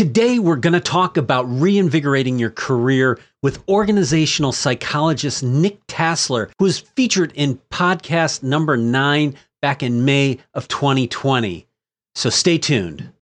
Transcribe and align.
Today, 0.00 0.38
we're 0.38 0.56
going 0.56 0.72
to 0.72 0.80
talk 0.80 1.18
about 1.18 1.42
reinvigorating 1.42 2.38
your 2.38 2.48
career 2.48 3.18
with 3.42 3.62
organizational 3.68 4.50
psychologist 4.50 5.42
Nick 5.42 5.86
Tasler, 5.88 6.50
who 6.58 6.64
was 6.64 6.78
featured 6.78 7.32
in 7.34 7.60
podcast 7.70 8.42
number 8.42 8.78
nine 8.78 9.34
back 9.60 9.82
in 9.82 10.06
May 10.06 10.38
of 10.54 10.68
2020. 10.68 11.66
So 12.14 12.30
stay 12.30 12.56
tuned. 12.56 13.12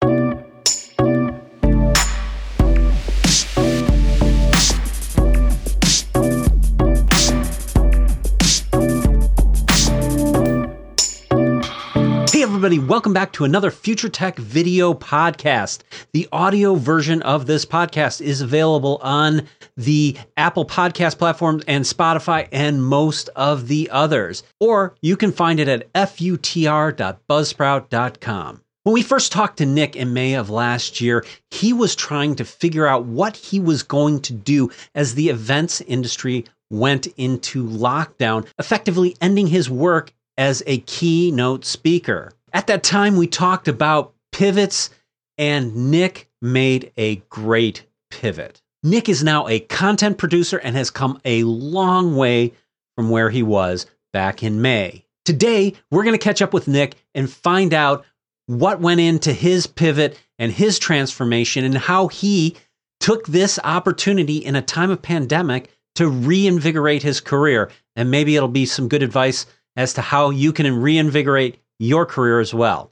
Everybody, 12.68 12.86
welcome 12.86 13.14
back 13.14 13.32
to 13.32 13.44
another 13.44 13.70
Future 13.70 14.10
Tech 14.10 14.36
video 14.36 14.92
podcast. 14.92 15.78
The 16.12 16.28
audio 16.32 16.74
version 16.74 17.22
of 17.22 17.46
this 17.46 17.64
podcast 17.64 18.20
is 18.20 18.42
available 18.42 18.98
on 19.00 19.48
the 19.78 20.18
Apple 20.36 20.66
Podcast 20.66 21.16
platform 21.16 21.62
and 21.66 21.86
Spotify 21.86 22.46
and 22.52 22.84
most 22.84 23.30
of 23.36 23.68
the 23.68 23.88
others. 23.90 24.42
Or 24.60 24.94
you 25.00 25.16
can 25.16 25.32
find 25.32 25.58
it 25.60 25.66
at 25.66 25.90
futr.buzzsprout.com. 25.94 28.62
When 28.82 28.92
we 28.92 29.02
first 29.02 29.32
talked 29.32 29.56
to 29.56 29.64
Nick 29.64 29.96
in 29.96 30.12
May 30.12 30.34
of 30.34 30.50
last 30.50 31.00
year, 31.00 31.24
he 31.50 31.72
was 31.72 31.96
trying 31.96 32.34
to 32.34 32.44
figure 32.44 32.86
out 32.86 33.06
what 33.06 33.34
he 33.34 33.60
was 33.60 33.82
going 33.82 34.20
to 34.20 34.34
do 34.34 34.70
as 34.94 35.14
the 35.14 35.30
events 35.30 35.80
industry 35.80 36.44
went 36.68 37.06
into 37.16 37.66
lockdown, 37.66 38.46
effectively 38.58 39.16
ending 39.22 39.46
his 39.46 39.70
work 39.70 40.12
as 40.36 40.62
a 40.66 40.80
keynote 40.80 41.64
speaker. 41.64 42.30
At 42.52 42.66
that 42.68 42.82
time, 42.82 43.16
we 43.16 43.26
talked 43.26 43.68
about 43.68 44.14
pivots, 44.32 44.90
and 45.36 45.90
Nick 45.90 46.30
made 46.40 46.92
a 46.96 47.16
great 47.28 47.84
pivot. 48.10 48.62
Nick 48.82 49.08
is 49.08 49.24
now 49.24 49.48
a 49.48 49.60
content 49.60 50.18
producer 50.18 50.58
and 50.58 50.76
has 50.76 50.90
come 50.90 51.20
a 51.24 51.42
long 51.44 52.16
way 52.16 52.52
from 52.96 53.10
where 53.10 53.30
he 53.30 53.42
was 53.42 53.86
back 54.12 54.42
in 54.42 54.62
May. 54.62 55.04
Today, 55.24 55.74
we're 55.90 56.04
going 56.04 56.18
to 56.18 56.24
catch 56.24 56.40
up 56.40 56.54
with 56.54 56.68
Nick 56.68 56.94
and 57.14 57.30
find 57.30 57.74
out 57.74 58.04
what 58.46 58.80
went 58.80 59.00
into 59.00 59.32
his 59.32 59.66
pivot 59.66 60.18
and 60.38 60.50
his 60.50 60.78
transformation 60.78 61.64
and 61.64 61.76
how 61.76 62.08
he 62.08 62.56
took 63.00 63.26
this 63.26 63.58
opportunity 63.62 64.38
in 64.38 64.56
a 64.56 64.62
time 64.62 64.90
of 64.90 65.02
pandemic 65.02 65.70
to 65.96 66.08
reinvigorate 66.08 67.02
his 67.02 67.20
career. 67.20 67.70
And 67.94 68.10
maybe 68.10 68.36
it'll 68.36 68.48
be 68.48 68.64
some 68.64 68.88
good 68.88 69.02
advice 69.02 69.44
as 69.76 69.92
to 69.94 70.00
how 70.00 70.30
you 70.30 70.52
can 70.52 70.80
reinvigorate 70.80 71.58
your 71.78 72.06
career 72.06 72.40
as 72.40 72.52
well. 72.52 72.90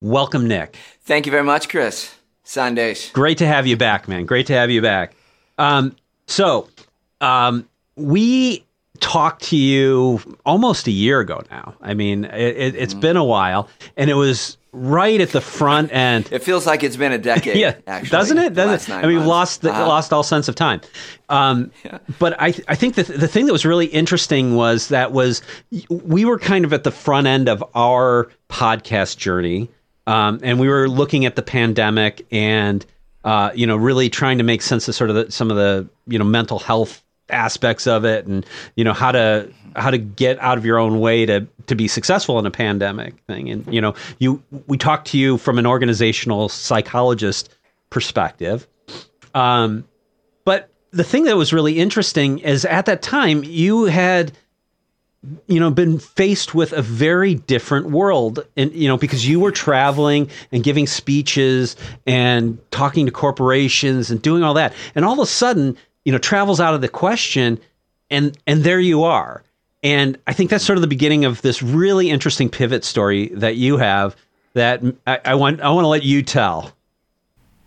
Welcome, 0.00 0.46
Nick. 0.46 0.76
Thank 1.02 1.26
you 1.26 1.32
very 1.32 1.44
much, 1.44 1.68
Chris. 1.68 2.14
Sandesh. 2.44 3.12
Great 3.12 3.38
to 3.38 3.46
have 3.46 3.66
you 3.66 3.76
back, 3.76 4.08
man. 4.08 4.24
Great 4.24 4.46
to 4.46 4.54
have 4.54 4.70
you 4.70 4.80
back. 4.80 5.14
Um, 5.58 5.94
so, 6.26 6.68
um, 7.20 7.68
we 7.96 8.64
talked 9.00 9.42
to 9.44 9.56
you 9.56 10.20
almost 10.46 10.86
a 10.86 10.90
year 10.90 11.20
ago 11.20 11.42
now. 11.50 11.74
I 11.82 11.94
mean, 11.94 12.24
it, 12.24 12.74
has 12.74 12.94
mm. 12.94 13.00
been 13.00 13.16
a 13.16 13.24
while, 13.24 13.68
and 13.96 14.08
it 14.08 14.14
was 14.14 14.56
right 14.78 15.20
at 15.20 15.30
the 15.30 15.40
front 15.40 15.92
end. 15.92 16.28
It 16.30 16.42
feels 16.42 16.66
like 16.66 16.82
it's 16.82 16.96
been 16.96 17.12
a 17.12 17.18
decade. 17.18 17.56
yeah, 17.58 17.74
actually, 17.86 18.10
doesn't 18.10 18.38
it? 18.38 18.54
Doesn't 18.54 18.92
it? 18.92 18.96
I 18.96 19.06
mean, 19.06 19.18
we've 19.18 19.26
lost 19.26 19.62
the, 19.62 19.70
uh-huh. 19.70 19.86
lost 19.86 20.12
all 20.12 20.22
sense 20.22 20.48
of 20.48 20.54
time. 20.54 20.80
Um, 21.28 21.70
yeah. 21.84 21.98
But 22.18 22.40
I 22.40 22.54
I 22.68 22.74
think 22.74 22.94
the 22.94 23.02
the 23.02 23.28
thing 23.28 23.46
that 23.46 23.52
was 23.52 23.66
really 23.66 23.86
interesting 23.86 24.54
was 24.54 24.88
that 24.88 25.12
was 25.12 25.42
we 25.90 26.24
were 26.24 26.38
kind 26.38 26.64
of 26.64 26.72
at 26.72 26.84
the 26.84 26.90
front 26.90 27.26
end 27.26 27.48
of 27.48 27.62
our 27.74 28.30
podcast 28.48 29.16
journey, 29.18 29.68
um, 30.06 30.40
and 30.42 30.58
we 30.58 30.68
were 30.68 30.88
looking 30.88 31.24
at 31.26 31.36
the 31.36 31.42
pandemic 31.42 32.26
and. 32.30 32.84
Uh, 33.24 33.50
you 33.52 33.66
know, 33.66 33.76
really 33.76 34.08
trying 34.08 34.38
to 34.38 34.44
make 34.44 34.62
sense 34.62 34.88
of 34.88 34.94
sort 34.94 35.10
of 35.10 35.16
the, 35.16 35.30
some 35.30 35.50
of 35.50 35.56
the 35.56 35.86
you 36.06 36.18
know 36.18 36.24
mental 36.24 36.58
health 36.58 37.02
aspects 37.28 37.86
of 37.86 38.04
it 38.04 38.26
and 38.26 38.46
you 38.76 38.84
know 38.84 38.92
how 38.92 39.12
to 39.12 39.52
how 39.76 39.90
to 39.90 39.98
get 39.98 40.38
out 40.40 40.58
of 40.58 40.64
your 40.64 40.78
own 40.78 41.00
way 41.00 41.26
to 41.26 41.46
to 41.66 41.74
be 41.74 41.88
successful 41.88 42.38
in 42.38 42.46
a 42.46 42.50
pandemic 42.50 43.14
thing. 43.26 43.50
And 43.50 43.72
you 43.72 43.80
know 43.80 43.94
you 44.18 44.42
we 44.66 44.76
talked 44.76 45.08
to 45.08 45.18
you 45.18 45.38
from 45.38 45.58
an 45.58 45.66
organizational 45.66 46.48
psychologist 46.48 47.54
perspective. 47.90 48.66
Um 49.34 49.84
but 50.44 50.70
the 50.90 51.04
thing 51.04 51.24
that 51.24 51.36
was 51.36 51.52
really 51.52 51.78
interesting 51.78 52.38
is 52.38 52.64
at 52.64 52.86
that 52.86 53.02
time 53.02 53.44
you 53.44 53.84
had 53.84 54.32
you 55.46 55.58
know 55.60 55.70
been 55.70 55.98
faced 55.98 56.54
with 56.54 56.72
a 56.72 56.82
very 56.82 57.34
different 57.34 57.90
world 57.90 58.46
and 58.56 58.72
you 58.72 58.88
know 58.88 58.96
because 58.96 59.26
you 59.26 59.40
were 59.40 59.52
traveling 59.52 60.30
and 60.52 60.62
giving 60.64 60.86
speeches 60.86 61.76
and 62.06 62.58
talking 62.70 63.06
to 63.06 63.12
corporations 63.12 64.10
and 64.10 64.22
doing 64.22 64.42
all 64.42 64.54
that. 64.54 64.72
And 64.94 65.04
all 65.04 65.14
of 65.14 65.18
a 65.18 65.26
sudden 65.26 65.76
you 66.04 66.12
know 66.12 66.18
travels 66.18 66.60
out 66.60 66.74
of 66.74 66.80
the 66.80 66.88
question 66.88 67.60
and 68.10 68.36
and 68.46 68.64
there 68.64 68.80
you 68.80 69.04
are 69.04 69.42
and 69.82 70.18
i 70.26 70.32
think 70.32 70.50
that's 70.50 70.64
sort 70.64 70.76
of 70.76 70.82
the 70.82 70.88
beginning 70.88 71.24
of 71.24 71.42
this 71.42 71.62
really 71.62 72.10
interesting 72.10 72.48
pivot 72.48 72.84
story 72.84 73.28
that 73.28 73.56
you 73.56 73.76
have 73.76 74.16
that 74.54 74.82
i, 75.06 75.20
I 75.24 75.34
want 75.34 75.60
i 75.60 75.70
want 75.70 75.84
to 75.84 75.88
let 75.88 76.02
you 76.02 76.22
tell. 76.22 76.72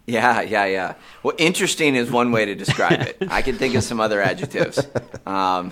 Yeah 0.08 0.42
yeah 0.42 0.66
yeah. 0.66 0.96
Well 1.24 1.36
interesting 1.38 1.96
is 1.96 2.12
one 2.12 2.32
way 2.32 2.46
to 2.46 2.56
describe 2.56 3.02
it. 3.02 3.18
I 3.30 3.42
can 3.42 3.56
think 3.56 3.76
of 3.76 3.84
some 3.84 4.00
other 4.02 4.20
adjectives. 4.20 4.86
Um, 5.26 5.72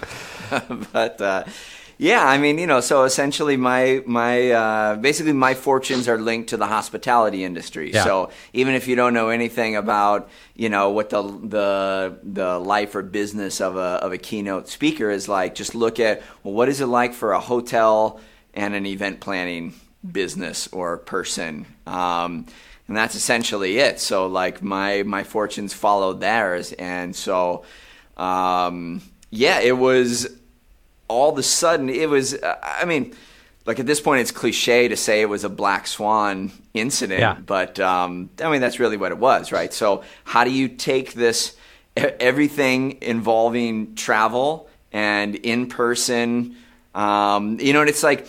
but 0.93 1.19
uh, 1.19 1.43
yeah, 2.01 2.25
I 2.25 2.37
mean, 2.37 2.57
you 2.57 2.65
know, 2.65 2.79
so 2.79 3.03
essentially, 3.03 3.57
my 3.57 4.01
my 4.05 4.51
uh, 4.51 4.95
basically 4.95 5.33
my 5.33 5.53
fortunes 5.53 6.07
are 6.07 6.17
linked 6.17 6.49
to 6.51 6.57
the 6.57 6.65
hospitality 6.65 7.43
industry. 7.43 7.91
Yeah. 7.91 8.05
So 8.05 8.31
even 8.53 8.73
if 8.73 8.87
you 8.87 8.95
don't 8.95 9.13
know 9.13 9.27
anything 9.27 9.75
about, 9.75 10.29
you 10.55 10.69
know, 10.69 10.91
what 10.91 11.09
the 11.09 11.21
the 11.21 12.17
the 12.23 12.57
life 12.57 12.95
or 12.95 13.03
business 13.03 13.59
of 13.59 13.75
a 13.75 13.99
of 14.01 14.13
a 14.13 14.17
keynote 14.17 14.69
speaker 14.69 15.11
is 15.11 15.27
like, 15.27 15.55
just 15.55 15.75
look 15.75 15.99
at 15.99 16.23
well, 16.41 16.53
what 16.53 16.69
is 16.69 16.79
it 16.79 16.85
like 16.85 17.13
for 17.13 17.33
a 17.33 17.39
hotel 17.41 18.21
and 18.53 18.73
an 18.73 18.85
event 18.85 19.19
planning 19.19 19.73
business 20.09 20.67
or 20.71 20.99
person. 20.99 21.65
Um, 21.85 22.45
and 22.87 22.95
that's 22.95 23.15
essentially 23.15 23.77
it. 23.77 23.99
So 23.99 24.27
like 24.27 24.63
my 24.63 25.03
my 25.03 25.25
fortunes 25.25 25.73
followed 25.73 26.21
theirs, 26.21 26.71
and 26.71 27.13
so 27.13 27.65
um, 28.15 29.01
yeah, 29.29 29.59
it 29.59 29.77
was 29.77 30.29
all 31.09 31.31
of 31.31 31.37
a 31.37 31.43
sudden 31.43 31.89
it 31.89 32.09
was 32.09 32.37
i 32.63 32.85
mean 32.85 33.13
like 33.65 33.79
at 33.79 33.85
this 33.85 33.99
point 33.99 34.21
it's 34.21 34.31
cliche 34.31 34.87
to 34.87 34.95
say 34.95 35.21
it 35.21 35.29
was 35.29 35.43
a 35.43 35.49
black 35.49 35.85
swan 35.85 36.51
incident 36.73 37.19
yeah. 37.19 37.33
but 37.33 37.79
um, 37.79 38.29
i 38.41 38.49
mean 38.49 38.61
that's 38.61 38.79
really 38.79 38.95
what 38.95 39.11
it 39.11 39.17
was 39.17 39.51
right 39.51 39.73
so 39.73 40.03
how 40.23 40.43
do 40.43 40.51
you 40.51 40.69
take 40.69 41.13
this 41.13 41.55
everything 41.95 42.97
involving 43.01 43.93
travel 43.95 44.69
and 44.91 45.35
in 45.35 45.67
person 45.67 46.55
um, 46.95 47.59
you 47.59 47.73
know 47.73 47.81
and 47.81 47.89
it's 47.89 48.03
like 48.03 48.27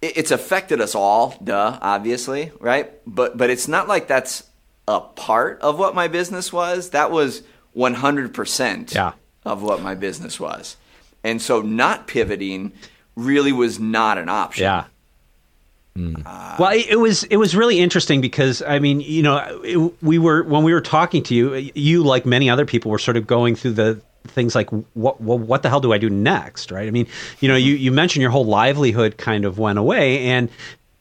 it's 0.00 0.32
affected 0.32 0.80
us 0.80 0.94
all 0.94 1.36
duh 1.44 1.78
obviously 1.80 2.50
right 2.58 2.90
but 3.06 3.36
but 3.36 3.50
it's 3.50 3.68
not 3.68 3.86
like 3.86 4.08
that's 4.08 4.44
a 4.88 5.00
part 5.00 5.60
of 5.60 5.78
what 5.78 5.94
my 5.94 6.08
business 6.08 6.52
was 6.52 6.90
that 6.90 7.10
was 7.10 7.42
100% 7.76 8.94
yeah. 8.94 9.12
of 9.44 9.62
what 9.62 9.80
my 9.80 9.94
business 9.94 10.40
was 10.40 10.76
and 11.24 11.40
so 11.40 11.62
not 11.62 12.06
pivoting 12.06 12.72
really 13.16 13.52
was 13.52 13.78
not 13.78 14.18
an 14.18 14.28
option. 14.28 14.64
Yeah. 14.64 14.84
Mm. 15.96 16.22
Uh, 16.24 16.56
well, 16.58 16.72
it, 16.72 16.86
it, 16.88 16.96
was 16.96 17.24
it 17.24 17.36
was 17.36 17.54
really 17.54 17.78
interesting 17.78 18.22
because 18.22 18.62
I 18.62 18.78
mean, 18.78 19.00
you 19.00 19.22
know, 19.22 19.60
it, 19.62 20.02
we 20.02 20.18
were 20.18 20.42
when 20.42 20.62
we 20.62 20.72
were 20.72 20.80
talking 20.80 21.22
to 21.24 21.34
you, 21.34 21.70
you 21.74 22.02
like 22.02 22.24
many 22.24 22.48
other 22.48 22.64
people 22.64 22.90
were 22.90 22.98
sort 22.98 23.18
of 23.18 23.26
going 23.26 23.56
through 23.56 23.72
the 23.72 24.00
things 24.28 24.54
like 24.54 24.70
what 24.94 25.20
what, 25.20 25.40
what 25.40 25.62
the 25.62 25.68
hell 25.68 25.80
do 25.80 25.92
I 25.92 25.98
do 25.98 26.08
next, 26.08 26.70
right? 26.70 26.88
I 26.88 26.90
mean, 26.90 27.06
you 27.40 27.48
know, 27.48 27.56
you 27.56 27.74
you 27.74 27.92
mentioned 27.92 28.22
your 28.22 28.30
whole 28.30 28.46
livelihood 28.46 29.18
kind 29.18 29.44
of 29.44 29.58
went 29.58 29.78
away, 29.78 30.20
and 30.28 30.48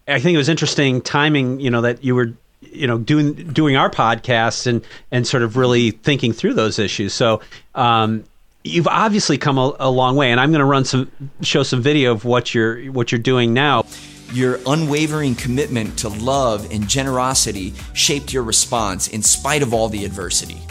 I 0.10 0.20
think 0.20 0.36
it 0.36 0.38
was 0.38 0.50
interesting 0.50 1.02
timing, 1.02 1.62
you 1.62 1.70
know, 1.70 1.82
that 1.82 2.04
you 2.04 2.14
were 2.14 2.34
you 2.62 2.88
know 2.88 2.98
doing 2.98 3.34
doing 3.34 3.78
our 3.78 3.90
podcast 3.90 4.68
and 4.68 4.84
and 5.12 5.26
sort 5.26 5.44
of 5.44 5.56
really 5.56 5.92
thinking 5.92 6.34
through 6.34 6.54
those 6.54 6.80
issues. 6.80 7.14
So 7.14 7.42
um, 7.76 8.26
you've 8.64 8.88
obviously 8.88 9.38
come 9.38 9.58
a, 9.58 9.76
a 9.80 9.90
long 9.90 10.16
way, 10.16 10.32
and 10.32 10.40
I'm 10.40 10.52
going 10.52 10.60
to 10.60 10.66
run 10.66 10.86
some 10.86 11.12
show 11.42 11.64
some 11.64 11.82
video 11.82 12.12
of 12.12 12.26
what 12.26 12.54
you're 12.54 12.92
what 12.92 13.12
you're 13.12 13.20
doing 13.20 13.54
now. 13.54 13.86
Your 14.34 14.60
unwavering 14.66 15.36
commitment 15.36 16.00
to 16.00 16.10
love 16.10 16.72
and 16.72 16.88
generosity 16.88 17.74
shaped 17.94 18.32
your 18.32 18.44
response 18.44 19.10
in 19.10 19.22
spite 19.22 19.62
of 19.62 19.74
all 19.74 19.90
the 19.90 20.06
adversity. 20.06 20.62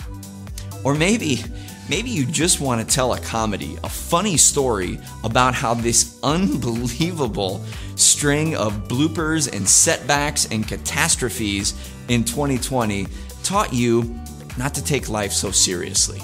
Or 0.82 0.94
maybe, 0.94 1.44
maybe 1.90 2.08
you 2.08 2.24
just 2.24 2.58
want 2.62 2.80
to 2.80 2.94
tell 2.94 3.12
a 3.12 3.20
comedy, 3.20 3.76
a 3.84 3.88
funny 3.90 4.38
story 4.38 4.98
about 5.24 5.54
how 5.54 5.74
this 5.74 6.18
unbelievable 6.22 7.62
string 7.96 8.56
of 8.56 8.88
bloopers 8.88 9.54
and 9.54 9.68
setbacks 9.68 10.46
and 10.50 10.66
catastrophes 10.66 11.74
in 12.08 12.24
2020 12.24 13.08
taught 13.42 13.74
you 13.74 14.18
not 14.56 14.72
to 14.72 14.82
take 14.82 15.10
life 15.10 15.32
so 15.32 15.50
seriously. 15.50 16.22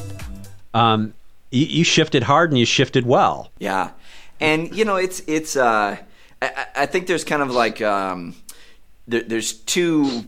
Um, 0.73 1.13
you, 1.51 1.67
you 1.67 1.85
shifted 1.85 2.23
hard 2.23 2.51
and 2.51 2.59
you 2.59 2.67
shifted 2.67 3.07
well. 3.07 3.51
Yeah, 3.59 3.91
and 4.41 4.75
you 4.77 4.85
know 4.85 4.97
it's 4.97 5.23
it's. 5.27 5.57
Uh, 5.57 5.97
I, 6.43 6.67
I 6.77 6.87
think 6.87 7.07
there's 7.07 7.25
kind 7.25 7.43
of 7.43 7.51
like 7.51 7.81
um, 7.81 8.35
there, 9.07 9.23
there's 9.23 9.53
two 9.53 10.25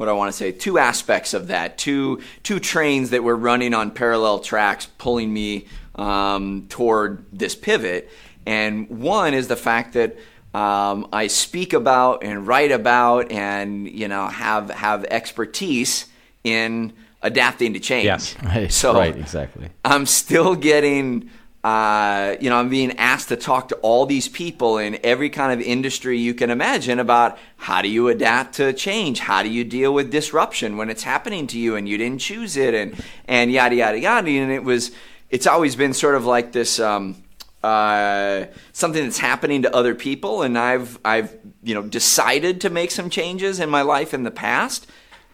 what 0.00 0.08
I 0.08 0.12
want 0.12 0.32
to 0.32 0.36
say, 0.36 0.50
two 0.50 0.78
aspects 0.78 1.34
of 1.34 1.48
that, 1.48 1.76
two 1.76 2.22
two 2.42 2.58
trains 2.58 3.10
that 3.10 3.22
were 3.22 3.36
running 3.36 3.74
on 3.74 3.90
parallel 3.90 4.38
tracks, 4.38 4.86
pulling 4.96 5.30
me 5.30 5.66
um, 5.94 6.66
toward 6.70 7.22
this 7.30 7.54
pivot. 7.54 8.08
And 8.46 8.88
one 8.88 9.34
is 9.34 9.48
the 9.48 9.56
fact 9.56 9.92
that 9.92 10.16
um, 10.54 11.06
I 11.12 11.26
speak 11.26 11.74
about 11.74 12.24
and 12.24 12.46
write 12.46 12.72
about, 12.72 13.30
and 13.30 13.86
you 13.86 14.08
know 14.08 14.26
have 14.28 14.70
have 14.70 15.04
expertise 15.04 16.06
in 16.44 16.94
adapting 17.22 17.74
to 17.74 17.80
change. 17.80 18.04
Yes, 18.04 18.36
right. 18.42 18.72
So 18.72 18.94
right, 18.94 19.16
exactly. 19.16 19.68
I'm 19.84 20.06
still 20.06 20.54
getting 20.54 21.30
uh, 21.62 22.36
you 22.40 22.48
know, 22.48 22.56
I'm 22.56 22.70
being 22.70 22.96
asked 22.96 23.28
to 23.28 23.36
talk 23.36 23.68
to 23.68 23.74
all 23.76 24.06
these 24.06 24.28
people 24.28 24.78
in 24.78 24.98
every 25.04 25.28
kind 25.28 25.52
of 25.52 25.66
industry 25.66 26.16
you 26.16 26.32
can 26.32 26.48
imagine 26.48 26.98
about 26.98 27.38
how 27.58 27.82
do 27.82 27.88
you 27.88 28.08
adapt 28.08 28.54
to 28.54 28.72
change? 28.72 29.20
How 29.20 29.42
do 29.42 29.50
you 29.50 29.62
deal 29.62 29.92
with 29.92 30.10
disruption 30.10 30.78
when 30.78 30.88
it's 30.88 31.02
happening 31.02 31.46
to 31.48 31.58
you 31.58 31.76
and 31.76 31.86
you 31.86 31.98
didn't 31.98 32.22
choose 32.22 32.56
it 32.56 32.72
and, 32.72 32.94
and 33.28 33.52
yada, 33.52 33.74
yada, 33.74 33.98
yada. 33.98 34.30
And 34.30 34.50
it 34.50 34.64
was, 34.64 34.90
it's 35.28 35.46
always 35.46 35.76
been 35.76 35.92
sort 35.92 36.14
of 36.14 36.24
like 36.24 36.52
this, 36.52 36.80
um, 36.80 37.22
uh, 37.62 38.46
something 38.72 39.04
that's 39.04 39.18
happening 39.18 39.60
to 39.62 39.76
other 39.76 39.94
people. 39.94 40.40
And 40.40 40.56
I've, 40.56 40.98
I've, 41.04 41.36
you 41.62 41.74
know, 41.74 41.82
decided 41.82 42.62
to 42.62 42.70
make 42.70 42.90
some 42.90 43.10
changes 43.10 43.60
in 43.60 43.68
my 43.68 43.82
life 43.82 44.14
in 44.14 44.22
the 44.22 44.30
past. 44.30 44.86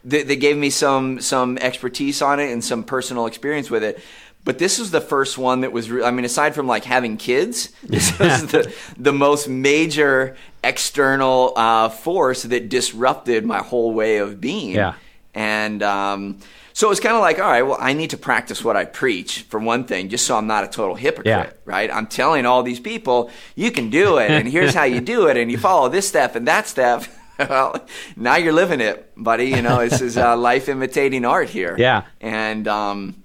They, 0.07 0.23
they 0.23 0.37
gave 0.37 0.57
me 0.57 0.71
some, 0.71 1.21
some 1.21 1.59
expertise 1.59 2.23
on 2.23 2.41
it 2.41 2.53
and 2.53 2.65
some 2.65 2.85
personal 2.85 3.27
experience 3.27 3.71
with 3.71 3.83
it 3.83 4.01
but 4.47 4.61
this 4.61 4.79
was 4.79 4.93
the 4.93 5.01
first 5.01 5.37
one 5.37 5.63
that 5.63 5.73
was. 5.73 5.91
Re- 5.91 6.05
I 6.05 6.13
mean, 6.13 6.25
aside 6.25 6.55
from 6.55 6.69
like 6.69 6.85
having 6.85 7.17
kids, 7.17 7.71
this 7.83 8.17
was 8.17 8.47
the 8.47 8.73
the 8.97 9.13
most 9.13 9.49
major 9.49 10.37
external 10.63 11.53
uh, 11.57 11.89
force 11.89 12.45
that 12.45 12.69
disrupted 12.69 13.45
my 13.45 13.59
whole 13.59 13.93
way 13.93 14.19
of 14.19 14.41
being. 14.41 14.77
Yeah, 14.77 14.95
and 15.35 15.83
um, 15.83 16.39
so 16.73 16.87
it 16.87 16.91
was 16.91 17.01
kind 17.01 17.17
of 17.17 17.23
like, 17.23 17.41
all 17.41 17.51
right, 17.51 17.63
well, 17.63 17.79
I 17.81 17.93
need 17.93 18.11
to 18.11 18.17
practice 18.17 18.63
what 18.63 18.77
I 18.77 18.85
preach 18.85 19.43
for 19.49 19.59
one 19.59 19.85
thing, 19.85 20.11
just 20.11 20.27
so 20.27 20.37
I'm 20.37 20.47
not 20.47 20.63
a 20.63 20.69
total 20.69 20.95
hypocrite, 20.95 21.27
yeah. 21.27 21.51
right? 21.65 21.91
I'm 21.91 22.07
telling 22.07 22.47
all 22.47 22.63
these 22.63 22.81
people, 22.81 23.31
you 23.55 23.73
can 23.73 23.91
do 23.91 24.19
it, 24.19 24.31
and 24.31 24.47
here's 24.47 24.75
how 24.75 24.85
you 24.85 25.01
do 25.01 25.27
it, 25.27 25.37
and 25.37 25.51
you 25.51 25.59
follow 25.59 25.89
this 25.89 26.07
step 26.07 26.37
and 26.37 26.47
that 26.47 26.69
step. 26.69 27.05
well, 27.49 27.87
now 28.17 28.37
you're 28.37 28.53
living 28.53 28.81
it, 28.81 29.13
buddy. 29.17 29.47
You 29.47 29.63
know, 29.63 29.87
this 29.87 30.01
is 30.01 30.17
uh, 30.17 30.37
life 30.51 30.69
imitating 30.69 31.25
art 31.25 31.51
here. 31.51 31.77
Yeah, 31.79 32.05
and 32.21 32.67
um, 32.67 33.23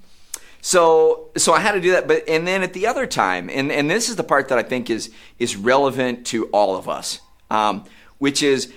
so 0.61 1.29
so 1.37 1.53
I 1.53 1.59
had 1.59 1.73
to 1.73 1.81
do 1.81 1.91
that, 1.91 2.07
but 2.07 2.27
and 2.27 2.47
then 2.47 2.63
at 2.63 2.73
the 2.73 2.87
other 2.87 3.07
time, 3.07 3.49
and 3.49 3.71
and 3.71 3.89
this 3.89 4.09
is 4.09 4.15
the 4.15 4.23
part 4.23 4.49
that 4.49 4.57
I 4.57 4.63
think 4.63 4.89
is 4.89 5.11
is 5.39 5.55
relevant 5.55 6.25
to 6.27 6.47
all 6.47 6.75
of 6.75 6.89
us, 6.89 7.19
um, 7.49 7.85
which 8.19 8.43
is 8.43 8.73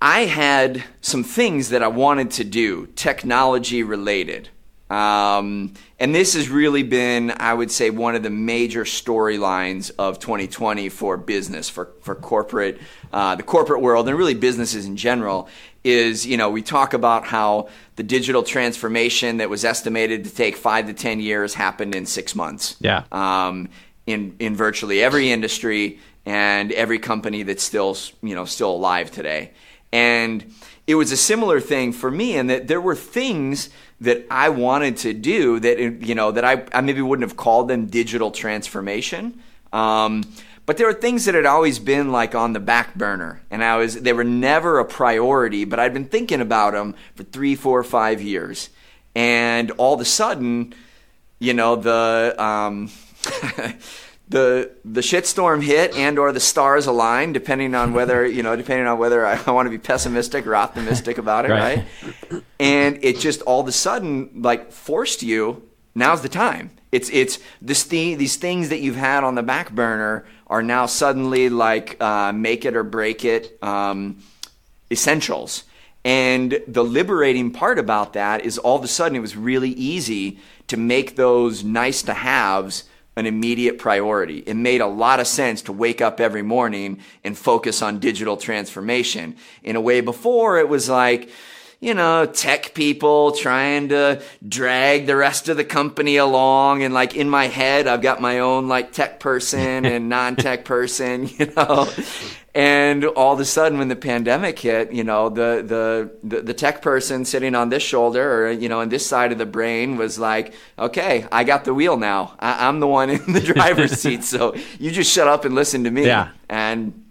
I 0.00 0.26
had 0.26 0.84
some 1.00 1.24
things 1.24 1.70
that 1.70 1.82
I 1.82 1.88
wanted 1.88 2.30
to 2.32 2.44
do, 2.44 2.88
technology 2.94 3.82
related. 3.82 4.50
Um, 4.94 5.72
and 5.98 6.14
this 6.14 6.34
has 6.34 6.48
really 6.48 6.84
been, 6.84 7.32
I 7.36 7.52
would 7.52 7.72
say, 7.72 7.90
one 7.90 8.14
of 8.14 8.22
the 8.22 8.30
major 8.30 8.84
storylines 8.84 9.90
of 9.98 10.20
2020 10.20 10.88
for 10.88 11.16
business, 11.16 11.68
for, 11.68 11.90
for 12.02 12.14
corporate, 12.14 12.80
uh, 13.12 13.34
the 13.34 13.42
corporate 13.42 13.80
world, 13.80 14.08
and 14.08 14.16
really 14.16 14.34
businesses 14.34 14.86
in 14.86 14.96
general. 14.96 15.48
Is, 15.82 16.24
you 16.24 16.36
know, 16.36 16.48
we 16.48 16.62
talk 16.62 16.94
about 16.94 17.26
how 17.26 17.68
the 17.96 18.04
digital 18.04 18.42
transformation 18.42 19.38
that 19.38 19.50
was 19.50 19.64
estimated 19.64 20.24
to 20.24 20.30
take 20.30 20.56
five 20.56 20.86
to 20.86 20.94
10 20.94 21.20
years 21.20 21.54
happened 21.54 21.94
in 21.94 22.06
six 22.06 22.34
months. 22.34 22.76
Yeah. 22.78 23.02
Um, 23.10 23.68
in, 24.06 24.36
in 24.38 24.54
virtually 24.54 25.02
every 25.02 25.30
industry 25.30 25.98
and 26.24 26.70
every 26.72 26.98
company 26.98 27.42
that's 27.42 27.62
still, 27.62 27.96
you 28.22 28.34
know, 28.34 28.44
still 28.44 28.70
alive 28.70 29.10
today. 29.10 29.50
And 29.92 30.54
it 30.86 30.94
was 30.94 31.12
a 31.12 31.16
similar 31.16 31.60
thing 31.60 31.92
for 31.92 32.10
me 32.10 32.36
in 32.36 32.46
that 32.48 32.68
there 32.68 32.80
were 32.80 32.94
things 32.94 33.70
that 34.00 34.26
I 34.30 34.48
wanted 34.48 34.96
to 34.98 35.12
do 35.12 35.60
that 35.60 35.78
you 35.78 36.14
know 36.14 36.32
that 36.32 36.44
I, 36.44 36.64
I 36.72 36.80
maybe 36.80 37.02
wouldn't 37.02 37.28
have 37.28 37.36
called 37.36 37.68
them 37.68 37.86
digital 37.86 38.30
transformation. 38.30 39.40
Um, 39.72 40.24
but 40.66 40.78
there 40.78 40.86
were 40.86 40.94
things 40.94 41.26
that 41.26 41.34
had 41.34 41.46
always 41.46 41.78
been 41.78 42.10
like 42.10 42.34
on 42.34 42.54
the 42.54 42.60
back 42.60 42.94
burner, 42.94 43.42
and 43.50 43.62
I 43.62 43.76
was 43.76 44.00
they 44.00 44.12
were 44.12 44.24
never 44.24 44.78
a 44.78 44.84
priority. 44.84 45.64
But 45.64 45.78
I'd 45.78 45.92
been 45.92 46.06
thinking 46.06 46.40
about 46.40 46.72
them 46.72 46.94
for 47.14 47.24
three, 47.24 47.54
four, 47.54 47.82
five 47.84 48.22
years, 48.22 48.70
and 49.14 49.70
all 49.72 49.94
of 49.94 50.00
a 50.00 50.06
sudden, 50.06 50.74
you 51.38 51.54
know 51.54 51.76
the. 51.76 52.34
Um, 52.38 52.90
the 54.28 54.70
the 54.84 55.00
shitstorm 55.00 55.62
hit 55.62 55.94
and 55.96 56.18
or 56.18 56.32
the 56.32 56.40
stars 56.40 56.86
aligned 56.86 57.34
depending 57.34 57.74
on 57.74 57.92
whether 57.92 58.26
you 58.26 58.42
know 58.42 58.56
depending 58.56 58.86
on 58.86 58.98
whether 58.98 59.26
I, 59.26 59.38
I 59.46 59.50
want 59.50 59.66
to 59.66 59.70
be 59.70 59.78
pessimistic 59.78 60.46
or 60.46 60.56
optimistic 60.56 61.18
about 61.18 61.44
it 61.44 61.50
right. 61.50 61.84
right? 62.30 62.42
And 62.58 62.98
it 63.02 63.18
just 63.18 63.42
all 63.42 63.60
of 63.60 63.68
a 63.68 63.72
sudden 63.72 64.30
like 64.42 64.72
forced 64.72 65.22
you 65.22 65.62
now's 65.94 66.22
the 66.22 66.28
time. 66.28 66.70
It's 66.92 67.10
it's 67.10 67.38
this 67.60 67.82
thing, 67.82 68.18
these 68.18 68.36
things 68.36 68.68
that 68.68 68.80
you've 68.80 68.96
had 68.96 69.24
on 69.24 69.34
the 69.34 69.42
back 69.42 69.72
burner 69.72 70.24
are 70.46 70.62
now 70.62 70.86
suddenly 70.86 71.48
like 71.48 72.00
uh, 72.00 72.32
make 72.32 72.64
it 72.64 72.76
or 72.76 72.84
break 72.84 73.24
it 73.24 73.58
um, 73.62 74.22
essentials. 74.90 75.64
And 76.04 76.60
the 76.68 76.84
liberating 76.84 77.50
part 77.50 77.78
about 77.78 78.12
that 78.12 78.44
is 78.44 78.58
all 78.58 78.76
of 78.76 78.84
a 78.84 78.88
sudden 78.88 79.16
it 79.16 79.20
was 79.20 79.36
really 79.36 79.70
easy 79.70 80.38
to 80.68 80.76
make 80.76 81.16
those 81.16 81.64
nice 81.64 82.02
to 82.02 82.14
haves 82.14 82.84
an 83.16 83.26
immediate 83.26 83.78
priority. 83.78 84.38
It 84.38 84.54
made 84.54 84.80
a 84.80 84.86
lot 84.86 85.20
of 85.20 85.26
sense 85.26 85.62
to 85.62 85.72
wake 85.72 86.00
up 86.00 86.20
every 86.20 86.42
morning 86.42 86.98
and 87.22 87.38
focus 87.38 87.82
on 87.82 88.00
digital 88.00 88.36
transformation. 88.36 89.36
In 89.62 89.76
a 89.76 89.80
way 89.80 90.00
before 90.00 90.58
it 90.58 90.68
was 90.68 90.88
like, 90.88 91.30
you 91.84 91.92
know, 91.92 92.24
tech 92.24 92.72
people 92.72 93.32
trying 93.32 93.90
to 93.90 94.22
drag 94.48 95.04
the 95.04 95.14
rest 95.14 95.50
of 95.50 95.58
the 95.58 95.64
company 95.64 96.16
along. 96.16 96.82
And 96.82 96.94
like 96.94 97.14
in 97.14 97.28
my 97.28 97.46
head, 97.46 97.86
I've 97.86 98.00
got 98.00 98.22
my 98.22 98.38
own 98.38 98.68
like 98.68 98.92
tech 98.92 99.20
person 99.20 99.84
and 99.84 100.08
non 100.08 100.36
tech 100.36 100.64
person, 100.64 101.28
you 101.38 101.52
know. 101.54 101.88
And 102.54 103.04
all 103.04 103.34
of 103.34 103.40
a 103.40 103.44
sudden, 103.44 103.78
when 103.78 103.88
the 103.88 103.96
pandemic 103.96 104.58
hit, 104.60 104.92
you 104.92 105.02
know, 105.02 105.28
the, 105.28 105.62
the, 105.66 106.10
the, 106.22 106.42
the, 106.42 106.54
tech 106.54 106.82
person 106.82 107.24
sitting 107.24 107.56
on 107.56 107.68
this 107.68 107.82
shoulder 107.82 108.46
or, 108.46 108.50
you 108.52 108.68
know, 108.68 108.78
on 108.78 108.90
this 108.90 109.04
side 109.04 109.32
of 109.32 109.38
the 109.38 109.46
brain 109.46 109.96
was 109.96 110.20
like, 110.20 110.54
okay, 110.78 111.26
I 111.32 111.42
got 111.42 111.64
the 111.64 111.74
wheel 111.74 111.96
now. 111.96 112.36
I, 112.38 112.68
am 112.68 112.78
the 112.78 112.86
one 112.86 113.10
in 113.10 113.32
the 113.32 113.40
driver's 113.54 114.00
seat. 114.00 114.22
So 114.22 114.54
you 114.78 114.92
just 114.92 115.12
shut 115.12 115.26
up 115.26 115.44
and 115.44 115.56
listen 115.56 115.82
to 115.82 115.90
me. 115.90 116.06
Yeah. 116.06 116.28
And 116.48 117.03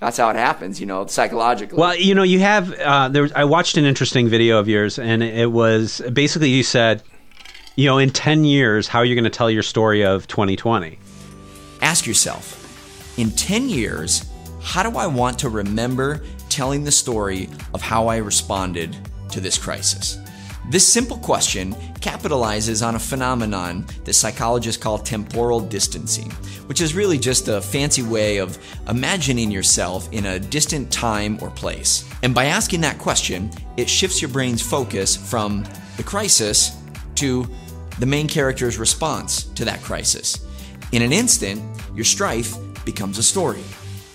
that's 0.00 0.16
how 0.16 0.30
it 0.30 0.36
happens, 0.36 0.80
you 0.80 0.86
know, 0.86 1.06
psychologically. 1.06 1.78
Well, 1.78 1.94
you 1.94 2.14
know, 2.14 2.22
you 2.22 2.40
have 2.40 2.72
uh, 2.72 3.08
there. 3.08 3.22
Was, 3.22 3.32
I 3.32 3.44
watched 3.44 3.76
an 3.76 3.84
interesting 3.84 4.28
video 4.28 4.58
of 4.58 4.66
yours, 4.66 4.98
and 4.98 5.22
it 5.22 5.52
was 5.52 6.00
basically 6.12 6.48
you 6.48 6.62
said, 6.62 7.02
you 7.76 7.86
know, 7.86 7.98
in 7.98 8.10
ten 8.10 8.44
years, 8.44 8.88
how 8.88 9.00
are 9.00 9.04
you 9.04 9.14
going 9.14 9.24
to 9.24 9.30
tell 9.30 9.50
your 9.50 9.62
story 9.62 10.02
of 10.04 10.26
2020? 10.26 10.98
Ask 11.82 12.06
yourself, 12.06 13.18
in 13.18 13.30
ten 13.32 13.68
years, 13.68 14.24
how 14.62 14.82
do 14.82 14.96
I 14.96 15.06
want 15.06 15.38
to 15.40 15.50
remember 15.50 16.22
telling 16.48 16.82
the 16.82 16.92
story 16.92 17.48
of 17.74 17.82
how 17.82 18.08
I 18.08 18.16
responded 18.16 18.96
to 19.30 19.40
this 19.40 19.58
crisis? 19.58 20.19
This 20.70 20.86
simple 20.86 21.18
question 21.18 21.74
capitalizes 22.00 22.86
on 22.86 22.94
a 22.94 22.98
phenomenon 22.98 23.84
that 24.04 24.14
psychologists 24.14 24.82
call 24.82 24.98
temporal 24.98 25.60
distancing, 25.60 26.30
which 26.68 26.80
is 26.80 26.94
really 26.94 27.18
just 27.18 27.48
a 27.48 27.60
fancy 27.60 28.02
way 28.02 28.38
of 28.38 28.58
imagining 28.88 29.50
yourself 29.50 30.08
in 30.12 30.26
a 30.26 30.38
distant 30.38 30.90
time 30.90 31.38
or 31.42 31.50
place. 31.50 32.08
And 32.22 32.34
by 32.34 32.46
asking 32.46 32.80
that 32.82 32.98
question, 32.98 33.50
it 33.76 33.90
shifts 33.90 34.22
your 34.22 34.30
brain's 34.30 34.62
focus 34.62 35.16
from 35.16 35.66
the 35.96 36.02
crisis 36.02 36.76
to 37.16 37.46
the 37.98 38.06
main 38.06 38.28
character's 38.28 38.78
response 38.78 39.44
to 39.54 39.64
that 39.64 39.82
crisis. 39.82 40.46
In 40.92 41.02
an 41.02 41.12
instant, 41.12 41.60
your 41.94 42.04
strife 42.04 42.54
becomes 42.84 43.18
a 43.18 43.22
story 43.22 43.62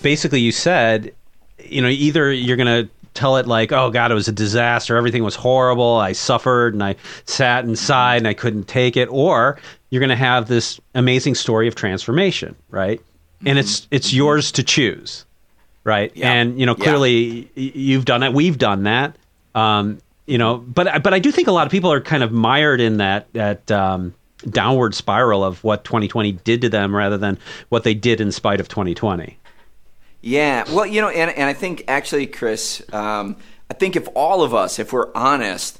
basically 0.06 0.40
you 0.40 0.52
said, 0.52 1.12
you 1.58 1.82
know, 1.82 1.88
either 1.88 2.32
you're 2.32 2.56
going 2.56 2.84
to 2.84 2.88
tell 3.16 3.36
it 3.36 3.46
like, 3.46 3.72
oh 3.72 3.90
God, 3.90 4.10
it 4.10 4.14
was 4.14 4.28
a 4.28 4.32
disaster. 4.32 4.96
Everything 4.96 5.24
was 5.24 5.34
horrible. 5.34 5.96
I 5.96 6.12
suffered 6.12 6.74
and 6.74 6.82
I 6.82 6.96
sat 7.24 7.64
inside 7.64 8.18
and 8.18 8.28
I 8.28 8.34
couldn't 8.34 8.68
take 8.68 8.96
it. 8.96 9.08
Or 9.10 9.58
you're 9.90 10.00
going 10.00 10.10
to 10.10 10.16
have 10.16 10.48
this 10.48 10.80
amazing 10.94 11.34
story 11.34 11.66
of 11.66 11.74
transformation, 11.74 12.54
right? 12.68 13.00
Mm-hmm. 13.00 13.48
And 13.48 13.58
it's 13.58 13.88
it's 13.90 14.12
yours 14.12 14.52
to 14.52 14.62
choose, 14.62 15.24
right? 15.84 16.12
Yeah. 16.14 16.32
And 16.32 16.58
you 16.60 16.66
know, 16.66 16.74
clearly 16.74 17.50
yeah. 17.54 17.72
you've 17.74 18.04
done 18.04 18.22
it. 18.22 18.32
We've 18.32 18.58
done 18.58 18.84
that. 18.84 19.16
Um, 19.54 19.98
you 20.26 20.38
know, 20.38 20.58
but 20.58 21.02
but 21.02 21.14
I 21.14 21.18
do 21.18 21.32
think 21.32 21.48
a 21.48 21.52
lot 21.52 21.66
of 21.66 21.72
people 21.72 21.92
are 21.92 22.00
kind 22.00 22.22
of 22.22 22.32
mired 22.32 22.80
in 22.80 22.98
that 22.98 23.32
that 23.32 23.70
um, 23.70 24.14
downward 24.50 24.94
spiral 24.94 25.44
of 25.44 25.62
what 25.64 25.84
2020 25.84 26.32
did 26.32 26.60
to 26.62 26.68
them 26.68 26.94
rather 26.94 27.16
than 27.16 27.38
what 27.68 27.84
they 27.84 27.94
did 27.94 28.20
in 28.20 28.32
spite 28.32 28.60
of 28.60 28.68
2020. 28.68 29.38
Yeah, 30.26 30.64
well, 30.72 30.84
you 30.84 31.00
know, 31.00 31.08
and, 31.08 31.30
and 31.30 31.44
I 31.44 31.52
think 31.52 31.84
actually, 31.86 32.26
Chris, 32.26 32.82
um, 32.92 33.36
I 33.70 33.74
think 33.74 33.94
if 33.94 34.08
all 34.16 34.42
of 34.42 34.54
us, 34.54 34.80
if 34.80 34.92
we're 34.92 35.12
honest, 35.14 35.78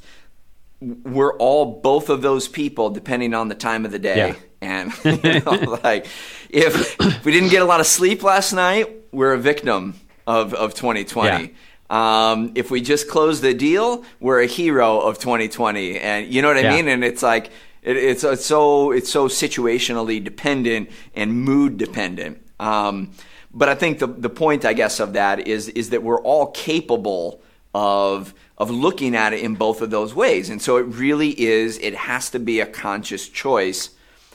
we're 0.81 1.37
all 1.39 1.81
both 1.81 2.11
of 2.11 2.23
those 2.23 2.47
people 2.47 2.91
depending 2.91 3.35
on 3.35 3.49
the 3.49 3.57
time 3.57 3.85
of 3.85 3.91
the 3.91 3.99
day. 3.99 4.17
Yeah. 4.17 4.35
And 4.61 4.93
you 5.05 5.41
know, 5.41 5.79
like 5.83 6.07
if, 6.49 6.97
if 7.01 7.25
we 7.25 7.33
didn't 7.33 7.49
get 7.49 7.63
a 7.63 7.65
lot 7.65 7.81
of 7.81 7.87
sleep 7.87 8.23
last 8.23 8.53
night, 8.53 8.89
we're 9.11 9.33
a 9.33 9.39
victim 9.39 9.95
of, 10.29 10.55
of 10.55 10.75
2020. 10.75 11.45
Yeah. 11.45 11.51
Um, 11.91 12.53
if 12.55 12.71
we 12.71 12.81
just 12.81 13.09
close 13.09 13.41
the 13.41 13.53
deal, 13.53 14.05
we're 14.21 14.43
a 14.43 14.47
hero 14.47 15.01
of 15.01 15.19
2020, 15.19 15.99
and 15.99 16.33
you 16.33 16.41
know 16.41 16.49
what 16.49 16.57
I 16.57 16.61
Yeah. 16.61 16.77
mean. 16.77 16.87
And 16.89 17.03
it's 17.05 17.23
like 17.23 17.51
it, 17.83 17.97
it's, 17.97 18.23
it's 18.23 18.47
so 18.47 18.93
it's 18.93 19.11
so 19.11 19.27
situationally 19.29 20.23
dependent 20.23 20.91
and 21.17 21.33
mood 21.45 21.79
dependent. 21.79 22.43
Um, 22.59 23.13
but 23.57 23.71
I 23.71 23.75
think 23.75 23.99
the 23.99 24.07
the 24.07 24.29
point, 24.29 24.65
I 24.65 24.75
guess, 24.75 25.01
of 25.01 25.15
that 25.15 25.49
is 25.49 25.69
is 25.71 25.91
that 25.91 26.03
we're 26.03 26.21
all 26.21 26.49
capable 26.49 27.41
of 27.75 28.35
of 28.59 28.71
looking 28.71 29.17
at 29.17 29.33
it 29.33 29.41
in 29.41 29.55
both 29.55 29.81
of 29.81 29.91
those 29.91 30.15
ways, 30.15 30.51
and 30.51 30.61
so 30.61 30.77
it 30.77 30.83
really 30.83 31.31
is. 31.41 31.79
It 31.79 31.95
has 31.95 32.31
to 32.31 32.39
be 32.39 32.61
a 32.61 32.67
conscious 32.67 33.29
choice 33.29 33.91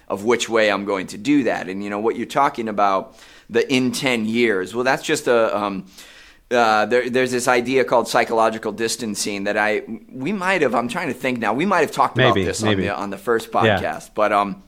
of 0.07 0.25
which 0.25 0.49
way 0.49 0.69
I'm 0.69 0.85
going 0.85 1.07
to 1.07 1.17
do 1.17 1.43
that. 1.43 1.69
And 1.69 1.83
you 1.83 1.89
know 1.89 1.99
what 1.99 2.17
you're 2.17 2.25
talking 2.25 2.67
about 2.67 3.17
the 3.49 3.71
in 3.71 3.91
10 3.91 4.25
years. 4.25 4.75
Well, 4.75 4.83
that's 4.83 5.03
just 5.03 5.27
a 5.27 5.55
um, 5.57 5.85
uh, 6.49 6.85
there, 6.87 7.09
there's 7.09 7.31
this 7.31 7.47
idea 7.47 7.85
called 7.85 8.07
psychological 8.07 8.71
distancing 8.71 9.45
that 9.45 9.55
I 9.55 9.83
we 10.11 10.33
might 10.33 10.63
have. 10.63 10.73
I'm 10.73 10.87
trying 10.87 11.07
to 11.07 11.13
think 11.13 11.37
now. 11.39 11.53
We 11.53 11.65
might 11.65 11.81
have 11.81 11.91
talked 11.91 12.17
Maybe, 12.17 12.41
about 12.41 12.47
this 12.47 12.63
maybe. 12.63 12.89
on 12.89 12.95
the 12.95 13.01
on 13.03 13.09
the 13.11 13.17
first 13.17 13.51
podcast, 13.51 14.11
but 14.15 14.31
um. 14.31 14.63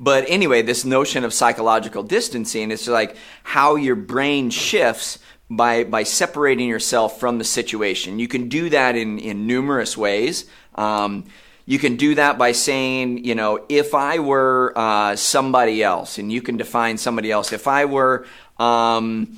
But 0.00 0.24
anyway, 0.28 0.62
this 0.62 0.84
notion 0.84 1.24
of 1.24 1.32
psychological 1.32 2.02
distancing 2.02 2.70
is 2.70 2.86
like 2.86 3.16
how 3.42 3.74
your 3.74 3.96
brain 3.96 4.50
shifts 4.50 5.18
by 5.50 5.84
by 5.84 6.02
separating 6.04 6.68
yourself 6.68 7.18
from 7.18 7.38
the 7.38 7.44
situation. 7.44 8.18
You 8.18 8.28
can 8.28 8.48
do 8.48 8.70
that 8.70 8.96
in 8.96 9.18
in 9.18 9.46
numerous 9.46 9.96
ways. 9.96 10.44
Um, 10.74 11.24
you 11.66 11.78
can 11.78 11.96
do 11.96 12.14
that 12.14 12.38
by 12.38 12.52
saying, 12.52 13.24
you 13.24 13.34
know, 13.34 13.64
if 13.68 13.94
I 13.94 14.20
were 14.20 14.72
uh, 14.74 15.16
somebody 15.16 15.82
else, 15.82 16.16
and 16.16 16.32
you 16.32 16.40
can 16.40 16.56
define 16.56 16.96
somebody 16.96 17.30
else. 17.30 17.52
If 17.52 17.68
I 17.68 17.84
were, 17.84 18.26
um, 18.58 19.36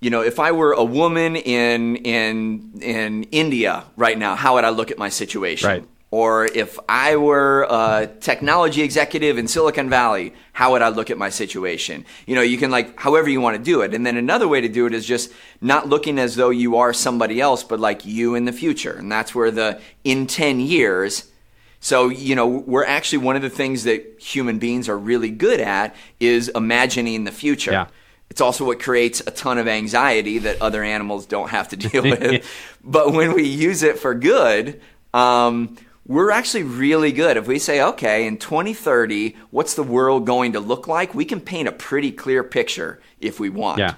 you 0.00 0.10
know, 0.10 0.20
if 0.20 0.38
I 0.38 0.52
were 0.52 0.72
a 0.72 0.84
woman 0.84 1.34
in 1.34 1.96
in 1.96 2.78
in 2.80 3.24
India 3.24 3.84
right 3.96 4.18
now, 4.18 4.36
how 4.36 4.54
would 4.54 4.64
I 4.64 4.70
look 4.70 4.90
at 4.90 4.98
my 4.98 5.08
situation? 5.08 5.68
Right. 5.68 5.84
Or 6.14 6.44
if 6.44 6.78
I 6.88 7.16
were 7.16 7.66
a 7.68 8.08
technology 8.20 8.82
executive 8.82 9.36
in 9.36 9.48
Silicon 9.48 9.90
Valley, 9.90 10.32
how 10.52 10.70
would 10.70 10.80
I 10.80 10.90
look 10.90 11.10
at 11.10 11.18
my 11.18 11.28
situation? 11.28 12.06
You 12.24 12.36
know, 12.36 12.40
you 12.40 12.56
can 12.56 12.70
like 12.70 12.96
however 12.96 13.28
you 13.28 13.40
want 13.40 13.56
to 13.56 13.62
do 13.64 13.80
it. 13.80 13.94
And 13.94 14.06
then 14.06 14.16
another 14.16 14.46
way 14.46 14.60
to 14.60 14.68
do 14.68 14.86
it 14.86 14.94
is 14.94 15.04
just 15.04 15.32
not 15.60 15.88
looking 15.88 16.20
as 16.20 16.36
though 16.36 16.50
you 16.50 16.76
are 16.76 16.92
somebody 16.92 17.40
else, 17.40 17.64
but 17.64 17.80
like 17.80 18.06
you 18.06 18.36
in 18.36 18.44
the 18.44 18.52
future. 18.52 18.92
And 18.92 19.10
that's 19.10 19.34
where 19.34 19.50
the 19.50 19.80
in 20.04 20.28
10 20.28 20.60
years. 20.60 21.32
So, 21.80 22.10
you 22.10 22.36
know, 22.36 22.46
we're 22.46 22.84
actually 22.84 23.18
one 23.18 23.34
of 23.34 23.42
the 23.42 23.50
things 23.50 23.82
that 23.82 24.20
human 24.20 24.60
beings 24.60 24.88
are 24.88 24.96
really 24.96 25.30
good 25.30 25.58
at 25.58 25.96
is 26.20 26.48
imagining 26.48 27.24
the 27.24 27.32
future. 27.32 27.72
Yeah. 27.72 27.86
It's 28.30 28.40
also 28.40 28.64
what 28.64 28.78
creates 28.78 29.18
a 29.18 29.32
ton 29.32 29.58
of 29.58 29.66
anxiety 29.66 30.38
that 30.38 30.62
other 30.62 30.84
animals 30.84 31.26
don't 31.26 31.48
have 31.50 31.70
to 31.70 31.76
deal 31.76 32.02
with. 32.04 32.46
but 32.84 33.12
when 33.12 33.32
we 33.32 33.48
use 33.48 33.82
it 33.82 33.98
for 33.98 34.14
good, 34.14 34.80
um, 35.12 35.76
we're 36.06 36.30
actually 36.30 36.64
really 36.64 37.12
good. 37.12 37.36
If 37.36 37.46
we 37.46 37.58
say, 37.58 37.82
okay, 37.82 38.26
in 38.26 38.36
2030, 38.36 39.36
what's 39.50 39.74
the 39.74 39.82
world 39.82 40.26
going 40.26 40.52
to 40.52 40.60
look 40.60 40.86
like? 40.86 41.14
We 41.14 41.24
can 41.24 41.40
paint 41.40 41.66
a 41.66 41.72
pretty 41.72 42.12
clear 42.12 42.44
picture 42.44 43.00
if 43.20 43.40
we 43.40 43.48
want. 43.48 43.78
Yeah. 43.78 43.94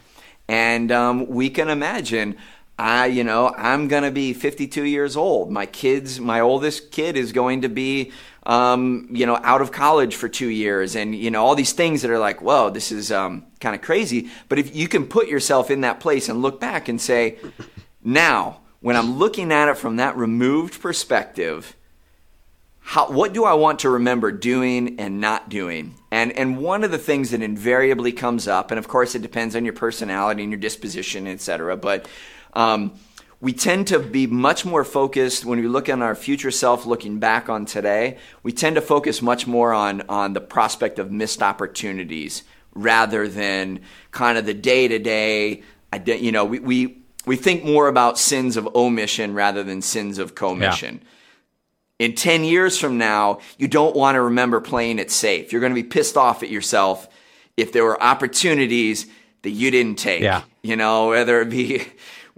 And 0.49 0.93
um, 0.93 1.27
we 1.27 1.51
can 1.51 1.69
imagine, 1.69 2.37
I, 2.79 3.07
you 3.07 3.25
know, 3.25 3.53
I'm 3.57 3.89
going 3.89 4.05
to 4.05 4.13
be 4.13 4.33
52 4.33 4.85
years 4.85 5.17
old. 5.17 5.51
My 5.51 5.67
kids, 5.67 6.21
my 6.21 6.41
oldest 6.41 6.93
kid 6.93 7.17
is 7.17 7.33
going 7.33 7.63
to 7.63 7.69
be, 7.69 8.13
um, 8.45 9.09
you 9.11 9.27
know, 9.27 9.41
out 9.43 9.61
of 9.61 9.73
college 9.73 10.15
for 10.15 10.29
two 10.29 10.49
years. 10.49 10.95
And, 10.95 11.13
you 11.13 11.33
know, 11.33 11.45
all 11.45 11.57
these 11.57 11.73
things 11.73 12.03
that 12.03 12.11
are 12.13 12.21
like, 12.21 12.41
whoa, 12.41 12.71
this 12.71 12.93
is 12.93 13.11
um, 13.11 13.47
kind 13.59 13.75
of 13.75 13.83
crazy. 13.83 14.31
But 14.49 14.61
if 14.61 14.77
you 14.77 14.87
can 14.87 15.09
put 15.09 15.27
yourself 15.27 15.73
in 15.73 15.81
that 15.81 15.99
place 15.99 16.29
and 16.29 16.41
look 16.41 16.61
back 16.61 16.89
and 16.89 17.01
say, 17.01 17.39
now, 18.05 18.61
when 18.79 18.95
I'm 18.95 19.19
looking 19.19 19.51
at 19.51 19.69
it 19.69 19.77
from 19.77 19.97
that 19.97 20.17
removed 20.17 20.81
perspective, 20.81 21.75
how, 22.89 23.11
what 23.11 23.33
do 23.33 23.45
I 23.45 23.55
want 23.55 23.81
to 23.81 23.91
remember 23.91 24.31
doing 24.31 25.01
and 25.01 25.21
not 25.21 25.49
doing? 25.49 25.97
And 26.13 26.31
and 26.31 26.59
one 26.59 26.85
of 26.85 26.93
the 26.93 26.99
things 26.99 27.33
that 27.33 27.43
invariably 27.43 28.13
comes 28.13 28.47
up, 28.47 28.71
and 28.71 28.79
of 28.79 28.87
course 28.87 29.17
it 29.17 29.23
depends 29.23 29.57
on 29.57 29.65
your 29.65 29.75
personality 29.75 30.45
and 30.45 30.53
your 30.53 30.61
disposition, 30.61 31.27
etc. 31.27 31.77
But 31.77 32.07
um, 32.53 32.93
we 33.41 33.53
tend 33.53 33.89
to 33.89 33.99
be 33.99 34.29
much 34.29 34.65
more 34.65 34.85
focused 34.85 35.45
when 35.45 35.59
we 35.59 35.67
look 35.67 35.89
on 35.89 36.01
our 36.01 36.15
future 36.15 36.53
self, 36.53 36.87
looking 36.87 37.19
back 37.19 37.49
on 37.49 37.67
today. 37.67 38.19
We 38.45 38.53
tend 38.53 38.77
to 38.77 38.83
focus 38.83 39.21
much 39.21 39.49
more 39.49 39.73
on 39.73 40.03
on 40.03 40.35
the 40.35 40.41
prospect 40.41 41.01
of 41.01 41.11
missed 41.11 41.43
opportunities 41.43 42.45
rather 42.73 43.27
than 43.27 43.81
kind 44.13 44.39
of 44.39 44.47
the 44.47 44.55
day 44.55 44.87
to 44.87 45.01
day. 45.01 45.65
You 46.07 46.31
know, 46.31 46.45
we, 46.45 46.61
we 46.61 47.03
we 47.27 47.35
think 47.35 47.65
more 47.65 47.89
about 47.89 48.17
sins 48.17 48.57
of 48.57 48.69
omission 48.77 49.35
rather 49.35 49.65
than 49.65 49.83
sins 49.83 50.19
of 50.19 50.37
commission 50.37 51.03
in 51.99 52.15
10 52.15 52.45
years 52.45 52.79
from 52.79 52.99
now, 52.99 53.41
you 53.59 53.69
don't 53.69 53.97
want 53.97 54.17
to 54.17 54.23
remember 54.23 54.61
playing 54.61 54.99
it 54.99 55.11
safe. 55.11 55.53
You're 55.53 55.61
going 55.61 55.75
to 55.75 55.83
be 55.83 55.89
pissed 55.89 56.17
off 56.17 56.43
at 56.43 56.51
yourself 56.51 57.09
if 57.57 57.73
there 57.73 57.85
were 57.85 58.01
opportunities 58.03 59.07
that 59.43 59.51
you 59.51 59.71
didn't 59.71 59.97
take. 59.97 60.23
Yeah. 60.23 60.43
You 60.63 60.77
know, 60.77 61.09
whether 61.09 61.41
it 61.41 61.49
be, 61.49 61.87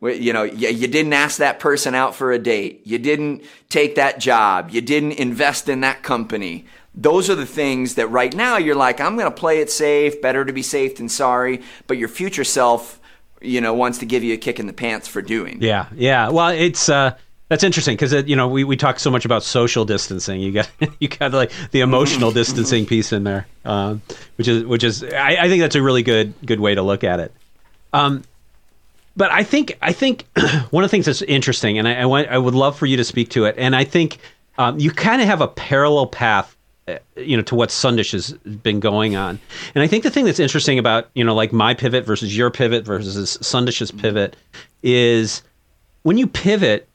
you 0.03 0.33
know, 0.33 0.45
you, 0.45 0.69
you 0.69 0.87
didn't 0.87 1.13
ask 1.13 1.39
that 1.39 1.59
person 1.59 1.95
out 1.95 2.15
for 2.15 2.31
a 2.33 2.39
date. 2.39 2.83
You 2.85 2.99
didn't 2.99 3.43
take 3.69 3.97
that 3.97 4.21
job. 4.21 4.71
You 4.71 4.81
didn't 4.81 5.13
invest 5.13 5.69
in 5.69 5.81
that 5.81 6.03
company. 6.03 6.67
Those 6.95 7.31
are 7.31 7.35
the 7.35 7.47
things 7.47 7.95
that 7.95 8.09
right 8.09 8.35
now 8.35 8.59
you're 8.59 8.75
like, 8.77 9.01
I'm 9.01 9.17
going 9.17 9.31
to 9.31 9.37
play 9.37 9.61
it 9.61 9.71
safe. 9.71 10.21
Better 10.21 10.45
to 10.45 10.53
be 10.53 10.63
safe 10.63 10.97
than 10.97 11.09
sorry. 11.09 11.63
But 11.87 11.97
your 11.97 12.09
future 12.09 12.45
self, 12.45 13.01
you 13.41 13.61
know, 13.61 13.75
wants 13.75 13.99
to 13.99 14.07
give 14.07 14.23
you 14.23 14.35
a 14.35 14.37
kick 14.37 14.61
in 14.61 14.67
the 14.67 14.73
pants 14.73 15.09
for 15.09 15.23
doing. 15.23 15.59
Yeah, 15.61 15.87
yeah. 15.95 16.29
Well, 16.31 16.49
it's 16.49 16.89
uh, 16.89 17.17
that's 17.49 17.65
interesting 17.65 17.97
because 17.97 18.13
you 18.29 18.37
know 18.37 18.49
we, 18.49 18.65
we 18.65 18.77
talk 18.77 18.99
so 19.01 19.11
much 19.11 19.25
about 19.25 19.43
social 19.43 19.85
distancing. 19.85 20.41
You 20.41 20.53
got 20.53 20.71
you 21.01 21.09
got 21.09 21.33
like 21.33 21.53
the 21.71 21.81
emotional 21.81 22.31
distancing 22.31 22.87
piece 22.87 23.13
in 23.13 23.25
there, 23.25 23.47
um, 23.65 24.03
which 24.37 24.49
is 24.49 24.65
which 24.65 24.85
is 24.85 25.03
I, 25.03 25.37
I 25.41 25.49
think 25.49 25.63
that's 25.63 25.77
a 25.77 25.83
really 25.83 26.03
good 26.03 26.35
good 26.45 26.61
way 26.61 26.75
to 26.75 26.83
look 26.83 27.05
at 27.05 27.21
it. 27.21 27.33
Um, 27.93 28.23
but 29.17 29.33
I 29.33 29.43
think 29.43 29.79
I 29.81 29.93
think 29.93 30.27
one 30.71 30.85
of 30.85 30.91
the 30.91 30.93
things 30.93 31.07
that's 31.07 31.23
interesting, 31.23 31.79
and 31.79 31.89
I 31.89 32.03
I, 32.03 32.05
want, 32.07 32.29
I 32.29 32.39
would 32.39 32.55
love 32.55 32.79
for 32.79 32.87
you 32.87 32.97
to 32.99 33.05
speak 33.05 33.31
to 33.31 33.47
it, 33.47 33.55
and 33.59 33.75
I 33.75 33.85
think 33.85 34.19
um, 34.59 34.79
you 34.79 34.91
kind 34.91 35.23
of 35.23 35.29
have 35.29 35.41
a 35.41 35.49
parallel 35.49 36.07
path 36.07 36.55
uh, 36.87 36.99
you 37.17 37.37
know 37.37 37.43
to 37.45 37.55
what 37.55 37.71
Sandesh 37.71 38.13
has 38.13 38.33
been 38.33 38.81
going 38.81 39.17
on. 39.17 39.39
And 39.75 39.83
I 39.83 39.87
think 39.87 40.05
the 40.05 40.11
thing 40.11 40.25
that's 40.25 40.39
interesting 40.39 40.79
about 40.79 41.09
you 41.15 41.25
know 41.25 41.35
like 41.35 41.53
my 41.53 41.75
pivot 41.75 42.05
versus 42.05 42.37
your 42.37 42.51
pivot 42.51 42.85
versus 42.85 43.39
Sandesh's 43.39 43.91
pivot 43.91 44.37
is 44.83 45.43
when 46.03 46.17
you 46.17 46.27
pivot, 46.27 46.88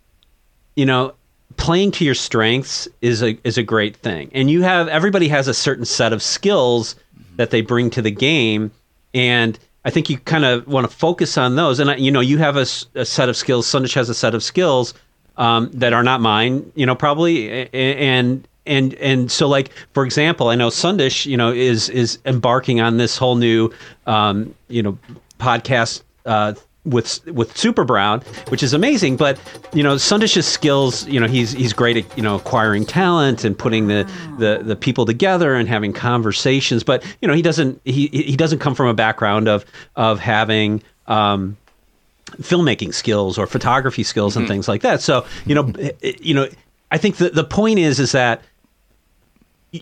you 0.76 0.86
know, 0.86 1.14
playing 1.58 1.92
to 1.92 2.06
your 2.06 2.16
strengths 2.16 2.88
is 3.02 3.22
a 3.24 3.38
is 3.44 3.58
a 3.58 3.64
great 3.64 3.96
thing. 3.98 4.30
And 4.34 4.50
you 4.50 4.62
have 4.64 4.88
everybody 4.88 5.28
has 5.30 5.48
a 5.48 5.54
certain 5.54 5.86
set 5.86 6.14
of 6.14 6.22
skills 6.22 6.96
that 7.36 7.50
they 7.52 7.62
bring 7.62 7.90
to 7.92 8.02
the 8.02 8.12
game 8.12 8.72
and 9.14 9.58
I 9.86 9.90
think 9.90 10.10
you 10.10 10.18
kind 10.18 10.46
of 10.46 10.66
want 10.68 10.90
to 10.90 10.96
focus 10.96 11.38
on 11.38 11.56
those. 11.58 11.80
And, 11.80 12.00
you 12.00 12.10
know, 12.10 12.22
you 12.22 12.38
have 12.38 12.56
a 12.56 12.66
set 12.66 13.28
of 13.28 13.36
skills. 13.36 13.68
Sandesh 13.68 13.94
has 13.96 14.10
a 14.10 14.14
set 14.14 14.34
of 14.34 14.42
skills 14.42 14.94
um, 15.36 15.70
that 15.74 15.92
are 15.92 16.04
not 16.04 16.22
mine, 16.22 16.72
you 16.74 16.86
know, 16.86 16.96
probably. 16.96 17.50
a- 17.50 17.70
a- 17.74 17.96
And, 17.98 18.48
and, 18.66 18.94
and 18.96 19.30
so 19.30 19.46
like, 19.50 19.72
for 19.94 20.06
example, 20.06 20.48
I 20.48 20.56
know 20.56 20.70
Sandesh, 20.70 21.26
you 21.26 21.36
know, 21.36 21.52
is, 21.52 21.90
is 21.90 22.18
embarking 22.26 22.80
on 22.80 22.96
this 22.96 23.18
whole 23.18 23.36
new, 23.36 23.72
um, 24.08 24.56
you 24.70 24.82
know, 24.82 24.98
podcast, 25.38 26.02
uh, 26.26 26.54
with 26.86 27.26
with 27.28 27.56
Super 27.58 27.84
Brown, 27.84 28.22
which 28.50 28.64
is 28.64 28.74
amazing. 28.74 29.18
But 29.18 29.40
you 29.74 29.84
know, 29.84 29.96
Sandesh's 29.96 30.46
skills, 30.46 31.08
you 31.08 31.20
know, 31.20 31.28
he's 31.28 31.52
he's 31.52 31.74
great 31.74 31.98
at 31.98 32.18
you 32.18 32.24
know 32.24 32.36
acquiring 32.36 32.86
talent 32.86 33.44
and 33.44 33.58
putting 33.58 33.88
the 33.88 34.10
the 34.38 34.62
the 34.64 34.76
people 34.76 35.06
together 35.06 35.56
and 35.56 35.68
having 35.68 35.94
conversations. 35.94 36.84
But 36.84 37.04
you 37.22 37.28
know, 37.28 37.34
he 37.34 37.42
doesn't 37.42 37.80
he 37.86 38.08
he 38.08 38.36
doesn't 38.36 38.60
come 38.60 38.76
from 38.76 38.88
a 38.88 38.94
background 38.94 39.48
of 39.48 39.66
of 39.96 40.20
having. 40.20 40.82
Um, 41.08 41.58
filmmaking 42.42 42.94
skills 42.94 43.38
or 43.38 43.46
photography 43.46 44.02
skills 44.02 44.36
and 44.36 44.46
mm-hmm. 44.46 44.54
things 44.54 44.68
like 44.68 44.82
that 44.82 45.02
so 45.02 45.24
you 45.46 45.54
know 45.54 45.66
mm-hmm. 45.66 45.88
eh, 46.02 46.14
you 46.20 46.34
know 46.34 46.48
i 46.90 46.98
think 46.98 47.18
the, 47.18 47.30
the 47.30 47.44
point 47.44 47.78
is 47.78 48.00
is 48.00 48.14
that 48.14 48.42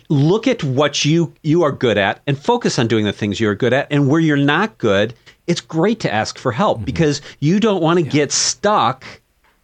look 0.09 0.47
at 0.47 0.63
what 0.63 1.05
you 1.05 1.33
you 1.43 1.63
are 1.63 1.71
good 1.71 1.97
at 1.97 2.21
and 2.27 2.37
focus 2.37 2.77
on 2.79 2.87
doing 2.87 3.05
the 3.05 3.13
things 3.13 3.39
you're 3.39 3.55
good 3.55 3.71
at 3.71 3.87
and 3.89 4.09
where 4.09 4.19
you're 4.19 4.35
not 4.35 4.77
good 4.79 5.13
it's 5.51 5.61
great 5.61 5.99
to 6.05 6.09
ask 6.21 6.37
for 6.39 6.51
help 6.51 6.83
because 6.85 7.21
you 7.39 7.59
don't 7.59 7.81
want 7.81 7.97
to 7.99 8.05
get 8.19 8.31
stuck 8.31 9.03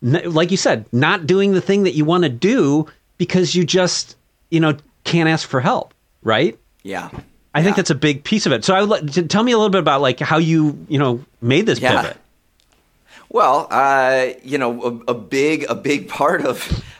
like 0.01 0.51
you 0.51 0.57
said 0.57 0.85
not 0.91 1.25
doing 1.25 1.53
the 1.53 1.61
thing 1.61 1.83
that 1.83 1.93
you 1.95 2.05
want 2.05 2.23
to 2.23 2.29
do 2.29 2.85
because 3.17 3.55
you 3.55 3.63
just 3.65 4.15
you 4.49 4.59
know 4.59 4.73
can't 5.03 5.29
ask 5.29 5.47
for 5.47 5.59
help 5.61 5.93
right 6.21 6.53
Yeah. 6.83 7.09
i 7.55 7.63
think 7.63 7.75
that's 7.75 7.89
a 7.89 7.95
big 8.09 8.23
piece 8.23 8.45
of 8.45 8.51
it 8.51 8.65
so 8.65 8.75
i 8.75 8.79
would 8.83 8.89
like 8.89 9.27
tell 9.29 9.43
me 9.43 9.51
a 9.53 9.57
little 9.57 9.71
bit 9.77 9.79
about 9.87 10.01
like 10.01 10.19
how 10.19 10.37
you 10.37 10.59
you 10.87 10.99
know 10.99 11.23
made 11.41 11.65
this 11.65 11.79
Yeah. 11.79 12.01
pivot 12.01 12.17
Well, 13.29 13.67
uh, 13.69 14.29
you 14.43 14.57
know, 14.57 15.03
a, 15.07 15.11
a 15.11 15.13
big 15.13 15.65
a 15.69 15.75
big 15.75 16.07
part 16.07 16.45
of 16.45 16.55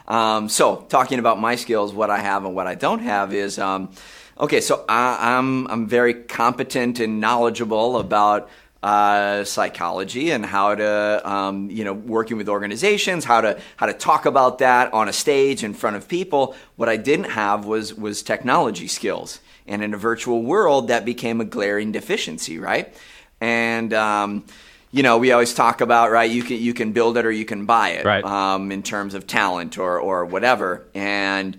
um, 0.07 0.49
so 0.49 0.85
talking 0.89 1.19
about 1.19 1.39
my 1.39 1.55
skills, 1.55 1.93
what 1.93 2.09
I 2.09 2.19
have 2.19 2.45
and 2.45 2.53
what 2.55 2.67
I 2.67 2.75
don't 2.75 2.99
have 2.99 3.33
is 3.33 3.57
um, 3.57 3.89
okay. 4.37 4.59
So 4.61 4.83
I, 4.89 5.37
I'm 5.37 5.67
I'm 5.71 5.87
very 5.87 6.13
competent 6.13 6.99
and 6.99 7.21
knowledgeable 7.21 7.97
about 7.97 8.49
uh, 8.83 9.43
psychology 9.43 10.29
and 10.31 10.45
how 10.45 10.75
to 10.75 11.29
um, 11.29 11.69
you 11.69 11.83
know 11.83 11.93
working 11.93 12.37
with 12.37 12.47
organizations 12.47 13.25
how 13.25 13.41
to 13.41 13.59
how 13.75 13.87
to 13.87 13.93
talk 13.93 14.25
about 14.25 14.59
that 14.59 14.93
on 14.93 15.09
a 15.09 15.13
stage 15.13 15.63
in 15.63 15.73
front 15.73 15.95
of 15.95 16.07
people. 16.07 16.55
What 16.75 16.89
i 16.89 16.97
didn't 16.97 17.31
have 17.31 17.65
was 17.65 17.93
was 17.93 18.21
technology 18.21 18.87
skills. 18.87 19.39
And 19.69 19.83
in 19.83 19.93
a 19.93 19.97
virtual 19.97 20.43
world 20.43 20.87
that 20.87 21.03
became 21.03 21.41
a 21.41 21.45
glaring 21.45 21.91
deficiency 21.91 22.59
right? 22.59 22.93
And 23.41 23.93
um, 23.93 24.45
you 24.91 25.03
know 25.03 25.17
we 25.17 25.31
always 25.31 25.53
talk 25.53 25.81
about 25.81 26.11
right 26.11 26.29
you 26.29 26.43
can 26.43 26.57
you 26.57 26.73
can 26.73 26.91
build 26.91 27.17
it 27.17 27.25
or 27.25 27.31
you 27.31 27.45
can 27.45 27.65
buy 27.65 27.89
it 27.89 28.05
right. 28.05 28.23
um, 28.23 28.71
in 28.71 28.83
terms 28.83 29.15
of 29.15 29.25
talent 29.25 29.77
or 29.77 29.99
or 29.99 30.25
whatever. 30.25 30.85
And 30.93 31.57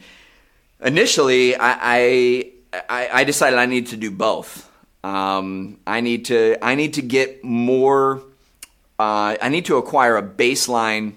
initially 0.82 1.56
I, 1.56 2.52
I 2.70 3.08
I 3.10 3.25
decided 3.25 3.58
I 3.58 3.66
needed 3.66 3.90
to 3.90 3.96
do 3.96 4.12
both 4.12 4.67
um, 5.05 5.78
I 5.87 6.00
need 6.00 6.26
to 6.26 6.57
I 6.62 6.75
need 6.75 6.95
to 6.95 7.02
get 7.02 7.45
more. 7.45 8.23
Uh, 8.99 9.37
I 9.40 9.49
need 9.49 9.67
to 9.67 9.76
acquire 9.76 10.17
a 10.17 10.23
baseline 10.23 11.14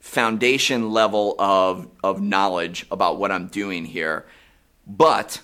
foundation 0.00 0.90
level 0.90 1.34
of 1.38 1.88
of 2.02 2.22
knowledge 2.22 2.86
about 2.90 3.18
what 3.18 3.30
I'm 3.30 3.48
doing 3.48 3.84
here, 3.84 4.26
but 4.86 5.40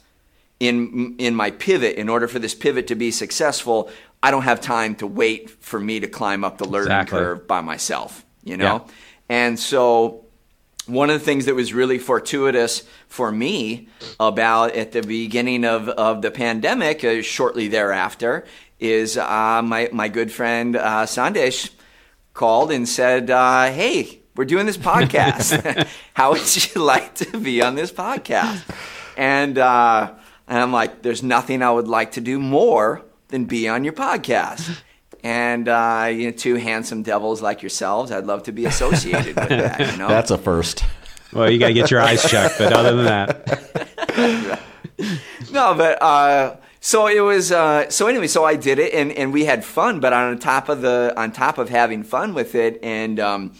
in 0.60 1.16
in 1.18 1.34
my 1.34 1.50
pivot, 1.50 1.96
in 1.96 2.08
order 2.08 2.26
for 2.26 2.38
this 2.38 2.54
pivot 2.54 2.86
to 2.86 2.94
be 2.94 3.10
successful, 3.10 3.90
I 4.22 4.30
don't 4.30 4.44
have 4.44 4.60
time 4.60 4.94
to 4.96 5.06
wait 5.06 5.50
for 5.50 5.78
me 5.78 6.00
to 6.00 6.06
climb 6.06 6.44
up 6.44 6.58
the 6.58 6.64
learning 6.64 6.92
exactly. 6.92 7.18
curve 7.18 7.46
by 7.46 7.60
myself. 7.60 8.24
You 8.42 8.56
know, 8.56 8.84
yeah. 8.86 8.92
and 9.28 9.58
so 9.58 10.23
one 10.86 11.10
of 11.10 11.18
the 11.18 11.24
things 11.24 11.46
that 11.46 11.54
was 11.54 11.72
really 11.72 11.98
fortuitous 11.98 12.82
for 13.08 13.32
me 13.32 13.88
about 14.20 14.72
at 14.72 14.92
the 14.92 15.02
beginning 15.02 15.64
of, 15.64 15.88
of 15.88 16.22
the 16.22 16.30
pandemic, 16.30 17.04
uh, 17.04 17.22
shortly 17.22 17.68
thereafter, 17.68 18.44
is 18.78 19.16
uh, 19.16 19.62
my, 19.64 19.88
my 19.92 20.08
good 20.08 20.30
friend 20.30 20.76
uh, 20.76 21.04
Sandesh 21.06 21.70
called 22.34 22.70
and 22.70 22.88
said, 22.88 23.30
uh, 23.30 23.70
Hey, 23.70 24.20
we're 24.36 24.44
doing 24.44 24.66
this 24.66 24.76
podcast. 24.76 25.88
How 26.14 26.32
would 26.32 26.74
you 26.74 26.82
like 26.82 27.14
to 27.16 27.38
be 27.38 27.62
on 27.62 27.76
this 27.76 27.92
podcast? 27.92 28.62
And, 29.16 29.56
uh, 29.56 30.12
and 30.46 30.58
I'm 30.58 30.72
like, 30.72 31.02
There's 31.02 31.22
nothing 31.22 31.62
I 31.62 31.70
would 31.70 31.88
like 31.88 32.12
to 32.12 32.20
do 32.20 32.38
more 32.38 33.02
than 33.28 33.46
be 33.46 33.68
on 33.68 33.84
your 33.84 33.94
podcast 33.94 34.82
and 35.24 35.68
uh, 35.68 36.08
you 36.12 36.26
know, 36.26 36.30
two 36.30 36.56
handsome 36.56 37.02
devils 37.02 37.40
like 37.40 37.62
yourselves, 37.62 38.12
I'd 38.12 38.26
love 38.26 38.44
to 38.44 38.52
be 38.52 38.66
associated 38.66 39.34
with 39.34 39.48
that. 39.48 39.92
You 39.92 39.96
know, 39.98 40.06
that's 40.08 40.30
a 40.30 40.38
first. 40.38 40.84
Well, 41.32 41.50
you 41.50 41.58
got 41.58 41.68
to 41.68 41.74
get 41.74 41.90
your 41.90 42.00
eyes 42.00 42.22
checked, 42.22 42.58
but 42.58 42.72
other 42.72 42.94
than 42.94 43.06
that, 43.06 44.60
no. 45.52 45.74
But 45.74 46.00
uh, 46.00 46.56
so 46.78 47.06
it 47.06 47.20
was. 47.20 47.50
Uh, 47.50 47.88
so 47.88 48.06
anyway, 48.06 48.26
so 48.26 48.44
I 48.44 48.54
did 48.54 48.78
it, 48.78 48.92
and, 48.92 49.10
and 49.12 49.32
we 49.32 49.46
had 49.46 49.64
fun. 49.64 49.98
But 49.98 50.12
on 50.12 50.38
top 50.38 50.68
of 50.68 50.82
the 50.82 51.14
on 51.16 51.32
top 51.32 51.56
of 51.56 51.70
having 51.70 52.04
fun 52.04 52.34
with 52.34 52.54
it, 52.54 52.78
and 52.82 53.18
um, 53.18 53.54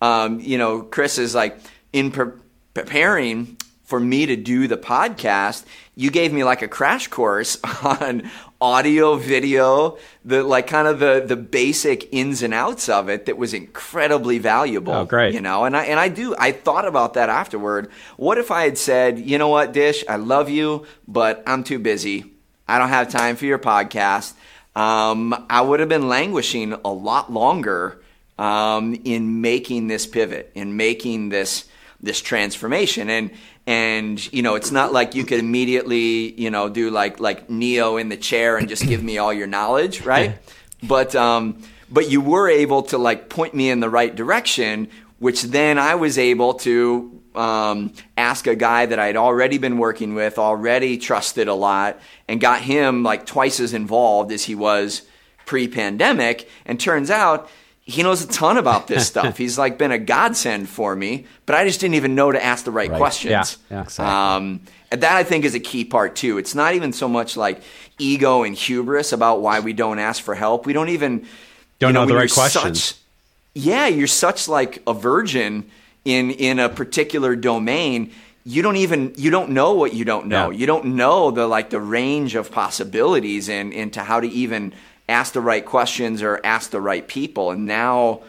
um, 0.00 0.40
you 0.40 0.56
know, 0.56 0.80
Chris 0.80 1.18
is 1.18 1.34
like 1.34 1.58
in 1.92 2.10
pre- 2.10 2.32
preparing 2.72 3.58
for 3.84 4.00
me 4.00 4.24
to 4.24 4.36
do 4.36 4.66
the 4.66 4.78
podcast, 4.78 5.66
you 5.94 6.10
gave 6.10 6.32
me 6.32 6.42
like 6.42 6.62
a 6.62 6.68
crash 6.68 7.08
course 7.08 7.58
on 7.84 8.30
audio, 8.62 9.16
video, 9.16 9.98
the 10.24 10.42
like 10.44 10.68
kind 10.68 10.86
of 10.86 11.00
the 11.00 11.24
the 11.26 11.36
basic 11.36 12.08
ins 12.14 12.42
and 12.42 12.54
outs 12.54 12.88
of 12.88 13.08
it 13.08 13.26
that 13.26 13.36
was 13.36 13.52
incredibly 13.52 14.38
valuable. 14.38 14.92
Oh, 14.92 15.04
great. 15.04 15.34
You 15.34 15.40
know, 15.40 15.64
and 15.64 15.76
I 15.76 15.84
and 15.86 15.98
I 15.98 16.08
do 16.08 16.34
I 16.38 16.52
thought 16.52 16.86
about 16.86 17.14
that 17.14 17.28
afterward. 17.28 17.90
What 18.16 18.38
if 18.38 18.52
I 18.52 18.62
had 18.62 18.78
said, 18.78 19.18
you 19.18 19.36
know 19.36 19.48
what, 19.48 19.72
Dish, 19.72 20.04
I 20.08 20.16
love 20.16 20.48
you, 20.48 20.86
but 21.08 21.42
I'm 21.44 21.64
too 21.64 21.80
busy. 21.80 22.24
I 22.68 22.78
don't 22.78 22.88
have 22.88 23.10
time 23.10 23.34
for 23.36 23.44
your 23.46 23.58
podcast. 23.58 24.34
Um, 24.74 25.34
I 25.50 25.60
would 25.60 25.80
have 25.80 25.88
been 25.88 26.08
languishing 26.08 26.72
a 26.84 26.92
lot 26.92 27.30
longer 27.30 28.00
um, 28.38 28.98
in 29.04 29.40
making 29.40 29.88
this 29.88 30.06
pivot, 30.06 30.52
in 30.54 30.76
making 30.76 31.28
this 31.30 31.68
this 32.00 32.20
transformation. 32.20 33.08
And 33.08 33.30
and 33.66 34.32
you 34.32 34.42
know 34.42 34.54
it's 34.54 34.70
not 34.70 34.92
like 34.92 35.14
you 35.14 35.24
could 35.24 35.38
immediately 35.38 36.32
you 36.40 36.50
know 36.50 36.68
do 36.68 36.90
like 36.90 37.20
like 37.20 37.48
neo 37.48 37.96
in 37.96 38.08
the 38.08 38.16
chair 38.16 38.56
and 38.56 38.68
just 38.68 38.86
give 38.86 39.02
me 39.02 39.18
all 39.18 39.32
your 39.32 39.46
knowledge 39.46 40.02
right? 40.02 40.38
But 40.82 41.14
um 41.14 41.62
but 41.90 42.10
you 42.10 42.20
were 42.20 42.48
able 42.48 42.82
to 42.84 42.98
like 42.98 43.28
point 43.28 43.54
me 43.54 43.70
in 43.70 43.80
the 43.80 43.88
right 43.88 44.14
direction 44.14 44.88
which 45.18 45.42
then 45.42 45.78
i 45.78 45.94
was 45.94 46.18
able 46.18 46.54
to 46.54 47.20
um, 47.36 47.92
ask 48.18 48.46
a 48.46 48.56
guy 48.56 48.84
that 48.84 48.98
i'd 48.98 49.16
already 49.16 49.58
been 49.58 49.78
working 49.78 50.14
with 50.14 50.38
already 50.38 50.98
trusted 50.98 51.46
a 51.46 51.54
lot 51.54 52.00
and 52.26 52.40
got 52.40 52.60
him 52.60 53.04
like 53.04 53.24
twice 53.24 53.60
as 53.60 53.72
involved 53.72 54.32
as 54.32 54.44
he 54.44 54.54
was 54.54 55.02
pre-pandemic. 55.44 56.48
And 56.64 56.78
turns 56.78 57.10
out 57.10 57.50
he 57.84 58.02
knows 58.02 58.22
a 58.22 58.28
ton 58.28 58.56
about 58.58 58.86
this 58.86 59.06
stuff. 59.08 59.36
He's 59.36 59.58
like 59.58 59.78
been 59.78 59.92
a 59.92 59.98
godsend 59.98 60.68
for 60.68 60.94
me, 60.94 61.26
but 61.46 61.54
I 61.54 61.64
just 61.64 61.80
didn't 61.80 61.94
even 61.94 62.14
know 62.14 62.32
to 62.32 62.42
ask 62.42 62.64
the 62.64 62.70
right, 62.70 62.90
right. 62.90 62.98
questions. 62.98 63.58
Yeah, 63.70 63.76
yeah 63.76 63.82
exactly. 63.82 64.04
Um, 64.04 64.60
and 64.90 65.02
that 65.02 65.16
I 65.16 65.24
think 65.24 65.44
is 65.44 65.54
a 65.54 65.60
key 65.60 65.84
part 65.84 66.16
too. 66.16 66.38
It's 66.38 66.54
not 66.54 66.74
even 66.74 66.92
so 66.92 67.08
much 67.08 67.36
like 67.36 67.62
ego 67.98 68.42
and 68.42 68.54
hubris 68.54 69.12
about 69.12 69.40
why 69.40 69.60
we 69.60 69.72
don't 69.72 69.98
ask 69.98 70.22
for 70.22 70.34
help. 70.34 70.66
We 70.66 70.72
don't 70.72 70.90
even 70.90 71.26
don't 71.78 71.90
you 71.90 71.92
know, 71.94 72.00
know 72.02 72.06
the 72.06 72.14
right 72.14 72.30
questions. 72.30 72.82
Such, 72.82 72.98
yeah, 73.54 73.86
you're 73.86 74.06
such 74.06 74.48
like 74.48 74.82
a 74.86 74.94
virgin 74.94 75.70
in 76.04 76.30
in 76.30 76.58
a 76.58 76.68
particular 76.68 77.34
domain. 77.36 78.12
You 78.44 78.62
don't 78.62 78.76
even 78.76 79.14
you 79.16 79.30
don't 79.30 79.50
know 79.50 79.74
what 79.74 79.94
you 79.94 80.04
don't 80.04 80.26
know. 80.26 80.50
Yeah. 80.50 80.58
You 80.58 80.66
don't 80.66 80.84
know 80.96 81.30
the 81.30 81.46
like 81.46 81.70
the 81.70 81.80
range 81.80 82.34
of 82.34 82.50
possibilities 82.50 83.48
and 83.48 83.72
into 83.72 84.02
how 84.02 84.20
to 84.20 84.28
even 84.28 84.74
ask 85.08 85.32
the 85.32 85.40
right 85.40 85.64
questions 85.64 86.22
or 86.22 86.40
ask 86.44 86.70
the 86.70 86.80
right 86.80 87.06
people. 87.06 87.50
And 87.50 87.66
now, 87.66 88.20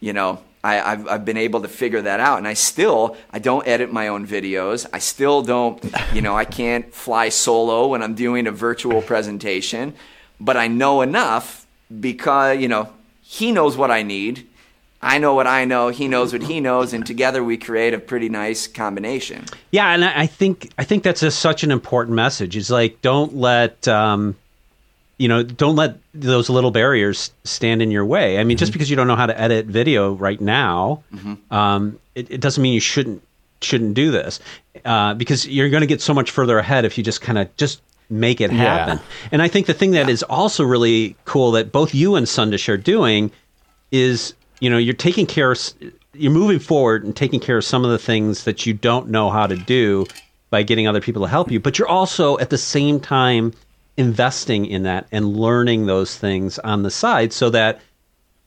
you 0.00 0.12
know, 0.12 0.40
I, 0.64 0.74
have 0.74 1.08
I've 1.08 1.24
been 1.24 1.36
able 1.36 1.62
to 1.62 1.68
figure 1.68 2.02
that 2.02 2.20
out. 2.20 2.38
And 2.38 2.46
I 2.46 2.54
still, 2.54 3.16
I 3.30 3.38
don't 3.38 3.66
edit 3.66 3.92
my 3.92 4.08
own 4.08 4.26
videos. 4.26 4.86
I 4.92 4.98
still 4.98 5.42
don't, 5.42 5.82
you 6.12 6.22
know, 6.22 6.36
I 6.36 6.44
can't 6.44 6.92
fly 6.94 7.28
solo 7.28 7.88
when 7.88 8.02
I'm 8.02 8.14
doing 8.14 8.46
a 8.46 8.52
virtual 8.52 9.02
presentation. 9.02 9.94
But 10.40 10.56
I 10.56 10.68
know 10.68 11.02
enough 11.02 11.66
because, 12.00 12.58
you 12.58 12.68
know, 12.68 12.92
he 13.22 13.52
knows 13.52 13.76
what 13.76 13.90
I 13.90 14.02
need. 14.02 14.46
I 15.04 15.18
know 15.18 15.34
what 15.34 15.48
I 15.48 15.64
know. 15.64 15.88
He 15.88 16.06
knows 16.06 16.32
what 16.32 16.44
he 16.44 16.60
knows, 16.60 16.92
and 16.92 17.04
together 17.04 17.42
we 17.42 17.56
create 17.56 17.92
a 17.92 17.98
pretty 17.98 18.28
nice 18.28 18.68
combination. 18.68 19.46
Yeah, 19.72 19.92
and 19.92 20.04
I 20.04 20.26
think 20.28 20.70
I 20.78 20.84
think 20.84 21.02
that's 21.02 21.24
a, 21.24 21.30
such 21.32 21.64
an 21.64 21.72
important 21.72 22.14
message. 22.14 22.56
It's 22.56 22.70
like 22.70 23.02
don't 23.02 23.34
let 23.34 23.88
um, 23.88 24.36
you 25.22 25.28
know, 25.28 25.44
don't 25.44 25.76
let 25.76 25.98
those 26.12 26.50
little 26.50 26.72
barriers 26.72 27.30
stand 27.44 27.80
in 27.80 27.92
your 27.92 28.04
way. 28.04 28.38
I 28.38 28.42
mean, 28.42 28.56
mm-hmm. 28.56 28.58
just 28.58 28.72
because 28.72 28.90
you 28.90 28.96
don't 28.96 29.06
know 29.06 29.14
how 29.14 29.26
to 29.26 29.40
edit 29.40 29.66
video 29.66 30.14
right 30.14 30.40
now, 30.40 31.04
mm-hmm. 31.14 31.54
um, 31.54 32.00
it, 32.16 32.28
it, 32.28 32.40
doesn't 32.40 32.60
mean 32.60 32.74
you 32.74 32.80
shouldn't 32.80 33.22
shouldn't 33.60 33.94
do 33.94 34.10
this 34.10 34.40
uh, 34.84 35.14
because 35.14 35.46
you're 35.46 35.70
going 35.70 35.82
to 35.82 35.86
get 35.86 36.00
so 36.02 36.12
much 36.12 36.32
further 36.32 36.58
ahead 36.58 36.84
if 36.84 36.98
you 36.98 37.04
just 37.04 37.20
kind 37.20 37.38
of 37.38 37.54
just 37.56 37.82
make 38.10 38.40
it 38.40 38.50
happen. 38.50 38.98
Yeah. 38.98 39.28
And 39.30 39.42
I 39.42 39.46
think 39.46 39.68
the 39.68 39.74
thing 39.74 39.92
that 39.92 40.08
is 40.08 40.24
also 40.24 40.64
really 40.64 41.14
cool 41.24 41.52
that 41.52 41.70
both 41.70 41.94
you 41.94 42.16
and 42.16 42.26
Sandesh 42.26 42.68
are 42.68 42.76
doing 42.76 43.30
is, 43.92 44.34
you 44.58 44.70
know, 44.70 44.78
you're 44.78 44.92
taking 44.92 45.26
care 45.26 45.52
of, 45.52 45.60
you're 46.14 46.32
moving 46.32 46.58
forward 46.58 47.04
and 47.04 47.14
taking 47.14 47.38
care 47.38 47.58
of 47.58 47.64
some 47.64 47.84
of 47.84 47.92
the 47.92 47.98
things 47.98 48.42
that 48.42 48.66
you 48.66 48.74
don't 48.74 49.08
know 49.08 49.30
how 49.30 49.46
to 49.46 49.56
do 49.56 50.04
by 50.50 50.64
getting 50.64 50.88
other 50.88 51.00
people 51.00 51.22
to 51.22 51.28
help 51.28 51.52
you, 51.52 51.60
but 51.60 51.78
you're 51.78 51.88
also 51.88 52.38
at 52.38 52.50
the 52.50 52.58
same 52.58 52.98
time 52.98 53.52
investing 53.96 54.66
in 54.66 54.84
that 54.84 55.06
and 55.12 55.36
learning 55.36 55.86
those 55.86 56.16
things 56.16 56.58
on 56.60 56.82
the 56.82 56.90
side 56.90 57.32
so 57.32 57.50
that 57.50 57.80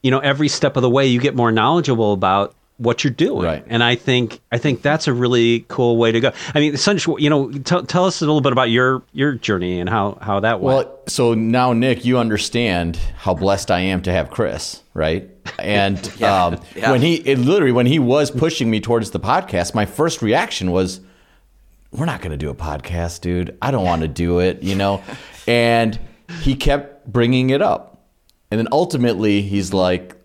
you 0.02 0.12
know 0.12 0.20
every 0.20 0.48
step 0.48 0.76
of 0.76 0.82
the 0.82 0.90
way 0.90 1.06
you 1.06 1.20
get 1.20 1.36
more 1.36 1.52
knowledgeable 1.52 2.14
about 2.14 2.56
what 2.78 3.04
you're 3.04 3.14
doing 3.14 3.46
right. 3.46 3.64
and 3.68 3.84
i 3.84 3.96
think 3.96 4.42
i 4.52 4.58
think 4.58 4.82
that's 4.82 5.08
a 5.08 5.14
really 5.14 5.64
cool 5.70 5.98
way 5.98 6.12
to 6.12 6.20
go 6.20 6.32
i 6.54 6.60
mean 6.60 6.74
Sandesh, 6.74 7.22
you 7.22 7.30
know 7.30 7.50
t- 7.52 7.82
tell 7.84 8.06
us 8.06 8.22
a 8.22 8.26
little 8.26 8.42
bit 8.42 8.52
about 8.52 8.70
your 8.70 9.02
your 9.14 9.34
journey 9.34 9.80
and 9.80 9.90
how 9.90 10.18
how 10.22 10.42
that 10.42 10.60
went 10.60 10.88
well 10.88 11.00
so 11.08 11.34
now 11.34 11.72
nick 11.74 12.04
you 12.04 12.18
understand 12.18 12.98
how 13.18 13.34
blessed 13.34 13.72
i 13.72 13.80
am 13.80 14.02
to 14.02 14.12
have 14.12 14.30
chris 14.30 14.82
right 14.94 15.30
and 15.58 16.12
yeah. 16.18 16.46
Um, 16.46 16.62
yeah. 16.76 16.92
when 16.92 17.02
he 17.02 17.16
it 17.16 17.38
literally 17.38 17.72
when 17.72 17.86
he 17.86 18.00
was 18.00 18.30
pushing 18.30 18.70
me 18.70 18.82
towards 18.82 19.12
the 19.12 19.20
podcast 19.20 19.74
my 19.74 19.86
first 19.86 20.22
reaction 20.22 20.72
was 20.72 21.00
we're 21.92 22.06
not 22.06 22.20
going 22.20 22.32
to 22.32 22.38
do 22.38 22.50
a 22.50 22.56
podcast 22.56 23.22
dude 23.22 23.58
i 23.62 23.72
don't 23.72 23.86
want 23.86 24.02
to 24.02 24.10
do 24.10 24.40
it 24.40 24.62
you 24.64 24.76
know 24.76 25.02
and 25.48 26.00
he 26.42 26.56
kept 26.56 27.12
bringing 27.12 27.50
it 27.50 27.62
up. 27.62 28.04
And 28.52 28.60
then 28.60 28.68
ultimately, 28.72 29.42
he's 29.42 29.74
like, 29.74 30.16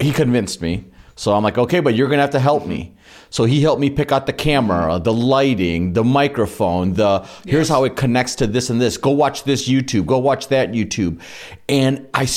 he 0.00 0.12
convinced 0.12 0.60
me. 0.60 0.84
So 1.16 1.32
I'm 1.32 1.42
like, 1.42 1.58
okay, 1.58 1.80
but 1.80 1.94
you're 1.94 2.08
going 2.08 2.18
to 2.18 2.22
have 2.22 2.30
to 2.30 2.40
help 2.40 2.66
me. 2.66 2.94
So 3.30 3.44
he 3.44 3.62
helped 3.62 3.80
me 3.80 3.90
pick 3.90 4.12
out 4.12 4.26
the 4.26 4.32
camera, 4.32 5.00
the 5.00 5.12
lighting, 5.12 5.92
the 5.92 6.04
microphone, 6.04 6.94
the 6.94 7.26
here's 7.44 7.68
how 7.68 7.84
it 7.84 7.96
connects 7.96 8.36
to 8.36 8.46
this 8.46 8.70
and 8.70 8.80
this. 8.80 8.96
Go 8.96 9.10
watch 9.10 9.42
this 9.42 9.68
YouTube, 9.68 10.06
go 10.06 10.18
watch 10.18 10.48
that 10.48 10.70
YouTube. 10.70 11.20
And 11.68 12.08
I 12.14 12.28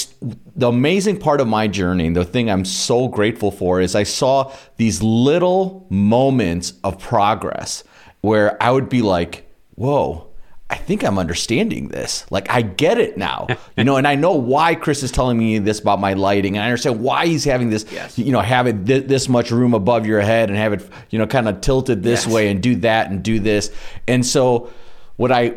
the 0.55 0.69
amazing 0.69 1.19
part 1.19 1.39
of 1.39 1.47
my 1.47 1.67
journey, 1.67 2.09
the 2.09 2.25
thing 2.25 2.49
I'm 2.49 2.65
so 2.65 3.07
grateful 3.07 3.51
for 3.51 3.79
is 3.79 3.93
I 3.93 4.03
saw 4.03 4.51
these 4.77 5.03
little 5.03 5.85
moments 5.89 6.73
of 6.83 6.99
progress 6.99 7.83
where 8.21 8.61
I 8.61 8.71
would 8.71 8.89
be 8.89 9.03
like, 9.03 9.47
"Whoa, 9.75 10.26
I 10.69 10.75
think 10.75 11.03
I'm 11.03 11.17
understanding 11.17 11.87
this. 11.87 12.25
Like 12.29 12.49
I 12.49 12.61
get 12.61 12.97
it 12.97 13.17
now, 13.17 13.47
you 13.77 13.85
know, 13.85 13.95
and 13.95 14.05
I 14.05 14.15
know 14.15 14.33
why 14.33 14.75
Chris 14.75 15.01
is 15.01 15.11
telling 15.11 15.37
me 15.37 15.59
this 15.59 15.79
about 15.79 16.01
my 16.01 16.13
lighting, 16.13 16.57
and 16.57 16.63
I 16.63 16.67
understand 16.67 16.99
why 16.99 17.25
he's 17.25 17.45
having 17.45 17.69
this, 17.69 17.85
yes. 17.89 18.19
you 18.19 18.33
know, 18.33 18.41
have 18.41 18.67
it 18.67 18.85
th- 18.85 19.05
this 19.05 19.29
much 19.29 19.49
room 19.49 19.73
above 19.73 20.05
your 20.05 20.19
head 20.19 20.49
and 20.49 20.57
have 20.57 20.73
it, 20.73 20.89
you 21.09 21.19
know, 21.19 21.27
kind 21.27 21.47
of 21.47 21.61
tilted 21.61 22.03
this 22.03 22.25
yes. 22.25 22.33
way 22.33 22.49
and 22.49 22.61
do 22.61 22.75
that 22.77 23.09
and 23.09 23.23
do 23.23 23.39
this. 23.39 23.71
And 24.07 24.25
so, 24.25 24.71
what 25.15 25.31
I 25.31 25.55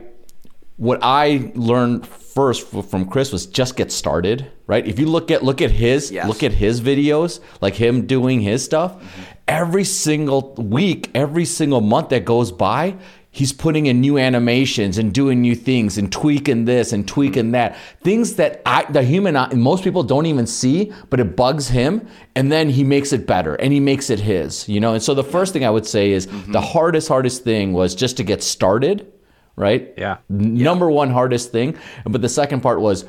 what 0.76 1.00
I 1.02 1.52
learned 1.56 2.06
first 2.06 2.68
from 2.68 3.08
Chris 3.08 3.32
was 3.32 3.46
just 3.46 3.76
get 3.76 3.90
started, 3.90 4.50
right? 4.68 4.86
If 4.86 5.00
you 5.00 5.06
look 5.06 5.32
at 5.32 5.42
look 5.42 5.60
at 5.60 5.72
his 5.72 6.12
yes. 6.12 6.28
look 6.28 6.44
at 6.44 6.52
his 6.52 6.80
videos, 6.80 7.40
like 7.60 7.74
him 7.74 8.06
doing 8.06 8.40
his 8.40 8.64
stuff, 8.64 8.94
mm-hmm. 8.94 9.22
every 9.48 9.84
single 9.84 10.54
week, 10.54 11.10
every 11.16 11.44
single 11.44 11.80
month 11.80 12.10
that 12.10 12.24
goes 12.24 12.52
by, 12.52 12.96
he's 13.30 13.52
putting 13.52 13.86
in 13.86 14.00
new 14.00 14.18
animations 14.18 14.98
and 14.98 15.12
doing 15.12 15.40
new 15.40 15.54
things 15.54 15.96
and 15.96 16.10
tweaking 16.10 16.64
this 16.64 16.92
and 16.92 17.06
tweaking 17.06 17.52
that. 17.52 17.76
Things 18.02 18.34
that 18.36 18.60
I, 18.66 18.84
the 18.90 19.02
human 19.02 19.36
most 19.60 19.84
people 19.84 20.02
don't 20.02 20.26
even 20.26 20.46
see 20.46 20.92
but 21.08 21.20
it 21.20 21.36
bugs 21.36 21.68
him 21.68 22.06
and 22.34 22.50
then 22.50 22.70
he 22.70 22.84
makes 22.84 23.12
it 23.12 23.26
better 23.26 23.54
and 23.54 23.72
he 23.72 23.80
makes 23.80 24.10
it 24.10 24.20
his 24.20 24.68
you 24.68 24.80
know? 24.80 24.94
And 24.94 25.02
so 25.02 25.14
the 25.14 25.24
first 25.24 25.52
thing 25.52 25.64
i 25.64 25.70
would 25.70 25.86
say 25.86 26.10
is 26.10 26.26
mm-hmm. 26.26 26.52
the 26.52 26.60
hardest 26.60 27.08
hardest 27.08 27.44
thing 27.44 27.72
was 27.72 27.94
just 27.94 28.16
to 28.16 28.24
get 28.24 28.42
started 28.42 29.12
right? 29.56 29.92
Yeah. 29.98 30.18
Number 30.30 30.90
one 30.90 31.10
hardest 31.10 31.52
thing. 31.52 31.76
But 32.06 32.22
the 32.22 32.30
second 32.30 32.62
part 32.62 32.80
was 32.80 33.04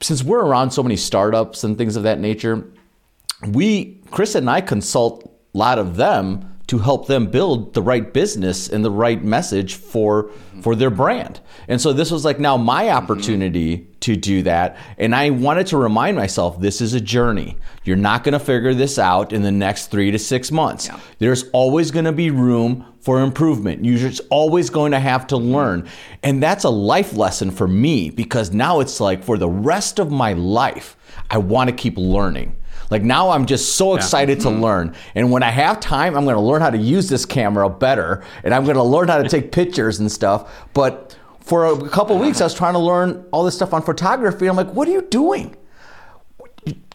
since 0.00 0.22
we're 0.22 0.44
around 0.44 0.70
so 0.70 0.82
many 0.82 0.96
startups 0.96 1.64
and 1.64 1.76
things 1.76 1.96
of 1.96 2.04
that 2.04 2.20
nature 2.20 2.64
we 3.48 4.00
chris 4.10 4.34
and 4.34 4.48
i 4.48 4.60
consult 4.60 5.24
a 5.54 5.58
lot 5.58 5.78
of 5.78 5.96
them 5.96 6.59
to 6.70 6.78
help 6.78 7.08
them 7.08 7.26
build 7.26 7.74
the 7.74 7.82
right 7.82 8.12
business 8.12 8.68
and 8.68 8.84
the 8.84 8.90
right 8.92 9.24
message 9.24 9.74
for 9.74 10.30
for 10.62 10.76
their 10.76 10.88
brand. 10.90 11.40
And 11.66 11.80
so 11.80 11.92
this 11.92 12.12
was 12.12 12.24
like 12.24 12.38
now 12.38 12.56
my 12.56 12.90
opportunity 12.90 13.78
mm-hmm. 13.78 13.92
to 13.98 14.14
do 14.14 14.42
that 14.42 14.76
and 14.96 15.12
I 15.12 15.30
wanted 15.30 15.66
to 15.68 15.76
remind 15.76 16.16
myself 16.16 16.60
this 16.60 16.80
is 16.80 16.94
a 16.94 17.00
journey. 17.00 17.56
You're 17.82 17.96
not 17.96 18.22
going 18.22 18.34
to 18.34 18.38
figure 18.38 18.72
this 18.72 19.00
out 19.00 19.32
in 19.32 19.42
the 19.42 19.50
next 19.50 19.88
3 19.88 20.12
to 20.12 20.18
6 20.18 20.52
months. 20.52 20.86
Yeah. 20.86 21.00
There's 21.18 21.48
always 21.50 21.90
going 21.90 22.04
to 22.04 22.12
be 22.12 22.30
room 22.30 22.86
for 23.00 23.20
improvement. 23.20 23.84
You're 23.84 23.98
just 23.98 24.20
always 24.30 24.70
going 24.70 24.92
to 24.92 25.00
have 25.00 25.26
to 25.28 25.36
learn. 25.36 25.88
And 26.22 26.40
that's 26.40 26.62
a 26.62 26.70
life 26.70 27.14
lesson 27.14 27.50
for 27.50 27.66
me 27.66 28.10
because 28.10 28.52
now 28.52 28.78
it's 28.78 29.00
like 29.00 29.24
for 29.24 29.36
the 29.38 29.48
rest 29.48 29.98
of 29.98 30.12
my 30.12 30.34
life 30.34 30.96
I 31.30 31.38
want 31.38 31.68
to 31.68 31.74
keep 31.74 31.98
learning. 31.98 32.54
Like 32.90 33.02
now 33.02 33.30
I'm 33.30 33.46
just 33.46 33.76
so 33.76 33.94
excited 33.94 34.38
yeah. 34.38 34.44
to 34.44 34.50
mm-hmm. 34.50 34.62
learn. 34.62 34.94
And 35.14 35.30
when 35.30 35.42
I 35.42 35.50
have 35.50 35.80
time, 35.80 36.16
I'm 36.16 36.24
going 36.24 36.36
to 36.36 36.42
learn 36.42 36.60
how 36.60 36.70
to 36.70 36.78
use 36.78 37.08
this 37.08 37.24
camera 37.24 37.70
better 37.70 38.22
and 38.44 38.52
I'm 38.52 38.64
going 38.64 38.76
to 38.76 38.82
learn 38.82 39.08
how 39.08 39.22
to 39.22 39.28
take 39.28 39.52
pictures 39.52 40.00
and 40.00 40.10
stuff. 40.10 40.68
But 40.74 41.16
for 41.40 41.66
a 41.66 41.88
couple 41.88 42.18
weeks, 42.18 42.40
I 42.40 42.44
was 42.44 42.54
trying 42.54 42.74
to 42.74 42.80
learn 42.80 43.26
all 43.32 43.44
this 43.44 43.54
stuff 43.54 43.72
on 43.72 43.82
photography. 43.82 44.46
I'm 44.46 44.56
like, 44.56 44.72
what 44.72 44.88
are 44.88 44.92
you 44.92 45.02
doing? 45.02 45.56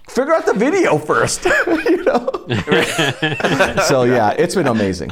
Figure 0.09 0.33
out 0.33 0.45
the 0.45 0.53
video 0.53 0.97
first, 0.97 1.45
you 1.67 2.03
know. 2.03 2.29
so 3.87 4.03
yeah, 4.03 4.31
it's 4.37 4.53
been 4.53 4.67
amazing. 4.67 5.11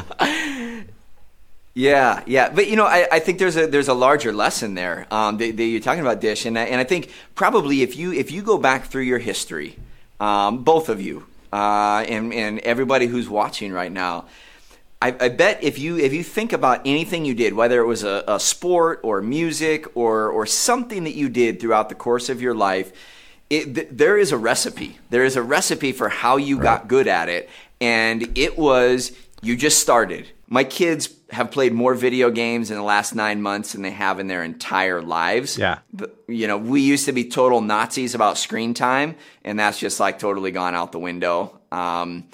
Yeah, 1.76 2.22
yeah, 2.28 2.52
but 2.52 2.69
you 2.69 2.76
know, 2.76 2.86
I, 2.86 3.08
I 3.12 3.19
think 3.19 3.39
there's 3.39 3.58
a 3.58 3.65
there's 3.65 3.88
a 3.88 3.96
larger 3.96 4.32
lesson 4.32 4.76
there 4.76 5.08
um, 5.10 5.38
that, 5.39 5.58
that 5.58 5.63
you're 5.63 5.80
talking 5.80 6.02
about, 6.02 6.22
Dish, 6.22 6.46
and 6.46 6.58
I, 6.58 6.65
and 6.65 6.80
I 6.80 6.84
think 6.84 7.10
probably 7.34 7.82
if 7.82 7.98
you 7.98 8.13
if 8.13 8.32
you 8.32 8.43
go 8.43 8.60
back 8.60 8.86
through 8.86 9.02
your 9.02 9.17
history, 9.17 9.78
um, 10.24 10.64
both 10.64 10.88
of 10.88 11.02
you, 11.02 11.26
uh, 11.52 12.06
and, 12.08 12.34
and 12.34 12.60
everybody 12.60 13.08
who's 13.08 13.28
watching 13.28 13.74
right 13.74 13.92
now. 13.92 14.26
I, 15.02 15.14
I, 15.20 15.28
bet 15.28 15.62
if 15.62 15.78
you 15.78 15.98
if 15.98 16.14
you 16.14 16.24
think 16.24 16.54
about 16.54 16.80
anything 16.86 17.26
you 17.26 17.34
did, 17.34 17.54
whether 17.54 17.82
it 17.82 17.86
was 17.86 18.06
a, 18.06 18.24
a 18.26 18.40
sport 18.40 19.02
or 19.04 19.22
music 19.22 19.86
or 19.98 20.30
or 20.30 20.46
something 20.46 21.04
that 21.04 21.14
you 21.14 21.28
did 21.28 21.60
throughout 21.60 21.90
the 21.90 21.96
course 21.96 22.30
of 22.30 22.42
your 22.42 22.56
life, 22.56 22.94
it, 23.50 23.76
th- 23.76 23.90
there 23.92 24.18
is 24.18 24.32
a 24.32 24.38
recipe. 24.38 24.98
There 25.10 25.26
is 25.26 25.36
a 25.36 25.44
recipe 25.44 25.92
for 25.92 26.08
how 26.08 26.38
you 26.38 26.56
right. 26.56 26.64
got 26.64 26.88
good 26.88 27.10
at 27.10 27.28
it, 27.28 27.50
and 27.82 28.38
it 28.38 28.58
was 28.58 29.12
you 29.42 29.58
just 29.58 29.80
started. 29.80 30.30
My 30.48 30.64
kids 30.64 31.10
have 31.34 31.52
played 31.52 31.74
more 31.74 31.93
video 31.96 32.30
games 32.30 32.72
in 32.72 32.78
the 32.78 32.84
last 32.84 33.15
nine 33.15 33.41
months 33.41 33.74
than 33.74 33.82
they 33.82 33.91
have 33.91 34.19
in 34.19 34.28
their 34.28 34.43
entire 34.43 35.02
lives. 35.02 35.58
Yeah. 35.58 35.80
You 36.28 36.48
know, 36.48 36.58
we 36.58 36.82
used 36.82 37.06
to 37.06 37.12
be 37.12 37.26
total 37.26 37.62
Nazis 37.62 38.15
about 38.15 38.38
screen 38.38 38.74
time, 38.74 39.15
and 39.43 39.60
that's 39.60 39.80
just 39.80 40.00
like 40.00 40.19
totally 40.19 40.52
gone 40.52 40.76
out 40.76 40.91
the 40.91 41.00
window. 41.00 41.60
Um, 41.72 42.30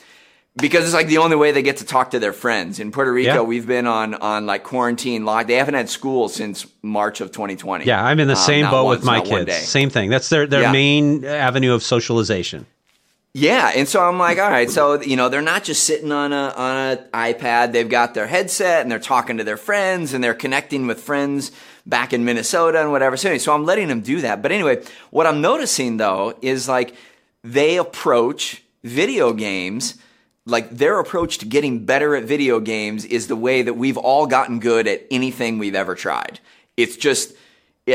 because 0.56 0.84
it's 0.84 0.94
like 0.94 1.08
the 1.08 1.20
only 1.20 1.36
way 1.36 1.52
they 1.52 1.62
get 1.62 1.78
to 1.78 1.86
talk 1.86 2.12
to 2.12 2.20
their 2.20 2.34
friends. 2.34 2.80
In 2.80 2.92
Puerto 2.92 3.12
Rico, 3.12 3.34
yeah. 3.34 3.42
we've 3.42 3.68
been 3.68 3.88
on 3.88 4.16
on 4.16 4.46
like 4.46 4.64
quarantine 4.64 5.26
lock. 5.26 5.48
They 5.48 5.56
haven't 5.56 5.76
had 5.76 5.90
school 5.90 6.28
since 6.28 6.68
March 6.82 7.22
of 7.22 7.32
2020. 7.32 7.86
Yeah, 7.86 8.04
I'm 8.04 8.20
in 8.20 8.28
the 8.28 8.34
um, 8.34 8.40
same 8.40 8.70
boat 8.70 8.86
once, 8.86 9.00
with 9.00 9.06
my 9.06 9.22
kids. 9.22 9.56
Same 9.56 9.90
thing. 9.90 10.10
That's 10.10 10.30
their 10.30 10.48
their 10.48 10.64
yeah. 10.64 10.72
main 10.72 11.24
avenue 11.24 11.74
of 11.74 11.84
socialization. 11.84 12.66
Yeah, 13.34 13.72
and 13.76 13.88
so 13.88 14.02
I'm 14.02 14.18
like, 14.18 14.40
all 14.40 14.50
right, 14.50 14.70
so 14.70 15.00
you 15.02 15.16
know, 15.16 15.30
they're 15.30 15.42
not 15.42 15.64
just 15.64 15.84
sitting 15.84 16.12
on 16.12 16.34
a 16.34 16.54
on 16.56 16.78
an 16.78 16.98
iPad. 17.14 17.74
They've 17.74 17.88
got 17.88 18.16
their 18.16 18.26
headset 18.26 18.82
and 18.82 18.92
they're 18.92 18.98
talking 18.98 19.38
to 19.38 19.44
their 19.44 19.58
friends 19.58 20.14
and 20.14 20.24
they're 20.24 20.34
connecting 20.34 20.88
with 20.88 21.00
friends 21.00 21.52
back 21.86 22.12
in 22.12 22.26
Minnesota 22.26 22.82
and 22.82 22.92
whatever. 22.92 23.18
So, 23.18 23.30
anyway, 23.30 23.40
so 23.40 23.54
I'm 23.54 23.66
letting 23.66 23.88
them 23.88 24.02
do 24.02 24.22
that. 24.22 24.42
But 24.42 24.52
anyway, 24.52 24.84
what 25.12 25.28
I'm 25.28 25.42
noticing 25.42 25.98
though 25.98 26.38
is 26.42 26.68
like 26.68 26.96
they 27.44 27.78
approach 27.78 28.64
video 28.84 29.34
games 29.34 29.96
like 30.50 30.70
their 30.70 31.00
approach 31.00 31.38
to 31.40 31.46
getting 31.46 31.86
better 31.86 32.16
at 32.16 32.24
video 32.24 32.60
games 32.60 33.06
is 33.06 33.28
the 33.28 33.36
way 33.36 33.62
that 33.62 33.76
we've 33.76 33.98
all 33.98 34.26
gotten 34.26 34.60
good 34.60 34.88
at 34.88 35.06
anything 35.12 35.58
we've 35.58 35.76
ever 35.76 35.96
tried. 35.96 36.40
It's 36.76 36.98
just 36.98 37.34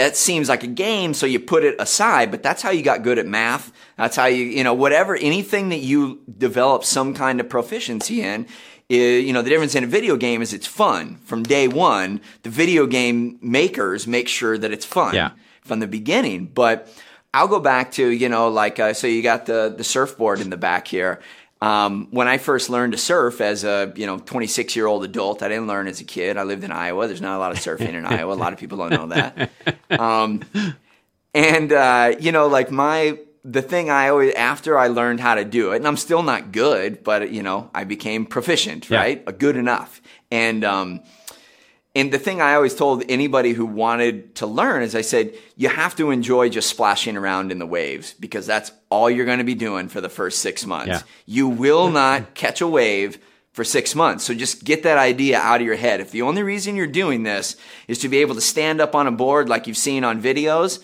it 0.02 0.16
seems 0.16 0.48
like 0.48 0.62
a 0.62 0.68
game, 0.68 1.14
so 1.14 1.26
you 1.26 1.40
put 1.40 1.64
it 1.64 1.76
aside, 1.78 2.30
but 2.30 2.42
that's 2.42 2.62
how 2.62 2.70
you 2.70 2.82
got 2.82 3.02
good 3.02 3.18
at 3.18 3.26
math. 3.26 3.72
That's 3.96 4.16
how 4.16 4.26
you, 4.26 4.44
you 4.44 4.64
know, 4.64 4.74
whatever, 4.74 5.16
anything 5.16 5.68
that 5.68 5.78
you 5.78 6.20
develop 6.38 6.84
some 6.84 7.14
kind 7.14 7.40
of 7.40 7.48
proficiency 7.48 8.22
in, 8.22 8.46
is, 8.88 9.24
you 9.24 9.32
know, 9.32 9.42
the 9.42 9.50
difference 9.50 9.74
in 9.74 9.84
a 9.84 9.86
video 9.86 10.16
game 10.16 10.42
is 10.42 10.52
it's 10.52 10.66
fun. 10.66 11.16
From 11.24 11.42
day 11.42 11.68
one, 11.68 12.20
the 12.42 12.50
video 12.50 12.86
game 12.86 13.38
makers 13.40 14.06
make 14.06 14.28
sure 14.28 14.58
that 14.58 14.72
it's 14.72 14.84
fun 14.84 15.14
yeah. 15.14 15.30
from 15.62 15.80
the 15.80 15.86
beginning. 15.86 16.46
But 16.46 16.92
I'll 17.32 17.48
go 17.48 17.60
back 17.60 17.92
to, 17.92 18.06
you 18.06 18.28
know, 18.28 18.48
like, 18.48 18.78
uh, 18.78 18.92
so 18.92 19.06
you 19.06 19.22
got 19.22 19.46
the, 19.46 19.72
the 19.76 19.84
surfboard 19.84 20.40
in 20.40 20.50
the 20.50 20.56
back 20.56 20.86
here. 20.86 21.20
Um, 21.60 22.08
when 22.10 22.28
I 22.28 22.38
first 22.38 22.68
learned 22.68 22.92
to 22.92 22.98
surf 22.98 23.40
as 23.40 23.64
a 23.64 23.92
you 23.96 24.06
know 24.06 24.18
26 24.18 24.76
year 24.76 24.86
old 24.86 25.04
adult, 25.04 25.42
I 25.42 25.48
didn't 25.48 25.66
learn 25.66 25.86
as 25.86 26.00
a 26.00 26.04
kid. 26.04 26.36
I 26.36 26.42
lived 26.42 26.64
in 26.64 26.72
Iowa. 26.72 27.06
There's 27.06 27.22
not 27.22 27.36
a 27.36 27.38
lot 27.38 27.52
of 27.52 27.58
surfing 27.58 27.94
in 27.94 28.04
Iowa. 28.04 28.34
A 28.34 28.36
lot 28.36 28.52
of 28.52 28.58
people 28.58 28.78
don't 28.78 28.90
know 28.90 29.06
that. 29.08 29.50
Um, 29.98 30.42
and 31.32 31.72
uh, 31.72 32.14
you 32.20 32.32
know, 32.32 32.48
like 32.48 32.70
my 32.70 33.18
the 33.44 33.62
thing 33.62 33.90
I 33.90 34.08
always 34.08 34.34
after 34.34 34.78
I 34.78 34.88
learned 34.88 35.20
how 35.20 35.34
to 35.34 35.44
do 35.44 35.72
it, 35.72 35.76
and 35.76 35.86
I'm 35.86 35.96
still 35.96 36.22
not 36.22 36.52
good, 36.52 37.04
but 37.04 37.30
you 37.30 37.42
know, 37.42 37.70
I 37.74 37.84
became 37.84 38.26
proficient, 38.26 38.90
right? 38.90 39.38
Good 39.38 39.56
enough. 39.56 40.00
And 40.30 40.64
um, 40.64 41.00
and 41.96 42.12
the 42.12 42.18
thing 42.18 42.40
I 42.40 42.54
always 42.54 42.74
told 42.74 43.04
anybody 43.08 43.52
who 43.52 43.64
wanted 43.64 44.34
to 44.36 44.46
learn 44.46 44.82
is 44.82 44.96
I 44.96 45.02
said, 45.02 45.34
you 45.56 45.68
have 45.68 45.94
to 45.96 46.10
enjoy 46.10 46.48
just 46.48 46.68
splashing 46.68 47.16
around 47.16 47.52
in 47.52 47.60
the 47.60 47.66
waves 47.66 48.14
because 48.14 48.46
that's 48.46 48.72
all 48.90 49.08
you're 49.08 49.26
going 49.26 49.38
to 49.38 49.44
be 49.44 49.54
doing 49.54 49.88
for 49.88 50.00
the 50.00 50.08
first 50.08 50.40
six 50.40 50.66
months. 50.66 50.88
Yeah. 50.88 51.02
You 51.26 51.48
will 51.48 51.90
not 51.90 52.34
catch 52.34 52.60
a 52.60 52.66
wave 52.66 53.18
for 53.52 53.62
six 53.62 53.94
months. 53.94 54.24
So 54.24 54.34
just 54.34 54.64
get 54.64 54.82
that 54.82 54.98
idea 54.98 55.38
out 55.38 55.60
of 55.60 55.66
your 55.66 55.76
head. 55.76 56.00
If 56.00 56.10
the 56.10 56.22
only 56.22 56.42
reason 56.42 56.74
you're 56.74 56.88
doing 56.88 57.22
this 57.22 57.56
is 57.86 58.00
to 58.00 58.08
be 58.08 58.18
able 58.18 58.34
to 58.34 58.40
stand 58.40 58.80
up 58.80 58.96
on 58.96 59.06
a 59.06 59.12
board 59.12 59.48
like 59.48 59.68
you've 59.68 59.76
seen 59.76 60.02
on 60.02 60.20
videos, 60.20 60.82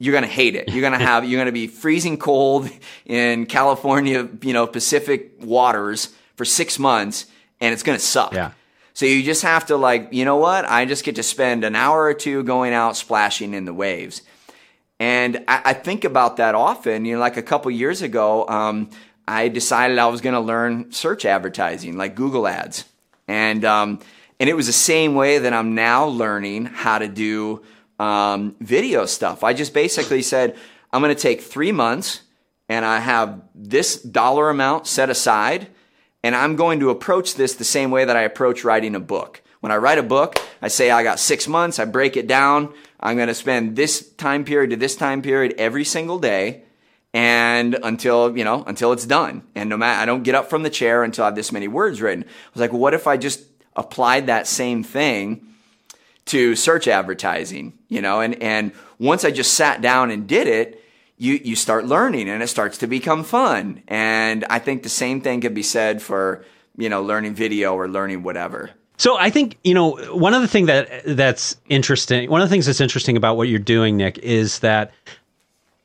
you're 0.00 0.12
going 0.12 0.24
to 0.24 0.28
hate 0.28 0.56
it. 0.56 0.68
You're 0.68 0.80
going 0.80 0.92
to 0.98 1.04
have, 1.04 1.24
you're 1.24 1.38
going 1.38 1.46
to 1.46 1.52
be 1.52 1.68
freezing 1.68 2.18
cold 2.18 2.68
in 3.06 3.46
California, 3.46 4.28
you 4.42 4.52
know, 4.52 4.66
Pacific 4.66 5.34
waters 5.38 6.12
for 6.34 6.44
six 6.44 6.80
months 6.80 7.26
and 7.60 7.72
it's 7.72 7.84
going 7.84 7.96
to 7.96 8.04
suck. 8.04 8.32
Yeah. 8.32 8.50
So 8.98 9.06
you 9.06 9.22
just 9.22 9.42
have 9.42 9.66
to 9.66 9.76
like, 9.76 10.08
you 10.10 10.24
know 10.24 10.38
what? 10.38 10.68
I 10.68 10.84
just 10.84 11.04
get 11.04 11.14
to 11.14 11.22
spend 11.22 11.62
an 11.62 11.76
hour 11.76 12.02
or 12.02 12.14
two 12.14 12.42
going 12.42 12.72
out 12.72 12.96
splashing 12.96 13.54
in 13.54 13.64
the 13.64 13.72
waves. 13.72 14.22
And 14.98 15.44
I, 15.46 15.62
I 15.66 15.72
think 15.72 16.02
about 16.02 16.38
that 16.38 16.56
often. 16.56 17.04
You 17.04 17.14
know, 17.14 17.20
like 17.20 17.36
a 17.36 17.42
couple 17.42 17.70
years 17.70 18.02
ago, 18.02 18.48
um, 18.48 18.90
I 19.28 19.50
decided 19.50 19.98
I 19.98 20.08
was 20.08 20.20
going 20.20 20.34
to 20.34 20.40
learn 20.40 20.90
search 20.90 21.24
advertising, 21.24 21.96
like 21.96 22.16
Google 22.16 22.48
Ads, 22.48 22.86
and 23.28 23.64
um, 23.64 24.00
and 24.40 24.50
it 24.50 24.54
was 24.54 24.66
the 24.66 24.72
same 24.72 25.14
way 25.14 25.38
that 25.38 25.52
I'm 25.52 25.76
now 25.76 26.06
learning 26.06 26.64
how 26.64 26.98
to 26.98 27.06
do 27.06 27.62
um, 28.00 28.56
video 28.58 29.06
stuff. 29.06 29.44
I 29.44 29.52
just 29.52 29.74
basically 29.74 30.22
said 30.22 30.56
I'm 30.92 31.00
going 31.02 31.14
to 31.14 31.22
take 31.22 31.42
three 31.42 31.70
months, 31.70 32.22
and 32.68 32.84
I 32.84 32.98
have 32.98 33.42
this 33.54 34.02
dollar 34.02 34.50
amount 34.50 34.88
set 34.88 35.08
aside 35.08 35.68
and 36.22 36.34
I'm 36.34 36.56
going 36.56 36.80
to 36.80 36.90
approach 36.90 37.34
this 37.34 37.54
the 37.54 37.64
same 37.64 37.90
way 37.90 38.04
that 38.04 38.16
I 38.16 38.22
approach 38.22 38.64
writing 38.64 38.94
a 38.94 39.00
book. 39.00 39.42
When 39.60 39.72
I 39.72 39.76
write 39.76 39.98
a 39.98 40.02
book, 40.02 40.36
I 40.62 40.68
say 40.68 40.90
I 40.90 41.02
got 41.02 41.18
six 41.18 41.48
months, 41.48 41.78
I 41.78 41.84
break 41.84 42.16
it 42.16 42.26
down. 42.26 42.72
I'm 43.00 43.16
going 43.16 43.28
to 43.28 43.34
spend 43.34 43.76
this 43.76 44.08
time 44.14 44.44
period 44.44 44.70
to 44.70 44.76
this 44.76 44.96
time 44.96 45.22
period 45.22 45.54
every 45.58 45.84
single 45.84 46.18
day 46.18 46.62
and 47.14 47.78
until, 47.82 48.36
you 48.36 48.44
know, 48.44 48.64
until 48.64 48.92
it's 48.92 49.06
done. 49.06 49.42
And 49.54 49.68
no 49.68 49.76
matter, 49.76 50.00
I 50.00 50.06
don't 50.06 50.22
get 50.22 50.34
up 50.34 50.50
from 50.50 50.62
the 50.62 50.70
chair 50.70 51.02
until 51.02 51.24
I 51.24 51.28
have 51.28 51.34
this 51.34 51.52
many 51.52 51.68
words 51.68 52.00
written. 52.00 52.24
I 52.24 52.50
was 52.52 52.60
like, 52.60 52.72
what 52.72 52.94
if 52.94 53.06
I 53.06 53.16
just 53.16 53.40
applied 53.76 54.26
that 54.26 54.46
same 54.46 54.82
thing 54.82 55.46
to 56.26 56.54
search 56.54 56.86
advertising, 56.88 57.78
you 57.88 58.02
know, 58.02 58.20
and, 58.20 58.40
and 58.42 58.72
once 58.98 59.24
I 59.24 59.30
just 59.30 59.54
sat 59.54 59.80
down 59.80 60.10
and 60.10 60.26
did 60.28 60.46
it, 60.46 60.84
you, 61.18 61.40
you 61.42 61.56
start 61.56 61.84
learning 61.84 62.28
and 62.28 62.42
it 62.42 62.48
starts 62.48 62.78
to 62.78 62.86
become 62.86 63.24
fun. 63.24 63.82
And 63.88 64.44
I 64.48 64.58
think 64.58 64.82
the 64.82 64.88
same 64.88 65.20
thing 65.20 65.40
could 65.40 65.54
be 65.54 65.62
said 65.62 66.00
for, 66.00 66.44
you 66.76 66.88
know, 66.88 67.02
learning 67.02 67.34
video 67.34 67.74
or 67.74 67.88
learning 67.88 68.22
whatever. 68.22 68.70
So 68.98 69.16
I 69.16 69.30
think 69.30 69.56
you 69.62 69.74
know 69.74 69.92
one 70.12 70.34
of 70.34 70.42
the 70.42 70.48
things 70.48 70.66
that 70.66 71.04
that's 71.06 71.56
interesting. 71.68 72.28
One 72.28 72.42
of 72.42 72.48
the 72.48 72.52
things 72.52 72.66
that's 72.66 72.80
interesting 72.80 73.16
about 73.16 73.36
what 73.36 73.48
you're 73.48 73.60
doing, 73.60 73.96
Nick, 73.96 74.18
is 74.18 74.58
that 74.58 74.92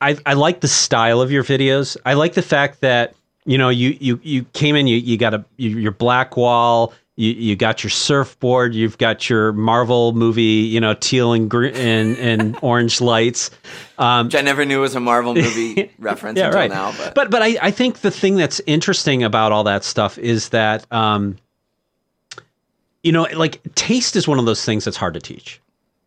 I, 0.00 0.18
I 0.26 0.34
like 0.34 0.60
the 0.60 0.68
style 0.68 1.20
of 1.20 1.30
your 1.30 1.44
videos. 1.44 1.96
I 2.04 2.14
like 2.14 2.34
the 2.34 2.42
fact 2.42 2.80
that 2.80 3.14
you 3.44 3.56
know 3.56 3.68
you 3.68 3.96
you 4.00 4.18
you 4.24 4.44
came 4.52 4.74
in, 4.74 4.88
you 4.88 4.96
you 4.96 5.16
got 5.16 5.32
a 5.32 5.44
your 5.56 5.92
black 5.92 6.36
wall. 6.36 6.92
You, 7.16 7.30
you 7.32 7.56
got 7.56 7.84
your 7.84 7.90
surfboard. 7.90 8.74
You've 8.74 8.98
got 8.98 9.30
your 9.30 9.52
Marvel 9.52 10.12
movie, 10.12 10.42
you 10.42 10.80
know, 10.80 10.94
teal 10.94 11.32
and 11.32 11.48
green 11.48 11.74
and, 11.74 12.16
and 12.18 12.58
orange 12.60 13.00
lights. 13.00 13.50
Um, 13.98 14.26
Which 14.26 14.34
I 14.34 14.40
never 14.40 14.64
knew 14.64 14.80
was 14.80 14.94
a 14.94 15.00
Marvel 15.00 15.34
movie 15.34 15.92
reference 15.98 16.38
yeah, 16.38 16.46
until 16.46 16.60
right. 16.60 16.70
now. 16.70 16.92
But 16.98 17.14
but, 17.14 17.30
but 17.30 17.42
I, 17.42 17.56
I 17.62 17.70
think 17.70 18.00
the 18.00 18.10
thing 18.10 18.36
that's 18.36 18.60
interesting 18.66 19.22
about 19.22 19.52
all 19.52 19.64
that 19.64 19.84
stuff 19.84 20.18
is 20.18 20.48
that 20.48 20.90
um, 20.92 21.36
you 23.04 23.12
know, 23.12 23.28
like 23.34 23.60
taste 23.74 24.16
is 24.16 24.26
one 24.26 24.38
of 24.38 24.46
those 24.46 24.64
things 24.64 24.84
that's 24.84 24.96
hard 24.96 25.14
to 25.14 25.20
teach, 25.20 25.60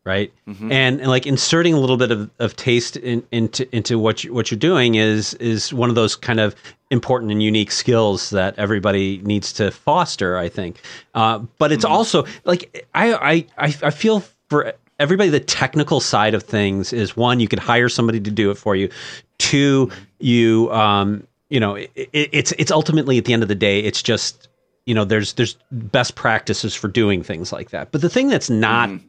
right? 0.07 0.33
Mm-hmm. 0.47 0.71
And, 0.71 1.01
and, 1.01 1.09
like 1.09 1.27
inserting 1.27 1.73
a 1.73 1.79
little 1.79 1.97
bit 1.97 2.11
of, 2.11 2.31
of 2.39 2.55
taste 2.55 2.95
in, 2.95 3.21
into 3.31 3.67
into 3.75 3.99
what 3.99 4.23
you, 4.23 4.33
what 4.33 4.49
you're 4.49 4.57
doing 4.57 4.95
is 4.95 5.33
is 5.35 5.73
one 5.73 5.89
of 5.89 5.95
those 5.95 6.15
kind 6.15 6.39
of 6.39 6.55
important 6.89 7.31
and 7.31 7.43
unique 7.43 7.71
skills 7.71 8.29
that 8.29 8.57
everybody 8.57 9.19
needs 9.23 9.51
to 9.53 9.69
foster. 9.69 10.37
I 10.37 10.47
think, 10.47 10.81
uh, 11.13 11.39
but 11.59 11.71
it's 11.71 11.83
mm-hmm. 11.83 11.93
also 11.93 12.25
like 12.45 12.87
I, 12.95 13.45
I 13.59 13.75
I 13.83 13.91
feel 13.91 14.23
for 14.49 14.73
everybody 14.97 15.29
the 15.29 15.41
technical 15.41 15.99
side 15.99 16.33
of 16.33 16.41
things 16.41 16.93
is 16.93 17.17
one 17.17 17.39
you 17.41 17.49
could 17.49 17.59
hire 17.59 17.89
somebody 17.89 18.21
to 18.21 18.31
do 18.31 18.49
it 18.49 18.55
for 18.55 18.75
you. 18.75 18.89
Two, 19.37 19.91
you 20.19 20.71
um 20.71 21.27
you 21.49 21.59
know 21.59 21.75
it, 21.75 21.89
it's 21.95 22.53
it's 22.53 22.71
ultimately 22.71 23.17
at 23.17 23.25
the 23.25 23.33
end 23.33 23.43
of 23.43 23.49
the 23.49 23.55
day 23.55 23.79
it's 23.79 24.01
just 24.01 24.47
you 24.85 24.93
know 24.93 25.05
there's 25.05 25.33
there's 25.33 25.57
best 25.71 26.15
practices 26.15 26.73
for 26.73 26.87
doing 26.87 27.23
things 27.23 27.51
like 27.51 27.69
that 27.69 27.91
but 27.91 28.01
the 28.01 28.09
thing 28.09 28.27
that's 28.27 28.49
not 28.49 28.89
mm-hmm. 28.89 29.07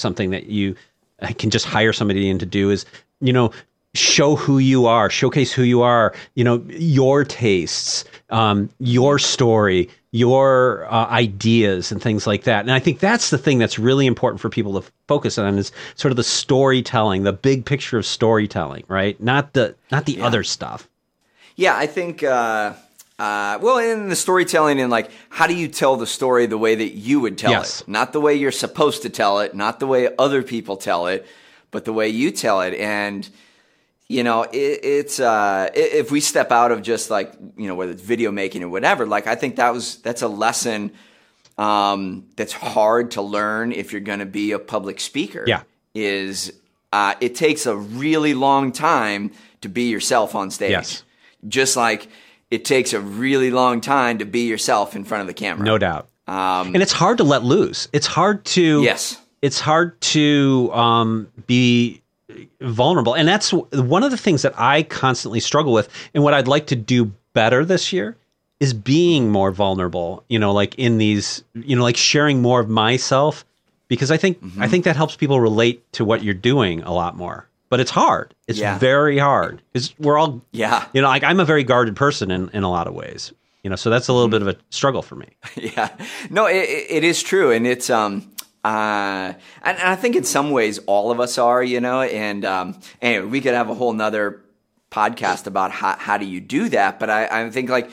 Something 0.00 0.30
that 0.30 0.46
you 0.46 0.74
uh, 1.22 1.32
can 1.38 1.50
just 1.50 1.66
hire 1.66 1.92
somebody 1.92 2.28
in 2.28 2.38
to 2.38 2.46
do 2.46 2.70
is 2.70 2.84
you 3.20 3.32
know 3.32 3.52
show 3.94 4.36
who 4.36 4.58
you 4.58 4.86
are 4.86 5.10
showcase 5.10 5.52
who 5.52 5.62
you 5.62 5.82
are 5.82 6.14
you 6.34 6.44
know 6.44 6.64
your 6.68 7.24
tastes 7.24 8.04
um, 8.30 8.70
your 8.78 9.18
story 9.18 9.88
your 10.12 10.92
uh, 10.92 11.06
ideas 11.06 11.92
and 11.92 12.02
things 12.02 12.26
like 12.26 12.44
that. 12.44 12.60
And 12.60 12.72
i 12.72 12.78
think 12.78 12.98
that's 12.98 13.30
the 13.30 13.38
thing 13.38 13.58
that's 13.58 13.78
really 13.78 14.06
important 14.06 14.40
for 14.40 14.48
people 14.48 14.80
to 14.80 14.90
focus 15.06 15.38
on 15.38 15.58
is 15.58 15.72
sort 15.94 16.10
of 16.10 16.16
the 16.16 16.24
storytelling 16.24 17.22
the 17.22 17.32
big 17.32 17.64
picture 17.64 17.98
of 17.98 18.06
storytelling 18.06 18.84
right? 18.88 19.20
Not 19.20 19.52
the 19.52 19.74
not 19.90 20.06
the 20.06 20.14
yeah. 20.14 20.26
other 20.26 20.42
stuff. 20.44 20.88
Yeah 21.56 21.76
i 21.76 21.86
think 21.86 22.22
uh 22.22 22.74
uh, 23.20 23.58
well, 23.60 23.76
in 23.76 24.08
the 24.08 24.16
storytelling 24.16 24.80
and 24.80 24.90
like, 24.90 25.10
how 25.28 25.46
do 25.46 25.54
you 25.54 25.68
tell 25.68 25.96
the 25.96 26.06
story 26.06 26.46
the 26.46 26.56
way 26.56 26.74
that 26.74 26.92
you 26.94 27.20
would 27.20 27.36
tell 27.36 27.50
yes. 27.50 27.82
it? 27.82 27.88
Not 27.88 28.14
the 28.14 28.20
way 28.20 28.34
you're 28.34 28.50
supposed 28.50 29.02
to 29.02 29.10
tell 29.10 29.40
it, 29.40 29.54
not 29.54 29.78
the 29.78 29.86
way 29.86 30.08
other 30.18 30.42
people 30.42 30.78
tell 30.78 31.06
it, 31.06 31.26
but 31.70 31.84
the 31.84 31.92
way 31.92 32.08
you 32.08 32.30
tell 32.30 32.62
it. 32.62 32.72
And, 32.72 33.28
you 34.08 34.24
know, 34.24 34.44
it, 34.44 34.80
it's, 34.82 35.20
uh, 35.20 35.68
if 35.74 36.10
we 36.10 36.20
step 36.20 36.50
out 36.50 36.72
of 36.72 36.80
just 36.80 37.10
like, 37.10 37.34
you 37.58 37.68
know, 37.68 37.74
whether 37.74 37.92
it's 37.92 38.00
video 38.00 38.30
making 38.30 38.62
or 38.62 38.70
whatever, 38.70 39.04
like, 39.04 39.26
I 39.26 39.34
think 39.34 39.56
that 39.56 39.74
was, 39.74 39.96
that's 39.98 40.22
a 40.22 40.28
lesson, 40.28 40.90
um, 41.58 42.24
that's 42.36 42.54
hard 42.54 43.10
to 43.12 43.22
learn 43.22 43.72
if 43.72 43.92
you're 43.92 44.00
going 44.00 44.20
to 44.20 44.26
be 44.26 44.52
a 44.52 44.58
public 44.58 44.98
speaker. 44.98 45.44
Yeah. 45.46 45.64
Is, 45.94 46.54
uh, 46.90 47.16
it 47.20 47.34
takes 47.34 47.66
a 47.66 47.76
really 47.76 48.32
long 48.32 48.72
time 48.72 49.32
to 49.60 49.68
be 49.68 49.90
yourself 49.90 50.34
on 50.34 50.50
stage. 50.50 50.70
Yes. 50.70 51.02
Just 51.46 51.76
like, 51.76 52.08
it 52.50 52.64
takes 52.64 52.92
a 52.92 53.00
really 53.00 53.50
long 53.50 53.80
time 53.80 54.18
to 54.18 54.24
be 54.24 54.46
yourself 54.46 54.96
in 54.96 55.04
front 55.04 55.22
of 55.22 55.26
the 55.26 55.34
camera. 55.34 55.64
No 55.64 55.78
doubt. 55.78 56.08
Um, 56.26 56.74
and 56.74 56.82
it's 56.82 56.92
hard 56.92 57.18
to 57.18 57.24
let 57.24 57.42
loose. 57.42 57.88
It's 57.92 58.06
hard 58.06 58.44
to 58.46 58.82
yes. 58.82 59.20
It's 59.42 59.58
hard 59.58 59.98
to 60.02 60.70
um, 60.74 61.28
be 61.46 62.02
vulnerable, 62.60 63.14
and 63.14 63.26
that's 63.26 63.52
one 63.52 64.02
of 64.02 64.10
the 64.10 64.18
things 64.18 64.42
that 64.42 64.52
I 64.58 64.82
constantly 64.82 65.40
struggle 65.40 65.72
with. 65.72 65.88
And 66.12 66.22
what 66.22 66.34
I'd 66.34 66.46
like 66.46 66.66
to 66.68 66.76
do 66.76 67.12
better 67.32 67.64
this 67.64 67.92
year 67.92 68.16
is 68.60 68.74
being 68.74 69.30
more 69.30 69.50
vulnerable. 69.50 70.24
You 70.28 70.38
know, 70.38 70.52
like 70.52 70.74
in 70.74 70.98
these, 70.98 71.42
you 71.54 71.74
know, 71.74 71.82
like 71.82 71.96
sharing 71.96 72.42
more 72.42 72.60
of 72.60 72.68
myself, 72.68 73.44
because 73.88 74.10
I 74.10 74.18
think 74.18 74.40
mm-hmm. 74.40 74.62
I 74.62 74.68
think 74.68 74.84
that 74.84 74.94
helps 74.94 75.16
people 75.16 75.40
relate 75.40 75.90
to 75.94 76.04
what 76.04 76.22
you're 76.22 76.34
doing 76.34 76.82
a 76.82 76.92
lot 76.92 77.16
more 77.16 77.48
but 77.70 77.80
it's 77.80 77.92
hard. 77.92 78.34
It's 78.50 78.58
yeah. 78.58 78.78
very 78.78 79.16
hard 79.16 79.62
because 79.72 79.98
we're 79.98 80.18
all, 80.18 80.42
yeah, 80.52 80.86
you 80.92 81.00
know, 81.00 81.08
like 81.08 81.22
I'm 81.22 81.40
a 81.40 81.44
very 81.44 81.64
guarded 81.64 81.96
person 81.96 82.30
in, 82.30 82.48
in 82.50 82.62
a 82.64 82.70
lot 82.70 82.86
of 82.86 82.94
ways, 82.94 83.32
you 83.62 83.70
know, 83.70 83.76
so 83.76 83.90
that's 83.90 84.08
a 84.08 84.12
little 84.12 84.28
mm-hmm. 84.28 84.44
bit 84.44 84.54
of 84.54 84.60
a 84.60 84.74
struggle 84.74 85.02
for 85.02 85.16
me. 85.16 85.28
yeah, 85.56 85.88
no, 86.30 86.46
it, 86.46 86.66
it 86.88 87.04
is 87.04 87.22
true. 87.22 87.52
And 87.52 87.66
it's, 87.66 87.90
um, 87.90 88.30
uh, 88.64 89.32
and, 89.62 89.78
and, 89.78 89.88
I 89.88 89.96
think 89.96 90.16
in 90.16 90.24
some 90.24 90.50
ways 90.50 90.78
all 90.86 91.10
of 91.10 91.20
us 91.20 91.38
are, 91.38 91.62
you 91.62 91.80
know, 91.80 92.02
and, 92.02 92.44
um, 92.44 92.80
anyway, 93.00 93.26
we 93.26 93.40
could 93.40 93.54
have 93.54 93.70
a 93.70 93.74
whole 93.74 93.92
nother 93.92 94.42
podcast 94.90 95.46
about 95.46 95.70
how, 95.70 95.96
how 95.96 96.18
do 96.18 96.26
you 96.26 96.40
do 96.40 96.68
that. 96.70 96.98
But 96.98 97.08
I, 97.10 97.46
I 97.46 97.50
think 97.50 97.70
like, 97.70 97.90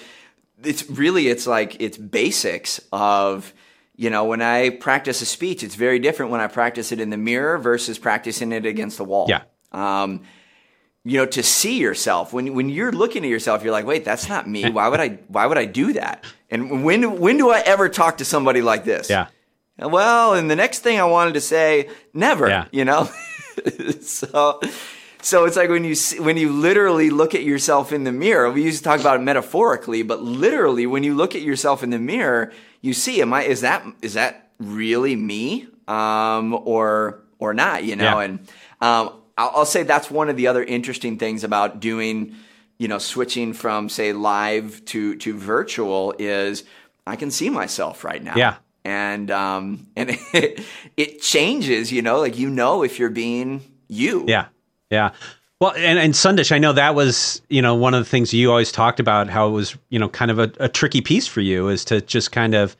it's 0.63 0.89
really, 0.89 1.28
it's 1.28 1.46
like, 1.46 1.80
it's 1.80 1.98
basics 1.98 2.82
of, 2.91 3.54
you 3.96 4.10
know, 4.10 4.26
when 4.26 4.41
I 4.41 4.70
practice 4.70 5.22
a 5.22 5.26
speech, 5.26 5.63
it's 5.63 5.76
very 5.76 6.00
different 6.00 6.32
when 6.32 6.41
I 6.41 6.48
practice 6.48 6.91
it 6.91 7.00
in 7.00 7.10
the 7.10 7.17
mirror 7.17 7.58
versus 7.58 7.98
practicing 7.98 8.52
it 8.52 8.65
against 8.65 8.98
the 8.98 9.04
wall. 9.04 9.28
Yeah. 9.30 9.41
Um, 9.72 10.24
you 11.08 11.17
know, 11.17 11.26
to 11.26 11.41
see 11.41 11.78
yourself 11.80 12.34
when 12.34 12.54
when 12.54 12.67
you're 12.67 12.91
looking 12.91 13.24
at 13.24 13.30
yourself, 13.30 13.63
you're 13.63 13.72
like, 13.72 13.86
wait, 13.86 14.04
that's 14.04 14.28
not 14.28 14.46
me. 14.46 14.70
Why 14.70 14.89
would 14.89 15.00
I? 15.00 15.20
Why 15.30 15.46
would 15.46 15.58
I 15.58 15.63
do 15.63 15.93
that? 15.93 16.26
And 16.50 16.84
when 16.84 17.20
when 17.22 17.38
do 17.38 17.50
I 17.50 17.62
ever 17.62 17.88
talk 17.88 18.17
to 18.17 18.26
somebody 18.26 18.62
like 18.62 18.84
this? 18.84 19.10
Yeah. 19.10 19.28
Well, 19.80 20.34
and 20.34 20.52
the 20.52 20.56
next 20.58 20.80
thing 20.80 21.00
I 21.00 21.06
wanted 21.06 21.36
to 21.36 21.41
say, 21.41 21.89
never. 22.13 22.50
Yeah. 22.50 22.65
You 22.72 22.84
know. 22.84 23.10
so. 24.02 24.60
So 25.20 25.46
it's 25.46 25.58
like 25.58 25.70
when 25.70 25.84
you 25.84 25.96
see, 25.96 26.20
when 26.20 26.38
you 26.38 26.52
literally 26.52 27.10
look 27.10 27.34
at 27.34 27.43
yourself 27.43 27.91
in 27.91 28.04
the 28.04 28.12
mirror. 28.12 28.52
We 28.52 28.63
used 28.63 28.78
to 28.78 28.84
talk 28.84 29.00
about 29.00 29.20
it 29.20 29.24
metaphorically, 29.24 30.04
but 30.04 30.22
literally, 30.22 30.86
when 30.86 31.04
you 31.04 31.15
look 31.15 31.36
at 31.36 31.41
yourself 31.41 31.84
in 31.84 31.89
the 31.89 32.00
mirror, 32.00 32.54
you 32.82 32.93
see, 32.93 33.22
am 33.22 33.34
I 33.34 33.43
is 33.43 33.62
that 33.62 33.84
is 34.02 34.13
that 34.13 34.52
really 34.60 35.15
me, 35.15 35.67
um, 35.88 36.54
or 36.54 37.24
or 37.39 37.54
not? 37.54 37.84
You 37.84 37.96
know, 37.96 38.20
yeah. 38.20 38.26
and 38.26 38.48
um, 38.80 39.22
I'll, 39.38 39.52
I'll 39.56 39.65
say 39.65 39.84
that's 39.84 40.10
one 40.10 40.30
of 40.30 40.36
the 40.36 40.47
other 40.47 40.63
interesting 40.63 41.17
things 41.17 41.43
about 41.43 41.80
doing, 41.80 42.36
you 42.78 42.88
know, 42.88 42.97
switching 42.97 43.54
from 43.54 43.89
say 43.89 44.13
live 44.13 44.84
to 44.86 45.15
to 45.17 45.38
virtual 45.38 46.13
is 46.17 46.63
I 47.06 47.15
can 47.15 47.32
see 47.32 47.50
myself 47.50 48.04
right 48.04 48.23
now. 48.23 48.36
Yeah. 48.36 48.58
And 48.84 49.30
um 49.32 49.88
and 49.95 50.17
it, 50.34 50.62
it 50.95 51.21
changes, 51.21 51.91
you 51.91 52.02
know, 52.02 52.19
like 52.19 52.38
you 52.38 52.50
know 52.50 52.84
if 52.84 53.00
you're 53.00 53.10
being 53.10 53.62
you. 53.88 54.26
Yeah. 54.28 54.47
Yeah. 54.89 55.12
Well, 55.60 55.73
and, 55.76 55.97
and 55.97 56.13
Sandesh, 56.13 56.52
I 56.52 56.60
know 56.60 56.73
that 56.73 56.93
was, 56.93 57.41
you 57.50 57.63
know, 57.63 57.73
one 57.73 57.95
of 57.95 58.04
the 58.04 58.10
things 58.10 58.32
you 58.32 58.52
always 58.52 58.71
talked 58.71 59.00
about 59.00 59.28
how 59.28 59.47
it 59.47 59.52
was, 59.52 59.76
you 59.89 59.97
know, 59.97 60.08
kind 60.08 60.30
of 60.30 60.38
a, 60.38 60.52
a 60.60 60.69
tricky 60.69 61.02
piece 61.02 61.26
for 61.26 61.41
you 61.41 61.67
is 61.69 61.84
to 61.86 62.00
just 62.00 62.32
kind 62.32 62.54
of 62.54 62.78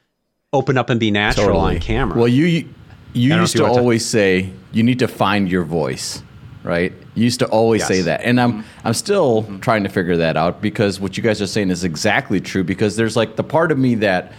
open 0.54 0.78
up 0.78 0.91
and 0.91 1.00
be 1.00 1.10
natural 1.10 1.48
totally. 1.48 1.76
on 1.76 1.82
camera. 1.82 2.17
Well, 2.17 2.28
you 2.28 2.46
you, 2.46 2.70
you 3.13 3.36
used 3.36 3.58
to 3.58 3.65
always 3.65 4.04
to... 4.04 4.10
say 4.10 4.54
you 4.72 4.84
need 4.84 5.00
to 5.00 5.08
find 5.08 5.50
your 5.50 5.63
voice 5.63 6.22
right? 6.67 6.91
You 7.15 7.23
used 7.23 7.39
to 7.39 7.47
always 7.47 7.82
yes. 7.82 7.88
say 7.88 8.01
that. 8.01 8.21
And 8.21 8.39
I'm 8.39 8.65
I'm 8.84 8.93
still 8.93 9.43
mm-hmm. 9.43 9.60
trying 9.60 9.84
to 9.84 9.89
figure 9.89 10.17
that 10.17 10.36
out 10.36 10.62
because 10.62 10.99
what 10.99 11.15
you 11.15 11.23
guys 11.23 11.41
are 11.41 11.47
saying 11.47 11.71
is 11.71 11.84
exactly 11.84 12.41
true 12.41 12.63
because 12.63 12.95
there's 12.97 13.15
like 13.15 13.38
the 13.38 13.43
part 13.43 13.71
of 13.71 13.77
me 13.77 13.95
that 13.95 14.34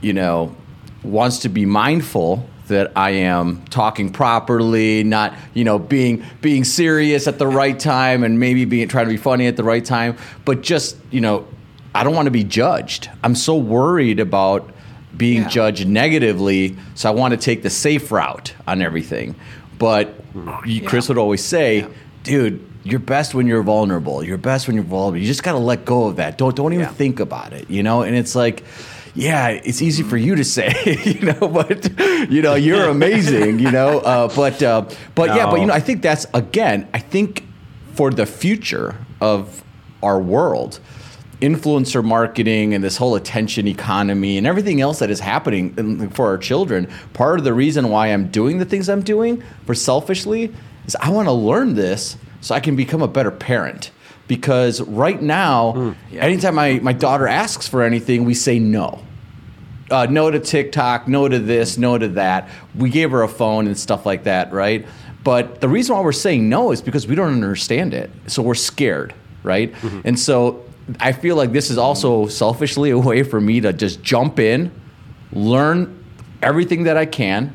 you 0.00 0.12
know 0.12 0.54
wants 1.02 1.38
to 1.40 1.48
be 1.48 1.64
mindful 1.64 2.48
that 2.66 2.90
I 2.96 3.10
am 3.10 3.64
talking 3.66 4.10
properly, 4.10 5.04
not 5.04 5.34
you 5.54 5.64
know 5.64 5.78
being 5.78 6.24
being 6.40 6.64
serious 6.64 7.28
at 7.28 7.38
the 7.38 7.46
right 7.46 7.78
time 7.78 8.24
and 8.24 8.40
maybe 8.40 8.64
being 8.64 8.88
trying 8.88 9.06
to 9.06 9.10
be 9.10 9.16
funny 9.16 9.46
at 9.46 9.56
the 9.56 9.64
right 9.64 9.84
time, 9.84 10.16
but 10.44 10.62
just, 10.62 10.96
you 11.10 11.20
know, 11.20 11.46
I 11.94 12.02
don't 12.02 12.14
want 12.14 12.26
to 12.26 12.32
be 12.32 12.44
judged. 12.44 13.08
I'm 13.22 13.34
so 13.34 13.56
worried 13.56 14.20
about 14.20 14.70
being 15.16 15.42
yeah. 15.42 15.48
judged 15.48 15.86
negatively, 15.86 16.76
so 16.94 17.08
I 17.08 17.14
want 17.14 17.32
to 17.32 17.38
take 17.38 17.62
the 17.62 17.70
safe 17.70 18.10
route 18.12 18.52
on 18.66 18.82
everything. 18.82 19.34
But 19.78 20.14
yeah. 20.64 20.88
Chris 20.88 21.08
would 21.08 21.18
always 21.18 21.44
say, 21.44 21.80
yeah. 21.80 21.88
dude, 22.22 22.66
you're 22.84 23.00
best 23.00 23.34
when 23.34 23.46
you're 23.46 23.62
vulnerable. 23.62 24.22
You're 24.22 24.38
best 24.38 24.66
when 24.66 24.76
you're 24.76 24.84
vulnerable. 24.84 25.18
You 25.18 25.26
just 25.26 25.42
got 25.42 25.52
to 25.52 25.58
let 25.58 25.84
go 25.84 26.06
of 26.06 26.16
that. 26.16 26.38
Don't 26.38 26.54
don't 26.54 26.72
even 26.72 26.86
yeah. 26.86 26.92
think 26.92 27.20
about 27.20 27.52
it, 27.52 27.68
you 27.68 27.82
know? 27.82 28.02
And 28.02 28.16
it's 28.16 28.34
like 28.34 28.62
yeah, 29.16 29.48
it's 29.48 29.80
easy 29.80 30.02
for 30.02 30.18
you 30.18 30.36
to 30.36 30.44
say, 30.44 30.74
you 31.04 31.20
know, 31.32 31.48
but 31.48 31.88
you 32.30 32.42
know, 32.42 32.54
you're 32.54 32.88
amazing, 32.90 33.58
you 33.58 33.70
know. 33.70 34.00
Uh, 34.00 34.28
but 34.34 34.62
uh, 34.62 34.88
but 35.14 35.28
no. 35.28 35.36
yeah, 35.36 35.50
but 35.50 35.60
you 35.60 35.66
know, 35.66 35.72
I 35.72 35.80
think 35.80 36.02
that's 36.02 36.26
again, 36.34 36.86
I 36.92 36.98
think 36.98 37.42
for 37.94 38.10
the 38.10 38.26
future 38.26 38.94
of 39.20 39.64
our 40.02 40.20
world, 40.20 40.80
influencer 41.40 42.02
marketing 42.02 42.72
and 42.72 42.82
this 42.82 42.96
whole 42.96 43.14
attention 43.14 43.68
economy 43.68 44.38
and 44.38 44.46
everything 44.46 44.80
else 44.80 45.00
that 45.00 45.10
is 45.10 45.20
happening 45.20 46.08
for 46.10 46.26
our 46.26 46.38
children, 46.38 46.88
part 47.12 47.38
of 47.38 47.44
the 47.44 47.52
reason 47.52 47.90
why 47.90 48.08
I'm 48.08 48.28
doing 48.28 48.58
the 48.58 48.64
things 48.64 48.88
I'm 48.88 49.02
doing 49.02 49.42
for 49.66 49.74
selfishly 49.74 50.54
is 50.86 50.96
I 50.96 51.10
want 51.10 51.28
to 51.28 51.32
learn 51.32 51.74
this 51.74 52.16
so 52.40 52.54
I 52.54 52.60
can 52.60 52.76
become 52.76 53.02
a 53.02 53.08
better 53.08 53.30
parent. 53.30 53.90
Because 54.28 54.80
right 54.80 55.20
now, 55.20 55.72
mm, 55.72 55.96
yeah. 56.10 56.22
anytime 56.22 56.56
my, 56.56 56.80
my 56.80 56.92
daughter 56.92 57.28
asks 57.28 57.68
for 57.68 57.82
anything, 57.82 58.24
we 58.24 58.34
say 58.34 58.58
no. 58.58 59.02
Uh, 59.88 60.06
no 60.10 60.32
to 60.32 60.40
TikTok, 60.40 61.06
no 61.06 61.28
to 61.28 61.38
this, 61.38 61.78
no 61.78 61.96
to 61.96 62.08
that. 62.08 62.48
We 62.74 62.90
gave 62.90 63.12
her 63.12 63.22
a 63.22 63.28
phone 63.28 63.68
and 63.68 63.78
stuff 63.78 64.04
like 64.04 64.24
that, 64.24 64.52
right? 64.52 64.84
But 65.22 65.60
the 65.60 65.68
reason 65.68 65.94
why 65.94 66.02
we're 66.02 66.10
saying 66.10 66.48
no 66.48 66.72
is 66.72 66.82
because 66.82 67.06
we 67.06 67.14
don't 67.14 67.32
understand 67.32 67.94
it. 67.94 68.10
So 68.26 68.42
we're 68.42 68.54
scared, 68.54 69.14
right? 69.44 69.72
Mm-hmm. 69.72 70.00
And 70.04 70.18
so 70.18 70.65
I 71.00 71.12
feel 71.12 71.36
like 71.36 71.52
this 71.52 71.70
is 71.70 71.78
also 71.78 72.26
selfishly 72.26 72.90
a 72.90 72.98
way 72.98 73.22
for 73.22 73.40
me 73.40 73.60
to 73.60 73.72
just 73.72 74.02
jump 74.02 74.38
in, 74.38 74.70
learn 75.32 76.04
everything 76.42 76.84
that 76.84 76.96
I 76.96 77.06
can, 77.06 77.54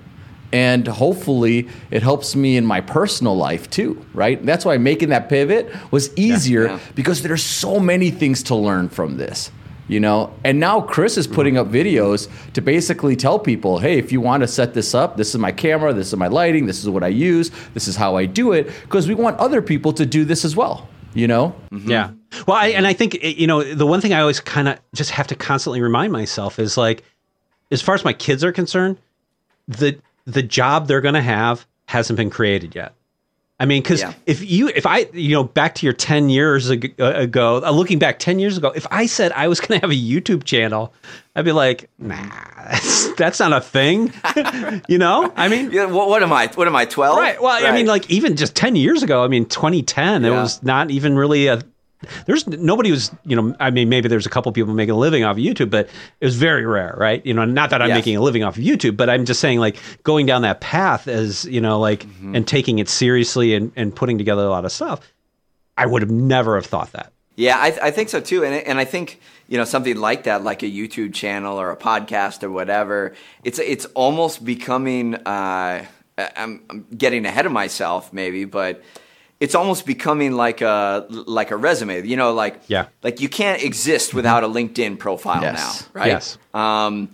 and 0.52 0.86
hopefully 0.86 1.70
it 1.92 2.04
helps 2.04 2.36
me 2.36 2.58
in 2.58 2.66
my 2.66 2.82
personal 2.82 3.36
life 3.36 3.70
too, 3.70 4.06
right? 4.14 4.44
That's 4.46 4.66
why 4.66 4.78
making 4.78 5.10
that 5.10 5.30
pivot 5.30 5.74
was 5.92 6.16
easier 6.18 6.66
yeah, 6.66 6.74
yeah. 6.74 6.80
because 6.94 7.22
there's 7.22 7.44
so 7.44 7.80
many 7.80 8.12
things 8.12 8.44
to 8.44 8.56
learn 8.56 8.90
from 8.90 9.18
this. 9.18 9.52
You 9.88 10.00
know, 10.00 10.34
and 10.46 10.58
now 10.58 10.80
Chris 10.80 11.18
is 11.18 11.28
putting 11.28 11.58
up 11.58 11.68
videos 11.68 12.30
to 12.54 12.62
basically 12.62 13.18
tell 13.18 13.38
people, 13.38 13.80
hey, 13.80 13.98
if 13.98 14.14
you 14.14 14.22
want 14.22 14.40
to 14.42 14.48
set 14.48 14.74
this 14.74 14.96
up, 14.96 15.18
this 15.18 15.30
is 15.30 15.38
my 15.38 15.52
camera, 15.52 15.92
this 15.92 16.08
is 16.08 16.16
my 16.16 16.28
lighting, 16.28 16.66
this 16.66 16.82
is 16.82 16.90
what 16.90 17.04
I 17.04 17.10
use, 17.10 17.52
this 17.74 17.90
is 17.90 17.98
how 17.98 18.16
I 18.16 18.26
do 18.26 18.54
it, 18.54 18.68
because 18.84 19.10
we 19.10 19.16
want 19.16 19.38
other 19.38 19.62
people 19.62 19.92
to 19.94 20.06
do 20.06 20.24
this 20.24 20.46
as 20.46 20.56
well 20.56 20.88
you 21.14 21.28
know? 21.28 21.56
Mm-hmm. 21.72 21.90
Yeah. 21.90 22.12
Well, 22.48 22.58
I, 22.58 22.68
and 22.68 22.88
I 22.88 22.94
think, 22.94 23.24
you 23.24 23.48
know, 23.48 23.64
the 23.64 23.86
one 23.86 24.02
thing 24.02 24.14
I 24.14 24.22
always 24.22 24.40
kind 24.40 24.68
of 24.68 24.80
just 24.94 25.12
have 25.12 25.28
to 25.28 25.36
constantly 25.36 25.82
remind 25.82 26.14
myself 26.14 26.60
is 26.60 26.78
like, 26.78 27.04
as 27.72 27.82
far 27.82 27.96
as 27.96 28.04
my 28.04 28.14
kids 28.14 28.44
are 28.44 28.52
concerned, 28.52 28.98
the 29.68 30.00
the 30.26 30.44
job 30.44 30.88
they're 30.88 31.02
going 31.02 31.16
to 31.16 31.22
have 31.22 31.66
hasn't 31.88 32.18
been 32.18 32.30
created 32.30 32.76
yet. 32.76 32.94
I 33.62 33.66
mean, 33.66 33.84
because 33.84 34.02
yeah. 34.02 34.14
if 34.26 34.50
you, 34.50 34.70
if 34.70 34.88
I, 34.88 35.06
you 35.14 35.36
know, 35.36 35.44
back 35.44 35.76
to 35.76 35.86
your 35.86 35.94
10 35.94 36.32
years 36.32 36.72
ago, 36.72 37.62
uh, 37.64 37.70
looking 37.70 38.00
back 38.00 38.18
10 38.18 38.40
years 38.40 38.58
ago, 38.58 38.70
if 38.76 38.88
I 38.90 39.06
said 39.06 39.32
I 39.34 39.48
was 39.50 39.60
going 39.60 39.80
to 39.80 39.86
have 39.86 39.92
a 39.92 39.94
YouTube 39.94 40.46
channel, 40.46 40.96
I'd 41.36 41.46
be 41.46 41.52
like, 41.52 41.88
nah, 42.00 42.18
that's, 42.58 43.14
that's 43.14 43.40
not 43.40 43.54
a 43.54 43.62
thing. 43.62 44.14
you 44.90 44.98
know, 44.98 45.32
I 45.36 45.48
mean, 45.48 45.70
yeah, 45.72 45.86
what, 45.86 46.10
what, 46.10 46.24
am 46.24 46.34
I? 46.34 46.48
What 46.48 46.66
am 46.66 46.76
I? 46.76 46.86
12? 46.86 47.16
Right. 47.16 47.40
Well, 47.40 47.62
right. 47.62 47.72
I 47.72 47.76
mean, 47.76 47.86
like 47.86 48.10
even 48.10 48.36
just 48.36 48.56
10 48.56 48.76
years 48.76 49.04
ago, 49.04 49.24
I 49.24 49.28
mean, 49.28 49.46
2010, 49.46 50.24
yeah. 50.24 50.28
it 50.28 50.32
was 50.32 50.64
not 50.64 50.90
even 50.90 51.16
really 51.16 51.46
a 51.46 51.62
there's 52.26 52.48
nobody 52.48 52.92
was 52.92 53.12
you 53.26 53.36
know 53.36 53.56
i 53.60 53.70
mean 53.70 53.90
maybe 53.90 54.08
there's 54.08 54.26
a 54.26 54.30
couple 54.30 54.52
people 54.52 54.74
making 54.74 54.92
a 54.92 54.98
living 54.98 55.24
off 55.24 55.38
of 55.38 55.44
youtube 55.44 55.70
but 55.70 55.88
it 56.20 56.26
was 56.26 56.36
very 56.36 56.66
rare 56.66 56.96
right 56.98 57.26
you 57.26 57.34
know 57.34 57.46
not 57.46 57.70
that 57.70 57.82
i'm 57.82 57.90
yes. 57.90 57.98
making 57.98 58.16
a 58.16 58.22
living 58.22 58.44
off 58.44 58.58
of 58.58 58.64
youtube 58.64 58.98
but 58.98 59.10
i'm 59.10 59.26
just 59.26 59.40
saying 59.40 59.60
like 59.60 59.78
going 60.04 60.26
down 60.26 60.42
that 60.42 60.62
path 60.62 61.08
as 61.08 61.46
you 61.46 61.62
know 61.62 61.80
like 61.80 62.06
mm-hmm. 62.06 62.36
and 62.36 62.48
taking 62.48 62.80
it 62.80 62.90
seriously 62.90 63.54
and, 63.54 63.72
and 63.76 63.96
putting 63.96 64.18
together 64.18 64.44
a 64.44 64.50
lot 64.50 64.66
of 64.66 64.72
stuff 64.72 65.00
i 65.78 65.86
would 65.86 66.02
have 66.02 66.12
never 66.12 66.56
have 66.56 66.66
thought 66.66 66.92
that 66.92 67.12
yeah 67.36 67.58
i, 67.58 67.68
I 67.82 67.92
think 67.92 68.10
so 68.10 68.20
too 68.20 68.44
and, 68.44 68.56
and 68.56 68.80
i 68.80 68.86
think 68.86 69.20
you 69.48 69.58
know 69.58 69.66
something 69.66 69.98
like 69.98 70.24
that 70.24 70.44
like 70.44 70.64
a 70.64 70.68
youtube 70.68 71.14
channel 71.14 71.60
or 71.60 71.72
a 71.72 71.78
podcast 71.78 72.44
or 72.44 72.50
whatever 72.50 73.14
it's 73.44 73.60
it's 73.60 73.86
almost 73.86 74.44
becoming 74.44 75.16
uh, 75.16 75.86
I'm, 76.18 76.64
I'm 76.70 76.86
getting 76.96 77.26
ahead 77.26 77.46
of 77.46 77.52
myself 77.52 78.12
maybe 78.14 78.46
but 78.46 78.84
it's 79.42 79.56
almost 79.56 79.88
becoming 79.88 80.34
like 80.34 80.62
a 80.62 81.06
like 81.10 81.52
a 81.52 81.58
resume. 81.58 82.06
You 82.06 82.16
know, 82.16 82.32
like 82.32 82.62
yeah, 82.68 82.86
like 83.04 83.20
you 83.20 83.28
can't 83.28 83.62
exist 83.62 84.14
without 84.14 84.44
a 84.44 84.48
LinkedIn 84.48 85.00
profile 85.00 85.42
yes. 85.42 85.82
now, 85.82 86.00
right? 86.00 86.08
Yes. 86.08 86.38
Um, 86.54 87.10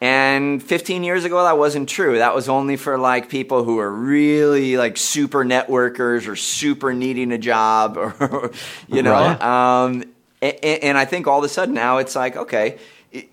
and 0.00 0.62
15 0.62 1.02
years 1.02 1.24
ago, 1.24 1.42
that 1.42 1.58
wasn't 1.58 1.88
true. 1.88 2.18
That 2.18 2.34
was 2.34 2.48
only 2.48 2.76
for 2.76 2.96
like 2.96 3.28
people 3.28 3.64
who 3.64 3.80
are 3.80 3.90
really 3.90 4.76
like 4.76 4.96
super 4.96 5.44
networkers 5.44 6.28
or 6.28 6.36
super 6.36 6.94
needing 6.94 7.32
a 7.32 7.38
job, 7.38 7.96
or 7.96 8.52
you 8.88 9.02
know. 9.02 9.12
Right. 9.12 9.42
Um, 9.42 10.04
and, 10.40 10.54
and 10.62 10.98
I 10.98 11.06
think 11.06 11.26
all 11.26 11.38
of 11.38 11.44
a 11.44 11.48
sudden 11.48 11.74
now 11.74 11.98
it's 11.98 12.14
like 12.14 12.36
okay. 12.36 12.78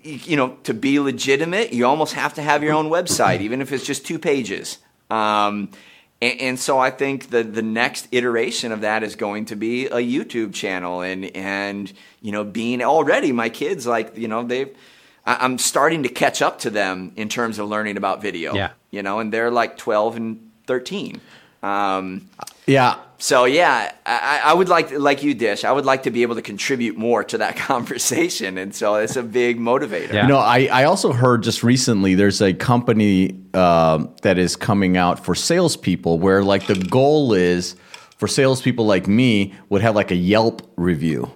You 0.02 0.36
know, 0.36 0.56
to 0.64 0.74
be 0.74 1.00
legitimate, 1.00 1.72
you 1.72 1.86
almost 1.86 2.14
have 2.14 2.34
to 2.34 2.42
have 2.42 2.62
your 2.62 2.72
own 2.72 2.88
website, 2.88 3.40
even 3.40 3.60
if 3.60 3.72
it's 3.72 3.84
just 3.84 4.06
two 4.06 4.18
pages. 4.18 4.78
Um, 5.10 5.70
and, 6.22 6.40
and, 6.40 6.58
so 6.58 6.78
I 6.78 6.90
think 6.90 7.30
the 7.30 7.42
the 7.42 7.62
next 7.62 8.06
iteration 8.12 8.70
of 8.70 8.82
that 8.82 9.02
is 9.02 9.16
going 9.16 9.46
to 9.46 9.56
be 9.56 9.86
a 9.86 9.96
YouTube 9.96 10.54
channel, 10.54 11.02
and 11.02 11.24
and 11.36 11.92
you 12.20 12.30
know, 12.30 12.44
being 12.44 12.80
already 12.80 13.32
my 13.32 13.48
kids 13.48 13.86
like 13.86 14.16
you 14.16 14.28
know 14.28 14.44
they've 14.44 14.74
I'm 15.26 15.58
starting 15.58 16.04
to 16.04 16.08
catch 16.08 16.40
up 16.40 16.60
to 16.60 16.70
them 16.70 17.12
in 17.16 17.28
terms 17.28 17.58
of 17.58 17.68
learning 17.68 17.96
about 17.96 18.22
video. 18.22 18.54
Yeah, 18.54 18.70
you 18.90 19.02
know, 19.02 19.18
and 19.18 19.32
they're 19.32 19.50
like 19.50 19.76
12 19.76 20.16
and 20.16 20.50
13. 20.66 21.20
Um, 21.62 22.28
yeah, 22.66 22.98
so 23.22 23.44
yeah, 23.44 23.92
I, 24.04 24.40
I, 24.46 24.52
would 24.52 24.68
like, 24.68 24.90
like 24.90 25.22
you, 25.22 25.32
Dish. 25.32 25.64
I 25.64 25.70
would 25.70 25.84
like 25.84 26.02
to 26.02 26.10
be 26.10 26.22
able 26.22 26.34
to 26.34 26.42
contribute 26.42 26.96
more 26.96 27.22
to 27.22 27.38
that 27.38 27.54
conversation, 27.70 28.58
and 28.58 28.74
so 28.74 28.96
it's 28.96 29.14
a 29.14 29.22
big 29.22 29.60
motivator. 29.60 30.12
Yeah. 30.12 30.22
You 30.22 30.28
know, 30.28 30.38
I, 30.38 30.68
I 30.72 30.84
also 30.84 31.12
heard 31.12 31.44
just 31.44 31.62
recently 31.62 32.16
there's 32.16 32.42
a 32.42 32.52
company 32.52 33.40
uh, 33.54 34.06
that 34.22 34.38
is 34.38 34.56
coming 34.56 34.96
out 34.96 35.24
for 35.24 35.36
salespeople 35.36 36.18
where 36.18 36.42
like 36.42 36.66
the 36.66 36.74
goal 36.74 37.32
is 37.32 37.76
for 38.16 38.26
salespeople 38.26 38.86
like 38.86 39.06
me 39.06 39.54
would 39.68 39.82
have 39.82 39.94
like 39.94 40.10
a 40.10 40.16
Yelp 40.16 40.68
review. 40.76 41.30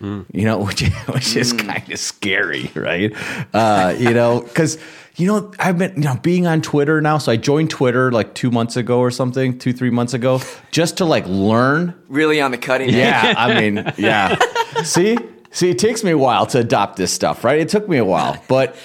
Mm. 0.00 0.26
You 0.32 0.44
know, 0.44 0.58
which 0.64 0.82
which 0.82 1.36
is 1.36 1.52
mm. 1.52 1.66
kind 1.66 1.92
of 1.92 1.98
scary, 1.98 2.70
right? 2.74 3.12
Uh, 3.52 3.94
you 3.98 4.10
know, 4.10 4.40
because 4.48 4.78
you 5.16 5.26
know, 5.26 5.52
I've 5.58 5.78
been 5.78 5.94
you 5.96 6.02
know 6.02 6.16
being 6.22 6.46
on 6.46 6.62
Twitter 6.62 7.00
now. 7.00 7.18
So 7.18 7.32
I 7.32 7.36
joined 7.36 7.70
Twitter 7.70 8.12
like 8.12 8.34
two 8.34 8.50
months 8.50 8.76
ago 8.76 9.00
or 9.00 9.10
something, 9.10 9.58
two 9.58 9.72
three 9.72 9.90
months 9.90 10.14
ago, 10.14 10.40
just 10.70 10.98
to 10.98 11.04
like 11.04 11.26
learn. 11.26 11.94
Really 12.08 12.40
on 12.40 12.52
the 12.52 12.58
cutting 12.58 12.90
edge. 12.90 12.94
Yeah, 12.94 13.34
I 13.36 13.60
mean, 13.60 13.92
yeah. 13.98 14.38
see, 14.84 15.18
see, 15.50 15.70
it 15.70 15.78
takes 15.78 16.04
me 16.04 16.12
a 16.12 16.18
while 16.18 16.46
to 16.46 16.60
adopt 16.60 16.96
this 16.96 17.12
stuff, 17.12 17.42
right? 17.44 17.58
It 17.58 17.68
took 17.68 17.88
me 17.88 17.98
a 17.98 18.04
while, 18.04 18.42
but. 18.48 18.76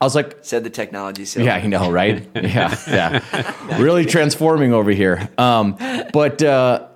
I 0.00 0.04
was 0.04 0.16
like, 0.16 0.38
said 0.42 0.64
the 0.64 0.70
technology. 0.70 1.22
Yeah, 1.40 1.62
you 1.62 1.68
know, 1.68 1.88
right? 1.88 2.28
Yeah, 2.34 2.76
yeah. 2.88 3.78
really 3.80 4.04
transforming 4.04 4.72
over 4.72 4.90
here. 4.90 5.30
Um, 5.38 5.76
but 6.12 6.42
uh, 6.42 6.88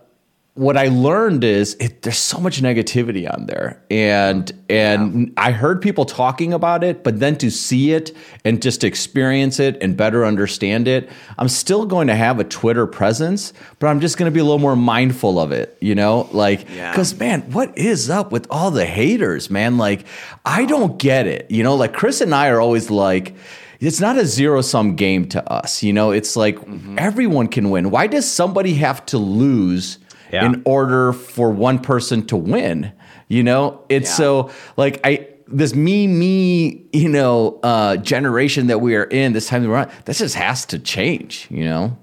what 0.56 0.78
I 0.78 0.88
learned 0.88 1.44
is 1.44 1.74
it, 1.80 2.00
there's 2.00 2.18
so 2.18 2.38
much 2.40 2.62
negativity 2.62 3.30
on 3.30 3.44
there, 3.44 3.82
and 3.90 4.50
and 4.70 5.28
yeah. 5.28 5.32
I 5.36 5.50
heard 5.50 5.82
people 5.82 6.06
talking 6.06 6.54
about 6.54 6.82
it, 6.82 7.04
but 7.04 7.20
then 7.20 7.36
to 7.38 7.50
see 7.50 7.92
it 7.92 8.16
and 8.42 8.62
just 8.62 8.82
experience 8.82 9.60
it 9.60 9.76
and 9.82 9.98
better 9.98 10.24
understand 10.24 10.88
it, 10.88 11.10
I'm 11.36 11.50
still 11.50 11.84
going 11.84 12.06
to 12.06 12.14
have 12.14 12.40
a 12.40 12.44
Twitter 12.44 12.86
presence, 12.86 13.52
but 13.78 13.88
I'm 13.88 14.00
just 14.00 14.16
going 14.16 14.30
to 14.30 14.34
be 14.34 14.40
a 14.40 14.44
little 14.44 14.58
more 14.58 14.76
mindful 14.76 15.38
of 15.38 15.52
it, 15.52 15.76
you 15.80 15.94
know, 15.94 16.26
like 16.32 16.66
because 16.66 17.12
yeah. 17.12 17.18
man, 17.18 17.42
what 17.52 17.76
is 17.76 18.08
up 18.08 18.32
with 18.32 18.46
all 18.50 18.70
the 18.70 18.86
haters, 18.86 19.50
man? 19.50 19.76
Like 19.76 20.06
I 20.46 20.64
don't 20.64 20.98
get 20.98 21.26
it, 21.26 21.50
you 21.50 21.62
know. 21.62 21.74
Like 21.74 21.92
Chris 21.92 22.22
and 22.22 22.34
I 22.34 22.48
are 22.48 22.62
always 22.62 22.90
like 22.90 23.34
it's 23.78 24.00
not 24.00 24.16
a 24.16 24.24
zero 24.24 24.62
sum 24.62 24.96
game 24.96 25.28
to 25.28 25.52
us. 25.52 25.82
You 25.82 25.92
know, 25.92 26.12
it's 26.12 26.34
like 26.34 26.56
mm-hmm. 26.58 26.98
everyone 26.98 27.48
can 27.48 27.68
win. 27.68 27.90
Why 27.90 28.06
does 28.06 28.26
somebody 28.26 28.72
have 28.76 29.04
to 29.06 29.18
lose 29.18 29.98
yeah. 30.32 30.44
in 30.44 30.62
order 30.64 31.12
for 31.12 31.50
one 31.50 31.78
person 31.78 32.26
to 32.26 32.36
win. 32.36 32.92
You 33.28 33.42
know, 33.42 33.84
it's 33.88 34.10
yeah. 34.10 34.16
so 34.16 34.50
like 34.76 35.00
I 35.04 35.28
this 35.48 35.74
me 35.74 36.06
me 36.06 36.86
you 36.92 37.08
know 37.08 37.58
uh, 37.62 37.96
generation 37.96 38.68
that 38.68 38.80
we 38.80 38.96
are 38.96 39.04
in 39.04 39.32
this 39.32 39.48
time 39.48 39.68
around. 39.68 39.90
This 40.04 40.18
just 40.18 40.34
has 40.34 40.66
to 40.66 40.78
change. 40.78 41.48
You 41.50 41.64
know. 41.64 41.98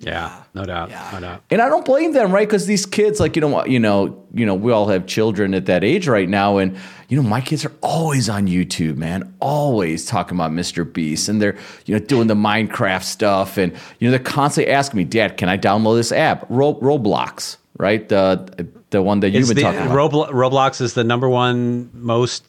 Yeah, 0.00 0.44
no 0.54 0.64
doubt, 0.64 0.90
yeah. 0.90 1.10
no 1.12 1.20
doubt. 1.20 1.42
And 1.50 1.60
I 1.60 1.68
don't 1.68 1.84
blame 1.84 2.12
them, 2.12 2.30
right? 2.30 2.46
Because 2.46 2.66
these 2.66 2.86
kids, 2.86 3.18
like 3.18 3.34
you 3.34 3.42
know, 3.42 3.64
you 3.66 3.80
know, 3.80 4.24
you 4.32 4.46
know, 4.46 4.54
we 4.54 4.70
all 4.70 4.86
have 4.86 5.06
children 5.06 5.54
at 5.54 5.66
that 5.66 5.82
age 5.82 6.06
right 6.06 6.28
now, 6.28 6.58
and 6.58 6.76
you 7.08 7.20
know, 7.20 7.28
my 7.28 7.40
kids 7.40 7.64
are 7.64 7.72
always 7.82 8.28
on 8.28 8.46
YouTube, 8.46 8.96
man, 8.96 9.34
always 9.40 10.06
talking 10.06 10.36
about 10.36 10.52
Mr. 10.52 10.90
Beast, 10.90 11.28
and 11.28 11.42
they're 11.42 11.56
you 11.86 11.98
know 11.98 12.04
doing 12.04 12.28
the 12.28 12.36
Minecraft 12.36 13.02
stuff, 13.02 13.56
and 13.56 13.72
you 13.98 14.06
know, 14.06 14.12
they're 14.12 14.20
constantly 14.20 14.72
asking 14.72 14.98
me, 14.98 15.04
Dad, 15.04 15.36
can 15.36 15.48
I 15.48 15.58
download 15.58 15.96
this 15.96 16.12
app, 16.12 16.46
Ro- 16.48 16.76
Roblox? 16.76 17.56
Right? 17.78 18.06
The 18.08 18.68
the 18.90 19.02
one 19.02 19.20
that 19.20 19.30
you've 19.30 19.48
been 19.48 19.56
the, 19.56 19.62
talking 19.62 19.80
about. 19.80 20.30
Roblox 20.30 20.80
is 20.80 20.94
the 20.94 21.04
number 21.04 21.28
one 21.28 21.90
most 21.94 22.44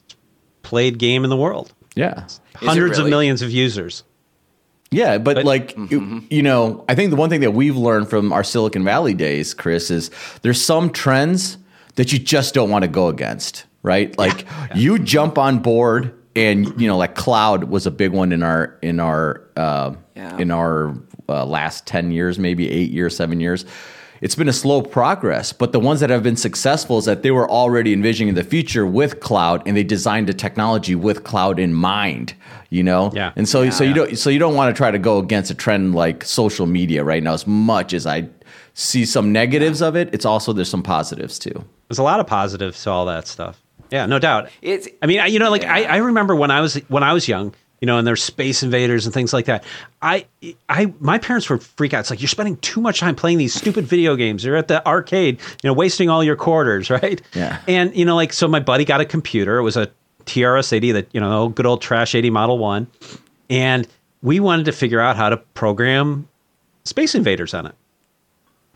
played 0.63 0.97
game 0.97 1.23
in 1.23 1.29
the 1.29 1.37
world. 1.37 1.73
Yeah, 1.95 2.27
hundreds 2.55 2.97
really? 2.97 3.03
of 3.03 3.09
millions 3.09 3.41
of 3.41 3.51
users. 3.51 4.03
Yeah, 4.91 5.19
but, 5.19 5.35
but 5.35 5.45
like 5.45 5.75
mm-hmm. 5.75 6.19
you 6.29 6.41
know, 6.41 6.83
I 6.89 6.95
think 6.95 7.11
the 7.11 7.15
one 7.15 7.29
thing 7.29 7.41
that 7.41 7.51
we've 7.51 7.77
learned 7.77 8.09
from 8.09 8.33
our 8.33 8.43
Silicon 8.43 8.83
Valley 8.83 9.13
days, 9.13 9.53
Chris, 9.53 9.91
is 9.91 10.09
there's 10.41 10.61
some 10.61 10.89
trends 10.89 11.57
that 11.95 12.11
you 12.11 12.19
just 12.19 12.53
don't 12.53 12.69
want 12.69 12.83
to 12.83 12.87
go 12.87 13.07
against, 13.07 13.65
right? 13.83 14.17
Like 14.17 14.43
yeah. 14.43 14.67
Yeah. 14.69 14.77
you 14.77 14.99
jump 14.99 15.37
on 15.37 15.59
board 15.59 16.15
and 16.35 16.79
you 16.79 16.87
know 16.87 16.97
like 16.97 17.15
cloud 17.15 17.65
was 17.65 17.85
a 17.85 17.91
big 17.91 18.11
one 18.11 18.31
in 18.31 18.41
our 18.41 18.77
in 18.81 18.99
our 18.99 19.43
uh, 19.57 19.93
yeah. 20.15 20.37
in 20.37 20.51
our 20.51 20.95
uh, 21.27 21.45
last 21.45 21.85
10 21.85 22.11
years 22.11 22.39
maybe 22.39 22.69
8 22.71 22.91
years 22.91 23.15
7 23.15 23.39
years 23.39 23.65
it's 24.21 24.35
been 24.35 24.49
a 24.49 24.53
slow 24.53 24.81
progress. 24.81 25.53
But 25.53 25.71
the 25.71 25.79
ones 25.79 25.99
that 25.99 26.09
have 26.09 26.23
been 26.23 26.35
successful 26.35 26.97
is 26.97 27.05
that 27.05 27.23
they 27.23 27.31
were 27.31 27.49
already 27.49 27.93
envisioning 27.93 28.33
the 28.35 28.43
future 28.43 28.85
with 28.85 29.19
cloud, 29.19 29.63
and 29.65 29.75
they 29.77 29.83
designed 29.83 30.27
the 30.27 30.33
technology 30.33 30.95
with 30.95 31.23
cloud 31.23 31.59
in 31.59 31.73
mind. 31.73 32.33
You 32.69 32.83
know, 32.83 33.11
yeah. 33.15 33.31
And 33.35 33.49
so, 33.49 33.63
yeah, 33.63 33.69
so 33.71 33.83
yeah. 33.83 33.89
you 33.89 33.95
don't, 33.95 34.17
so 34.17 34.29
you 34.29 34.37
don't 34.39 34.53
want 34.55 34.73
to 34.75 34.77
try 34.77 34.91
to 34.91 34.99
go 34.99 35.17
against 35.17 35.49
a 35.49 35.55
trend 35.55 35.95
like 35.95 36.23
social 36.23 36.67
media 36.67 37.03
right 37.03 37.23
now. 37.23 37.33
As 37.33 37.47
much 37.47 37.93
as 37.93 38.05
I 38.05 38.27
see 38.75 39.05
some 39.05 39.31
negatives 39.31 39.81
of 39.81 39.95
it, 39.95 40.13
it's 40.13 40.25
also 40.25 40.53
there's 40.53 40.69
some 40.69 40.83
positives 40.83 41.39
too. 41.39 41.65
There's 41.87 41.97
a 41.97 42.03
lot 42.03 42.19
of 42.19 42.27
positives 42.27 42.83
to 42.83 42.91
all 42.91 43.05
that 43.07 43.27
stuff. 43.27 43.59
Yeah, 43.89 44.05
no 44.05 44.19
doubt. 44.19 44.49
It's- 44.61 44.87
I 45.01 45.07
mean, 45.07 45.19
I, 45.19 45.25
you 45.25 45.39
know, 45.39 45.49
like 45.49 45.63
Yeah. 45.63 45.73
I, 45.73 45.81
I 45.81 45.97
remember 45.97 46.35
when 46.35 46.51
I 46.51 46.61
was 46.61 46.75
when 46.89 47.01
I 47.01 47.11
was 47.13 47.27
young, 47.27 47.55
you 47.81 47.85
know, 47.85 47.97
and 47.97 48.05
there's 48.05 48.21
space 48.21 48.61
invaders 48.63 49.05
and 49.05 49.13
things 49.13 49.31
like 49.33 49.45
that. 49.45 49.63
I, 50.01 50.25
I, 50.67 50.93
my 50.99 51.17
parents 51.17 51.49
would 51.49 51.63
freak 51.63 51.93
out. 51.93 52.01
It's 52.01 52.09
like 52.09 52.21
you're 52.21 52.27
spending 52.27 52.57
too 52.57 52.81
much 52.81 52.99
time 52.99 53.15
playing 53.15 53.37
these 53.37 53.53
stupid 53.53 53.85
video 53.85 54.15
games. 54.15 54.43
You're 54.43 54.57
at 54.57 54.67
the 54.67 54.85
arcade, 54.85 55.39
you 55.63 55.67
know, 55.69 55.73
wasting 55.73 56.09
all 56.09 56.23
your 56.23 56.35
quarters, 56.35 56.89
right? 56.89 57.21
Yeah. 57.33 57.61
And 57.67 57.95
you 57.95 58.05
know, 58.05 58.15
like 58.15 58.33
so, 58.33 58.47
my 58.47 58.59
buddy 58.59 58.85
got 58.85 59.01
a 59.01 59.05
computer. 59.05 59.57
It 59.57 59.63
was 59.63 59.77
a 59.77 59.89
TRS 60.25 60.73
80, 60.73 60.91
that 60.93 61.07
you 61.13 61.19
know, 61.21 61.49
good 61.49 61.65
old 61.65 61.81
trash 61.81 62.13
80 62.15 62.29
Model 62.29 62.57
One, 62.57 62.87
and 63.49 63.87
we 64.21 64.39
wanted 64.39 64.65
to 64.65 64.71
figure 64.71 64.99
out 64.99 65.15
how 65.15 65.29
to 65.29 65.37
program 65.37 66.27
Space 66.83 67.15
Invaders 67.15 67.53
on 67.53 67.65
it, 67.65 67.75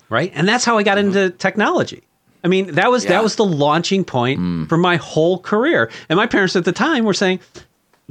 right? 0.09 0.31
And 0.33 0.47
that's 0.47 0.65
how 0.65 0.77
I 0.77 0.83
got 0.83 0.97
into 0.97 1.29
technology. 1.31 2.03
I 2.43 2.47
mean, 2.47 2.73
that 2.75 2.89
was 2.91 3.03
Mm-hmm. 3.03 3.11
Yeah. 3.11 3.17
that 3.17 3.23
was 3.23 3.35
the 3.35 3.45
launching 3.45 4.03
point 4.03 4.67
for 4.69 4.77
my 4.77 4.95
whole 4.97 5.39
career. 5.39 5.89
And 6.09 6.17
my 6.17 6.27
parents 6.27 6.55
at 6.55 6.65
the 6.65 6.71
time 6.71 7.05
were 7.05 7.13
saying, 7.13 7.39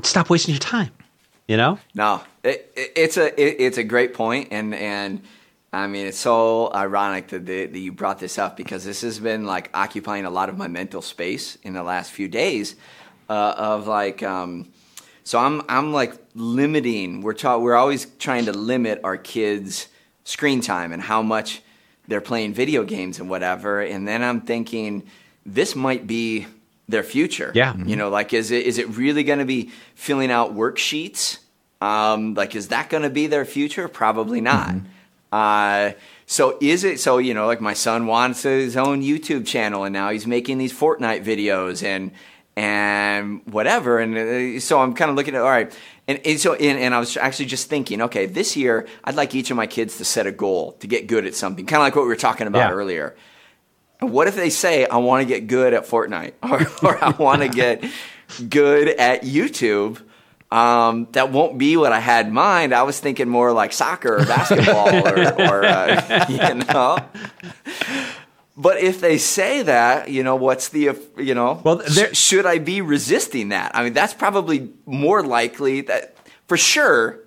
"Stop 0.03 0.31
wasting 0.31 0.55
your 0.55 0.61
time," 0.61 0.91
you 1.47 1.57
know. 1.57 1.79
No, 1.95 2.23
it, 2.43 2.73
it, 2.77 2.93
it's 2.97 3.17
a 3.17 3.29
it, 3.41 3.57
it's 3.61 3.79
a 3.79 3.85
great 3.85 4.15
point, 4.15 4.49
and 4.51 4.75
and 4.75 5.23
I 5.73 5.87
mean 5.87 6.07
it's 6.07 6.19
so 6.19 6.73
ironic 6.75 7.29
that, 7.29 7.47
the, 7.47 7.67
that 7.67 7.79
you 7.79 7.93
brought 7.93 8.19
this 8.19 8.39
up 8.39 8.57
because 8.57 8.85
this 8.85 9.03
has 9.03 9.19
been 9.19 9.45
like 9.45 9.71
occupying 9.75 10.25
a 10.25 10.31
lot 10.31 10.49
of 10.49 10.57
my 10.57 10.69
mental 10.69 11.03
space 11.03 11.57
in 11.63 11.73
the 11.75 11.83
last 11.83 12.13
few 12.13 12.29
days 12.29 12.77
uh, 13.29 13.55
of 13.57 13.87
like. 13.87 14.23
Um, 14.23 14.73
so 15.25 15.39
I'm 15.39 15.63
I'm 15.69 15.93
like 15.93 16.15
limiting. 16.35 17.21
We're 17.21 17.35
ta- 17.35 17.59
we're 17.59 17.77
always 17.77 18.07
trying 18.19 18.47
to 18.47 18.53
limit 18.53 19.01
our 19.05 19.17
kids' 19.17 19.89
screen 20.25 20.61
time 20.61 20.93
and 20.93 21.01
how 21.01 21.23
much 21.23 21.63
they're 22.09 22.21
playing 22.21 22.55
video 22.55 22.85
games 22.85 23.21
and 23.21 23.31
whatever. 23.31 23.81
And 23.81 24.07
then 24.07 24.23
I'm 24.23 24.41
thinking 24.41 25.05
this 25.47 25.77
might 25.77 26.07
be 26.07 26.47
their 26.93 27.03
future. 27.03 27.51
Yeah. 27.55 27.75
You 27.77 27.97
know, 27.97 28.09
like 28.09 28.33
is 28.33 28.53
it 28.53 28.65
is 28.67 28.79
it 28.79 28.89
really 28.97 29.25
going 29.25 29.41
to 29.41 29.45
be 29.45 29.71
filling 29.97 30.31
out 30.31 30.55
worksheets? 30.55 31.39
Um, 31.81 32.35
like 32.35 32.55
is 32.55 32.69
that 32.69 32.89
going 32.91 33.03
to 33.03 33.11
be 33.11 33.27
their 33.27 33.45
future? 33.45 33.89
Probably 33.89 34.41
not. 34.41 34.77
Uh, 35.33 35.93
so 36.27 36.57
is 36.61 36.85
it 36.85 37.01
so 37.01 37.19
you 37.19 37.35
know 37.35 37.47
like 37.47 37.61
my 37.61 37.75
son 37.75 38.07
wants 38.07 38.43
his 38.45 38.77
own 38.77 39.03
YouTube 39.03 39.47
channel 39.47 39.83
and 39.85 39.93
now 39.93 40.11
he's 40.11 40.27
making 40.27 40.59
these 40.59 40.73
Fortnite 40.73 41.25
videos 41.25 41.83
and 41.83 42.13
and 42.57 43.41
whatever 43.47 43.99
and 43.99 44.17
uh, 44.17 44.61
so 44.61 44.79
I'm 44.81 44.93
kind 44.95 45.11
of 45.11 45.17
looking 45.17 45.35
at 45.35 45.41
all 45.41 45.49
right 45.51 45.75
and, 46.07 46.21
and 46.25 46.39
so 46.39 46.55
and, 46.55 46.79
and 46.79 46.95
I 46.95 46.99
was 46.99 47.17
actually 47.17 47.47
just 47.47 47.69
thinking 47.69 48.03
okay 48.03 48.27
this 48.27 48.57
year 48.57 48.87
I'd 49.05 49.15
like 49.15 49.35
each 49.35 49.51
of 49.51 49.57
my 49.57 49.67
kids 49.67 49.97
to 49.99 50.05
set 50.05 50.27
a 50.27 50.33
goal 50.33 50.73
to 50.81 50.87
get 50.87 51.07
good 51.07 51.25
at 51.27 51.35
something 51.35 51.65
kind 51.65 51.81
of 51.81 51.85
like 51.87 51.97
what 51.97 52.03
we 52.03 52.09
were 52.09 52.17
talking 52.17 52.47
about 52.47 52.69
Yeah. 52.71 52.75
earlier 52.75 53.17
what 54.03 54.29
if 54.29 54.37
they 54.37 54.51
say 54.51 54.87
I 54.87 54.97
want 54.99 55.23
to 55.23 55.27
get 55.27 55.47
good 55.47 55.75
at 55.75 55.85
Fortnite 55.85 56.35
or, 56.43 56.89
or 56.89 57.05
I 57.05 57.11
want 57.11 57.43
to 57.43 57.49
get 57.49 57.85
good 58.49 58.89
at 58.89 59.23
YouTube 59.23 60.01
um, 60.53 61.09
that 61.13 61.33
won't 61.33 61.57
be 61.57 61.79
what 61.79 61.93
I 61.93 61.99
had 61.99 62.27
in 62.27 62.35
mind. 62.35 62.75
I 62.75 62.83
was 62.83 63.01
thinking 63.01 63.27
more 63.27 63.53
like 63.53 63.73
soccer 63.73 64.17
or 64.17 64.27
basketball 64.27 64.95
or, 64.95 65.41
or 65.41 65.65
uh, 65.65 66.27
you 66.29 66.55
know. 66.67 66.99
But 68.55 68.79
if 68.79 69.01
they 69.01 69.17
say 69.17 69.63
that, 69.63 70.11
you 70.11 70.23
know, 70.23 70.37
what's 70.37 70.69
the, 70.69 70.95
you 71.17 71.35
know, 71.35 71.63
Well, 71.65 71.83
sh- 71.87 72.15
should 72.15 72.45
I 72.45 72.59
be 72.59 72.83
resisting 72.83 73.49
that? 73.49 73.75
I 73.75 73.83
mean, 73.83 73.95
that's 73.95 74.13
probably 74.13 74.71
more 74.85 75.25
likely 75.25 75.81
that, 75.83 76.12
for 76.53 76.59
sure, 76.59 77.19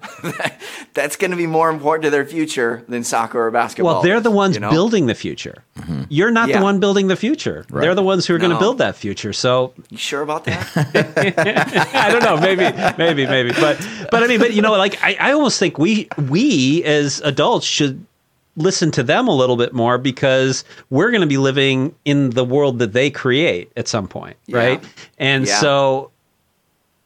that's 0.93 1.15
going 1.15 1.31
to 1.31 1.37
be 1.37 1.47
more 1.47 1.71
important 1.71 2.03
to 2.03 2.11
their 2.11 2.27
future 2.27 2.83
than 2.87 3.03
soccer 3.03 3.41
or 3.43 3.49
basketball. 3.49 3.93
Well, 3.95 4.03
they're 4.03 4.19
the 4.21 4.29
ones 4.29 4.53
you 4.53 4.59
know? 4.59 4.69
building 4.69 5.07
the 5.07 5.15
future. 5.15 5.63
Mm-hmm. 5.79 6.03
You're 6.09 6.29
not 6.29 6.47
Yeah. 6.49 6.59
the 6.59 6.63
one 6.63 6.79
building 6.79 7.07
the 7.07 7.15
future. 7.15 7.65
They're 7.71 7.95
the 7.95 8.03
ones 8.03 8.27
who 8.27 8.35
are 8.35 8.37
going 8.37 8.51
to 8.51 8.59
build 8.59 8.77
that 8.77 8.95
future. 8.95 9.33
So 9.33 9.73
You 9.89 9.97
sure 9.97 10.21
about 10.21 10.43
that? 10.43 10.61
I 11.95 12.11
don't 12.11 12.21
know, 12.21 12.37
maybe, 12.37 12.65
maybe, 12.99 13.25
maybe, 13.25 13.51
but, 13.53 13.79
but 14.11 14.21
I 14.21 14.27
mean, 14.27 14.37
but 14.39 14.53
you 14.53 14.61
know, 14.61 14.73
like 14.73 15.03
I, 15.03 15.17
I 15.19 15.31
almost 15.31 15.57
think 15.57 15.79
we, 15.79 16.07
we 16.29 16.83
as 16.83 17.19
adults 17.21 17.65
should 17.65 18.05
listen 18.57 18.91
to 18.91 19.01
them 19.01 19.27
a 19.27 19.35
little 19.35 19.57
bit 19.57 19.73
more 19.73 19.97
because 19.97 20.63
we're 20.91 21.09
going 21.09 21.21
to 21.21 21.27
be 21.27 21.37
living 21.39 21.95
in 22.05 22.29
the 22.29 22.45
world 22.45 22.77
that 22.77 22.93
they 22.93 23.09
create 23.09 23.71
at 23.75 23.87
some 23.87 24.07
point, 24.07 24.37
Yeah. 24.45 24.57
right? 24.59 24.83
And 25.17 25.47
Yeah. 25.47 25.59
so, 25.61 26.11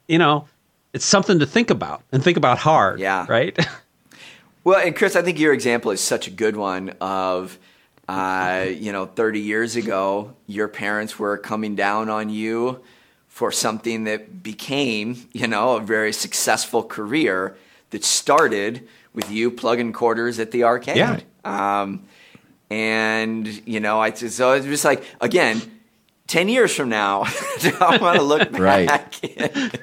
you 0.09 0.17
know, 0.17 0.48
it's 0.93 1.05
something 1.05 1.39
to 1.39 1.45
think 1.45 1.69
about 1.69 2.01
and 2.11 2.23
think 2.23 2.37
about 2.37 2.57
hard, 2.59 2.99
Yeah. 2.99 3.25
right? 3.29 3.57
Well, 4.65 4.85
and 4.85 4.93
Chris, 4.95 5.15
I 5.15 5.21
think 5.21 5.39
your 5.39 5.53
example 5.53 5.89
is 5.91 6.01
such 6.01 6.27
a 6.27 6.31
good 6.31 6.57
one 6.57 6.89
of, 6.99 7.57
uh, 8.09 8.65
you 8.69 8.91
know, 8.91 9.05
30 9.05 9.39
years 9.39 9.77
ago, 9.77 10.35
your 10.47 10.67
parents 10.67 11.17
were 11.17 11.37
coming 11.37 11.75
down 11.75 12.09
on 12.09 12.29
you 12.29 12.81
for 13.29 13.53
something 13.53 14.03
that 14.03 14.43
became, 14.43 15.27
you 15.31 15.47
know, 15.47 15.77
a 15.77 15.79
very 15.79 16.11
successful 16.11 16.83
career 16.83 17.55
that 17.91 18.03
started 18.03 18.85
with 19.13 19.31
you 19.31 19.49
plugging 19.49 19.93
quarters 19.93 20.39
at 20.39 20.51
the 20.51 20.65
arcade. 20.65 20.97
Yeah. 20.97 21.19
Um, 21.45 22.03
and, 22.69 23.47
you 23.67 23.79
know, 23.79 23.99
I 24.01 24.11
so 24.11 24.51
it's 24.53 24.65
just 24.65 24.85
like, 24.85 25.03
again, 25.21 25.61
10 26.27 26.49
years 26.49 26.75
from 26.75 26.89
now, 26.89 27.23
I 27.79 27.97
want 27.99 28.17
to 28.17 28.23
look 28.23 28.51
Right. 28.59 28.87
back 28.87 29.15
and, 29.39 29.79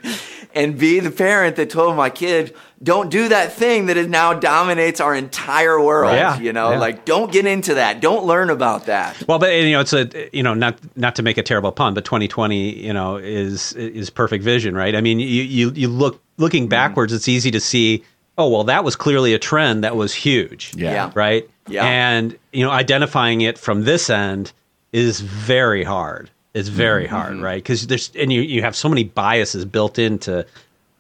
and 0.57 0.78
be 0.78 1.00
the 1.00 1.11
parent 1.11 1.57
that 1.57 1.68
told 1.68 1.96
my 1.96 2.09
kid, 2.09 2.57
don't 2.82 3.11
do 3.11 3.28
that 3.28 3.52
thing 3.52 3.86
that 3.86 3.98
is 3.98 4.09
now 4.09 4.32
dominates 4.32 5.00
our 5.00 5.14
entire 5.14 5.80
world. 5.80 6.14
Yeah, 6.14 6.38
You 6.38 6.52
know, 6.52 6.70
yeah. 6.70 6.78
like 6.78 7.04
don't 7.04 7.30
get 7.30 7.44
into 7.46 7.74
that. 7.74 8.00
Don't 8.00 8.24
learn 8.24 8.48
about 8.48 8.86
that. 8.86 9.22
Well, 9.28 9.38
but 9.38 9.52
you 9.54 9.72
know, 9.72 9.80
it's 9.80 9.92
a 9.92 10.30
you 10.32 10.42
know 10.42 10.54
not 10.54 10.78
not 10.96 11.14
to 11.16 11.22
make 11.22 11.36
a 11.36 11.42
terrible 11.42 11.72
pun, 11.72 11.92
but 11.92 12.07
2020, 12.07 12.84
you 12.84 12.92
know, 12.92 13.16
is 13.16 13.74
is 13.74 14.09
perfect 14.09 14.42
vision, 14.42 14.74
right? 14.74 14.96
I 14.96 15.02
mean, 15.02 15.20
you 15.20 15.42
you 15.42 15.70
you 15.72 15.88
look 15.88 16.22
looking 16.38 16.64
mm-hmm. 16.64 16.70
backwards, 16.70 17.12
it's 17.12 17.28
easy 17.28 17.50
to 17.50 17.61
see. 17.61 18.02
Oh 18.38 18.48
well, 18.48 18.64
that 18.64 18.82
was 18.82 18.96
clearly 18.96 19.34
a 19.34 19.38
trend 19.38 19.84
that 19.84 19.94
was 19.94 20.14
huge. 20.14 20.72
Yeah. 20.74 20.92
Yeah. 20.92 21.12
Right. 21.14 21.48
Yeah. 21.68 21.84
And 21.84 22.36
you 22.52 22.64
know, 22.64 22.70
identifying 22.70 23.42
it 23.42 23.59
from 23.59 23.84
this 23.84 24.09
end 24.09 24.52
is 24.92 25.20
very 25.20 25.84
hard. 25.84 26.30
It's 26.57 26.68
very 26.68 27.04
mm-hmm. 27.04 27.14
hard, 27.14 27.38
right? 27.40 27.62
Because 27.62 27.86
there's 27.86 28.11
and 28.18 28.32
you 28.32 28.40
you 28.40 28.62
have 28.62 28.74
so 28.74 28.88
many 28.88 29.04
biases 29.04 29.66
built 29.66 29.98
into 29.98 30.46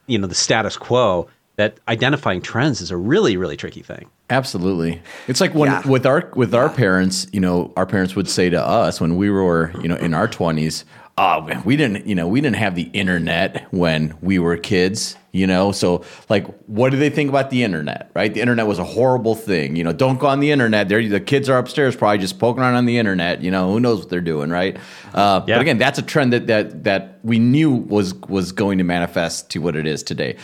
you 0.06 0.18
know 0.18 0.26
the 0.26 0.34
status 0.34 0.76
quo 0.76 1.28
that 1.56 1.78
identifying 1.88 2.42
trends 2.42 2.82
is 2.82 2.90
a 2.90 2.96
really 2.96 3.38
really 3.38 3.56
tricky 3.56 3.82
thing. 3.82 4.10
Absolutely. 4.28 5.00
It's 5.28 5.40
like 5.40 5.54
when 5.54 5.70
Yeah. 5.70 5.88
with 5.88 6.04
our 6.04 6.30
with 6.34 6.54
our 6.54 6.68
parents, 6.68 7.26
you 7.32 7.40
know, 7.40 7.72
our 7.76 7.86
parents 7.86 8.14
would 8.14 8.28
say 8.28 8.50
to 8.50 8.62
us 8.62 9.00
when 9.00 9.16
we 9.16 9.30
were, 9.30 9.72
you 9.80 9.88
know, 9.88 9.96
in 9.96 10.12
our 10.12 10.28
20s, 10.28 10.84
"Oh, 11.18 11.48
we 11.64 11.76
didn't, 11.76 12.06
you 12.06 12.14
know, 12.14 12.28
we 12.28 12.40
didn't 12.40 12.56
have 12.56 12.74
the 12.74 12.90
internet 12.92 13.66
when 13.70 14.14
we 14.20 14.38
were 14.38 14.56
kids, 14.58 15.16
you 15.32 15.46
know? 15.46 15.72
So 15.72 16.04
like 16.28 16.46
what 16.66 16.90
do 16.90 16.98
they 16.98 17.08
think 17.08 17.30
about 17.30 17.48
the 17.48 17.62
internet, 17.62 18.10
right? 18.14 18.32
The 18.32 18.40
internet 18.42 18.66
was 18.66 18.78
a 18.78 18.84
horrible 18.84 19.34
thing. 19.34 19.76
You 19.76 19.84
know, 19.84 19.92
don't 19.94 20.18
go 20.18 20.26
on 20.26 20.40
the 20.40 20.50
internet. 20.50 20.88
They're, 20.90 21.08
the 21.08 21.20
kids 21.20 21.48
are 21.48 21.56
upstairs 21.58 21.96
probably 21.96 22.18
just 22.18 22.38
poking 22.38 22.62
around 22.62 22.74
on 22.74 22.84
the 22.84 22.98
internet, 22.98 23.40
you 23.42 23.50
know, 23.50 23.72
who 23.72 23.80
knows 23.80 24.00
what 24.00 24.10
they're 24.10 24.20
doing, 24.20 24.50
right? 24.50 24.76
Uh, 25.14 25.42
Yeah. 25.46 25.56
but 25.56 25.62
again, 25.62 25.78
that's 25.78 25.98
a 25.98 26.02
trend 26.02 26.34
that 26.34 26.46
that 26.48 26.84
that 26.84 27.18
we 27.22 27.38
knew 27.38 27.70
was 27.70 28.12
was 28.28 28.52
going 28.52 28.76
to 28.78 28.84
manifest 28.84 29.48
to 29.52 29.58
what 29.60 29.74
it 29.74 29.86
is 29.86 30.02
today 30.02 30.36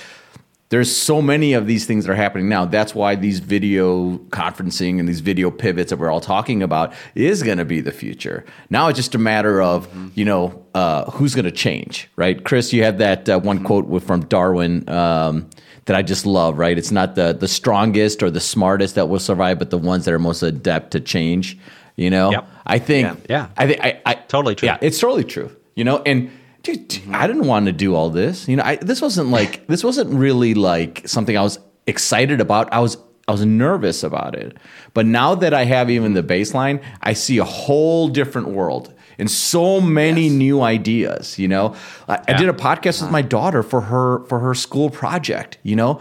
there's 0.73 0.91
so 0.91 1.21
many 1.21 1.53
of 1.53 1.67
these 1.67 1.85
things 1.85 2.07
that 2.07 2.13
are 2.13 2.17
happening 2.17 2.49
now. 2.49 2.65
That's 2.65 2.95
why 2.95 3.15
these 3.15 3.41
video 3.41 4.17
conferencing 4.31 4.99
and 4.99 5.07
these 5.07 5.21
video 5.21 5.51
pivots 5.51 5.91
that 5.91 5.99
we're 5.99 6.11
all 6.11 6.19
talking 6.19 6.63
about 6.63 6.95
is 7.15 7.43
going 7.43 7.59
to 7.59 7.67
be 7.67 7.83
the 7.83 7.93
future. 7.93 8.43
Now 8.71 8.89
it's 8.89 8.97
just 8.97 9.15
a 9.15 9.19
matter 9.19 9.61
of 9.61 9.87
you 10.17 10.25
know 10.25 10.65
uh, 10.73 11.11
who's 11.11 11.35
going 11.35 11.45
to 11.45 11.53
change, 11.53 12.09
right? 12.17 12.43
Chris, 12.43 12.73
you 12.73 12.83
had 12.83 12.97
that 13.01 13.29
uh, 13.29 13.39
one 13.39 13.63
quote 13.63 13.85
with, 13.85 14.07
from 14.07 14.25
Darwin 14.25 14.89
um, 14.89 15.51
that 15.85 15.95
I 15.95 16.01
just 16.01 16.25
love, 16.25 16.57
right? 16.57 16.79
It's 16.79 16.91
not 16.91 17.17
the 17.17 17.35
the 17.35 17.49
strongest 17.49 18.23
or 18.23 18.31
the 18.31 18.41
smartest 18.41 18.95
that 18.95 19.11
will 19.11 19.21
survive, 19.21 19.59
but 19.59 19.69
the 19.69 19.77
ones 19.77 20.07
that 20.07 20.15
are 20.15 20.19
most 20.19 20.43
adept 20.43 20.93
to 20.93 21.01
change. 21.01 21.59
You 21.97 22.09
know, 22.09 22.31
Yep. 22.31 22.49
I 22.65 22.79
think, 22.79 23.07
Yeah. 23.07 23.17
Yeah. 23.29 23.49
I 23.59 23.67
think 23.67 23.81
I, 23.85 24.01
I 24.07 24.15
Totally 24.15 24.55
true. 24.55 24.69
Yeah, 24.69 24.79
it's 24.81 24.99
totally 24.99 25.25
true. 25.25 25.55
You 25.75 25.85
know, 25.85 26.03
and 26.07 26.31
dude, 26.63 26.89
dude, 26.89 27.11
I 27.13 27.27
didn't 27.27 27.47
want 27.47 27.67
to 27.67 27.73
do 27.73 27.95
all 27.95 28.11
this. 28.11 28.49
You 28.49 28.57
know, 28.57 28.63
I, 28.65 28.77
this 28.77 29.01
wasn't 29.03 29.29
like 29.31 29.67
this 29.73 29.85
wasn't 29.85 30.11
really 30.11 30.55
like 30.55 31.07
something 31.07 31.37
I 31.37 31.43
was 31.43 31.59
excited 31.87 32.41
about. 32.41 32.73
I 32.73 32.81
was 32.81 32.97
I 33.29 33.33
was 33.33 33.45
nervous 33.45 34.03
about 34.03 34.35
it. 34.35 34.57
But 34.95 35.07
now 35.07 35.35
that 35.37 35.55
I 35.55 35.65
have 35.65 35.91
even 35.91 36.15
the 36.15 36.23
baseline, 36.23 36.83
I 37.03 37.13
see 37.13 37.39
a 37.39 37.45
whole 37.45 38.09
different 38.09 38.49
world 38.49 38.93
and 39.19 39.31
so 39.31 39.81
many 39.81 40.25
Yes. 40.25 40.33
new 40.33 40.61
ideas. 40.63 41.39
You 41.39 41.49
know, 41.49 41.75
I, 42.09 42.21
I 42.29 42.33
did 42.33 42.49
a 42.49 42.53
podcast 42.53 43.03
with 43.03 43.11
my 43.13 43.23
daughter 43.23 43.63
for 43.63 43.83
her 43.83 44.25
for 44.27 44.39
her 44.41 44.55
school 44.55 44.91
project. 44.91 45.59
You 45.63 45.77
know, 45.77 46.01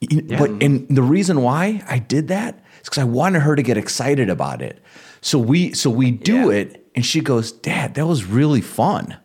Yeah. 0.00 0.38
But 0.38 0.50
and 0.62 0.86
the 0.88 1.02
reason 1.02 1.42
why 1.42 1.82
I 1.88 1.98
did 1.98 2.28
that 2.28 2.54
is 2.82 2.88
because 2.88 2.98
I 2.98 3.04
wanted 3.04 3.40
her 3.42 3.54
to 3.56 3.62
get 3.62 3.76
excited 3.76 4.28
about 4.30 4.62
it. 4.62 4.80
So 5.20 5.38
we 5.38 5.72
so 5.72 5.90
we 5.90 6.10
do 6.10 6.50
yeah. 6.50 6.58
it, 6.60 6.86
and 6.94 7.04
she 7.06 7.20
goes, 7.20 7.52
"Dad, 7.52 7.94
that 7.94 8.06
was 8.06 8.24
really 8.24 8.60
fun." 8.60 9.16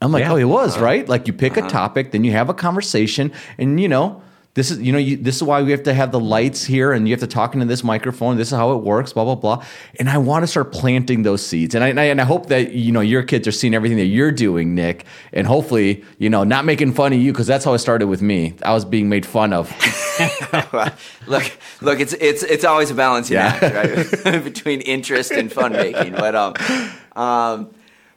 I'm 0.00 0.12
like, 0.12 0.22
yeah. 0.22 0.32
"Oh, 0.32 0.36
it 0.36 0.44
was 0.44 0.76
uh-huh. 0.76 0.84
right." 0.84 1.08
Like 1.08 1.26
you 1.26 1.32
pick 1.32 1.56
uh-huh. 1.56 1.66
a 1.66 1.70
topic, 1.70 2.12
then 2.12 2.24
you 2.24 2.32
have 2.32 2.48
a 2.48 2.54
conversation, 2.54 3.32
and 3.58 3.80
you 3.80 3.88
know 3.88 4.22
this 4.54 4.70
is 4.70 4.80
you 4.80 4.92
know 4.92 4.98
you, 4.98 5.16
this 5.16 5.36
is 5.36 5.42
why 5.42 5.62
we 5.62 5.70
have 5.70 5.84
to 5.84 5.94
have 5.94 6.10
the 6.10 6.18
lights 6.18 6.64
here 6.64 6.92
and 6.92 7.06
you 7.06 7.12
have 7.12 7.20
to 7.20 7.26
talk 7.26 7.54
into 7.54 7.66
this 7.66 7.84
microphone 7.84 8.36
this 8.36 8.48
is 8.48 8.56
how 8.56 8.72
it 8.72 8.82
works 8.82 9.12
blah 9.12 9.24
blah 9.24 9.36
blah 9.36 9.64
and 9.98 10.10
i 10.10 10.18
want 10.18 10.42
to 10.42 10.46
start 10.46 10.72
planting 10.72 11.22
those 11.22 11.44
seeds 11.44 11.74
and 11.74 11.84
I, 11.84 11.88
and 11.88 12.00
I, 12.00 12.04
and 12.04 12.20
I 12.20 12.24
hope 12.24 12.46
that 12.46 12.72
you 12.72 12.90
know 12.90 13.00
your 13.00 13.22
kids 13.22 13.46
are 13.46 13.52
seeing 13.52 13.74
everything 13.74 13.98
that 13.98 14.06
you're 14.06 14.32
doing 14.32 14.74
nick 14.74 15.04
and 15.32 15.46
hopefully 15.46 16.04
you 16.18 16.28
know 16.28 16.42
not 16.42 16.64
making 16.64 16.94
fun 16.94 17.12
of 17.12 17.20
you 17.20 17.32
because 17.32 17.46
that's 17.46 17.64
how 17.64 17.74
it 17.74 17.78
started 17.78 18.08
with 18.08 18.22
me 18.22 18.54
i 18.62 18.72
was 18.72 18.84
being 18.84 19.08
made 19.08 19.24
fun 19.24 19.52
of 19.52 19.70
look 21.28 21.52
look 21.80 22.00
it's 22.00 22.14
it's 22.14 22.42
it's 22.42 22.64
always 22.64 22.90
a 22.90 22.94
balancing 22.94 23.36
yeah. 23.36 23.58
act 23.60 24.24
right 24.24 24.44
between 24.44 24.80
interest 24.80 25.30
and 25.30 25.52
fun 25.52 25.72
making 25.72 26.12
but 26.12 26.34
um 26.34 26.54
um 27.14 27.70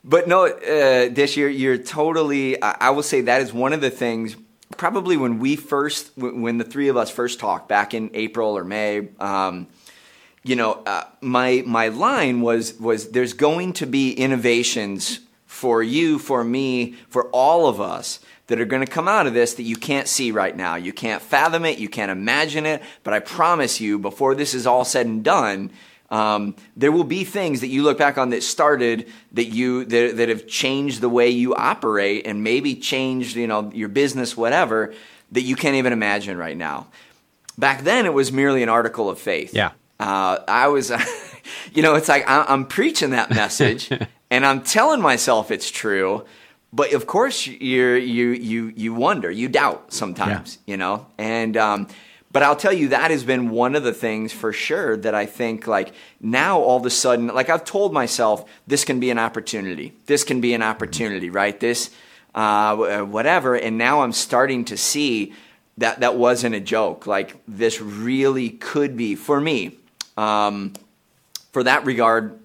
but 0.04 0.28
no, 0.28 0.45
uh, 0.47 1.10
Dish, 1.10 1.38
you're, 1.38 1.49
you're 1.49 1.78
totally. 1.78 2.62
I, 2.62 2.78
I 2.80 2.89
will 2.91 3.04
say 3.04 3.22
that 3.22 3.41
is 3.41 3.54
one 3.54 3.74
of 3.74 3.82
the 3.82 3.89
things 3.89 4.36
probably 4.78 5.18
when 5.18 5.39
we 5.39 5.56
first, 5.56 6.12
when 6.18 6.58
the 6.58 6.64
three 6.64 6.88
of 6.88 6.97
us 6.97 7.10
first 7.10 7.39
talked 7.39 7.68
back 7.68 7.93
in 7.93 8.10
April 8.14 8.58
or 8.58 8.64
May, 8.64 9.10
um, 9.20 9.68
you 10.43 10.56
know, 10.56 10.84
uh, 10.86 11.06
my 11.22 11.64
my 11.66 11.88
line 11.88 12.41
was 12.41 12.74
was 12.80 13.12
there's 13.12 13.34
going 13.34 13.74
to 13.74 13.86
be 13.86 14.12
innovations 14.12 15.22
for 15.45 15.82
you, 15.82 16.20
for 16.20 16.43
me, 16.43 16.93
for 17.08 17.30
all 17.30 17.68
of 17.68 17.80
us 17.80 18.20
that 18.47 18.60
are 18.60 18.66
going 18.66 18.86
to 18.86 18.91
come 18.91 19.08
out 19.08 19.26
of 19.26 19.34
this 19.34 19.54
that 19.54 19.64
you 19.64 19.78
can't 19.78 20.08
see 20.08 20.32
right 20.32 20.56
now. 20.56 20.76
You 20.76 20.91
can't 20.91 21.22
fathom 21.22 21.64
it, 21.64 21.80
you 21.80 21.88
can't 21.88 22.12
imagine 22.12 22.66
it, 22.66 22.82
but 23.04 23.14
I 23.14 23.20
promise 23.20 23.80
you, 23.80 23.97
before 23.97 24.36
this 24.36 24.54
is 24.54 24.68
all 24.68 24.84
said 24.84 25.06
and 25.06 25.24
done, 25.24 25.72
um, 26.10 26.56
there 26.76 26.91
will 26.91 27.04
be 27.04 27.24
things 27.24 27.62
that 27.62 27.68
you 27.68 27.84
look 27.84 27.97
back 27.97 28.18
on 28.18 28.30
that 28.30 28.43
started 28.43 29.10
that 29.32 29.45
you 29.45 29.86
that, 29.86 30.18
that 30.18 30.30
have 30.30 30.47
changed 30.47 31.01
the 31.01 31.10
way 31.10 31.30
you 31.30 31.56
operate 31.56 32.28
and 32.28 32.43
maybe 32.43 32.76
changed 32.76 33.36
you 33.36 33.47
know 33.47 33.72
your 33.74 33.89
business 33.89 34.38
whatever 34.38 34.93
that 35.32 35.41
you 35.41 35.56
can't 35.56 35.76
even 35.76 35.93
imagine 35.93 36.38
right 36.38 36.58
now. 36.58 36.88
Back 37.58 37.82
then, 37.82 38.06
it 38.06 38.14
was 38.14 38.32
merely 38.32 38.64
an 38.64 38.70
article 38.70 39.10
of 39.10 39.20
faith. 39.20 39.54
Yeah, 39.54 39.72
uh, 39.99 40.39
I 40.47 40.68
was, 40.68 40.91
you 41.74 41.82
know, 41.82 41.95
it's 41.95 42.10
like 42.10 42.28
I, 42.28 42.45
I'm 42.47 42.66
preaching 42.66 43.12
that 43.12 43.30
message 43.41 43.91
and 44.30 44.45
I'm 44.45 44.62
telling 44.62 45.01
myself 45.01 45.51
it's 45.51 45.70
true 45.70 46.26
but 46.74 46.91
of 46.93 47.06
course 47.06 47.45
you 47.45 47.93
you 47.93 48.30
you 48.30 48.74
you 48.76 48.93
wonder 48.93 49.30
you 49.30 49.47
doubt 49.47 49.93
sometimes 49.93 50.58
yeah. 50.66 50.72
you 50.72 50.78
know 50.78 51.06
and 51.18 51.56
um, 51.56 51.88
but 52.34 52.41
I'll 52.41 52.55
tell 52.55 52.73
you, 52.73 52.89
that 52.89 53.11
has 53.11 53.23
been 53.23 53.51
one 53.51 53.75
of 53.75 53.84
the 53.84 53.93
things 53.93 54.34
for 54.34 54.51
sure 54.51 54.97
that 54.97 55.13
I 55.13 55.27
think 55.27 55.67
like 55.67 55.93
now 56.19 56.59
all 56.59 56.77
of 56.77 56.86
a 56.86 56.89
sudden, 56.89 57.27
like 57.27 57.49
I've 57.49 57.63
told 57.63 57.93
myself, 57.93 58.49
this 58.65 58.84
can 58.84 58.99
be 58.99 59.11
an 59.11 59.19
opportunity. 59.19 59.93
This 60.07 60.23
can 60.23 60.41
be 60.41 60.55
an 60.55 60.63
opportunity, 60.63 61.29
right? 61.29 61.57
This, 61.59 61.91
uh, 62.34 63.01
whatever. 63.01 63.55
And 63.55 63.77
now 63.77 64.01
I'm 64.01 64.11
starting 64.11 64.65
to 64.65 64.77
see 64.77 65.34
that 65.77 65.99
that 65.99 66.15
wasn't 66.15 66.55
a 66.55 66.59
joke. 66.59 67.05
Like 67.05 67.38
this 67.47 67.79
really 67.79 68.49
could 68.49 68.97
be 68.97 69.13
for 69.13 69.39
me, 69.39 69.77
um, 70.17 70.73
for 71.51 71.63
that 71.63 71.86
regard, 71.86 72.39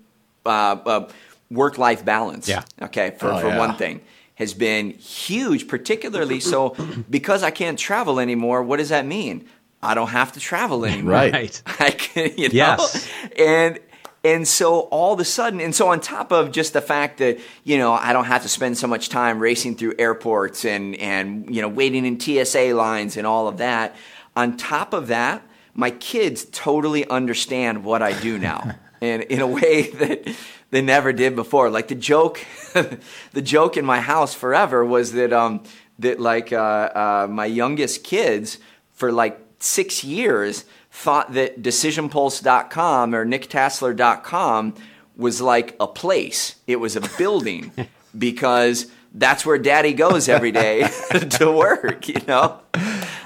uh, 0.45 0.77
uh, 0.85 1.09
work 1.51 1.79
life 1.79 2.05
balance. 2.05 2.47
Yeah. 2.47 2.63
Okay. 2.83 3.17
For, 3.19 3.33
oh, 3.33 3.41
for 3.41 3.49
yeah. 3.49 3.59
one 3.59 3.77
thing 3.77 4.03
has 4.35 4.55
been 4.55 4.91
huge, 4.91 5.67
particularly 5.67 6.41
so 6.41 6.77
because 7.11 7.43
I 7.43 7.51
can't 7.51 7.79
travel 7.79 8.21
anymore. 8.21 8.63
What 8.63 8.77
does 8.77 8.91
that 8.91 9.05
mean? 9.05 9.49
I 9.83 9.95
don't 9.95 10.09
have 10.09 10.33
to 10.33 10.41
travel 10.41 10.85
anymore. 10.85 11.15
Right. 11.15 11.63
I 11.81 11.91
can, 11.91 12.33
you 12.37 12.49
know? 12.49 12.55
Yes. 12.55 13.09
And 13.39 13.81
and 14.25 14.49
so 14.49 14.81
all 14.81 15.15
of 15.15 15.21
a 15.21 15.25
sudden, 15.25 15.61
and 15.61 15.75
so 15.75 15.89
on 15.89 16.01
top 16.01 16.33
of 16.33 16.51
just 16.51 16.73
the 16.73 16.81
fact 16.81 17.19
that 17.19 17.39
you 17.65 17.79
know 17.79 17.93
I 17.93 18.13
don't 18.13 18.25
have 18.25 18.43
to 18.43 18.49
spend 18.49 18.77
so 18.77 18.87
much 18.87 19.09
time 19.09 19.39
racing 19.39 19.77
through 19.77 19.95
airports 19.99 20.65
and 20.65 20.97
and 20.97 21.55
you 21.55 21.63
know 21.63 21.69
waiting 21.69 22.05
in 22.05 22.19
TSA 22.19 22.75
lines 22.75 23.17
and 23.17 23.27
all 23.27 23.49
of 23.49 23.59
that. 23.59 23.95
On 24.37 24.57
top 24.57 24.93
of 24.93 25.09
that, 25.09 25.43
my 25.75 25.91
kids 25.91 26.47
totally 26.51 27.09
understand 27.09 27.85
what 27.85 28.03
I 28.03 28.19
do 28.21 28.39
now, 28.39 28.75
and 29.01 29.23
in 29.23 29.41
a 29.41 29.47
way 29.47 29.91
that 29.91 30.37
they 30.71 30.83
never 30.83 31.13
did 31.13 31.37
before. 31.37 31.71
Like 31.71 31.89
the 31.89 31.95
joke, 31.95 32.45
the 32.75 33.43
joke 33.43 33.77
in 33.77 33.85
my 33.85 34.01
house 34.01 34.35
forever 34.35 34.85
was 34.85 35.13
that 35.13 35.33
um 35.33 35.63
that 36.01 36.19
like 36.21 36.53
uh, 36.53 36.57
uh, 36.57 37.27
my 37.31 37.47
youngest 37.47 38.03
kids 38.03 38.59
for 38.93 39.13
like 39.13 39.41
six 39.59 40.05
years 40.05 40.65
thought 40.91 41.33
that 41.35 41.63
decisionpulse.com 41.63 43.15
or 43.15 43.27
nicktasler.com 43.27 44.75
was 45.17 45.41
like 45.41 45.77
a 45.81 45.87
place. 45.87 46.57
It 46.67 46.77
was 46.77 46.97
a 46.97 47.03
building 47.19 47.73
because 48.19 48.91
that's 49.13 49.45
where 49.45 49.59
daddy 49.59 49.93
goes 49.93 50.29
every 50.29 50.53
day 50.53 50.89
to 51.39 51.53
work, 51.53 52.09
you 52.09 52.21
know? 52.27 52.61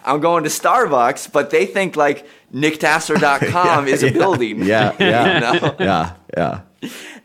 I'm 0.05 0.21
going 0.21 0.45
to 0.45 0.51
Starbucks, 0.51 1.31
but 1.31 1.51
they 1.51 1.67
think 1.67 1.97
like 1.97 2.27
nicktasler.com 2.53 3.87
yeah, 3.87 3.93
is 3.93 4.03
a 4.03 4.07
yeah, 4.07 4.13
building. 4.13 4.63
Yeah, 4.63 4.97
yeah, 4.99 5.35
you 5.35 5.61
know? 5.61 5.77
yeah, 5.79 6.15
yeah. 6.37 6.61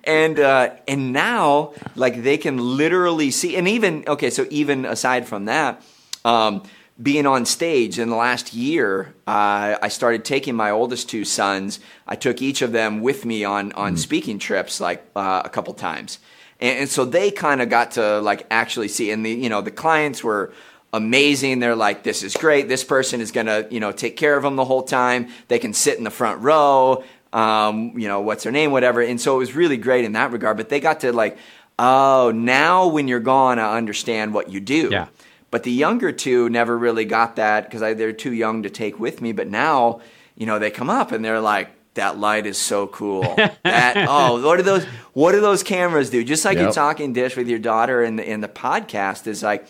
And 0.03 0.39
uh, 0.39 0.75
and 0.87 1.11
now 1.11 1.73
like 1.95 2.21
they 2.21 2.37
can 2.37 2.77
literally 2.77 3.31
see, 3.31 3.55
and 3.55 3.67
even 3.67 4.03
okay, 4.07 4.29
so 4.29 4.45
even 4.51 4.85
aside 4.85 5.27
from 5.27 5.45
that, 5.45 5.81
um, 6.23 6.61
being 7.01 7.27
on 7.27 7.45
stage 7.45 7.99
in 7.99 8.09
the 8.09 8.15
last 8.15 8.53
year, 8.53 9.13
uh, 9.27 9.77
I 9.81 9.87
started 9.89 10.25
taking 10.25 10.55
my 10.55 10.71
oldest 10.71 11.09
two 11.09 11.25
sons. 11.25 11.79
I 12.07 12.15
took 12.15 12.41
each 12.41 12.61
of 12.61 12.71
them 12.71 13.01
with 13.01 13.25
me 13.25 13.43
on 13.43 13.71
on 13.73 13.95
mm. 13.95 13.97
speaking 13.97 14.39
trips, 14.39 14.81
like 14.81 15.05
uh, 15.15 15.43
a 15.45 15.49
couple 15.49 15.73
times, 15.73 16.19
and, 16.59 16.79
and 16.79 16.89
so 16.89 17.05
they 17.05 17.29
kind 17.29 17.61
of 17.61 17.69
got 17.69 17.91
to 17.91 18.19
like 18.21 18.47
actually 18.49 18.87
see. 18.87 19.11
And 19.11 19.25
the 19.25 19.29
you 19.29 19.49
know 19.49 19.61
the 19.61 19.71
clients 19.71 20.23
were 20.23 20.53
amazing. 20.91 21.59
They're 21.59 21.75
like, 21.75 22.03
this 22.03 22.23
is 22.23 22.35
great. 22.35 22.67
This 22.67 22.83
person 22.83 23.21
is 23.21 23.31
gonna 23.31 23.67
you 23.69 23.79
know 23.79 23.91
take 23.91 24.17
care 24.17 24.35
of 24.35 24.43
them 24.43 24.55
the 24.55 24.65
whole 24.65 24.83
time. 24.83 25.27
They 25.49 25.59
can 25.59 25.73
sit 25.73 25.97
in 25.97 26.03
the 26.03 26.11
front 26.11 26.41
row. 26.41 27.03
Um, 27.31 27.99
you 27.99 28.07
know 28.07 28.21
what's 28.21 28.43
their 28.43 28.51
name, 28.51 28.71
whatever. 28.71 29.01
And 29.01 29.21
so 29.21 29.35
it 29.35 29.39
was 29.39 29.53
really 29.53 29.77
great 29.77 30.03
in 30.03 30.13
that 30.13 30.31
regard. 30.31 30.57
But 30.57 30.69
they 30.69 30.79
got 30.79 31.01
to 31.01 31.13
like, 31.13 31.37
oh, 31.77 32.31
now 32.33 32.87
when 32.87 33.07
you're 33.07 33.19
gone, 33.19 33.59
I 33.59 33.77
understand 33.77 34.33
what 34.33 34.49
you 34.49 34.59
do. 34.59 34.89
Yeah. 34.91 35.07
But 35.49 35.63
the 35.63 35.71
younger 35.71 36.11
two 36.11 36.49
never 36.49 36.77
really 36.77 37.05
got 37.05 37.37
that 37.37 37.65
because 37.65 37.81
they're 37.97 38.11
too 38.11 38.33
young 38.33 38.63
to 38.63 38.69
take 38.69 38.99
with 38.99 39.21
me. 39.21 39.31
But 39.31 39.47
now, 39.47 40.01
you 40.35 40.45
know, 40.45 40.59
they 40.59 40.69
come 40.69 40.89
up 40.89 41.11
and 41.11 41.23
they're 41.23 41.39
like, 41.39 41.69
that 41.97 42.17
light 42.17 42.45
is 42.45 42.57
so 42.57 42.87
cool. 42.87 43.23
that 43.63 44.05
oh, 44.07 44.45
what 44.45 44.57
do 44.57 44.63
those 44.63 44.85
what 45.13 45.33
do 45.33 45.41
those 45.41 45.63
cameras 45.63 46.09
do? 46.09 46.23
Just 46.23 46.45
like 46.45 46.55
yep. 46.55 46.63
you're 46.63 46.71
talking 46.71 47.11
dish 47.13 47.35
with 47.35 47.47
your 47.49 47.59
daughter 47.59 48.03
in 48.03 48.15
the 48.15 48.29
in 48.29 48.41
the 48.41 48.47
podcast 48.47 49.27
is 49.27 49.43
like 49.43 49.67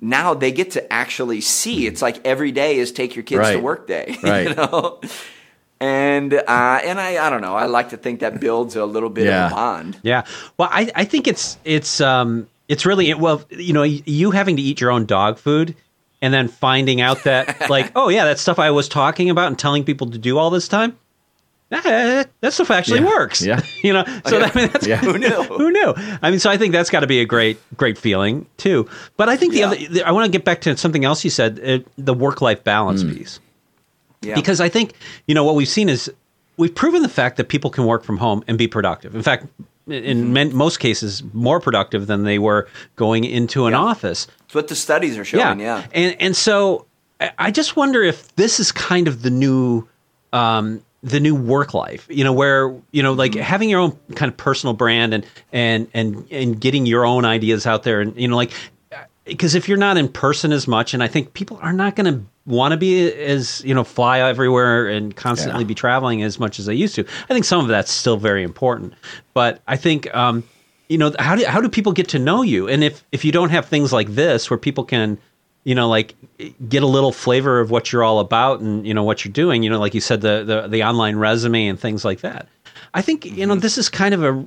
now 0.00 0.34
they 0.34 0.52
get 0.52 0.72
to 0.72 0.92
actually 0.92 1.40
see. 1.40 1.86
It's 1.86 2.00
like 2.00 2.24
every 2.26 2.52
day 2.52 2.78
is 2.78 2.92
take 2.92 3.14
your 3.14 3.22
kids 3.22 3.40
right. 3.40 3.52
to 3.54 3.60
work 3.60 3.86
day. 3.86 4.16
Right. 4.22 4.48
You 4.48 4.54
know? 4.54 5.00
And 5.80 6.32
uh, 6.32 6.80
and 6.82 7.00
I 7.00 7.26
I 7.26 7.28
don't 7.28 7.42
know. 7.42 7.56
I 7.56 7.66
like 7.66 7.90
to 7.90 7.96
think 7.96 8.20
that 8.20 8.40
builds 8.40 8.76
a 8.76 8.86
little 8.86 9.10
bit 9.10 9.26
yeah. 9.26 9.46
of 9.46 9.52
a 9.52 9.54
bond. 9.54 10.00
Yeah. 10.02 10.24
Well, 10.56 10.68
I 10.72 10.90
I 10.94 11.04
think 11.04 11.26
it's 11.26 11.58
it's 11.64 12.00
um 12.00 12.46
it's 12.68 12.86
really 12.86 13.12
well, 13.14 13.44
you 13.50 13.72
know, 13.72 13.82
you 13.82 14.30
having 14.30 14.56
to 14.56 14.62
eat 14.62 14.80
your 14.80 14.90
own 14.90 15.06
dog 15.06 15.38
food 15.38 15.74
and 16.22 16.32
then 16.32 16.48
finding 16.48 17.00
out 17.00 17.24
that 17.24 17.68
like, 17.70 17.92
oh 17.94 18.08
yeah, 18.08 18.24
that 18.24 18.38
stuff 18.38 18.58
I 18.58 18.70
was 18.70 18.88
talking 18.88 19.30
about 19.30 19.48
and 19.48 19.58
telling 19.58 19.84
people 19.84 20.10
to 20.10 20.18
do 20.18 20.38
all 20.38 20.50
this 20.50 20.68
time. 20.68 20.96
That, 21.70 22.30
that 22.40 22.52
stuff 22.52 22.70
actually 22.70 23.00
yeah. 23.00 23.06
works. 23.06 23.42
Yeah. 23.42 23.60
you 23.82 23.92
know, 23.92 24.04
so 24.26 24.38
that, 24.38 24.54
I 24.54 24.60
mean, 24.60 24.68
that's 24.70 24.86
yeah. 24.86 24.98
who 24.98 25.18
knew? 25.18 25.28
who 25.28 25.70
knew? 25.70 25.94
I 26.22 26.30
mean, 26.30 26.38
so 26.38 26.50
I 26.50 26.56
think 26.56 26.72
that's 26.72 26.90
got 26.90 27.00
to 27.00 27.06
be 27.06 27.20
a 27.20 27.24
great, 27.24 27.58
great 27.76 27.98
feeling 27.98 28.46
too. 28.58 28.88
But 29.16 29.28
I 29.28 29.36
think 29.36 29.52
the 29.52 29.60
yeah. 29.60 29.66
other, 29.66 29.76
the, 29.76 30.02
I 30.04 30.12
want 30.12 30.26
to 30.26 30.30
get 30.30 30.44
back 30.44 30.60
to 30.62 30.76
something 30.76 31.04
else 31.04 31.24
you 31.24 31.30
said, 31.30 31.60
uh, 31.64 31.78
the 31.98 32.14
work 32.14 32.40
life 32.40 32.62
balance 32.64 33.02
mm. 33.02 33.16
piece. 33.16 33.40
Yeah. 34.22 34.34
Because 34.34 34.60
I 34.60 34.68
think, 34.68 34.94
you 35.26 35.34
know, 35.34 35.44
what 35.44 35.54
we've 35.54 35.68
seen 35.68 35.88
is 35.88 36.10
we've 36.56 36.74
proven 36.74 37.02
the 37.02 37.08
fact 37.08 37.36
that 37.36 37.48
people 37.48 37.70
can 37.70 37.84
work 37.86 38.04
from 38.04 38.18
home 38.18 38.44
and 38.46 38.56
be 38.56 38.68
productive. 38.68 39.14
In 39.14 39.22
fact, 39.22 39.46
in 39.86 40.32
mm-hmm. 40.32 40.56
most 40.56 40.80
cases 40.80 41.22
more 41.32 41.60
productive 41.60 42.06
than 42.06 42.24
they 42.24 42.38
were 42.38 42.68
going 42.96 43.24
into 43.24 43.66
an 43.66 43.72
yeah. 43.72 43.78
office. 43.78 44.26
It's 44.46 44.54
what 44.54 44.68
the 44.68 44.74
studies 44.74 45.18
are 45.18 45.24
showing. 45.24 45.60
Yeah, 45.60 45.78
yeah. 45.78 45.86
And 45.92 46.16
and 46.20 46.36
so 46.36 46.86
I 47.38 47.50
just 47.50 47.76
wonder 47.76 48.02
if 48.02 48.34
this 48.36 48.60
is 48.60 48.72
kind 48.72 49.08
of 49.08 49.22
the 49.22 49.30
new. 49.30 49.88
Um, 50.32 50.82
the 51.04 51.20
new 51.20 51.34
work 51.34 51.74
life, 51.74 52.06
you 52.08 52.24
know, 52.24 52.32
where 52.32 52.74
you 52.90 53.02
know, 53.02 53.12
like 53.12 53.32
mm-hmm. 53.32 53.42
having 53.42 53.68
your 53.68 53.78
own 53.78 53.96
kind 54.16 54.32
of 54.32 54.38
personal 54.38 54.72
brand 54.72 55.12
and 55.12 55.26
and 55.52 55.86
and 55.92 56.26
and 56.30 56.58
getting 56.58 56.86
your 56.86 57.04
own 57.04 57.26
ideas 57.26 57.66
out 57.66 57.82
there, 57.82 58.00
and 58.00 58.16
you 58.16 58.26
know, 58.26 58.34
like 58.34 58.50
because 59.24 59.54
if 59.54 59.68
you're 59.68 59.78
not 59.78 59.96
in 59.96 60.08
person 60.08 60.52
as 60.52 60.68
much, 60.68 60.94
and 60.94 61.02
I 61.02 61.08
think 61.08 61.32
people 61.34 61.58
are 61.62 61.72
not 61.72 61.96
going 61.96 62.12
to 62.12 62.24
want 62.46 62.72
to 62.72 62.76
be 62.76 63.10
as 63.12 63.62
you 63.64 63.74
know 63.74 63.84
fly 63.84 64.20
everywhere 64.20 64.86
and 64.86 65.14
constantly 65.16 65.62
yeah. 65.62 65.68
be 65.68 65.74
traveling 65.74 66.22
as 66.22 66.38
much 66.38 66.58
as 66.58 66.66
they 66.66 66.74
used 66.74 66.94
to. 66.96 67.06
I 67.28 67.32
think 67.32 67.44
some 67.44 67.60
of 67.60 67.68
that's 67.68 67.90
still 67.90 68.16
very 68.16 68.42
important, 68.42 68.94
but 69.32 69.62
I 69.66 69.76
think 69.76 70.14
um, 70.14 70.44
you 70.88 70.98
know 70.98 71.12
how 71.18 71.36
do 71.36 71.44
how 71.46 71.60
do 71.60 71.68
people 71.68 71.92
get 71.92 72.08
to 72.10 72.18
know 72.18 72.42
you? 72.42 72.68
And 72.68 72.84
if 72.84 73.04
if 73.12 73.24
you 73.24 73.32
don't 73.32 73.50
have 73.50 73.66
things 73.66 73.92
like 73.92 74.08
this 74.08 74.50
where 74.50 74.58
people 74.58 74.84
can 74.84 75.18
you 75.64 75.74
know, 75.74 75.88
like 75.88 76.14
get 76.68 76.82
a 76.82 76.86
little 76.86 77.10
flavor 77.10 77.58
of 77.58 77.70
what 77.70 77.90
you're 77.90 78.04
all 78.04 78.20
about 78.20 78.60
and 78.60 78.86
you 78.86 78.94
know 78.94 79.02
what 79.02 79.24
you're 79.24 79.32
doing. 79.32 79.62
You 79.62 79.70
know, 79.70 79.80
like 79.80 79.94
you 79.94 80.00
said, 80.00 80.20
the 80.20 80.44
the, 80.44 80.68
the 80.68 80.84
online 80.84 81.16
resume 81.16 81.66
and 81.66 81.80
things 81.80 82.04
like 82.04 82.20
that. 82.20 82.48
I 82.92 83.02
think 83.02 83.24
you 83.24 83.46
know 83.46 83.54
mm-hmm. 83.54 83.60
this 83.60 83.78
is 83.78 83.88
kind 83.88 84.14
of 84.14 84.22
a. 84.22 84.46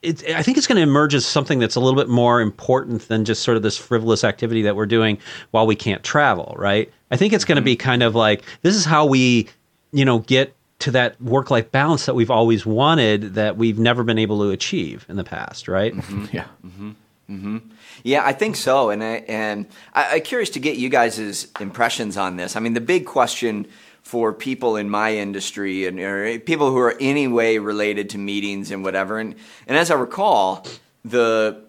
It, 0.00 0.30
I 0.30 0.42
think 0.42 0.58
it's 0.58 0.68
going 0.68 0.76
to 0.76 0.82
emerge 0.82 1.12
as 1.12 1.26
something 1.26 1.58
that's 1.58 1.74
a 1.74 1.80
little 1.80 1.98
bit 1.98 2.08
more 2.08 2.40
important 2.40 3.08
than 3.08 3.24
just 3.24 3.42
sort 3.42 3.56
of 3.56 3.64
this 3.64 3.76
frivolous 3.76 4.22
activity 4.22 4.62
that 4.62 4.76
we're 4.76 4.86
doing 4.86 5.18
while 5.50 5.66
we 5.66 5.74
can't 5.74 6.04
travel, 6.04 6.54
right? 6.56 6.92
I 7.10 7.16
think 7.16 7.32
it's 7.32 7.44
going 7.44 7.56
to 7.56 7.60
mm-hmm. 7.60 7.66
be 7.66 7.76
kind 7.76 8.02
of 8.02 8.14
like 8.14 8.44
this 8.62 8.76
is 8.76 8.84
how 8.84 9.06
we, 9.06 9.48
you 9.92 10.04
know, 10.04 10.20
get 10.20 10.54
to 10.80 10.90
that 10.92 11.20
work 11.20 11.50
life 11.50 11.70
balance 11.70 12.06
that 12.06 12.14
we've 12.14 12.30
always 12.30 12.64
wanted 12.64 13.34
that 13.34 13.56
we've 13.56 13.78
never 13.78 14.04
been 14.04 14.18
able 14.18 14.40
to 14.40 14.50
achieve 14.50 15.04
in 15.08 15.16
the 15.16 15.24
past, 15.24 15.68
right? 15.68 15.94
Mm-hmm. 15.94 16.26
Yeah. 16.32 16.46
Mm-hmm. 16.64 16.90
Mm-hmm. 17.30 17.58
Yeah, 18.02 18.26
I 18.26 18.32
think 18.32 18.56
so, 18.56 18.90
and 18.90 19.02
I, 19.02 19.24
and 19.28 19.66
I, 19.94 20.16
am 20.16 20.22
curious 20.22 20.50
to 20.50 20.60
get 20.60 20.76
you 20.76 20.88
guys' 20.88 21.46
impressions 21.60 22.16
on 22.16 22.36
this. 22.36 22.56
I 22.56 22.60
mean, 22.60 22.74
the 22.74 22.80
big 22.80 23.06
question 23.06 23.66
for 24.02 24.32
people 24.32 24.76
in 24.76 24.90
my 24.90 25.16
industry 25.16 25.86
and 25.86 25.98
or 25.98 26.38
people 26.40 26.70
who 26.70 26.78
are 26.78 26.96
any 27.00 27.28
way 27.28 27.58
related 27.58 28.10
to 28.10 28.18
meetings 28.18 28.70
and 28.70 28.82
whatever, 28.84 29.18
and 29.18 29.34
and 29.66 29.76
as 29.76 29.90
I 29.90 29.94
recall, 29.94 30.66
the 31.04 31.64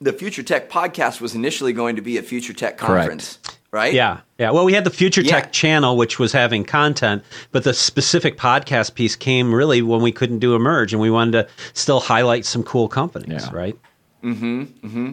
the 0.00 0.12
Future 0.12 0.42
Tech 0.42 0.68
podcast 0.68 1.20
was 1.20 1.34
initially 1.34 1.72
going 1.72 1.96
to 1.96 2.02
be 2.02 2.18
a 2.18 2.22
Future 2.22 2.52
Tech 2.52 2.76
conference. 2.76 3.38
Correct 3.38 3.56
right? 3.76 3.92
Yeah, 3.92 4.20
yeah. 4.38 4.50
Well, 4.50 4.64
we 4.64 4.72
had 4.72 4.84
the 4.84 4.90
Future 4.90 5.20
yeah. 5.20 5.32
Tech 5.32 5.52
channel, 5.52 5.96
which 5.96 6.18
was 6.18 6.32
having 6.32 6.64
content, 6.64 7.22
but 7.52 7.64
the 7.64 7.74
specific 7.74 8.36
podcast 8.38 8.94
piece 8.94 9.14
came 9.14 9.54
really 9.54 9.82
when 9.82 10.00
we 10.02 10.12
couldn't 10.12 10.38
do 10.38 10.54
Emerge, 10.54 10.92
and 10.92 11.00
we 11.00 11.10
wanted 11.10 11.32
to 11.32 11.48
still 11.74 12.00
highlight 12.00 12.46
some 12.46 12.62
cool 12.62 12.88
companies, 12.88 13.46
yeah. 13.46 13.50
right? 13.52 13.78
Mm-hmm. 14.24 14.62
Mm-hmm. 14.62 15.10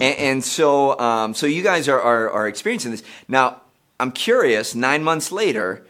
And, 0.00 0.18
and 0.18 0.44
so, 0.44 0.98
um, 0.98 1.34
so 1.34 1.46
you 1.46 1.62
guys 1.62 1.88
are, 1.88 2.00
are 2.00 2.30
are 2.30 2.48
experiencing 2.48 2.90
this 2.90 3.02
now. 3.26 3.60
I'm 4.00 4.12
curious. 4.12 4.74
Nine 4.74 5.02
months 5.02 5.30
later, 5.30 5.86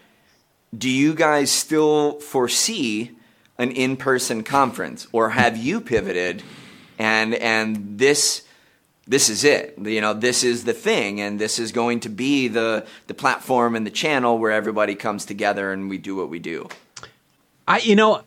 do 0.76 0.90
you 0.90 1.14
guys 1.14 1.50
still 1.50 2.20
foresee 2.20 3.12
an 3.58 3.70
in-person 3.70 4.42
conference, 4.42 5.06
or 5.12 5.30
have 5.30 5.56
you 5.56 5.80
pivoted? 5.80 6.42
And 6.98 7.34
and 7.34 7.98
this 7.98 8.42
this 9.06 9.28
is 9.28 9.44
it. 9.44 9.78
You 9.78 10.00
know, 10.00 10.14
this 10.14 10.44
is 10.44 10.64
the 10.64 10.72
thing, 10.72 11.20
and 11.20 11.38
this 11.38 11.58
is 11.58 11.72
going 11.72 12.00
to 12.00 12.08
be 12.08 12.48
the 12.48 12.86
the 13.06 13.14
platform 13.14 13.76
and 13.76 13.86
the 13.86 13.90
channel 13.90 14.38
where 14.38 14.52
everybody 14.52 14.94
comes 14.94 15.24
together 15.24 15.72
and 15.72 15.88
we 15.88 15.98
do 15.98 16.16
what 16.16 16.28
we 16.28 16.38
do. 16.38 16.68
I, 17.66 17.78
you 17.78 17.96
know, 17.96 18.22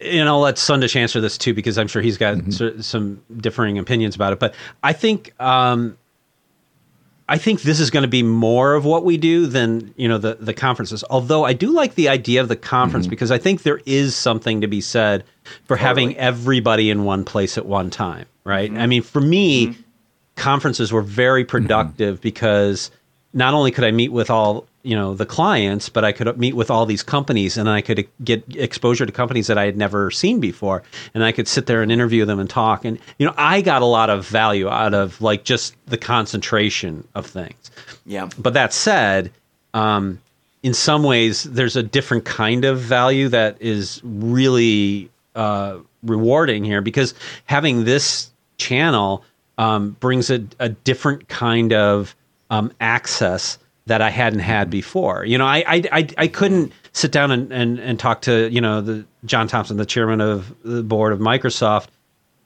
you 0.00 0.24
know, 0.24 0.40
let 0.40 0.56
Sandesh 0.56 0.96
answer 0.96 1.20
this 1.20 1.38
too 1.38 1.54
because 1.54 1.78
I'm 1.78 1.88
sure 1.88 2.02
he's 2.02 2.18
got 2.18 2.36
mm-hmm. 2.36 2.80
some 2.80 3.22
differing 3.36 3.78
opinions 3.78 4.14
about 4.14 4.32
it. 4.32 4.38
But 4.38 4.54
I 4.82 4.92
think, 4.92 5.32
um, 5.40 5.96
I 7.28 7.38
think 7.38 7.62
this 7.62 7.80
is 7.80 7.90
going 7.90 8.02
to 8.02 8.08
be 8.08 8.22
more 8.22 8.74
of 8.74 8.84
what 8.84 9.04
we 9.04 9.16
do 9.16 9.46
than 9.46 9.94
you 9.96 10.08
know 10.08 10.18
the 10.18 10.34
the 10.34 10.54
conferences. 10.54 11.02
Although 11.08 11.44
I 11.44 11.52
do 11.52 11.70
like 11.70 11.94
the 11.94 12.08
idea 12.08 12.40
of 12.40 12.48
the 12.48 12.56
conference 12.56 13.06
mm-hmm. 13.06 13.10
because 13.10 13.30
I 13.30 13.38
think 13.38 13.62
there 13.62 13.80
is 13.86 14.14
something 14.14 14.60
to 14.60 14.66
be 14.66 14.80
said 14.80 15.24
for 15.64 15.76
totally. 15.76 15.80
having 15.80 16.16
everybody 16.16 16.90
in 16.90 17.04
one 17.04 17.24
place 17.24 17.56
at 17.56 17.66
one 17.66 17.90
time. 17.90 18.26
Right? 18.44 18.70
Mm-hmm. 18.70 18.80
I 18.80 18.86
mean, 18.86 19.02
for 19.02 19.20
me 19.20 19.68
mm-hmm 19.68 19.80
conferences 20.36 20.92
were 20.92 21.02
very 21.02 21.42
mm-hmm. 21.42 21.50
productive 21.50 22.20
because 22.20 22.90
not 23.32 23.54
only 23.54 23.70
could 23.70 23.84
I 23.84 23.90
meet 23.90 24.12
with 24.12 24.30
all 24.30 24.66
you 24.84 24.94
know 24.94 25.14
the 25.14 25.26
clients, 25.26 25.88
but 25.88 26.04
I 26.04 26.12
could 26.12 26.38
meet 26.38 26.54
with 26.54 26.70
all 26.70 26.86
these 26.86 27.02
companies, 27.02 27.56
and 27.56 27.68
I 27.68 27.80
could 27.80 28.06
get 28.22 28.44
exposure 28.54 29.06
to 29.06 29.12
companies 29.12 29.48
that 29.48 29.58
I 29.58 29.64
had 29.64 29.76
never 29.76 30.10
seen 30.10 30.38
before, 30.38 30.82
and 31.14 31.24
I 31.24 31.32
could 31.32 31.48
sit 31.48 31.66
there 31.66 31.82
and 31.82 31.90
interview 31.90 32.24
them 32.24 32.38
and 32.38 32.48
talk. 32.48 32.84
And 32.84 32.98
you 33.18 33.26
know, 33.26 33.34
I 33.36 33.62
got 33.62 33.82
a 33.82 33.86
lot 33.86 34.10
of 34.10 34.26
value 34.26 34.68
out 34.68 34.94
of 34.94 35.20
like 35.20 35.44
just 35.44 35.74
the 35.86 35.96
concentration 35.96 37.08
of 37.14 37.26
things. 37.26 37.70
Yeah. 38.06 38.28
But 38.38 38.52
that 38.54 38.72
said, 38.72 39.32
um, 39.72 40.20
in 40.62 40.74
some 40.74 41.02
ways, 41.02 41.44
there's 41.44 41.76
a 41.76 41.82
different 41.82 42.24
kind 42.26 42.64
of 42.64 42.78
value 42.78 43.28
that 43.30 43.60
is 43.60 44.00
really 44.04 45.10
uh, 45.34 45.78
rewarding 46.02 46.64
here 46.64 46.82
because 46.82 47.14
having 47.46 47.84
this 47.84 48.30
channel 48.58 49.24
um, 49.58 49.96
brings 50.00 50.30
a, 50.30 50.44
a, 50.58 50.68
different 50.68 51.28
kind 51.28 51.72
of 51.72 52.14
um, 52.50 52.72
access 52.80 53.58
that 53.86 54.00
I 54.00 54.10
hadn't 54.10 54.40
had 54.40 54.70
before. 54.70 55.24
You 55.24 55.38
know, 55.38 55.46
I 55.46 55.64
I, 55.66 55.82
I, 55.92 56.08
I 56.18 56.28
couldn't 56.28 56.72
sit 56.92 57.12
down 57.12 57.30
and, 57.30 57.52
and, 57.52 57.78
and 57.78 57.98
talk 57.98 58.22
to 58.22 58.48
you 58.50 58.60
know 58.60 58.80
the 58.80 59.04
John 59.24 59.48
Thompson, 59.48 59.76
the 59.76 59.86
chairman 59.86 60.20
of 60.20 60.54
the 60.62 60.82
board 60.82 61.12
of 61.12 61.18
Microsoft. 61.18 61.88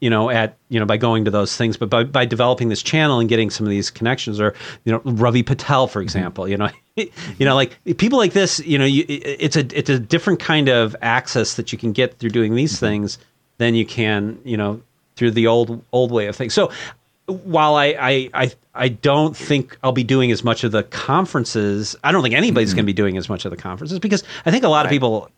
You 0.00 0.10
know, 0.10 0.30
at 0.30 0.56
you 0.68 0.78
know 0.78 0.86
by 0.86 0.96
going 0.96 1.24
to 1.24 1.30
those 1.32 1.56
things, 1.56 1.76
but 1.76 1.90
by, 1.90 2.04
by 2.04 2.24
developing 2.24 2.68
this 2.68 2.82
channel 2.82 3.18
and 3.18 3.28
getting 3.28 3.50
some 3.50 3.66
of 3.66 3.70
these 3.70 3.90
connections, 3.90 4.40
or 4.40 4.54
you 4.84 4.92
know 4.92 5.00
Ravi 5.04 5.42
Patel, 5.42 5.88
for 5.88 6.00
example, 6.00 6.46
you 6.46 6.56
know, 6.56 6.68
you 6.96 7.10
know 7.40 7.56
like 7.56 7.76
people 7.98 8.16
like 8.16 8.32
this, 8.32 8.60
you 8.60 8.78
know, 8.78 8.84
you, 8.84 9.04
it's 9.08 9.56
a 9.56 9.66
it's 9.76 9.90
a 9.90 9.98
different 9.98 10.38
kind 10.38 10.68
of 10.68 10.94
access 11.02 11.54
that 11.54 11.72
you 11.72 11.78
can 11.78 11.90
get 11.90 12.16
through 12.18 12.30
doing 12.30 12.54
these 12.54 12.74
mm-hmm. 12.74 12.86
things 12.86 13.18
than 13.56 13.74
you 13.74 13.84
can, 13.84 14.38
you 14.44 14.56
know, 14.56 14.80
through 15.16 15.32
the 15.32 15.48
old 15.48 15.84
old 15.90 16.12
way 16.12 16.28
of 16.28 16.36
things. 16.36 16.54
So 16.54 16.70
while 17.28 17.74
I, 17.74 17.86
I, 17.98 18.30
I 18.34 18.52
I 18.74 18.88
don't 18.88 19.36
think 19.36 19.76
I'll 19.82 19.92
be 19.92 20.04
doing 20.04 20.30
as 20.30 20.44
much 20.44 20.64
of 20.64 20.72
the 20.72 20.82
conferences. 20.84 21.96
I 22.04 22.12
don't 22.12 22.22
think 22.22 22.34
anybody's 22.34 22.70
mm-hmm. 22.70 22.76
going 22.76 22.84
to 22.84 22.86
be 22.86 22.92
doing 22.94 23.16
as 23.16 23.28
much 23.28 23.44
of 23.44 23.50
the 23.50 23.56
conferences 23.56 23.98
because 23.98 24.24
I 24.46 24.50
think 24.50 24.64
a 24.64 24.68
lot 24.68 24.78
right. 24.78 24.86
of 24.86 24.90
people. 24.90 25.30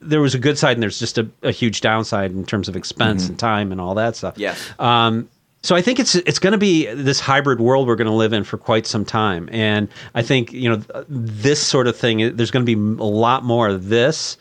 There 0.00 0.20
was 0.20 0.34
a 0.34 0.38
good 0.38 0.58
side 0.58 0.76
and 0.76 0.82
there's 0.82 0.98
just 0.98 1.16
a, 1.18 1.28
a 1.42 1.50
huge 1.50 1.80
downside 1.80 2.32
in 2.32 2.44
terms 2.44 2.68
of 2.68 2.76
expense 2.76 3.24
mm-hmm. 3.24 3.32
and 3.32 3.38
time 3.38 3.72
and 3.72 3.80
all 3.80 3.94
that 3.94 4.16
stuff. 4.16 4.34
Yes. 4.36 4.60
Um, 4.78 5.28
so 5.62 5.76
I 5.76 5.82
think 5.82 6.00
it's 6.00 6.14
it's 6.16 6.38
going 6.38 6.52
to 6.52 6.58
be 6.58 6.92
this 6.92 7.20
hybrid 7.20 7.60
world 7.60 7.86
we're 7.86 7.96
going 7.96 8.08
to 8.08 8.12
live 8.12 8.32
in 8.32 8.42
for 8.42 8.58
quite 8.58 8.86
some 8.86 9.04
time, 9.04 9.48
and 9.52 9.88
I 10.14 10.22
think 10.22 10.52
you 10.52 10.68
know 10.68 11.04
this 11.08 11.64
sort 11.64 11.86
of 11.86 11.96
thing. 11.96 12.36
There's 12.36 12.50
going 12.50 12.66
to 12.66 12.76
be 12.76 12.80
a 13.00 13.06
lot 13.06 13.44
more 13.44 13.68
of 13.68 13.88
this, 13.88 14.38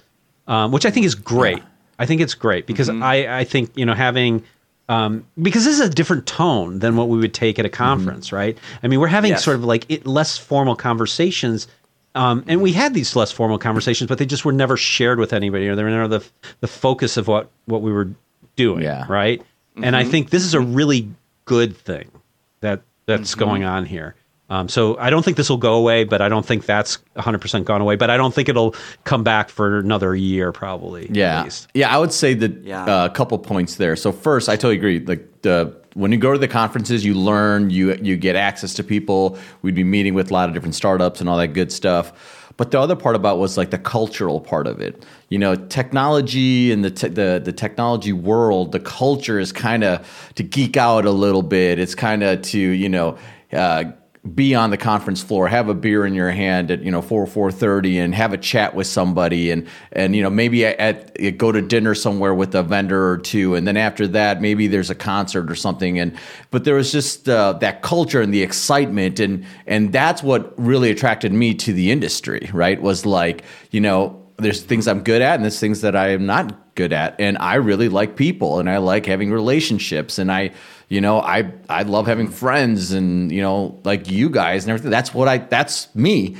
um, 0.47 0.72
which 0.72 0.86
I 0.86 0.89
think 0.89 1.05
is 1.05 1.16
great. 1.16 1.57
Yeah. 1.57 1.66
I 1.99 2.07
think 2.07 2.22
it's 2.22 2.34
great 2.34 2.66
because 2.66 2.89
mm-hmm. 2.89 3.03
I 3.03 3.39
I 3.39 3.43
think 3.43 3.72
you 3.76 3.86
know 3.86 3.93
having 3.93 4.43
um, 4.91 5.25
because 5.41 5.63
this 5.63 5.79
is 5.79 5.87
a 5.87 5.89
different 5.89 6.25
tone 6.25 6.79
than 6.79 6.97
what 6.97 7.07
we 7.07 7.17
would 7.17 7.33
take 7.33 7.57
at 7.57 7.65
a 7.65 7.69
mm-hmm. 7.69 7.77
conference, 7.77 8.27
mm-hmm. 8.27 8.35
right? 8.35 8.57
I 8.83 8.89
mean, 8.89 8.99
we're 8.99 9.07
having 9.07 9.31
yes. 9.31 9.43
sort 9.43 9.55
of 9.55 9.63
like 9.63 9.85
it, 9.87 10.05
less 10.05 10.37
formal 10.37 10.75
conversations. 10.75 11.69
Um, 12.13 12.43
and 12.45 12.61
we 12.61 12.73
had 12.73 12.93
these 12.93 13.15
less 13.15 13.31
formal 13.31 13.57
conversations, 13.57 14.09
but 14.09 14.17
they 14.17 14.25
just 14.25 14.43
were 14.43 14.51
never 14.51 14.75
shared 14.75 15.17
with 15.17 15.31
anybody, 15.31 15.69
or 15.69 15.77
they 15.77 15.83
were 15.83 15.89
never 15.89 16.09
the 16.09 16.27
the 16.59 16.67
focus 16.67 17.15
of 17.15 17.29
what 17.29 17.49
what 17.65 17.81
we 17.81 17.93
were 17.93 18.09
doing, 18.57 18.83
yeah. 18.83 19.05
right? 19.07 19.39
Mm-hmm. 19.39 19.85
And 19.85 19.95
I 19.95 20.01
mm-hmm. 20.01 20.11
think 20.11 20.29
this 20.29 20.43
is 20.43 20.53
a 20.53 20.59
really 20.59 21.09
good 21.45 21.77
thing 21.77 22.11
that 22.59 22.81
that's 23.05 23.31
mm-hmm. 23.31 23.39
going 23.39 23.63
on 23.63 23.85
here. 23.85 24.15
Um, 24.51 24.67
so 24.67 24.97
I 24.97 25.09
don't 25.09 25.23
think 25.23 25.37
this 25.37 25.49
will 25.49 25.55
go 25.55 25.75
away, 25.75 26.03
but 26.03 26.21
I 26.21 26.27
don't 26.27 26.45
think 26.45 26.65
that's 26.65 26.97
100% 27.15 27.63
gone 27.63 27.79
away. 27.79 27.95
But 27.95 28.09
I 28.09 28.17
don't 28.17 28.33
think 28.33 28.49
it'll 28.49 28.75
come 29.05 29.23
back 29.23 29.47
for 29.47 29.79
another 29.79 30.13
year, 30.13 30.51
probably. 30.51 31.09
Yeah, 31.09 31.47
yeah. 31.73 31.95
I 31.95 31.97
would 31.97 32.11
say 32.11 32.33
that 32.33 32.61
yeah. 32.61 32.83
uh, 32.83 33.05
a 33.05 33.09
couple 33.09 33.39
points 33.39 33.75
there. 33.75 33.95
So 33.95 34.11
first, 34.11 34.49
I 34.49 34.57
totally 34.57 34.75
agree. 34.75 34.99
Like 34.99 35.41
the 35.43 35.73
when 35.93 36.11
you 36.11 36.17
go 36.17 36.33
to 36.33 36.37
the 36.37 36.49
conferences, 36.49 37.05
you 37.05 37.13
learn, 37.13 37.69
you 37.69 37.95
you 38.01 38.17
get 38.17 38.35
access 38.35 38.73
to 38.73 38.83
people. 38.83 39.37
We'd 39.61 39.73
be 39.73 39.85
meeting 39.85 40.15
with 40.15 40.31
a 40.31 40.33
lot 40.33 40.49
of 40.49 40.53
different 40.53 40.75
startups 40.75 41.21
and 41.21 41.29
all 41.29 41.37
that 41.37 41.53
good 41.53 41.71
stuff. 41.71 42.51
But 42.57 42.71
the 42.71 42.79
other 42.79 42.97
part 42.97 43.15
about 43.15 43.39
was 43.39 43.57
like 43.57 43.69
the 43.71 43.77
cultural 43.77 44.41
part 44.41 44.67
of 44.67 44.81
it. 44.81 45.05
You 45.29 45.39
know, 45.39 45.55
technology 45.55 46.73
and 46.73 46.83
the 46.83 46.91
te- 46.91 47.07
the 47.07 47.41
the 47.41 47.53
technology 47.53 48.11
world, 48.11 48.73
the 48.73 48.81
culture 48.81 49.39
is 49.39 49.53
kind 49.53 49.85
of 49.85 50.05
to 50.35 50.43
geek 50.43 50.75
out 50.75 51.05
a 51.05 51.11
little 51.11 51.41
bit. 51.41 51.79
It's 51.79 51.95
kind 51.95 52.21
of 52.21 52.41
to 52.41 52.59
you 52.59 52.89
know. 52.89 53.17
Uh, 53.53 53.93
be 54.36 54.53
on 54.53 54.69
the 54.69 54.78
conference 54.78 55.24
floor, 55.24 55.47
have 55.47 55.67
a 55.67 55.74
beer 55.74 56.05
in 56.05 56.13
your 56.13 56.30
hand 56.30 56.69
at 56.69 56.84
you 56.84 56.91
know 56.91 57.01
four 57.01 57.26
four 57.26 57.51
thirty, 57.51 57.97
and 57.97 58.13
have 58.13 58.34
a 58.34 58.38
chat 58.38 58.76
with 58.76 58.86
somebody, 58.86 59.49
and 59.49 59.67
and 59.91 60.15
you 60.15 60.22
know 60.22 60.30
maybe 60.30 60.63
at, 60.63 60.80
at, 60.80 61.38
go 61.38 61.51
to 61.51 61.61
dinner 61.61 61.95
somewhere 61.95 62.34
with 62.36 62.53
a 62.53 62.61
vendor 62.61 63.09
or 63.09 63.17
two, 63.17 63.55
and 63.55 63.67
then 63.67 63.78
after 63.78 64.07
that 64.07 64.39
maybe 64.39 64.67
there's 64.67 64.91
a 64.91 64.95
concert 64.95 65.49
or 65.49 65.55
something, 65.55 65.99
and 65.99 66.15
but 66.51 66.65
there 66.65 66.76
was 66.76 66.91
just 66.91 67.28
uh, 67.28 67.53
that 67.53 67.82
culture 67.82 68.22
and 68.22 68.32
the 68.32 68.43
excitement, 68.43 69.19
and 69.19 69.43
and 69.65 69.91
that's 69.91 70.22
what 70.22 70.53
really 70.55 70.91
attracted 70.91 71.34
me 71.34 71.55
to 71.55 71.74
the 71.74 71.89
industry. 71.89 72.47
Right, 72.53 72.80
was 72.80 73.07
like 73.07 73.43
you 73.72 73.82
know 73.82 74.20
there's 74.41 74.61
things 74.61 74.87
I'm 74.87 75.03
good 75.03 75.21
at, 75.21 75.35
and 75.35 75.43
there's 75.43 75.59
things 75.59 75.81
that 75.81 75.95
I 75.95 76.09
am 76.09 76.25
not 76.25 76.75
good 76.75 76.93
at, 76.93 77.19
and 77.19 77.37
I 77.37 77.55
really 77.55 77.89
like 77.89 78.15
people, 78.15 78.59
and 78.59 78.69
I 78.69 78.77
like 78.77 79.05
having 79.05 79.31
relationships, 79.31 80.17
and 80.17 80.31
I 80.31 80.51
you 80.91 80.99
know, 80.99 81.21
I 81.21 81.49
I 81.69 81.83
love 81.83 82.05
having 82.05 82.27
friends 82.27 82.91
and 82.91 83.31
you 83.31 83.41
know, 83.41 83.79
like 83.85 84.11
you 84.11 84.29
guys 84.29 84.65
and 84.65 84.71
everything. 84.71 84.91
That's 84.91 85.13
what 85.13 85.29
I 85.29 85.37
that's 85.37 85.93
me. 85.95 86.35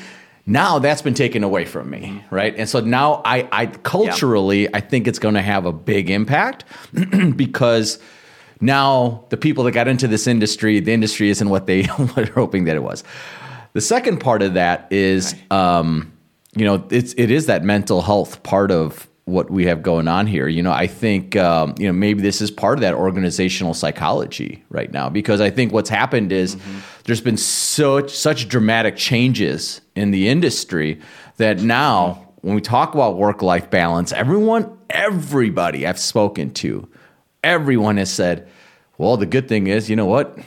Now 0.46 0.78
that's 0.80 1.02
been 1.02 1.14
taken 1.14 1.46
away 1.46 1.64
from 1.64 1.90
me, 1.90 2.22
right? 2.30 2.54
And 2.58 2.68
so 2.68 2.82
now 2.82 3.22
I 3.24 3.48
I 3.50 3.68
culturally 3.68 4.64
yeah. 4.64 4.72
I 4.74 4.82
think 4.82 5.08
it's 5.08 5.20
going 5.20 5.36
to 5.36 5.42
have 5.42 5.66
a 5.66 5.72
big 5.72 6.10
impact 6.10 6.66
because 7.38 7.98
now 8.60 9.24
the 9.30 9.38
people 9.38 9.64
that 9.64 9.72
got 9.72 9.88
into 9.88 10.10
this 10.10 10.28
industry, 10.28 10.82
the 10.82 10.92
industry 10.92 11.30
isn't 11.30 11.48
what 11.48 11.66
they 11.66 11.84
were 12.18 12.26
hoping 12.26 12.66
that 12.66 12.76
it 12.76 12.84
was. 12.84 13.06
The 13.72 13.82
second 13.82 14.18
part 14.20 14.42
of 14.42 14.56
that 14.56 14.92
is, 14.92 15.34
um, 15.50 16.12
you 16.56 16.66
know, 16.66 16.86
it's 16.90 17.14
it 17.18 17.32
is 17.32 17.46
that 17.46 17.64
mental 17.64 18.02
health 18.02 18.44
part 18.44 18.72
of 18.72 19.08
what 19.26 19.50
we 19.50 19.66
have 19.66 19.82
going 19.82 20.08
on 20.08 20.28
here. 20.28 20.48
You 20.48 20.62
know, 20.62 20.72
I 20.72 20.88
think 20.88 21.36
um, 21.36 21.76
you 21.78 21.88
know 21.88 21.94
maybe 21.94 22.22
this 22.22 22.42
is 22.42 22.52
part 22.52 22.78
of 22.78 22.82
that 22.82 22.94
organizational 22.94 23.74
psychology 23.74 24.64
right 24.70 24.92
now 24.92 25.10
because 25.10 25.42
I 25.42 25.50
think 25.50 25.72
what's 25.72 25.90
happened 25.90 26.32
is 26.32 26.56
mm-hmm. 26.56 26.80
there's 27.06 27.22
been 27.22 27.38
such 27.38 28.12
such 28.12 28.48
dramatic 28.48 28.98
changes 28.98 29.82
in 29.96 30.12
the 30.12 30.28
industry 30.28 31.00
that 31.38 31.62
now 31.62 32.32
when 32.42 32.56
we 32.56 32.62
talk 32.62 32.94
about 32.94 33.18
work 33.18 33.42
life 33.42 33.70
balance, 33.70 34.12
everyone, 34.12 34.78
everybody 34.90 35.86
I've 35.86 36.00
spoken 36.00 36.52
to, 36.56 36.90
everyone 37.44 37.98
has 37.98 38.12
said, 38.12 38.50
well, 38.98 39.16
the 39.16 39.26
good 39.26 39.48
thing 39.48 39.68
is, 39.68 39.90
you 39.90 39.96
know 39.96 40.06
what? 40.06 40.38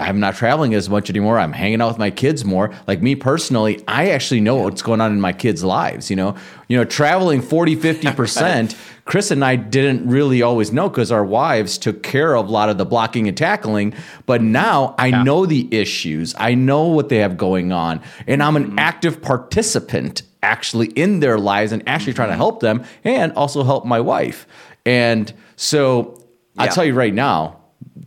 I'm 0.00 0.18
not 0.18 0.34
traveling 0.34 0.74
as 0.74 0.90
much 0.90 1.08
anymore. 1.08 1.38
I'm 1.38 1.52
hanging 1.52 1.80
out 1.80 1.88
with 1.88 1.98
my 1.98 2.10
kids 2.10 2.44
more. 2.44 2.74
Like 2.88 3.00
me 3.00 3.14
personally, 3.14 3.82
I 3.86 4.10
actually 4.10 4.40
know 4.40 4.56
what's 4.56 4.82
going 4.82 5.00
on 5.00 5.12
in 5.12 5.20
my 5.20 5.32
kids' 5.32 5.62
lives, 5.62 6.10
you 6.10 6.16
know. 6.16 6.34
You 6.66 6.76
know, 6.76 6.84
traveling 6.84 7.40
40, 7.40 7.76
50%, 7.76 8.76
Chris 9.04 9.30
and 9.30 9.44
I 9.44 9.54
didn't 9.54 10.08
really 10.08 10.42
always 10.42 10.72
know 10.72 10.88
because 10.88 11.12
our 11.12 11.24
wives 11.24 11.78
took 11.78 12.02
care 12.02 12.34
of 12.34 12.48
a 12.48 12.50
lot 12.50 12.70
of 12.70 12.78
the 12.78 12.84
blocking 12.84 13.28
and 13.28 13.36
tackling, 13.36 13.94
but 14.26 14.42
now 14.42 14.96
I 14.98 15.08
yeah. 15.08 15.22
know 15.22 15.46
the 15.46 15.72
issues. 15.72 16.34
I 16.38 16.54
know 16.54 16.88
what 16.88 17.08
they 17.08 17.18
have 17.18 17.36
going 17.36 17.70
on, 17.70 18.00
and 18.26 18.42
I'm 18.42 18.56
an 18.56 18.70
mm-hmm. 18.70 18.78
active 18.80 19.22
participant 19.22 20.22
actually 20.42 20.88
in 20.88 21.20
their 21.20 21.38
lives 21.38 21.70
and 21.70 21.82
actually 21.88 22.14
trying 22.14 22.28
to 22.28 22.32
mm-hmm. 22.32 22.40
help 22.40 22.60
them 22.60 22.84
and 23.04 23.32
also 23.34 23.62
help 23.62 23.84
my 23.84 24.00
wife. 24.00 24.46
And 24.84 25.32
so 25.56 26.20
yeah. 26.54 26.62
I'll 26.62 26.68
tell 26.68 26.84
you 26.84 26.94
right 26.94 27.14
now, 27.14 27.63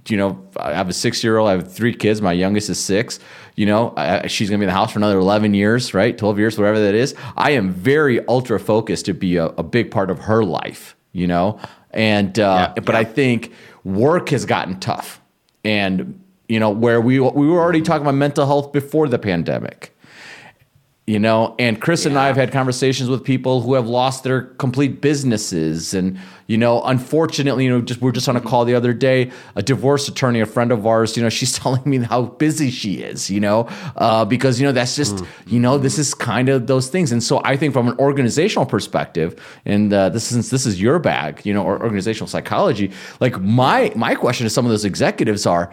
you 0.08 0.18
know, 0.18 0.42
I 0.58 0.74
have 0.74 0.90
a 0.90 0.94
six 0.94 1.24
year 1.24 1.38
old. 1.38 1.50
I 1.50 1.54
have 1.54 1.72
three 1.72 1.94
kids. 1.94 2.22
My 2.22 2.34
youngest 2.34 2.70
is 2.70 2.80
six. 2.80 3.20
You 3.56 3.66
know, 3.66 3.94
I, 3.96 4.28
she's 4.28 4.50
going 4.50 4.60
to 4.60 4.66
be 4.66 4.66
in 4.66 4.74
the 4.74 4.78
house 4.78 4.92
for 4.92 5.00
another 5.00 5.18
11 5.18 5.54
years, 5.54 5.94
right? 5.94 6.18
12 6.18 6.40
years, 6.40 6.58
whatever 6.58 6.80
that 6.80 6.94
is. 6.94 7.16
I 7.36 7.52
am 7.52 7.72
very 7.72 8.26
ultra 8.28 8.60
focused 8.60 9.06
to 9.06 9.14
be 9.14 9.38
a, 9.38 9.46
a 9.46 9.64
big 9.64 9.92
part 9.92 10.12
of 10.12 10.20
her 10.20 10.44
life, 10.44 10.96
you 11.14 11.28
know? 11.28 11.60
And, 11.92 12.38
uh, 12.38 12.74
yeah, 12.76 12.82
but 12.82 12.94
yeah. 12.94 13.00
I 13.00 13.04
think 13.06 13.54
work 13.84 14.30
has 14.30 14.46
gotten 14.46 14.80
tough. 14.80 15.22
And, 15.64 16.22
you 16.48 16.60
know, 16.60 16.70
where 16.70 17.02
we, 17.02 17.20
we 17.20 17.48
were 17.48 17.60
already 17.60 17.82
talking 17.82 18.04
about 18.04 18.16
mental 18.16 18.46
health 18.46 18.72
before 18.72 19.08
the 19.08 19.20
pandemic 19.20 19.94
you 21.08 21.18
know 21.18 21.56
and 21.58 21.82
chris 21.82 22.04
yeah. 22.04 22.10
and 22.10 22.20
i 22.20 22.28
have 22.28 22.36
had 22.36 22.52
conversations 22.52 23.10
with 23.10 23.24
people 23.24 23.62
who 23.62 23.74
have 23.74 23.88
lost 23.88 24.24
their 24.24 24.42
complete 24.42 25.00
businesses 25.02 25.94
and 25.94 26.20
you 26.48 26.58
know 26.58 26.82
unfortunately 26.84 27.66
you 27.66 27.70
know 27.70 27.82
just 27.82 28.02
we 28.02 28.10
are 28.10 28.14
just 28.14 28.28
on 28.28 28.36
a 28.36 28.42
call 28.42 28.66
the 28.66 28.76
other 28.76 28.94
day. 28.94 29.32
A 29.56 29.62
divorce 29.62 30.08
attorney 30.08 30.40
a 30.40 30.46
friend 30.46 30.72
of 30.72 30.86
ours 30.86 31.16
you 31.16 31.24
know 31.24 31.30
she's 31.30 31.54
telling 31.60 31.84
me 31.86 32.00
how 32.00 32.24
busy 32.24 32.72
she 32.72 32.96
is 32.96 33.30
you 33.30 33.40
know 33.40 33.68
uh, 33.96 34.26
because 34.26 34.60
you 34.60 34.66
know 34.66 34.72
that's 34.72 34.96
just 34.96 35.18
mm. 35.18 35.28
you 35.46 35.60
know 35.60 35.78
this 35.78 35.98
is 35.98 36.14
kind 36.14 36.50
of 36.50 36.68
those 36.68 36.90
things. 36.90 37.12
And 37.12 37.24
so 37.24 37.42
i 37.44 37.56
think 37.56 37.74
from 37.74 37.88
an 37.88 37.98
organizational 38.00 38.66
perspective 38.66 39.40
and 39.66 39.94
uh, 39.94 40.10
this 40.10 40.26
since 40.26 40.50
this 40.50 40.66
is 40.66 40.82
your 40.82 41.00
bag 41.00 41.46
you 41.46 41.54
know 41.54 41.64
or 41.64 41.82
organizational 41.82 42.28
psychology 42.28 42.92
like 43.20 43.40
my 43.42 43.92
my 43.96 44.16
question 44.16 44.46
to 44.46 44.50
some 44.50 44.66
of 44.66 44.72
those 44.72 44.86
executives 44.86 45.46
are 45.46 45.72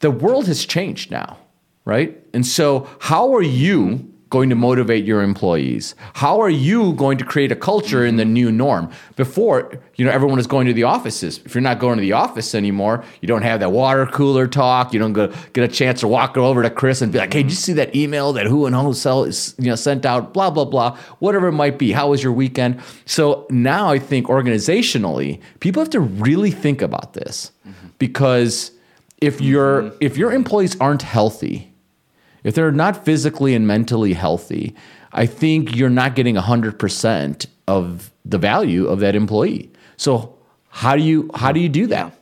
the 0.00 0.10
world 0.10 0.46
has 0.46 0.64
changed 0.64 1.10
now 1.10 1.38
right? 1.84 2.18
And 2.32 2.46
so 2.46 2.88
how 3.00 3.34
are 3.34 3.42
you 3.42 4.10
going 4.34 4.50
to 4.50 4.56
motivate 4.56 5.04
your 5.04 5.22
employees? 5.22 5.94
How 6.14 6.40
are 6.40 6.50
you 6.50 6.92
going 6.94 7.18
to 7.18 7.24
create 7.24 7.52
a 7.52 7.56
culture 7.56 8.04
in 8.04 8.16
the 8.16 8.24
new 8.24 8.50
norm? 8.50 8.90
Before, 9.14 9.80
you 9.94 10.04
know, 10.04 10.10
everyone 10.10 10.40
is 10.40 10.48
going 10.48 10.66
to 10.66 10.72
the 10.72 10.82
offices. 10.82 11.38
If 11.44 11.54
you're 11.54 11.62
not 11.62 11.78
going 11.78 11.98
to 11.98 12.00
the 12.00 12.14
office 12.14 12.52
anymore, 12.52 13.04
you 13.20 13.28
don't 13.28 13.42
have 13.42 13.60
that 13.60 13.70
water 13.70 14.06
cooler 14.06 14.48
talk. 14.48 14.92
You 14.92 14.98
don't 14.98 15.12
go, 15.12 15.32
get 15.52 15.62
a 15.62 15.68
chance 15.68 16.00
to 16.00 16.08
walk 16.08 16.36
over 16.36 16.64
to 16.64 16.70
Chris 16.70 17.00
and 17.00 17.12
be 17.12 17.18
like, 17.18 17.32
"Hey, 17.32 17.44
did 17.44 17.52
you 17.52 17.56
see 17.56 17.74
that 17.74 17.94
email 17.94 18.32
that 18.32 18.46
who 18.46 18.66
and 18.66 18.74
who 18.74 18.92
sell 18.92 19.22
is 19.22 19.54
you 19.56 19.68
know 19.70 19.76
sent 19.76 20.04
out?" 20.04 20.34
Blah 20.34 20.50
blah 20.50 20.64
blah. 20.64 20.98
Whatever 21.20 21.46
it 21.48 21.52
might 21.52 21.78
be. 21.78 21.92
How 21.92 22.08
was 22.10 22.20
your 22.20 22.32
weekend? 22.32 22.80
So 23.06 23.46
now 23.50 23.88
I 23.88 24.00
think 24.00 24.26
organizationally, 24.26 25.40
people 25.60 25.80
have 25.80 25.90
to 25.90 26.00
really 26.00 26.50
think 26.50 26.82
about 26.82 27.12
this 27.12 27.52
mm-hmm. 27.64 27.86
because 27.98 28.72
if 29.20 29.40
your 29.40 29.82
mm-hmm. 29.82 29.96
if 30.00 30.16
your 30.16 30.32
employees 30.32 30.76
aren't 30.80 31.02
healthy 31.02 31.73
if 32.44 32.54
they're 32.54 32.70
not 32.70 33.04
physically 33.04 33.54
and 33.54 33.66
mentally 33.66 34.12
healthy, 34.12 34.74
I 35.12 35.26
think 35.26 35.74
you're 35.74 35.90
not 35.90 36.14
getting 36.14 36.36
100% 36.36 37.46
of 37.66 38.12
the 38.24 38.38
value 38.38 38.86
of 38.86 39.00
that 39.00 39.16
employee. 39.16 39.70
So 39.96 40.36
how 40.68 40.96
do 40.96 41.02
you 41.02 41.30
how 41.34 41.52
do 41.52 41.60
you 41.60 41.68
do 41.68 41.86
that? 41.88 42.16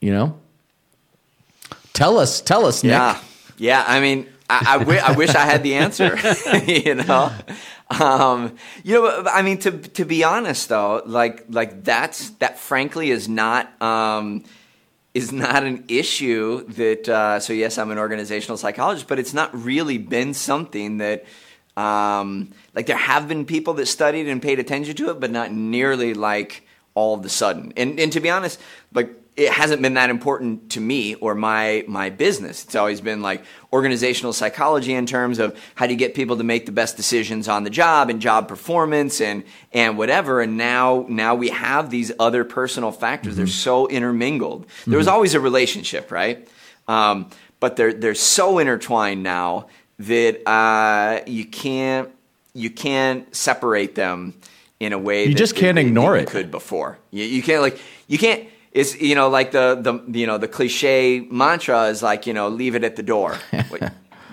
You 0.00 0.12
know? 0.12 0.38
Tell 1.92 2.18
us, 2.18 2.40
tell 2.40 2.64
us, 2.66 2.82
Nick. 2.82 2.92
Yeah. 2.92 3.20
Yeah, 3.58 3.84
I 3.86 4.00
mean, 4.00 4.26
I, 4.48 4.64
I, 4.66 4.78
w- 4.78 4.98
I 4.98 5.12
wish 5.12 5.34
I 5.34 5.44
had 5.44 5.62
the 5.62 5.74
answer, 5.74 6.16
you 6.66 6.94
know? 6.94 7.30
Um, 7.90 8.56
you 8.82 8.94
know, 8.94 9.24
I 9.30 9.42
mean, 9.42 9.58
to 9.58 9.70
to 9.70 10.04
be 10.06 10.24
honest 10.24 10.70
though, 10.70 11.02
like 11.04 11.44
like 11.50 11.84
that's 11.84 12.30
that 12.38 12.58
frankly 12.58 13.10
is 13.10 13.28
not 13.28 13.70
um, 13.82 14.44
is 15.14 15.32
not 15.32 15.64
an 15.64 15.84
issue 15.88 16.64
that 16.68 17.08
uh, 17.08 17.40
so 17.40 17.52
yes 17.52 17.78
i'm 17.78 17.90
an 17.90 17.98
organizational 17.98 18.56
psychologist 18.56 19.08
but 19.08 19.18
it's 19.18 19.34
not 19.34 19.50
really 19.54 19.98
been 19.98 20.34
something 20.34 20.98
that 20.98 21.24
um, 21.76 22.50
like 22.74 22.86
there 22.86 22.96
have 22.96 23.28
been 23.28 23.44
people 23.44 23.74
that 23.74 23.86
studied 23.86 24.28
and 24.28 24.42
paid 24.42 24.58
attention 24.58 24.94
to 24.96 25.10
it 25.10 25.20
but 25.20 25.30
not 25.30 25.52
nearly 25.52 26.14
like 26.14 26.66
all 26.94 27.14
of 27.14 27.24
a 27.24 27.28
sudden. 27.28 27.72
And, 27.76 27.98
and 28.00 28.12
to 28.12 28.20
be 28.20 28.30
honest 28.30 28.60
like 28.92 29.19
it 29.40 29.50
hasn't 29.50 29.80
been 29.80 29.94
that 29.94 30.10
important 30.10 30.72
to 30.72 30.80
me 30.80 31.14
or 31.14 31.34
my 31.34 31.82
my 31.88 32.10
business. 32.10 32.62
It's 32.62 32.74
always 32.74 33.00
been 33.00 33.22
like 33.22 33.42
organizational 33.72 34.34
psychology 34.34 34.92
in 34.92 35.06
terms 35.06 35.38
of 35.38 35.58
how 35.74 35.86
do 35.86 35.94
you 35.94 35.98
get 35.98 36.14
people 36.14 36.36
to 36.36 36.44
make 36.44 36.66
the 36.66 36.72
best 36.72 36.94
decisions 36.98 37.48
on 37.48 37.64
the 37.64 37.70
job 37.70 38.10
and 38.10 38.20
job 38.20 38.48
performance 38.48 39.18
and 39.18 39.44
and 39.72 39.96
whatever. 39.96 40.42
And 40.42 40.58
now 40.58 41.06
now 41.08 41.34
we 41.34 41.48
have 41.48 41.88
these 41.88 42.12
other 42.20 42.44
personal 42.44 42.92
factors. 42.92 43.32
Mm-hmm. 43.32 43.38
They're 43.38 43.46
so 43.46 43.86
intermingled. 43.88 44.66
Mm-hmm. 44.66 44.90
There 44.90 44.98
was 44.98 45.06
mm-hmm. 45.06 45.14
always 45.14 45.34
a 45.34 45.40
relationship, 45.40 46.10
right? 46.10 46.46
Um, 46.86 47.30
but 47.60 47.76
they're 47.76 47.94
they're 47.94 48.14
so 48.14 48.58
intertwined 48.58 49.22
now 49.22 49.68
that 50.00 50.46
uh, 50.46 51.22
you 51.26 51.46
can't 51.46 52.10
you 52.52 52.68
can't 52.68 53.34
separate 53.34 53.94
them 53.94 54.34
in 54.80 54.92
a 54.92 54.98
way 54.98 55.24
you 55.24 55.34
just 55.34 55.56
can't 55.56 55.78
ignore 55.78 56.14
it. 56.18 56.28
Could 56.28 56.50
before 56.50 56.98
you, 57.10 57.24
you 57.24 57.42
can't 57.42 57.62
like 57.62 57.80
you 58.06 58.18
can't 58.18 58.49
it's 58.72 59.00
you 59.00 59.14
know 59.14 59.28
like 59.28 59.52
the 59.52 59.78
the 59.80 60.18
you 60.18 60.26
know 60.26 60.38
the 60.38 60.48
cliche 60.48 61.20
mantra 61.30 61.84
is 61.84 62.02
like 62.02 62.26
you 62.26 62.32
know 62.32 62.48
leave 62.48 62.74
it 62.74 62.84
at 62.84 62.96
the 62.96 63.02
door. 63.02 63.36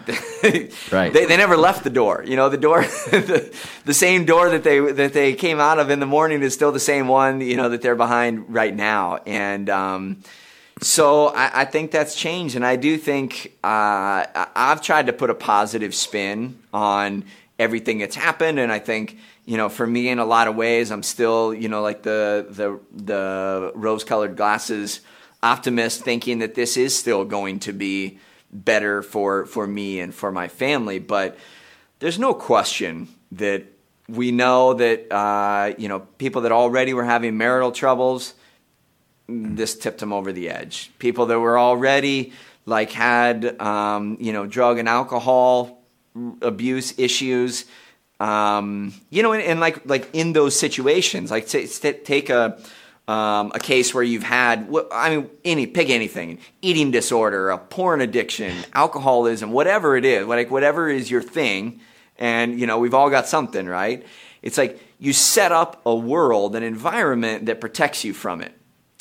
right. 0.91 1.11
They, 1.11 1.25
they 1.25 1.37
never 1.37 1.57
left 1.57 1.83
the 1.83 1.89
door. 1.89 2.23
You 2.25 2.37
know, 2.37 2.47
the 2.47 2.57
door, 2.57 2.81
the, 3.11 3.53
the 3.85 3.93
same 3.93 4.25
door 4.25 4.49
that 4.49 4.63
they 4.63 4.79
that 4.79 5.13
they 5.13 5.33
came 5.33 5.59
out 5.59 5.79
of 5.79 5.89
in 5.89 5.99
the 5.99 6.05
morning 6.05 6.41
is 6.43 6.53
still 6.53 6.71
the 6.71 6.79
same 6.79 7.07
one. 7.07 7.41
You 7.41 7.57
know 7.57 7.69
that 7.69 7.81
they're 7.81 7.95
behind 7.95 8.53
right 8.53 8.75
now, 8.75 9.17
and 9.25 9.69
um, 9.69 10.23
so 10.81 11.27
I, 11.27 11.61
I, 11.61 11.65
think 11.65 11.91
that's 11.91 12.15
changed. 12.15 12.55
And 12.55 12.65
I 12.65 12.75
do 12.75 12.97
think 12.97 13.53
uh, 13.63 14.25
I've 14.55 14.81
tried 14.81 15.07
to 15.07 15.13
put 15.13 15.29
a 15.29 15.35
positive 15.35 15.93
spin 15.93 16.59
on 16.73 17.25
everything 17.59 17.97
that's 17.97 18.15
happened, 18.15 18.59
and 18.59 18.71
I 18.71 18.79
think 18.79 19.17
you 19.47 19.55
know, 19.55 19.69
for 19.69 19.87
me, 19.87 20.09
in 20.09 20.19
a 20.19 20.25
lot 20.25 20.49
of 20.49 20.57
ways, 20.57 20.91
I'm 20.91 21.01
still, 21.01 21.53
you 21.53 21.69
know, 21.69 21.81
like 21.81 22.03
the 22.03 22.47
the 22.49 22.79
the 22.91 23.71
rose-colored 23.75 24.35
glasses 24.35 24.99
optimist, 25.41 26.03
thinking 26.03 26.39
that 26.39 26.53
this 26.53 26.75
is 26.75 26.93
still 26.93 27.23
going 27.23 27.59
to 27.61 27.71
be 27.71 28.19
better 28.51 29.01
for 29.01 29.45
for 29.45 29.65
me 29.65 30.01
and 30.01 30.13
for 30.13 30.33
my 30.33 30.49
family. 30.49 30.99
But 30.99 31.37
there's 31.99 32.19
no 32.19 32.33
question 32.33 33.07
that 33.31 33.63
we 34.09 34.33
know 34.33 34.73
that 34.73 35.09
uh, 35.13 35.73
you 35.77 35.87
know 35.87 36.01
people 36.17 36.41
that 36.41 36.51
already 36.51 36.93
were 36.93 37.05
having 37.05 37.37
marital 37.37 37.71
troubles. 37.71 38.33
This 39.29 39.77
tipped 39.77 39.99
them 39.99 40.11
over 40.11 40.33
the 40.33 40.49
edge. 40.49 40.91
People 40.99 41.25
that 41.27 41.39
were 41.39 41.57
already 41.57 42.33
like 42.65 42.91
had 42.91 43.61
um, 43.61 44.17
you 44.19 44.33
know 44.33 44.45
drug 44.45 44.77
and 44.77 44.89
alcohol 44.89 45.85
abuse 46.41 46.99
issues 46.99 47.63
um, 48.19 48.93
you 49.09 49.21
know, 49.21 49.33
and, 49.33 49.43
and, 49.43 49.59
like 49.59 49.85
like 49.85 50.09
in 50.13 50.33
those 50.33 50.57
situations, 50.57 51.29
like 51.29 51.47
t- 51.47 51.67
t- 51.67 51.93
take 51.93 52.29
a 52.29 52.59
um, 53.07 53.51
a 53.55 53.59
case 53.59 53.93
where 53.93 54.03
you've 54.03 54.23
had, 54.23 54.67
I 54.91 55.15
mean, 55.15 55.29
any 55.45 55.65
pick 55.65 55.89
anything, 55.89 56.39
eating 56.61 56.91
disorder, 56.91 57.51
a 57.51 57.57
porn 57.57 58.01
addiction, 58.01 58.53
alcoholism, 58.73 59.51
whatever 59.51 59.95
it 59.95 60.03
is, 60.03 60.27
like 60.27 60.51
whatever 60.51 60.89
is 60.89 61.09
your 61.09 61.21
thing, 61.21 61.79
and 62.17 62.59
you 62.59 62.67
know 62.67 62.79
we've 62.79 62.93
all 62.93 63.09
got 63.09 63.27
something, 63.27 63.67
right? 63.67 64.05
It's 64.41 64.57
like 64.57 64.81
you 64.99 65.13
set 65.13 65.51
up 65.51 65.81
a 65.85 65.95
world, 65.95 66.55
an 66.55 66.63
environment 66.63 67.45
that 67.45 67.61
protects 67.61 68.03
you 68.03 68.13
from 68.13 68.41
it. 68.41 68.53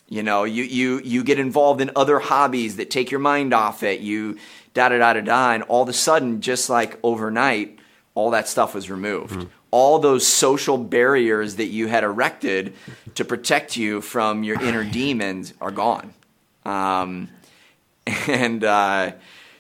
You 0.09 0.23
know, 0.23 0.45
you 0.45 0.63
you 0.63 1.01
you 1.03 1.25
get 1.25 1.39
involved 1.39 1.81
in 1.81 1.91
other 1.97 2.19
hobbies 2.19 2.77
that 2.77 2.91
take 2.91 3.11
your 3.11 3.21
mind 3.21 3.53
off 3.53 3.83
it. 3.83 4.01
You 4.01 4.37
da 4.75 4.91
da 4.91 4.99
da 4.99 5.15
da 5.15 5.21
da, 5.23 5.53
and 5.53 5.63
all 5.65 5.83
of 5.83 5.89
a 5.89 5.95
sudden, 5.95 6.43
just 6.43 6.71
like 6.71 6.99
overnight 7.03 7.79
all 8.17 8.31
that 8.31 8.49
stuff 8.49 8.75
was 8.75 8.91
removed. 8.91 9.35
Mm. 9.35 9.49
All 9.71 9.99
those 9.99 10.27
social 10.27 10.79
barriers 10.79 11.57
that 11.57 11.67
you 11.67 11.87
had 11.87 12.03
erected 12.03 12.75
to 13.15 13.25
protect 13.25 13.77
you 13.77 14.01
from 14.01 14.43
your 14.43 14.61
inner 14.61 14.83
demons 14.83 15.53
are 15.61 15.71
gone. 15.71 16.15
Um, 16.65 17.29
and 18.27 18.65
uh, 18.65 19.13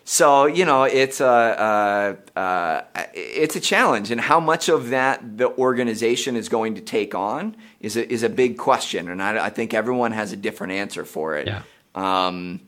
so 0.04 0.46
you 0.46 0.64
know 0.64 0.84
it's 0.84 1.20
a, 1.20 2.16
a, 2.36 2.40
a, 2.40 2.84
it's 3.12 3.56
a 3.56 3.60
challenge, 3.60 4.10
and 4.10 4.20
how 4.20 4.40
much 4.40 4.68
of 4.68 4.88
that 4.88 5.36
the 5.36 5.50
organization 5.50 6.34
is 6.34 6.48
going 6.48 6.76
to 6.76 6.80
take 6.80 7.14
on 7.14 7.54
is 7.80 7.96
a, 7.96 8.10
is 8.10 8.22
a 8.22 8.30
big 8.30 8.56
question, 8.56 9.10
and 9.10 9.22
I, 9.22 9.46
I 9.46 9.50
think 9.50 9.74
everyone 9.74 10.12
has 10.12 10.32
a 10.32 10.36
different 10.36 10.72
answer 10.72 11.04
for 11.04 11.36
it. 11.36 11.46
Yeah. 11.46 11.62
Um, 11.94 12.60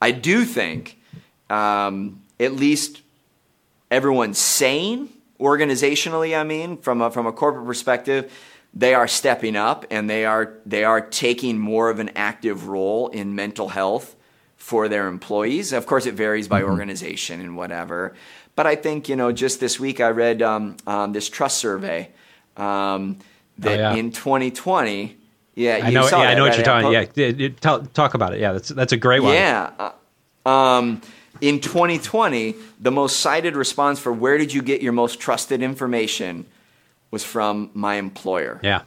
I 0.00 0.12
do 0.12 0.44
think 0.44 0.98
um, 1.50 2.22
at 2.40 2.52
least 2.52 3.02
everyone's 3.90 4.38
sane 4.38 5.08
organizationally. 5.40 6.38
I 6.38 6.44
mean, 6.44 6.78
from 6.78 7.00
a, 7.00 7.10
from 7.10 7.26
a 7.26 7.32
corporate 7.32 7.66
perspective, 7.66 8.32
they 8.74 8.94
are 8.94 9.08
stepping 9.08 9.56
up 9.56 9.86
and 9.90 10.08
they 10.08 10.24
are 10.24 10.54
they 10.66 10.84
are 10.84 11.00
taking 11.00 11.58
more 11.58 11.90
of 11.90 11.98
an 11.98 12.10
active 12.14 12.68
role 12.68 13.08
in 13.08 13.34
mental 13.34 13.68
health 13.68 14.14
for 14.56 14.88
their 14.88 15.08
employees. 15.08 15.72
Of 15.72 15.86
course, 15.86 16.06
it 16.06 16.14
varies 16.14 16.48
by 16.48 16.60
mm-hmm. 16.60 16.70
organization 16.70 17.40
and 17.40 17.56
whatever. 17.56 18.14
But 18.54 18.66
I 18.66 18.76
think 18.76 19.08
you 19.08 19.16
know, 19.16 19.32
just 19.32 19.60
this 19.60 19.80
week 19.80 20.00
I 20.00 20.08
read 20.10 20.42
um, 20.42 20.76
um, 20.86 21.12
this 21.12 21.28
trust 21.28 21.58
survey 21.58 22.10
um, 22.56 23.18
that 23.58 23.78
oh, 23.78 23.82
yeah. 23.82 23.94
in 23.94 24.12
2020. 24.12 25.16
Yeah, 25.54 25.80
I 25.82 25.90
know. 25.90 26.06
yeah, 26.08 26.16
I 26.18 26.34
know 26.34 26.44
what 26.44 26.54
you're 26.54 26.64
talking. 26.64 26.92
Yeah, 26.92 27.48
talk, 27.60 27.92
talk 27.92 28.14
about 28.14 28.32
it. 28.32 28.40
Yeah, 28.40 28.52
that's 28.52 28.68
that's 28.68 28.92
a 28.92 28.96
great 28.96 29.22
one. 29.22 29.34
Yeah. 29.34 29.92
Uh, 30.46 30.48
um, 30.48 31.00
in 31.40 31.60
2020, 31.60 32.54
the 32.80 32.90
most 32.90 33.20
cited 33.20 33.56
response 33.56 33.98
for 33.98 34.12
where 34.12 34.38
did 34.38 34.52
you 34.52 34.62
get 34.62 34.82
your 34.82 34.92
most 34.92 35.20
trusted 35.20 35.62
information 35.62 36.46
was 37.10 37.24
from 37.24 37.70
my 37.74 37.94
employer. 37.94 38.60
Yeah. 38.62 38.82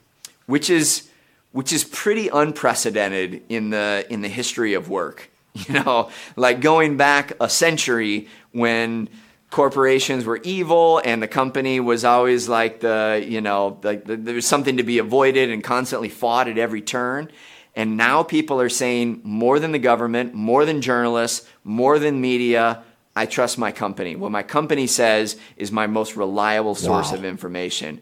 Which 0.45 0.69
is 0.69 1.09
which 1.51 1.73
is 1.73 1.83
pretty 1.83 2.29
unprecedented 2.29 3.43
in 3.49 3.71
the 3.71 4.05
in 4.09 4.21
the 4.21 4.29
history 4.29 4.73
of 4.73 4.89
work. 4.89 5.29
You 5.67 5.73
know, 5.73 6.09
like 6.37 6.61
going 6.61 6.95
back 6.95 7.33
a 7.41 7.49
century 7.49 8.29
when 8.53 9.09
corporations 9.49 10.23
were 10.23 10.39
evil 10.43 11.01
and 11.03 11.21
the 11.21 11.27
company 11.27 11.81
was 11.81 12.05
always 12.05 12.47
like 12.47 12.79
the, 12.79 13.23
you 13.27 13.41
know, 13.41 13.77
like 13.83 14.05
the, 14.05 14.15
there 14.15 14.35
was 14.35 14.47
something 14.47 14.77
to 14.77 14.83
be 14.83 14.97
avoided 14.97 15.49
and 15.49 15.61
constantly 15.61 16.07
fought 16.07 16.47
at 16.47 16.57
every 16.57 16.81
turn. 16.81 17.29
And 17.75 17.95
now 17.95 18.23
people 18.23 18.59
are 18.59 18.69
saying 18.69 19.21
more 19.23 19.59
than 19.59 19.71
the 19.71 19.79
government, 19.79 20.33
more 20.33 20.65
than 20.65 20.81
journalists, 20.81 21.47
more 21.63 21.99
than 21.99 22.19
media, 22.19 22.83
I 23.15 23.25
trust 23.25 23.57
my 23.57 23.71
company. 23.71 24.15
What 24.15 24.31
my 24.31 24.43
company 24.43 24.87
says 24.87 25.37
is 25.57 25.71
my 25.71 25.87
most 25.87 26.15
reliable 26.15 26.75
source 26.75 27.11
wow. 27.11 27.17
of 27.17 27.25
information. 27.25 28.01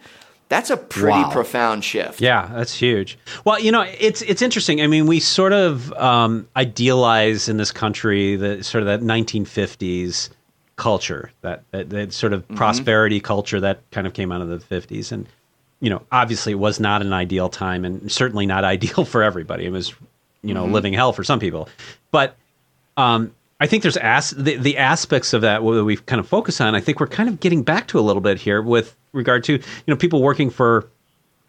That's 0.50 0.72
a 0.72 0.78
pretty 0.78 1.20
wow. 1.20 1.32
profound 1.32 1.84
shift. 1.84 2.22
Yeah, 2.22 2.50
that's 2.52 2.74
huge. 2.74 3.20
Well, 3.46 3.60
you 3.60 3.72
know, 3.72 3.86
it's 4.00 4.24
it's 4.24 4.42
interesting. 4.42 4.82
I 4.82 4.88
mean, 4.88 5.06
we 5.06 5.20
sort 5.20 5.54
of 5.54 5.94
um, 5.94 6.48
idealize 6.56 7.48
in 7.48 7.58
this 7.58 7.72
country 7.72 8.36
the 8.36 8.64
sort 8.64 8.82
of 8.82 8.88
that 8.88 9.02
1950s 9.02 10.30
culture, 10.76 11.32
that 11.42 11.64
that, 11.70 11.92
that 11.92 12.14
sort 12.14 12.34
of 12.34 12.44
mm-hmm. 12.44 12.56
prosperity 12.56 13.20
culture 13.20 13.60
that 13.60 13.82
kind 13.92 14.08
of 14.08 14.14
came 14.14 14.32
out 14.32 14.42
of 14.42 14.50
the 14.50 14.58
50s, 14.58 15.12
and 15.12 15.28
you 15.80 15.90
know, 15.90 16.02
obviously, 16.12 16.54
it 16.54 16.60
was 16.60 16.80
not 16.80 17.02
an 17.02 17.14
ideal 17.14 17.50
time, 17.50 17.86
and 17.86 18.12
certainly 18.12 18.46
not 18.46 18.64
ideal 18.76 19.06
for 19.06 19.24
everybody. 19.24 19.66
It 19.66 19.72
was, 19.72 19.94
you 20.42 20.54
know, 20.54 20.64
mm-hmm. 20.64 20.74
living 20.74 20.94
hell 20.94 21.14
for 21.14 21.24
some 21.24 21.40
people, 21.40 21.70
but 22.12 22.36
um, 22.98 23.34
I 23.60 23.68
think 23.68 23.84
there's 23.84 23.98
as 23.98 24.32
the, 24.32 24.56
the 24.56 24.78
aspects 24.78 25.34
of 25.34 25.42
that 25.42 25.62
that 25.64 25.84
we've 25.84 26.06
kind 26.06 26.20
of 26.20 26.28
focused 26.28 26.62
on. 26.62 26.76
I 26.76 26.82
think 26.82 27.00
we're 27.00 27.08
kind 27.08 27.28
of 27.28 27.40
getting 27.40 27.64
back 27.64 27.88
to 27.90 28.00
a 28.00 28.02
little 28.02 28.22
bit 28.22 28.38
here 28.38 28.62
with 28.62 28.96
regard 29.12 29.44
to 29.46 29.54
you 29.54 29.62
know 29.88 29.96
people 29.96 30.22
working 30.22 30.50
for, 30.50 30.90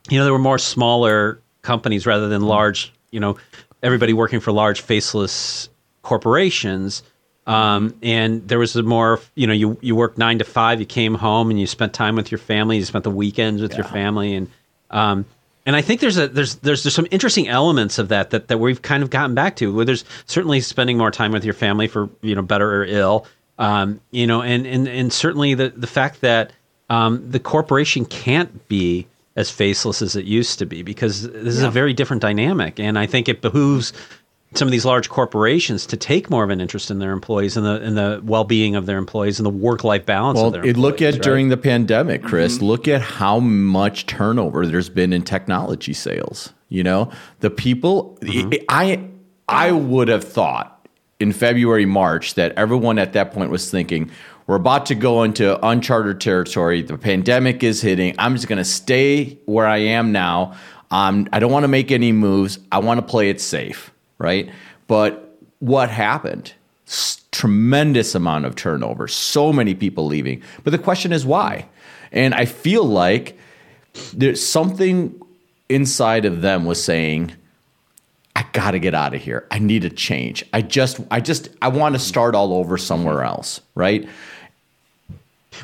you 0.08 0.18
know, 0.18 0.24
there 0.24 0.32
were 0.32 0.38
more 0.38 0.58
smaller 0.58 1.40
companies 1.62 2.06
rather 2.06 2.28
than 2.28 2.42
large. 2.42 2.92
You 3.10 3.20
know, 3.20 3.36
everybody 3.82 4.12
working 4.12 4.40
for 4.40 4.52
large 4.52 4.80
faceless 4.80 5.68
corporations. 6.02 7.02
Um, 7.50 7.96
and 8.00 8.46
there 8.46 8.60
was 8.60 8.76
a 8.76 8.82
more, 8.84 9.18
you 9.34 9.48
know, 9.48 9.52
you 9.52 9.76
you 9.80 9.96
worked 9.96 10.18
nine 10.18 10.38
to 10.38 10.44
five. 10.44 10.78
You 10.78 10.86
came 10.86 11.16
home 11.16 11.50
and 11.50 11.58
you 11.58 11.66
spent 11.66 11.92
time 11.92 12.14
with 12.14 12.30
your 12.30 12.38
family. 12.38 12.76
You 12.76 12.84
spent 12.84 13.02
the 13.02 13.10
weekends 13.10 13.60
with 13.60 13.72
yeah. 13.72 13.78
your 13.78 13.86
family, 13.88 14.36
and 14.36 14.48
um, 14.92 15.24
and 15.66 15.74
I 15.74 15.82
think 15.82 16.00
there's 16.00 16.16
a 16.16 16.28
there's 16.28 16.54
there's 16.56 16.84
there's 16.84 16.94
some 16.94 17.08
interesting 17.10 17.48
elements 17.48 17.98
of 17.98 18.10
that 18.10 18.30
that 18.30 18.46
that 18.46 18.58
we've 18.58 18.80
kind 18.80 19.02
of 19.02 19.10
gotten 19.10 19.34
back 19.34 19.56
to. 19.56 19.74
Where 19.74 19.84
there's 19.84 20.04
certainly 20.26 20.60
spending 20.60 20.96
more 20.96 21.10
time 21.10 21.32
with 21.32 21.44
your 21.44 21.54
family 21.54 21.88
for 21.88 22.08
you 22.22 22.36
know 22.36 22.42
better 22.42 22.82
or 22.82 22.84
ill, 22.84 23.26
um, 23.58 24.00
you 24.12 24.28
know, 24.28 24.42
and 24.42 24.64
and 24.64 24.86
and 24.86 25.12
certainly 25.12 25.54
the 25.54 25.70
the 25.70 25.88
fact 25.88 26.20
that 26.20 26.52
um, 26.88 27.32
the 27.32 27.40
corporation 27.40 28.04
can't 28.04 28.68
be 28.68 29.08
as 29.34 29.50
faceless 29.50 30.02
as 30.02 30.14
it 30.14 30.24
used 30.24 30.60
to 30.60 30.66
be 30.66 30.84
because 30.84 31.22
this 31.22 31.56
is 31.56 31.62
a 31.64 31.70
very 31.70 31.94
different 31.94 32.22
dynamic, 32.22 32.78
and 32.78 32.96
I 32.96 33.06
think 33.06 33.28
it 33.28 33.40
behooves 33.40 33.92
some 34.54 34.66
of 34.66 34.72
these 34.72 34.84
large 34.84 35.08
corporations 35.08 35.86
to 35.86 35.96
take 35.96 36.28
more 36.28 36.42
of 36.42 36.50
an 36.50 36.60
interest 36.60 36.90
in 36.90 36.98
their 36.98 37.12
employees 37.12 37.56
and 37.56 37.64
the 37.64 37.82
in 37.82 37.94
the 37.94 38.20
well 38.24 38.44
being 38.44 38.74
of 38.74 38.86
their 38.86 38.98
employees 38.98 39.38
and 39.38 39.46
the 39.46 39.50
work 39.50 39.84
life 39.84 40.04
balance. 40.04 40.38
Well, 40.38 40.50
look 40.50 41.00
at 41.00 41.14
right? 41.14 41.22
during 41.22 41.48
the 41.48 41.56
pandemic, 41.56 42.22
Chris. 42.22 42.56
Mm-hmm. 42.56 42.64
Look 42.64 42.88
at 42.88 43.00
how 43.00 43.38
much 43.38 44.06
turnover 44.06 44.66
there's 44.66 44.88
been 44.88 45.12
in 45.12 45.22
technology 45.22 45.92
sales. 45.92 46.52
You 46.68 46.82
know, 46.82 47.12
the 47.40 47.50
people. 47.50 48.18
Mm-hmm. 48.22 48.64
I 48.68 49.08
I 49.48 49.70
would 49.72 50.08
have 50.08 50.24
thought 50.24 50.88
in 51.20 51.32
February 51.32 51.86
March 51.86 52.34
that 52.34 52.52
everyone 52.56 52.98
at 52.98 53.12
that 53.12 53.32
point 53.32 53.50
was 53.50 53.70
thinking. 53.70 54.10
We're 54.46 54.56
about 54.56 54.86
to 54.86 54.96
go 54.96 55.22
into 55.22 55.64
uncharted 55.64 56.20
territory. 56.20 56.82
The 56.82 56.98
pandemic 56.98 57.62
is 57.62 57.80
hitting. 57.80 58.16
I'm 58.18 58.34
just 58.34 58.48
going 58.48 58.58
to 58.58 58.64
stay 58.64 59.38
where 59.44 59.64
I 59.64 59.76
am 59.76 60.10
now. 60.10 60.54
Um, 60.90 61.28
I 61.32 61.38
don't 61.38 61.52
want 61.52 61.62
to 61.62 61.68
make 61.68 61.92
any 61.92 62.10
moves. 62.10 62.58
I 62.72 62.80
want 62.80 62.98
to 62.98 63.06
play 63.06 63.30
it 63.30 63.40
safe 63.40 63.92
right? 64.20 64.48
But 64.86 65.36
what 65.58 65.90
happened? 65.90 66.52
S- 66.86 67.22
tremendous 67.32 68.14
amount 68.14 68.44
of 68.44 68.54
turnover, 68.54 69.08
so 69.08 69.52
many 69.52 69.74
people 69.74 70.06
leaving. 70.06 70.42
But 70.62 70.70
the 70.70 70.78
question 70.78 71.12
is 71.12 71.24
why? 71.24 71.66
And 72.12 72.34
I 72.34 72.44
feel 72.44 72.84
like 72.84 73.38
there's 74.12 74.44
something 74.44 75.20
inside 75.68 76.24
of 76.24 76.42
them 76.42 76.66
was 76.66 76.82
saying, 76.82 77.32
I 78.36 78.44
got 78.52 78.72
to 78.72 78.78
get 78.78 78.94
out 78.94 79.14
of 79.14 79.22
here. 79.22 79.46
I 79.50 79.58
need 79.58 79.84
a 79.84 79.90
change. 79.90 80.44
I 80.52 80.62
just, 80.62 81.00
I 81.10 81.20
just, 81.20 81.48
I 81.62 81.68
want 81.68 81.94
to 81.94 81.98
start 81.98 82.34
all 82.34 82.52
over 82.54 82.76
somewhere 82.78 83.22
else, 83.22 83.60
right? 83.74 84.08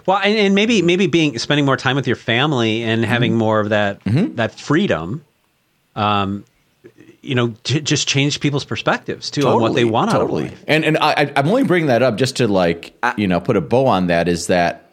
Well, 0.05 0.19
and, 0.19 0.37
and, 0.37 0.55
maybe, 0.55 0.83
maybe 0.83 1.07
being 1.07 1.39
spending 1.39 1.65
more 1.65 1.77
time 1.77 1.97
with 1.97 2.07
your 2.07 2.17
family 2.17 2.83
and 2.83 3.05
having 3.05 3.33
mm-hmm. 3.33 3.39
more 3.39 3.61
of 3.61 3.69
that 3.71 4.03
mm-hmm. 4.05 4.35
that 4.37 4.59
freedom, 4.59 5.25
um, 5.95 6.45
you 7.27 7.35
know, 7.35 7.49
just 7.65 8.09
change 8.09 8.41
people's 8.41 8.65
perspectives 8.65 9.31
too 9.31 9.43
totally, 9.43 9.57
on 9.57 9.63
what 9.63 9.75
they 9.75 9.85
want 9.85 10.11
totally. 10.11 10.45
out 10.45 10.47
of 10.47 10.53
life. 10.53 10.65
And 10.69 10.85
and 10.85 10.99
I, 10.99 11.33
I'm 11.37 11.49
only 11.49 11.65
bringing 11.65 11.89
that 11.89 12.03
up 12.03 12.17
just 12.17 12.37
to 12.37 12.49
like 12.49 12.97
you 13.17 13.27
know 13.27 13.41
put 13.41 13.57
a 13.57 13.61
bow 13.61 13.87
on 13.87 14.07
that. 14.07 14.29
Is 14.29 14.47
that 14.47 14.91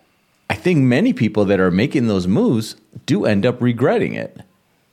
I 0.49 0.55
think 0.55 0.79
many 0.79 1.13
people 1.13 1.45
that 1.45 1.59
are 1.59 1.71
making 1.71 2.07
those 2.07 2.27
moves 2.27 2.75
do 3.05 3.25
end 3.25 3.45
up 3.45 3.61
regretting 3.61 4.13
it. 4.13 4.37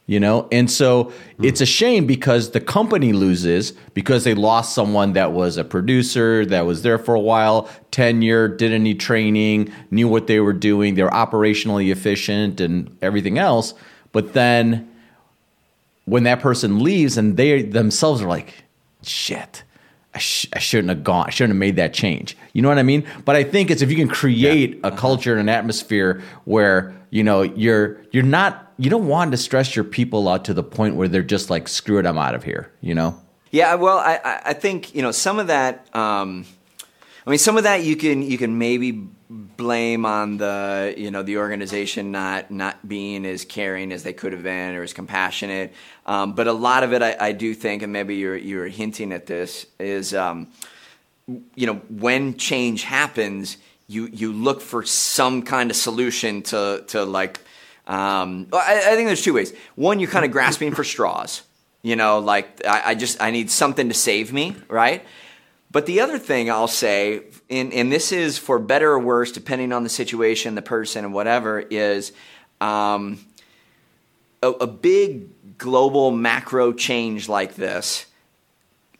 You 0.07 0.18
know, 0.18 0.49
and 0.51 0.68
so 0.68 1.05
mm. 1.05 1.12
it's 1.45 1.61
a 1.61 1.66
shame 1.66 2.05
because 2.05 2.51
the 2.51 2.61
company 2.61 3.12
loses 3.12 3.70
because 3.95 4.24
they 4.24 4.34
lost 4.34 4.74
someone 4.74 5.12
that 5.12 5.30
was 5.30 5.57
a 5.57 5.62
producer 5.62 6.45
that 6.47 6.66
was 6.66 6.82
there 6.82 6.99
for 6.99 7.14
a 7.14 7.20
while, 7.20 7.68
tenure, 7.93 8.49
didn't 8.49 8.82
need 8.82 8.99
training, 8.99 9.72
knew 9.93 10.09
what 10.09 10.26
they 10.26 10.41
were 10.41 10.53
doing, 10.53 10.97
they 10.97 11.05
were 11.05 11.11
operationally 11.11 11.93
efficient 11.93 12.61
and 12.61 12.97
everything 13.01 13.38
else. 13.38 13.72
But 14.11 14.32
then 14.32 14.89
when 16.11 16.25
that 16.25 16.41
person 16.41 16.83
leaves 16.83 17.17
and 17.17 17.37
they 17.37 17.63
themselves 17.63 18.21
are 18.21 18.27
like, 18.27 18.65
shit, 19.05 19.63
I, 20.13 20.19
sh- 20.19 20.49
I, 20.53 20.59
shouldn't 20.59 20.89
have 20.89 21.05
gone. 21.05 21.27
I 21.29 21.31
shouldn't 21.31 21.53
have 21.53 21.61
made 21.61 21.77
that 21.77 21.95
change. 21.95 22.37
You 22.53 22.63
know 22.63 22.69
what 22.69 22.79
I 22.79 22.83
mean? 22.83 23.07
But 23.25 23.37
I 23.37 23.45
think 23.45 23.71
it's 23.71 23.81
if 23.81 23.91
you 23.91 23.97
can 23.97 24.09
create 24.09 24.71
yeah. 24.71 24.89
a 24.89 24.91
culture 24.91 25.31
and 25.31 25.41
an 25.41 25.49
atmosphere 25.49 26.21
where 26.45 26.93
you 27.11 27.23
know 27.23 27.43
you're 27.43 28.01
you're 28.11 28.25
not 28.25 28.73
you 28.77 28.91
don't 28.91 29.07
want 29.07 29.31
to 29.31 29.37
stress 29.37 29.77
your 29.77 29.85
people 29.85 30.29
out 30.29 30.45
to 30.47 30.55
the 30.55 30.65
point 30.65 30.97
where 30.97 31.07
they're 31.07 31.23
just 31.23 31.49
like 31.49 31.69
screw 31.69 31.99
it, 31.99 32.07
I'm 32.07 32.19
out 32.19 32.35
of 32.35 32.43
here. 32.43 32.73
You 32.81 32.97
know? 32.97 33.21
Yeah. 33.53 33.77
Well, 33.77 33.99
I 33.99 34.41
I 34.47 34.53
think 34.53 34.93
you 34.97 35.03
know 35.03 35.13
some 35.13 35.39
of 35.39 35.47
that. 35.47 35.87
Um, 35.95 36.45
I 37.25 37.31
mean, 37.31 37.39
some 37.39 37.57
of 37.57 37.63
that 37.63 37.85
you 37.85 37.95
can 37.95 38.23
you 38.23 38.37
can 38.37 38.59
maybe 38.59 39.07
blame 39.31 40.05
on 40.05 40.39
the 40.39 40.93
you 40.97 41.09
know 41.09 41.22
the 41.22 41.39
organization 41.39 42.11
not 42.11 42.51
not 42.51 42.87
being 42.87 43.24
as 43.24 43.45
caring 43.45 43.93
as 43.93 44.03
they 44.03 44.12
could 44.12 44.33
have 44.33 44.43
been 44.43 44.74
or 44.74 44.83
as 44.83 44.93
compassionate. 44.93 45.72
Um, 46.05 46.33
but 46.33 46.49
a 46.49 46.53
lot 46.53 46.83
of 46.83 46.93
it, 46.93 47.03
I, 47.03 47.16
I, 47.20 47.33
do 47.33 47.55
think, 47.55 47.83
and 47.83 47.93
maybe 47.93 48.16
you're 48.16 48.37
you're 48.37 48.66
hinting 48.66 49.12
at 49.12 49.26
this, 49.26 49.66
is 49.78 50.12
um, 50.14 50.49
you 51.55 51.66
know 51.66 51.74
when 51.89 52.37
change 52.37 52.83
happens, 52.83 53.57
you 53.87 54.07
you 54.07 54.33
look 54.33 54.61
for 54.61 54.85
some 54.85 55.43
kind 55.43 55.70
of 55.70 55.76
solution 55.76 56.43
to 56.43 56.85
to 56.89 57.05
like. 57.05 57.41
Um, 57.87 58.49
I, 58.53 58.83
I 58.87 58.95
think 58.95 59.09
there's 59.09 59.22
two 59.22 59.35
ways. 59.35 59.53
One, 59.74 60.01
you're 60.01 60.11
kind 60.11 60.24
of 60.24 60.31
grasping 60.31 60.74
for 60.74 60.85
straws. 60.85 61.43
You 61.83 61.97
know, 61.97 62.18
like 62.18 62.66
I, 62.66 62.83
I 62.91 62.95
just 62.95 63.22
I 63.22 63.31
need 63.31 63.51
something 63.51 63.89
to 63.89 63.95
save 63.95 64.33
me, 64.33 64.57
right? 64.68 65.05
But 65.71 65.87
the 65.87 66.01
other 66.01 66.18
thing 66.18 66.51
I'll 66.51 66.66
say, 66.68 67.23
and, 67.49 67.73
and 67.73 67.93
this 67.93 68.11
is 68.11 68.39
for 68.39 68.59
better 68.59 68.91
or 68.91 68.99
worse, 68.99 69.31
depending 69.31 69.73
on 69.73 69.85
the 69.85 69.89
situation, 69.89 70.55
the 70.57 70.62
person, 70.62 71.05
and 71.05 71.14
whatever, 71.14 71.61
is 71.61 72.12
um, 72.61 73.25
a, 74.43 74.49
a 74.49 74.66
big 74.66 75.59
global 75.59 76.11
macro 76.11 76.73
change 76.73 77.29
like 77.29 77.55
this 77.55 78.07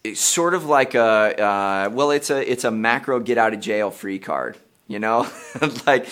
it's 0.03 0.21
sort 0.21 0.55
of 0.55 0.64
like 0.64 0.95
a 0.95 1.01
uh, 1.43 1.91
well, 1.93 2.11
it's 2.11 2.31
a 2.31 2.51
it's 2.51 2.64
a 2.64 2.71
macro 2.71 3.21
get 3.21 3.39
out 3.39 3.53
of 3.53 3.61
jail 3.61 3.91
free 3.91 4.18
card. 4.18 4.57
You 4.89 4.99
know, 4.99 5.29
like 5.87 6.07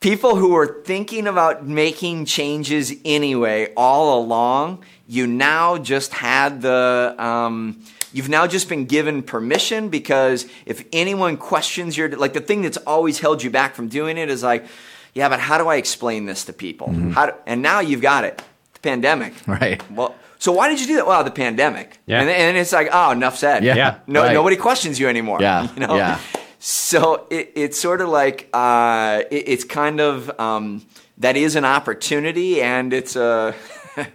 people 0.00 0.36
who 0.36 0.50
were 0.50 0.82
thinking 0.82 1.26
about 1.26 1.66
making 1.66 2.26
changes 2.26 2.94
anyway 3.04 3.72
all 3.76 4.20
along. 4.20 4.84
You 5.08 5.26
now 5.26 5.78
just 5.78 6.12
had 6.12 6.62
the. 6.62 7.14
Um, 7.18 7.84
you've 8.16 8.30
now 8.30 8.46
just 8.46 8.68
been 8.68 8.86
given 8.86 9.22
permission 9.22 9.90
because 9.90 10.46
if 10.64 10.86
anyone 10.92 11.36
questions 11.36 11.96
your 11.96 12.08
like 12.16 12.32
the 12.32 12.40
thing 12.40 12.62
that's 12.62 12.78
always 12.78 13.18
held 13.18 13.42
you 13.42 13.50
back 13.50 13.74
from 13.74 13.88
doing 13.88 14.16
it 14.16 14.30
is 14.30 14.42
like 14.42 14.64
yeah 15.12 15.28
but 15.28 15.38
how 15.38 15.58
do 15.58 15.68
i 15.68 15.76
explain 15.76 16.24
this 16.24 16.44
to 16.44 16.52
people 16.52 16.88
mm-hmm. 16.88 17.10
how 17.10 17.26
do, 17.26 17.32
and 17.46 17.60
now 17.60 17.80
you've 17.80 18.00
got 18.00 18.24
it 18.24 18.42
the 18.72 18.80
pandemic 18.80 19.34
right 19.46 19.88
well 19.90 20.14
so 20.38 20.52
why 20.52 20.68
did 20.68 20.80
you 20.80 20.86
do 20.86 20.96
that? 20.96 21.06
Well, 21.06 21.24
the 21.24 21.30
pandemic. 21.30 21.98
Yeah. 22.04 22.20
And, 22.20 22.28
and 22.28 22.56
it's 22.58 22.70
like, 22.70 22.90
oh, 22.92 23.10
enough 23.10 23.38
said. 23.38 23.64
Yeah. 23.64 23.74
yeah. 23.74 23.98
No, 24.06 24.20
right. 24.22 24.34
nobody 24.34 24.56
questions 24.56 25.00
you 25.00 25.08
anymore. 25.08 25.40
Yeah. 25.40 25.66
You 25.74 25.86
know? 25.86 25.96
Yeah. 25.96 26.20
So 26.58 27.26
it, 27.30 27.52
it's 27.54 27.80
sort 27.80 28.00
of 28.00 28.10
like 28.10 28.48
uh, 28.52 29.22
it, 29.30 29.48
it's 29.48 29.64
kind 29.64 29.98
of 29.98 30.38
um, 30.38 30.84
that 31.18 31.36
is 31.36 31.56
an 31.56 31.64
opportunity 31.64 32.60
and 32.60 32.92
it's 32.92 33.16
a 33.16 33.54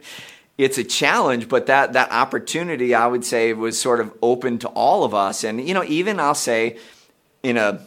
it's 0.62 0.78
a 0.78 0.84
challenge, 0.84 1.49
but 1.49 1.66
that 1.66 1.93
that 1.93 2.12
opportunity 2.12 2.93
I 2.93 3.07
would 3.07 3.26
say 3.26 3.53
was 3.53 3.80
sort 3.80 3.99
of 3.99 4.14
open 4.22 4.59
to 4.59 4.68
all 4.70 5.03
of 5.03 5.14
us, 5.14 5.43
and 5.43 5.68
you 5.68 5.74
know 5.74 5.84
even 5.84 6.20
I'll 6.20 6.36
say 6.36 6.78
in 7.43 7.57
a 7.57 7.86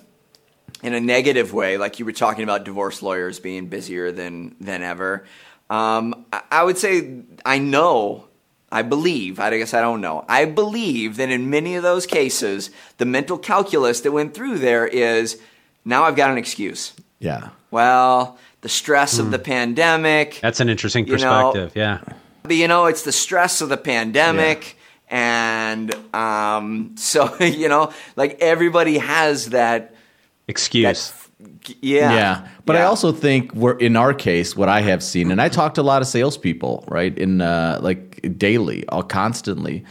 in 0.83 0.93
a 0.93 1.01
negative 1.01 1.53
way, 1.53 1.79
like 1.79 1.99
you 1.99 2.05
were 2.05 2.13
talking 2.13 2.45
about 2.45 2.65
divorce 2.65 3.03
lawyers 3.03 3.39
being 3.39 3.69
busier 3.69 4.13
than 4.13 4.57
than 4.61 4.83
ever. 4.83 5.25
Um, 5.71 6.27
I 6.51 6.63
would 6.63 6.77
say 6.77 7.23
I 7.45 7.59
know, 7.59 8.29
I 8.71 8.83
believe, 8.83 9.41
I 9.41 9.57
guess 9.57 9.73
I 9.73 9.81
don't 9.81 10.01
know, 10.01 10.25
I 10.29 10.45
believe 10.45 11.17
that 11.17 11.31
in 11.31 11.49
many 11.51 11.77
of 11.77 11.83
those 11.83 12.07
cases, 12.07 12.71
the 12.99 13.07
mental 13.07 13.39
calculus 13.39 14.01
that 14.01 14.13
went 14.13 14.35
through 14.35 14.59
there 14.59 14.87
is 14.87 15.41
now 15.85 16.05
I've 16.05 16.17
got 16.17 16.31
an 16.31 16.39
excuse. 16.39 16.93
Yeah. 17.19 17.51
Well, 17.71 18.39
the 18.61 18.69
stress 18.69 19.17
mm. 19.17 19.21
of 19.21 19.31
the 19.31 19.39
hmm. 19.39 19.45
pandemic. 19.45 20.39
That's 20.43 20.61
an 20.61 20.69
interesting 20.69 21.07
perspective. 21.07 21.73
You 21.75 21.83
know, 21.83 22.01
yeah. 22.07 22.15
But 22.45 22.57
you 22.57 22.69
know, 22.69 22.85
it's 22.85 23.03
the 23.03 23.13
stress 23.13 23.63
of 23.63 23.71
the 23.71 23.79
pandemic. 23.79 24.77
Yeah. 25.11 25.89
And 25.89 26.15
um, 26.15 26.95
so, 26.99 27.35
you 27.41 27.69
know, 27.69 27.93
like 28.17 28.39
everybody 28.41 28.99
has 28.99 29.51
that 29.51 29.95
excuse. 30.47 31.11
That 31.11 31.77
yeah. 31.81 32.15
Yeah. 32.15 32.49
But 32.67 32.75
yeah. 32.75 32.83
I 32.83 32.85
also 32.85 33.13
think 33.13 33.55
we're 33.55 33.79
in 33.79 33.97
our 33.97 34.13
case, 34.13 34.55
what 34.55 34.69
I 34.69 34.83
have 34.83 35.03
seen, 35.03 35.31
and 35.31 35.41
I 35.41 35.49
talk 35.49 35.75
to 35.75 35.81
a 35.81 35.83
lot 35.83 36.03
of 36.03 36.09
salespeople, 36.09 36.85
right? 36.89 37.17
In 37.17 37.41
uh, 37.41 37.79
like 37.81 38.37
daily, 38.39 38.87
all 38.89 39.03
constantly. 39.03 39.85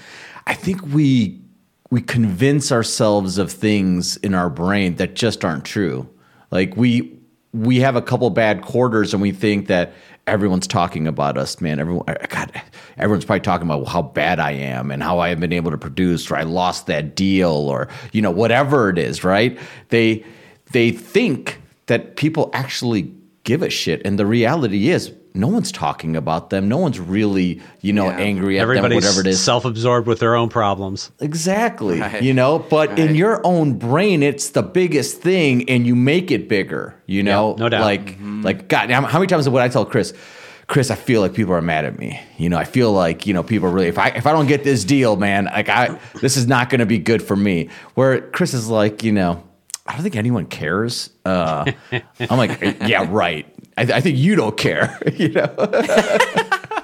I 0.46 0.54
think 0.54 0.86
we 0.94 1.42
we 1.90 2.02
convince 2.02 2.72
ourselves 2.72 3.40
of 3.40 3.52
things 3.52 4.18
in 4.18 4.36
our 4.36 4.50
brain 4.50 4.96
that 4.98 5.16
just 5.16 5.44
aren't 5.44 5.66
true. 5.66 6.08
Like 6.52 6.78
we 6.78 7.18
we 7.52 7.80
have 7.80 7.96
a 7.96 8.02
couple 8.02 8.30
bad 8.30 8.62
quarters 8.62 9.14
and 9.14 9.22
we 9.22 9.32
think 9.32 9.68
that 9.68 9.94
everyone's 10.28 10.68
talking 10.68 11.08
about 11.08 11.38
us, 11.38 11.60
man. 11.62 11.80
Everyone, 11.80 12.06
uh, 12.08 12.16
God, 12.30 12.52
everyone's 12.98 13.26
probably 13.26 13.42
talking 13.42 13.68
about 13.68 13.88
how 13.88 14.02
bad 14.02 14.40
I 14.40 14.52
am 14.52 14.92
and 14.92 15.04
how 15.04 15.20
I 15.20 15.30
haven't 15.30 15.42
been 15.42 15.54
able 15.54 15.72
to 15.72 15.78
produce, 15.78 16.30
or 16.30 16.36
I 16.36 16.44
lost 16.44 16.88
that 16.88 17.16
deal, 17.16 17.52
or 17.52 17.90
you 18.12 18.22
know 18.22 18.32
whatever 18.32 18.90
it 18.90 18.98
is, 18.98 19.24
right? 19.24 19.58
They 19.90 20.26
they 20.72 20.92
think 20.92 21.62
that 21.88 22.16
people 22.16 22.50
actually 22.54 23.14
give 23.44 23.62
a 23.62 23.70
shit. 23.70 24.02
And 24.06 24.18
the 24.18 24.26
reality 24.26 24.90
is, 24.90 25.12
no 25.34 25.48
one's 25.48 25.72
talking 25.72 26.16
about 26.16 26.50
them. 26.52 26.70
No 26.70 26.78
one's 26.78 27.00
really, 27.00 27.62
you 27.82 27.92
know, 27.92 28.06
yeah. 28.06 28.18
angry 28.18 28.60
at 28.60 28.64
Everybody's 28.64 29.04
them, 29.04 29.10
whatever 29.10 29.22
it 29.22 29.28
is. 29.28 29.42
self-absorbed 29.42 30.08
with 30.08 30.20
their 30.20 30.36
own 30.36 30.50
problems. 30.50 31.12
Exactly. 31.20 32.00
Right. 32.00 32.22
You 32.22 32.34
know, 32.34 32.60
but 32.60 32.90
right. 32.90 33.00
in 33.00 33.16
your 33.16 33.46
own 33.46 33.80
brain, 33.80 34.22
it's 34.22 34.52
the 34.52 34.62
biggest 34.62 35.22
thing, 35.22 35.70
and 35.70 35.88
you 35.88 35.96
make 35.96 36.30
it 36.30 36.48
bigger. 36.48 36.96
You 37.08 37.24
know, 37.24 37.52
yeah, 37.52 37.64
no 37.64 37.70
doubt. 37.70 37.82
Like, 37.82 38.06
mm-hmm. 38.12 38.42
like 38.42 38.68
God, 38.68 38.92
how 38.92 39.02
many 39.20 39.28
times 39.28 39.50
would 39.50 39.62
I 39.62 39.70
tell 39.70 39.86
Chris? 39.86 40.14
Chris, 40.68 40.90
I 40.90 40.96
feel 40.96 41.22
like 41.22 41.34
people 41.34 41.54
are 41.54 41.62
mad 41.62 41.84
at 41.86 42.00
me. 42.00 42.22
You 42.38 42.50
know, 42.50 42.58
I 42.58 42.64
feel 42.64 42.92
like 42.92 43.28
you 43.28 43.34
know 43.34 43.44
people 43.44 43.68
are 43.68 43.72
really. 43.72 43.88
If 43.88 43.98
I 43.98 44.10
if 44.10 44.26
I 44.26 44.32
don't 44.32 44.48
get 44.48 44.64
this 44.64 44.86
deal, 44.86 45.16
man, 45.16 45.46
like 45.46 45.70
I 45.70 46.00
this 46.22 46.38
is 46.38 46.48
not 46.48 46.70
going 46.70 46.80
to 46.80 46.86
be 46.86 47.00
good 47.00 47.22
for 47.22 47.36
me. 47.36 47.70
Where 47.96 48.22
Chris 48.30 48.54
is 48.54 48.70
like, 48.70 49.04
you 49.04 49.12
know, 49.12 49.44
I 49.86 49.94
don't 49.94 50.04
think 50.04 50.16
anyone 50.16 50.46
cares. 50.46 51.10
Uh, 51.26 51.70
I'm 52.20 52.38
like, 52.38 52.62
yeah, 52.88 53.06
right. 53.10 53.53
I, 53.78 53.82
I, 53.82 54.02
think 54.02 54.18
you 54.18 54.36
don't 54.36 54.58
care, 54.58 55.00
you 55.14 55.30
know. 55.30 55.48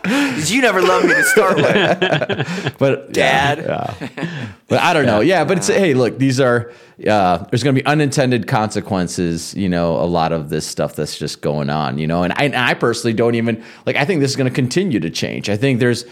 Because 0.04 0.52
you 0.52 0.62
never 0.62 0.82
loved 0.82 1.06
me 1.08 1.14
to 1.14 1.24
start 1.24 1.58
with. 1.58 2.78
but 2.80 3.12
Dad. 3.12 3.60
Yeah, 3.60 3.96
yeah. 4.00 4.48
But 4.68 4.80
I 4.82 4.94
don't 4.94 5.06
know. 5.06 5.20
Yeah, 5.20 5.46
but 5.46 5.58
it's 5.58 5.68
hey, 5.68 5.94
look, 5.94 6.18
these 6.18 6.40
are 6.40 6.72
uh, 7.08 7.38
there's 7.50 7.64
going 7.64 7.76
to 7.76 7.82
be 7.82 7.86
unintended 7.86 8.48
consequences. 8.48 9.54
You 9.54 9.70
know, 9.70 9.96
a 9.96 10.06
lot 10.06 10.32
of 10.32 10.50
this 10.50 10.66
stuff 10.66 10.96
that's 10.96 11.18
just 11.18 11.42
going 11.42 11.70
on. 11.70 11.98
You 11.98 12.08
know, 12.08 12.24
and 12.24 12.34
I, 12.34 12.46
and 12.46 12.56
I 12.56 12.74
personally 12.74 13.14
don't 13.14 13.36
even 13.36 13.64
like. 13.86 13.96
I 13.96 14.06
think 14.06 14.22
this 14.22 14.32
is 14.32 14.38
going 14.38 14.50
to 14.50 14.56
continue 14.56 15.00
to 15.00 15.10
change. 15.10 15.50
I 15.50 15.58
think 15.58 15.80
there's. 15.80 16.06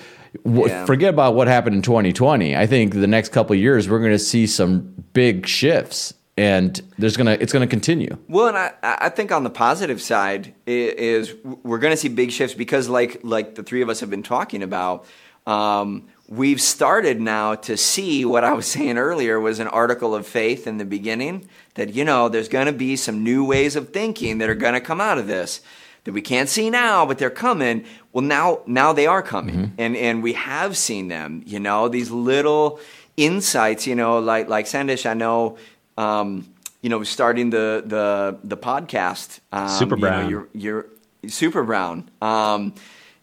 Yeah. 0.45 0.85
Forget 0.85 1.13
about 1.13 1.35
what 1.35 1.47
happened 1.47 1.77
in 1.77 1.81
2020. 1.81 2.55
I 2.55 2.67
think 2.67 2.93
the 2.93 3.07
next 3.07 3.31
couple 3.31 3.55
years 3.55 3.89
we're 3.89 3.99
going 3.99 4.11
to 4.11 4.19
see 4.19 4.45
some 4.45 4.93
big 5.13 5.47
shifts 5.47 6.13
and 6.37 6.79
there's 6.99 7.17
gonna 7.17 7.37
it's 7.39 7.51
gonna 7.51 7.67
continue. 7.67 8.17
Well, 8.27 8.47
and 8.47 8.57
I, 8.57 8.73
I 8.83 9.09
think 9.09 9.31
on 9.31 9.43
the 9.43 9.49
positive 9.49 10.01
side 10.01 10.53
is 10.65 11.33
we're 11.43 11.79
gonna 11.79 11.97
see 11.97 12.09
big 12.09 12.31
shifts 12.31 12.55
because 12.55 12.87
like 12.87 13.19
like 13.23 13.55
the 13.55 13.63
three 13.63 13.81
of 13.81 13.89
us 13.89 13.99
have 13.99 14.09
been 14.09 14.23
talking 14.23 14.63
about. 14.63 15.05
Um, 15.47 16.07
we've 16.27 16.61
started 16.61 17.21
now 17.21 17.55
to 17.55 17.77
see 17.77 18.25
what 18.25 18.43
I 18.43 18.53
was 18.53 18.67
saying 18.75 18.97
earlier 18.97 19.39
was 19.39 19.59
an 19.59 19.67
article 19.67 20.13
of 20.13 20.27
faith 20.27 20.67
in 20.67 20.77
the 20.77 20.85
beginning 20.85 21.47
that 21.75 21.93
you 21.93 22.03
know 22.05 22.29
there's 22.29 22.49
going 22.49 22.67
to 22.67 22.73
be 22.73 22.95
some 22.95 23.23
new 23.23 23.43
ways 23.43 23.75
of 23.75 23.89
thinking 23.89 24.37
that 24.39 24.49
are 24.49 24.55
going 24.55 24.73
to 24.73 24.81
come 24.81 25.01
out 25.01 25.17
of 25.17 25.27
this 25.27 25.61
that 26.03 26.11
we 26.13 26.21
can't 26.21 26.49
see 26.49 26.69
now 26.69 27.05
but 27.05 27.17
they're 27.17 27.29
coming 27.29 27.85
well 28.11 28.23
now 28.23 28.59
now 28.65 28.93
they 28.93 29.07
are 29.07 29.21
coming 29.21 29.55
mm-hmm. 29.55 29.75
and 29.77 29.95
and 29.95 30.21
we 30.21 30.33
have 30.33 30.75
seen 30.75 31.07
them 31.07 31.41
you 31.45 31.59
know 31.59 31.87
these 31.87 32.11
little 32.11 32.79
insights 33.15 33.87
you 33.87 33.95
know 33.95 34.19
like 34.19 34.49
like 34.49 34.65
Sandesh 34.65 35.09
I 35.09 35.13
know 35.13 35.57
um, 35.97 36.53
you 36.81 36.89
know, 36.89 37.03
starting 37.03 37.49
the 37.49 37.83
the 37.85 38.39
the 38.43 38.57
podcast. 38.57 39.39
Um, 39.51 39.69
Super 39.69 39.95
Brown. 39.95 40.29
You 40.29 40.35
know, 40.37 40.47
you're, 40.53 40.83
you're 41.21 41.29
Super 41.29 41.63
Brown. 41.63 42.09
Um, 42.21 42.73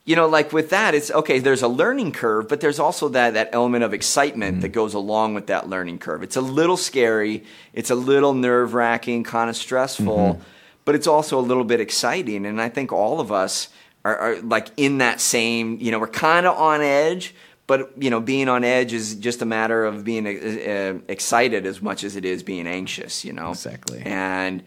you 0.05 0.16
know, 0.16 0.27
like 0.27 0.53
with 0.53 0.70
that, 0.70 0.95
it's 0.95 1.11
okay. 1.11 1.39
There's 1.39 1.62
a 1.62 1.68
learning 1.68 2.12
curve, 2.12 2.47
but 2.49 2.61
there's 2.61 2.79
also 2.79 3.09
that 3.11 3.35
that 3.35 3.49
element 3.53 3.85
of 3.85 3.95
excitement 3.95 4.55
mm-hmm. 4.55 4.61
that 4.61 4.68
goes 4.68 4.93
along 4.93 5.33
with 5.33 5.47
that 5.47 5.68
learning 5.68 5.99
curve. 5.99 6.22
It's 6.22 6.37
a 6.37 6.43
little 6.43 6.77
scary. 6.77 7.45
It's 7.72 7.91
a 7.91 7.95
little 7.95 8.35
nerve 8.35 8.75
wracking, 8.75 9.25
kind 9.25 9.49
of 9.49 9.57
stressful, 9.57 10.35
mm-hmm. 10.35 10.43
but 10.85 10.95
it's 10.95 11.07
also 11.07 11.39
a 11.39 11.41
little 11.41 11.64
bit 11.64 11.81
exciting. 11.81 12.45
And 12.45 12.61
I 12.61 12.68
think 12.68 12.93
all 12.93 13.18
of 13.18 13.33
us 13.33 13.70
are, 14.05 14.16
are 14.16 14.41
like 14.43 14.68
in 14.77 14.99
that 14.99 15.22
same. 15.22 15.79
You 15.81 15.91
know, 15.91 15.99
we're 15.99 16.09
kind 16.09 16.45
of 16.45 16.55
on 16.59 16.83
edge, 16.83 17.35
but 17.66 17.92
you 17.96 18.10
know 18.10 18.20
being 18.20 18.48
on 18.48 18.64
edge 18.64 18.92
is 18.92 19.14
just 19.14 19.42
a 19.42 19.44
matter 19.44 19.84
of 19.84 20.04
being 20.04 20.26
uh, 20.26 20.30
uh, 20.30 20.98
excited 21.08 21.66
as 21.66 21.80
much 21.80 22.04
as 22.04 22.16
it 22.16 22.24
is 22.24 22.42
being 22.42 22.66
anxious 22.66 23.24
you 23.24 23.32
know? 23.32 23.50
Exactly. 23.50 24.02
And 24.04 24.62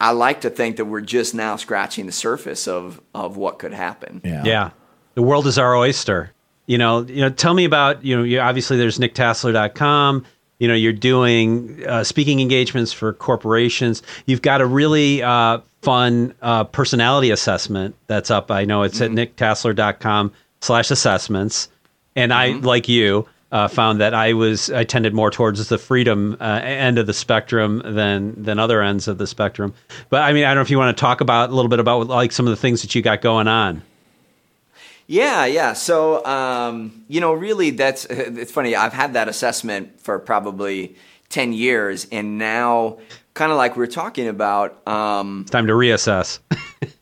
i 0.00 0.12
like 0.12 0.42
to 0.42 0.50
think 0.50 0.76
that 0.76 0.84
we're 0.84 1.00
just 1.00 1.34
now 1.34 1.56
scratching 1.56 2.06
the 2.06 2.12
surface 2.12 2.68
of 2.68 3.00
of 3.14 3.36
what 3.36 3.58
could 3.58 3.72
happen. 3.72 4.20
Yeah. 4.24 4.44
Yeah. 4.44 4.70
The 5.14 5.22
world 5.22 5.46
is 5.46 5.58
our 5.58 5.76
oyster. 5.76 6.32
You 6.66 6.78
know 6.78 7.02
you 7.02 7.20
know 7.20 7.30
tell 7.30 7.54
me 7.54 7.64
about 7.64 8.04
you 8.04 8.16
know 8.16 8.22
you, 8.22 8.40
obviously 8.40 8.76
there's 8.76 8.98
nicktasler.com 8.98 10.24
you 10.58 10.68
know 10.68 10.74
you're 10.74 10.92
doing 10.92 11.84
uh, 11.86 12.04
speaking 12.04 12.40
engagements 12.40 12.92
for 12.92 13.12
corporations. 13.12 14.02
You've 14.26 14.42
got 14.42 14.60
a 14.60 14.66
really 14.66 15.22
uh, 15.22 15.60
fun 15.82 16.34
uh, 16.42 16.64
personality 16.64 17.30
assessment 17.30 17.94
that's 18.06 18.30
up. 18.30 18.50
I 18.50 18.64
know 18.64 18.82
it's 18.82 18.98
mm-hmm. 18.98 19.18
at 19.18 19.36
nicktasler.com 19.36 20.32
slash 20.60 20.90
assessments 20.90 21.68
and 22.18 22.32
mm-hmm. 22.32 22.64
I, 22.64 22.66
like 22.66 22.88
you, 22.88 23.26
uh, 23.50 23.68
found 23.68 24.00
that 24.00 24.12
I 24.12 24.34
was 24.34 24.70
I 24.70 24.84
tended 24.84 25.14
more 25.14 25.30
towards 25.30 25.68
the 25.68 25.78
freedom 25.78 26.36
uh, 26.40 26.60
end 26.62 26.98
of 26.98 27.06
the 27.06 27.14
spectrum 27.14 27.80
than 27.84 28.42
than 28.42 28.58
other 28.58 28.82
ends 28.82 29.08
of 29.08 29.18
the 29.18 29.26
spectrum. 29.26 29.74
But 30.10 30.22
I 30.22 30.32
mean, 30.32 30.44
I 30.44 30.48
don't 30.48 30.56
know 30.56 30.62
if 30.62 30.70
you 30.70 30.78
want 30.78 30.96
to 30.96 31.00
talk 31.00 31.20
about 31.20 31.50
a 31.50 31.54
little 31.54 31.70
bit 31.70 31.80
about 31.80 32.08
like 32.08 32.32
some 32.32 32.46
of 32.46 32.50
the 32.50 32.56
things 32.56 32.82
that 32.82 32.94
you 32.94 33.02
got 33.02 33.22
going 33.22 33.48
on. 33.48 33.82
Yeah, 35.06 35.46
yeah. 35.46 35.72
So 35.72 36.24
um, 36.26 37.04
you 37.08 37.20
know, 37.20 37.32
really, 37.32 37.70
that's 37.70 38.04
it's 38.10 38.52
funny. 38.52 38.76
I've 38.76 38.92
had 38.92 39.14
that 39.14 39.28
assessment 39.28 40.00
for 40.00 40.18
probably 40.18 40.96
ten 41.30 41.52
years, 41.54 42.06
and 42.12 42.36
now, 42.36 42.98
kind 43.38 43.52
of 43.52 43.56
like 43.56 43.76
we 43.76 43.84
are 43.84 43.86
talking 43.86 44.26
about, 44.26 44.86
um, 44.86 45.42
it's 45.42 45.52
time 45.52 45.68
to 45.68 45.72
reassess. 45.72 46.40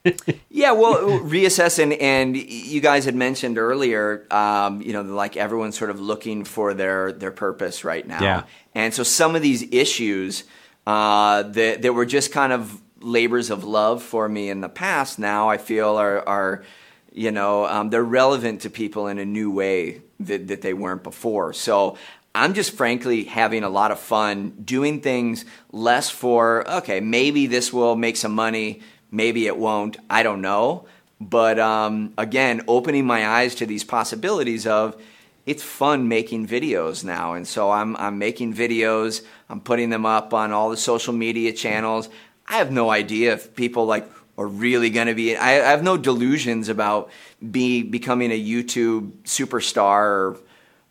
yeah, 0.51 0.72
well, 0.72 0.97
reassess 1.20 1.82
and, 1.82 1.95
and 1.95 2.37
you 2.37 2.80
guys 2.82 3.07
had 3.07 3.14
mentioned 3.14 3.57
earlier, 3.57 4.26
um, 4.30 4.82
you 4.82 4.93
know, 4.93 5.01
like 5.01 5.39
everyone's 5.39 5.78
sort 5.78 5.91
of 5.91 5.99
looking 5.99 6.45
for 6.45 6.74
their 6.74 7.11
their 7.11 7.30
purpose 7.30 7.84
right 7.84 8.07
now. 8.07 8.22
Yeah. 8.22 8.43
And 8.74 8.93
so 8.93 9.03
some 9.03 9.34
of 9.34 9.41
these 9.41 9.62
issues 9.72 10.45
uh, 10.87 11.43
that 11.43 11.80
that 11.82 11.95
were 11.95 12.07
just 12.07 12.32
kind 12.32 12.53
of 12.53 12.82
labors 13.01 13.51
of 13.51 13.64
love 13.64 14.03
for 14.03 14.28
me 14.28 14.51
in 14.51 14.61
the 14.61 14.68
past, 14.68 15.18
now 15.18 15.49
I 15.49 15.57
feel 15.57 15.97
are 15.97 16.20
are 16.28 16.64
you 17.12 17.30
know 17.30 17.64
um, 17.64 17.89
they're 17.89 18.05
relevant 18.05 18.61
to 18.61 18.70
people 18.70 19.09
in 19.09 19.18
a 19.18 19.24
new 19.24 19.51
way 19.51 20.03
that, 20.20 20.49
that 20.49 20.61
they 20.61 20.74
weren't 20.74 21.03
before. 21.03 21.55
So 21.55 21.97
I'm 22.37 22.53
just 22.53 22.72
frankly 22.72 23.24
having 23.24 23.62
a 23.64 23.70
lot 23.70 23.91
of 23.91 23.99
fun 23.99 24.51
doing 24.62 25.01
things 25.01 25.47
less 25.72 26.11
for, 26.11 26.70
okay, 26.70 27.01
maybe 27.01 27.47
this 27.47 27.72
will 27.72 27.97
make 27.97 28.16
some 28.18 28.34
money, 28.34 28.82
maybe 29.11 29.47
it 29.47 29.57
won't, 29.57 29.97
I 30.11 30.22
don't 30.22 30.43
know. 30.43 30.87
But 31.18 31.59
um, 31.59 32.12
again, 32.18 32.61
opening 32.68 33.07
my 33.07 33.26
eyes 33.26 33.55
to 33.57 33.66
these 33.66 33.84
possibilities 33.84 34.66
of 34.66 35.01
it's 35.47 35.62
fun 35.62 36.09
making 36.09 36.47
videos 36.47 37.05
now. 37.05 37.32
And 37.32 37.49
so 37.49 37.70
I'm, 37.70 37.97
I'm 37.97 38.18
making 38.18 38.53
videos, 38.53 39.24
I'm 39.49 39.61
putting 39.61 39.89
them 39.89 40.05
up 40.05 40.34
on 40.34 40.53
all 40.53 40.68
the 40.68 40.76
social 40.76 41.14
media 41.14 41.55
channels. 41.55 42.11
I 42.47 42.59
have 42.59 42.70
no 42.70 42.91
idea 42.91 43.32
if 43.32 43.57
people 43.57 43.87
like 43.87 44.11
are 44.37 44.47
really 44.47 44.91
going 44.91 45.07
to 45.07 45.14
be, 45.14 45.37
I, 45.37 45.53
I 45.53 45.70
have 45.70 45.82
no 45.82 45.97
delusions 45.97 46.68
about 46.68 47.11
be 47.51 47.82
becoming 47.82 48.30
a 48.30 48.39
YouTube 48.39 49.12
superstar 49.22 50.03
or 50.03 50.39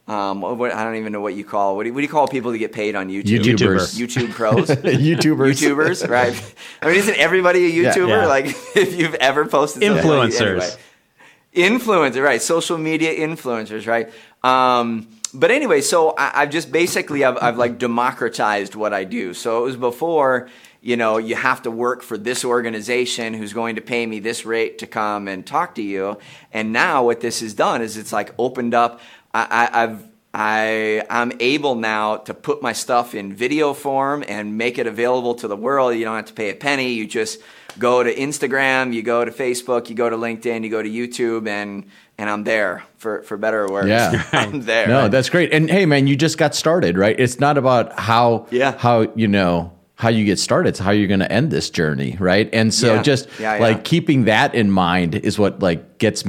um, 0.08 0.42
what, 0.42 0.72
I 0.72 0.84
don't 0.84 0.98
even 0.98 1.12
know 1.12 1.22
what 1.22 1.34
you 1.34 1.44
call 1.44 1.76
what 1.76 1.84
do 1.84 1.90
you, 1.90 1.94
what 1.94 2.02
do 2.02 2.04
you 2.04 2.12
call 2.12 2.28
people 2.28 2.52
that 2.52 2.60
get 2.60 2.72
paid 2.72 2.96
on 2.96 3.10
YouTube? 3.10 3.40
YouTubers, 3.40 3.96
YouTube 3.96 4.32
pros, 4.32 4.70
YouTubers, 4.70 5.54
YouTubers, 5.54 6.08
right? 6.08 6.56
I 6.82 6.88
mean, 6.88 6.98
isn't 6.98 7.18
everybody 7.18 7.66
a 7.66 7.84
YouTuber? 7.84 8.10
Yeah, 8.10 8.22
yeah. 8.22 8.28
Like, 8.28 8.46
if 8.76 8.96
you've 8.96 9.16
ever 9.16 9.46
posted 9.46 9.82
influencers, 9.82 10.78
anyway. 11.56 11.78
influencer, 11.78 12.24
right? 12.24 12.42
Social 12.42 12.78
media 12.78 13.16
influencers, 13.16 13.88
right? 13.88 14.12
Um, 14.44 15.08
but 15.34 15.50
anyway, 15.50 15.82
so 15.82 16.14
I, 16.18 16.42
have 16.42 16.52
just 16.52 16.72
basically 16.72 17.26
I've, 17.26 17.38
I've 17.42 17.58
like 17.58 17.80
democratized 17.80 18.76
what 18.76 18.94
I 18.94 19.06
do. 19.06 19.34
So 19.34 19.64
it 19.64 19.66
was 19.66 19.76
before 19.76 20.50
you 20.86 20.96
know, 20.96 21.18
you 21.18 21.34
have 21.34 21.64
to 21.64 21.72
work 21.72 22.04
for 22.04 22.16
this 22.16 22.46
organization 22.46 23.34
who's 23.34 23.54
going 23.54 23.78
to 23.78 23.82
pay 23.82 24.06
me 24.06 24.20
this 24.20 24.46
rate 24.46 24.78
to 24.78 24.86
come 24.86 25.28
and 25.28 25.44
talk 25.44 25.74
to 25.74 25.82
you. 25.82 26.20
And 26.54 26.72
now 26.72 27.04
what 27.06 27.22
this 27.22 27.40
has 27.40 27.56
done 27.56 27.82
is 27.82 27.98
it's 27.98 28.14
like 28.14 28.36
opened 28.38 28.76
up. 28.76 29.00
I, 29.36 29.48
I, 29.50 29.84
I've 29.84 30.08
I 30.34 31.06
I'm 31.10 31.32
able 31.40 31.76
now 31.76 32.18
to 32.18 32.34
put 32.34 32.62
my 32.62 32.74
stuff 32.74 33.16
in 33.16 33.34
video 33.34 33.74
form 33.74 34.24
and 34.28 34.58
make 34.58 34.78
it 34.78 34.88
available 34.88 35.36
to 35.36 35.48
the 35.48 35.56
world. 35.56 35.96
You 35.96 36.06
don't 36.06 36.16
have 36.16 36.26
to 36.26 36.34
pay 36.34 36.50
a 36.50 36.56
penny. 36.56 36.94
You 36.94 37.08
just 37.08 37.40
go 37.78 38.04
to 38.04 38.14
Instagram, 38.14 38.94
you 38.94 39.02
go 39.02 39.24
to 39.24 39.32
Facebook, 39.32 39.90
you 39.90 39.96
go 39.96 40.10
to 40.10 40.16
LinkedIn, 40.16 40.64
you 40.64 40.70
go 40.70 40.82
to 40.82 40.90
YouTube, 40.90 41.48
and 41.48 41.86
and 42.18 42.30
I'm 42.30 42.44
there 42.44 42.84
for 42.98 43.24
for 43.24 43.38
better 43.38 43.64
or 43.66 43.72
worse. 43.72 43.88
Yeah, 43.88 44.24
I'm 44.32 44.62
there. 44.62 44.88
No, 44.88 45.08
that's 45.10 45.30
great. 45.30 45.54
And 45.54 45.70
hey, 45.70 45.86
man, 45.86 46.08
you 46.08 46.16
just 46.16 46.38
got 46.38 46.56
started, 46.56 46.98
right? 46.98 47.18
It's 47.20 47.40
not 47.40 47.58
about 47.58 47.98
how 48.00 48.48
yeah. 48.52 48.78
how 48.78 49.02
you 49.16 49.28
know 49.28 49.72
how 49.96 50.10
you 50.10 50.26
get 50.26 50.40
started. 50.40 50.70
It's 50.70 50.80
how 50.80 50.92
you're 50.92 51.08
going 51.08 51.22
to 51.22 51.32
end 51.32 51.52
this 51.52 51.70
journey, 51.70 52.18
right? 52.20 52.50
And 52.52 52.74
so 52.74 52.96
yeah. 52.96 53.02
just 53.02 53.30
yeah, 53.40 53.58
like 53.58 53.86
keeping 53.86 54.26
that 54.26 54.54
in 54.54 54.70
mind 54.70 55.16
is 55.16 55.40
what 55.40 55.62
like 55.62 55.98
gets 55.98 56.24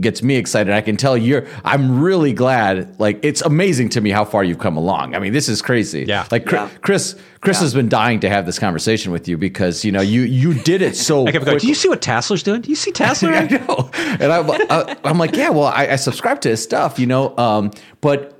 gets 0.00 0.22
me 0.22 0.36
excited. 0.36 0.72
I 0.72 0.80
can 0.80 0.96
tell 0.96 1.16
you're 1.16 1.46
I'm 1.64 2.00
really 2.00 2.32
glad 2.32 2.98
like 2.98 3.22
it's 3.22 3.42
amazing 3.42 3.90
to 3.90 4.00
me 4.00 4.10
how 4.10 4.24
far 4.24 4.42
you've 4.42 4.58
come 4.58 4.76
along. 4.76 5.14
I 5.14 5.18
mean, 5.18 5.32
this 5.32 5.48
is 5.48 5.60
crazy. 5.60 6.04
Yeah. 6.08 6.26
Like 6.30 6.46
Chris 6.80 7.16
Chris 7.40 7.60
has 7.60 7.74
been 7.74 7.88
dying 7.88 8.20
to 8.20 8.30
have 8.30 8.46
this 8.46 8.58
conversation 8.58 9.12
with 9.12 9.28
you 9.28 9.36
because 9.36 9.84
you 9.84 9.92
know 9.92 10.00
you 10.00 10.22
you 10.22 10.54
did 10.54 10.80
it 10.80 10.96
so 10.96 11.26
I 11.28 11.32
kept 11.32 11.44
going, 11.44 11.58
Do 11.58 11.68
you 11.68 11.74
see 11.74 11.88
what 11.88 12.00
Tasler's 12.00 12.42
doing? 12.42 12.62
Do 12.62 12.70
you 12.70 12.76
see 12.76 12.92
Tasler? 12.92 13.32
I 13.34 13.66
know. 13.66 13.90
And 14.18 14.32
I'm, 14.32 14.50
I, 14.70 14.96
I'm 15.04 15.18
like, 15.18 15.36
yeah, 15.36 15.50
well, 15.50 15.66
I, 15.66 15.88
I 15.88 15.96
subscribe 15.96 16.40
to 16.42 16.48
his 16.48 16.62
stuff, 16.62 16.98
you 16.98 17.06
know, 17.06 17.36
um, 17.36 17.70
but 18.00 18.38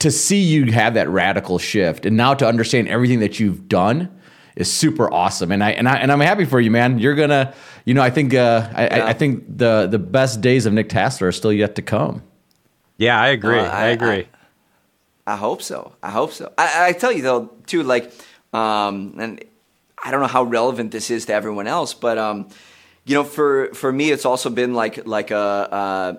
to 0.00 0.10
see 0.10 0.40
you 0.40 0.70
have 0.72 0.94
that 0.94 1.08
radical 1.08 1.58
shift 1.58 2.06
and 2.06 2.16
now 2.16 2.34
to 2.34 2.46
understand 2.46 2.88
everything 2.88 3.20
that 3.20 3.40
you've 3.40 3.68
done 3.68 4.08
is 4.58 4.70
super 4.70 5.10
awesome. 5.12 5.52
And 5.52 5.62
I 5.62 5.70
and 5.70 5.88
I 5.88 5.96
and 5.96 6.10
I'm 6.10 6.20
happy 6.20 6.44
for 6.44 6.60
you, 6.60 6.70
man. 6.70 6.98
You're 6.98 7.14
gonna, 7.14 7.54
you 7.84 7.94
know, 7.94 8.02
I 8.02 8.10
think 8.10 8.34
uh, 8.34 8.68
I, 8.74 8.82
yeah. 8.82 9.06
I, 9.06 9.12
think 9.12 9.44
the 9.56 9.86
the 9.86 10.00
best 10.00 10.40
days 10.40 10.66
of 10.66 10.72
Nick 10.72 10.88
Tasler 10.88 11.28
are 11.28 11.32
still 11.32 11.52
yet 11.52 11.76
to 11.76 11.82
come. 11.82 12.22
Yeah, 12.96 13.20
I 13.20 13.28
agree. 13.28 13.60
Uh, 13.60 13.70
I, 13.70 13.84
I, 13.84 13.86
agree. 13.86 14.26
I, 15.24 15.36
hope 15.36 15.62
so. 15.62 15.92
I 16.02 16.10
hope 16.10 16.32
so. 16.32 16.52
I, 16.58 16.92
tell 16.94 17.12
you 17.12 17.22
though, 17.22 17.52
too, 17.66 17.84
like, 17.84 18.12
um, 18.52 19.14
and 19.20 19.44
I 20.02 20.10
don't 20.10 20.20
know 20.20 20.26
how 20.26 20.42
relevant 20.42 20.90
this 20.90 21.08
is 21.08 21.26
to 21.26 21.32
everyone 21.32 21.68
else, 21.68 21.94
but 21.94 22.18
um, 22.18 22.48
you 23.04 23.14
know, 23.14 23.22
for 23.22 23.72
for 23.74 23.92
me, 23.92 24.10
it's 24.10 24.26
also 24.26 24.50
been 24.50 24.74
like 24.74 25.06
like 25.06 25.30
a. 25.30 25.38
Uh, 25.38 26.16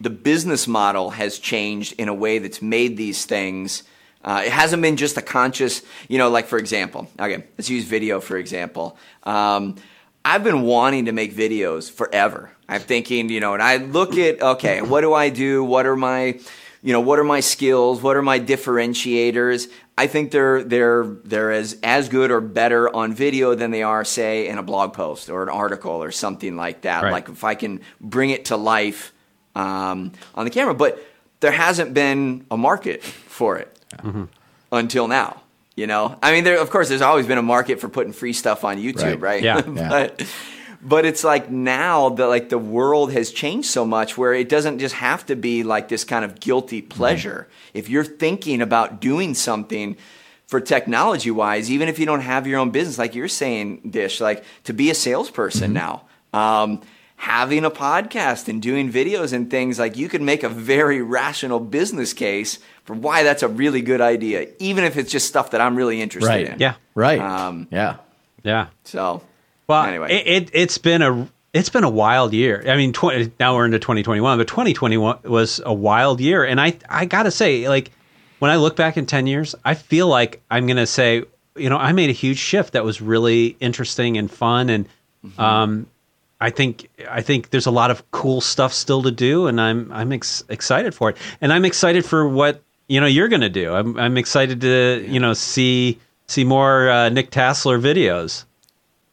the 0.00 0.10
business 0.10 0.66
model 0.66 1.10
has 1.10 1.38
changed 1.38 1.94
in 1.96 2.08
a 2.08 2.14
way 2.14 2.40
that's 2.40 2.60
made 2.60 2.96
these 2.96 3.24
things. 3.24 3.84
Uh, 4.24 4.42
it 4.44 4.52
hasn't 4.52 4.82
been 4.82 4.96
just 4.96 5.16
a 5.16 5.22
conscious, 5.22 5.82
you 6.08 6.18
know, 6.18 6.30
like 6.30 6.46
for 6.46 6.58
example, 6.58 7.08
okay, 7.18 7.44
let's 7.58 7.68
use 7.68 7.84
video 7.84 8.20
for 8.20 8.36
example. 8.36 8.96
Um, 9.24 9.76
I've 10.24 10.44
been 10.44 10.62
wanting 10.62 11.06
to 11.06 11.12
make 11.12 11.34
videos 11.34 11.90
forever. 11.90 12.52
I'm 12.68 12.80
thinking, 12.80 13.28
you 13.28 13.40
know, 13.40 13.54
and 13.54 13.62
I 13.62 13.78
look 13.78 14.16
at, 14.16 14.40
okay, 14.40 14.80
what 14.80 15.00
do 15.00 15.12
I 15.12 15.30
do? 15.30 15.64
What 15.64 15.84
are 15.84 15.96
my, 15.96 16.38
you 16.82 16.92
know, 16.92 17.00
what 17.00 17.18
are 17.18 17.24
my 17.24 17.40
skills? 17.40 18.00
What 18.00 18.16
are 18.16 18.22
my 18.22 18.38
differentiators? 18.38 19.68
I 19.98 20.06
think 20.06 20.30
they're 20.30 20.62
they're 20.62 21.04
they're 21.04 21.50
as 21.50 21.76
as 21.82 22.08
good 22.08 22.30
or 22.30 22.40
better 22.40 22.94
on 22.94 23.12
video 23.12 23.54
than 23.54 23.72
they 23.72 23.82
are, 23.82 24.04
say, 24.04 24.48
in 24.48 24.58
a 24.58 24.62
blog 24.62 24.94
post 24.94 25.28
or 25.28 25.42
an 25.42 25.48
article 25.48 26.02
or 26.02 26.10
something 26.12 26.56
like 26.56 26.82
that. 26.82 27.02
Right. 27.02 27.12
Like 27.12 27.28
if 27.28 27.44
I 27.44 27.54
can 27.54 27.80
bring 28.00 28.30
it 28.30 28.46
to 28.46 28.56
life 28.56 29.12
um, 29.54 30.12
on 30.34 30.44
the 30.44 30.50
camera, 30.50 30.74
but 30.74 31.04
there 31.40 31.52
hasn't 31.52 31.92
been 31.92 32.46
a 32.50 32.56
market 32.56 33.02
for 33.02 33.58
it 33.58 33.76
mm-hmm. 33.98 34.24
until 34.70 35.08
now. 35.08 35.42
You 35.74 35.86
know, 35.86 36.18
I 36.22 36.32
mean, 36.32 36.44
there 36.44 36.60
of 36.60 36.68
course 36.68 36.90
there's 36.90 37.00
always 37.00 37.26
been 37.26 37.38
a 37.38 37.42
market 37.42 37.80
for 37.80 37.88
putting 37.88 38.12
free 38.12 38.34
stuff 38.34 38.62
on 38.62 38.76
YouTube, 38.76 39.22
right? 39.22 39.42
right? 39.42 39.42
Yeah, 39.66 39.88
but 39.88 40.22
but 40.82 41.06
it's 41.06 41.24
like 41.24 41.50
now 41.50 42.10
that 42.10 42.26
like 42.26 42.50
the 42.50 42.58
world 42.58 43.12
has 43.12 43.30
changed 43.30 43.68
so 43.68 43.86
much 43.86 44.18
where 44.18 44.34
it 44.34 44.48
doesn't 44.48 44.80
just 44.80 44.96
have 44.96 45.24
to 45.26 45.36
be 45.36 45.62
like 45.62 45.88
this 45.88 46.04
kind 46.04 46.24
of 46.24 46.40
guilty 46.40 46.82
pleasure. 46.82 47.46
Mm-hmm. 47.48 47.78
If 47.78 47.88
you're 47.88 48.04
thinking 48.04 48.60
about 48.60 49.00
doing 49.00 49.34
something 49.34 49.96
for 50.46 50.60
technology 50.60 51.30
wise, 51.30 51.70
even 51.70 51.88
if 51.88 51.98
you 51.98 52.04
don't 52.04 52.20
have 52.20 52.46
your 52.46 52.58
own 52.58 52.70
business, 52.70 52.98
like 52.98 53.14
you're 53.14 53.28
saying, 53.28 53.80
Dish, 53.88 54.20
like 54.20 54.44
to 54.64 54.74
be 54.74 54.90
a 54.90 54.94
salesperson 54.94 55.72
mm-hmm. 55.72 55.74
now. 55.74 56.04
Um, 56.34 56.82
having 57.16 57.64
a 57.64 57.70
podcast 57.70 58.48
and 58.48 58.60
doing 58.60 58.90
videos 58.90 59.32
and 59.32 59.48
things 59.48 59.78
like 59.78 59.96
you 59.96 60.08
can 60.08 60.24
make 60.24 60.42
a 60.42 60.48
very 60.48 61.00
rational 61.00 61.60
business 61.60 62.12
case 62.12 62.58
for 62.84 62.94
why 62.94 63.22
that's 63.22 63.42
a 63.42 63.48
really 63.48 63.80
good 63.80 64.00
idea, 64.00 64.48
even 64.58 64.84
if 64.84 64.96
it's 64.96 65.10
just 65.10 65.28
stuff 65.28 65.52
that 65.52 65.60
I'm 65.60 65.76
really 65.76 66.00
interested 66.00 66.28
right. 66.28 66.48
in. 66.48 66.58
Yeah. 66.58 66.74
Right. 66.94 67.20
Um, 67.20 67.68
yeah. 67.70 67.96
Yeah. 68.42 68.68
So, 68.84 69.22
well, 69.66 69.84
anyway, 69.84 70.12
it, 70.12 70.50
it 70.52 70.70
has 70.70 70.78
been 70.78 71.02
a 71.02 71.28
it's 71.52 71.68
been 71.68 71.84
a 71.84 71.90
wild 71.90 72.32
year. 72.32 72.64
I 72.66 72.76
mean, 72.76 72.92
20, 72.92 73.32
now 73.38 73.54
we're 73.54 73.66
into 73.66 73.78
2021, 73.78 74.38
but 74.38 74.48
2021 74.48 75.18
was 75.24 75.60
a 75.64 75.72
wild 75.72 76.20
year, 76.20 76.44
and 76.44 76.60
I 76.60 76.76
I 76.88 77.04
gotta 77.04 77.30
say, 77.30 77.68
like 77.68 77.90
when 78.38 78.50
I 78.50 78.56
look 78.56 78.74
back 78.74 78.96
in 78.96 79.06
10 79.06 79.26
years, 79.26 79.54
I 79.64 79.74
feel 79.74 80.08
like 80.08 80.42
I'm 80.50 80.66
gonna 80.66 80.86
say, 80.86 81.24
you 81.56 81.68
know, 81.68 81.76
I 81.76 81.92
made 81.92 82.10
a 82.10 82.14
huge 82.14 82.38
shift 82.38 82.72
that 82.72 82.84
was 82.84 83.00
really 83.00 83.56
interesting 83.60 84.16
and 84.16 84.30
fun, 84.30 84.70
and 84.70 84.88
mm-hmm. 85.24 85.40
um, 85.40 85.86
I 86.40 86.50
think 86.50 86.88
I 87.08 87.22
think 87.22 87.50
there's 87.50 87.66
a 87.66 87.70
lot 87.70 87.90
of 87.90 88.10
cool 88.10 88.40
stuff 88.40 88.72
still 88.72 89.02
to 89.02 89.12
do, 89.12 89.46
and 89.46 89.60
I'm 89.60 89.92
I'm 89.92 90.12
ex- 90.12 90.42
excited 90.48 90.94
for 90.94 91.10
it, 91.10 91.16
and 91.40 91.52
I'm 91.52 91.64
excited 91.64 92.04
for 92.04 92.28
what 92.28 92.62
you 92.92 93.00
know 93.00 93.06
you're 93.06 93.28
going 93.28 93.40
to 93.40 93.48
do. 93.48 93.72
I'm 93.72 93.98
I'm 93.98 94.18
excited 94.18 94.60
to 94.60 95.02
you 95.08 95.18
know 95.18 95.32
see 95.32 95.98
see 96.26 96.44
more 96.44 96.90
uh, 96.90 97.08
Nick 97.08 97.30
Tasler 97.30 97.80
videos. 97.80 98.44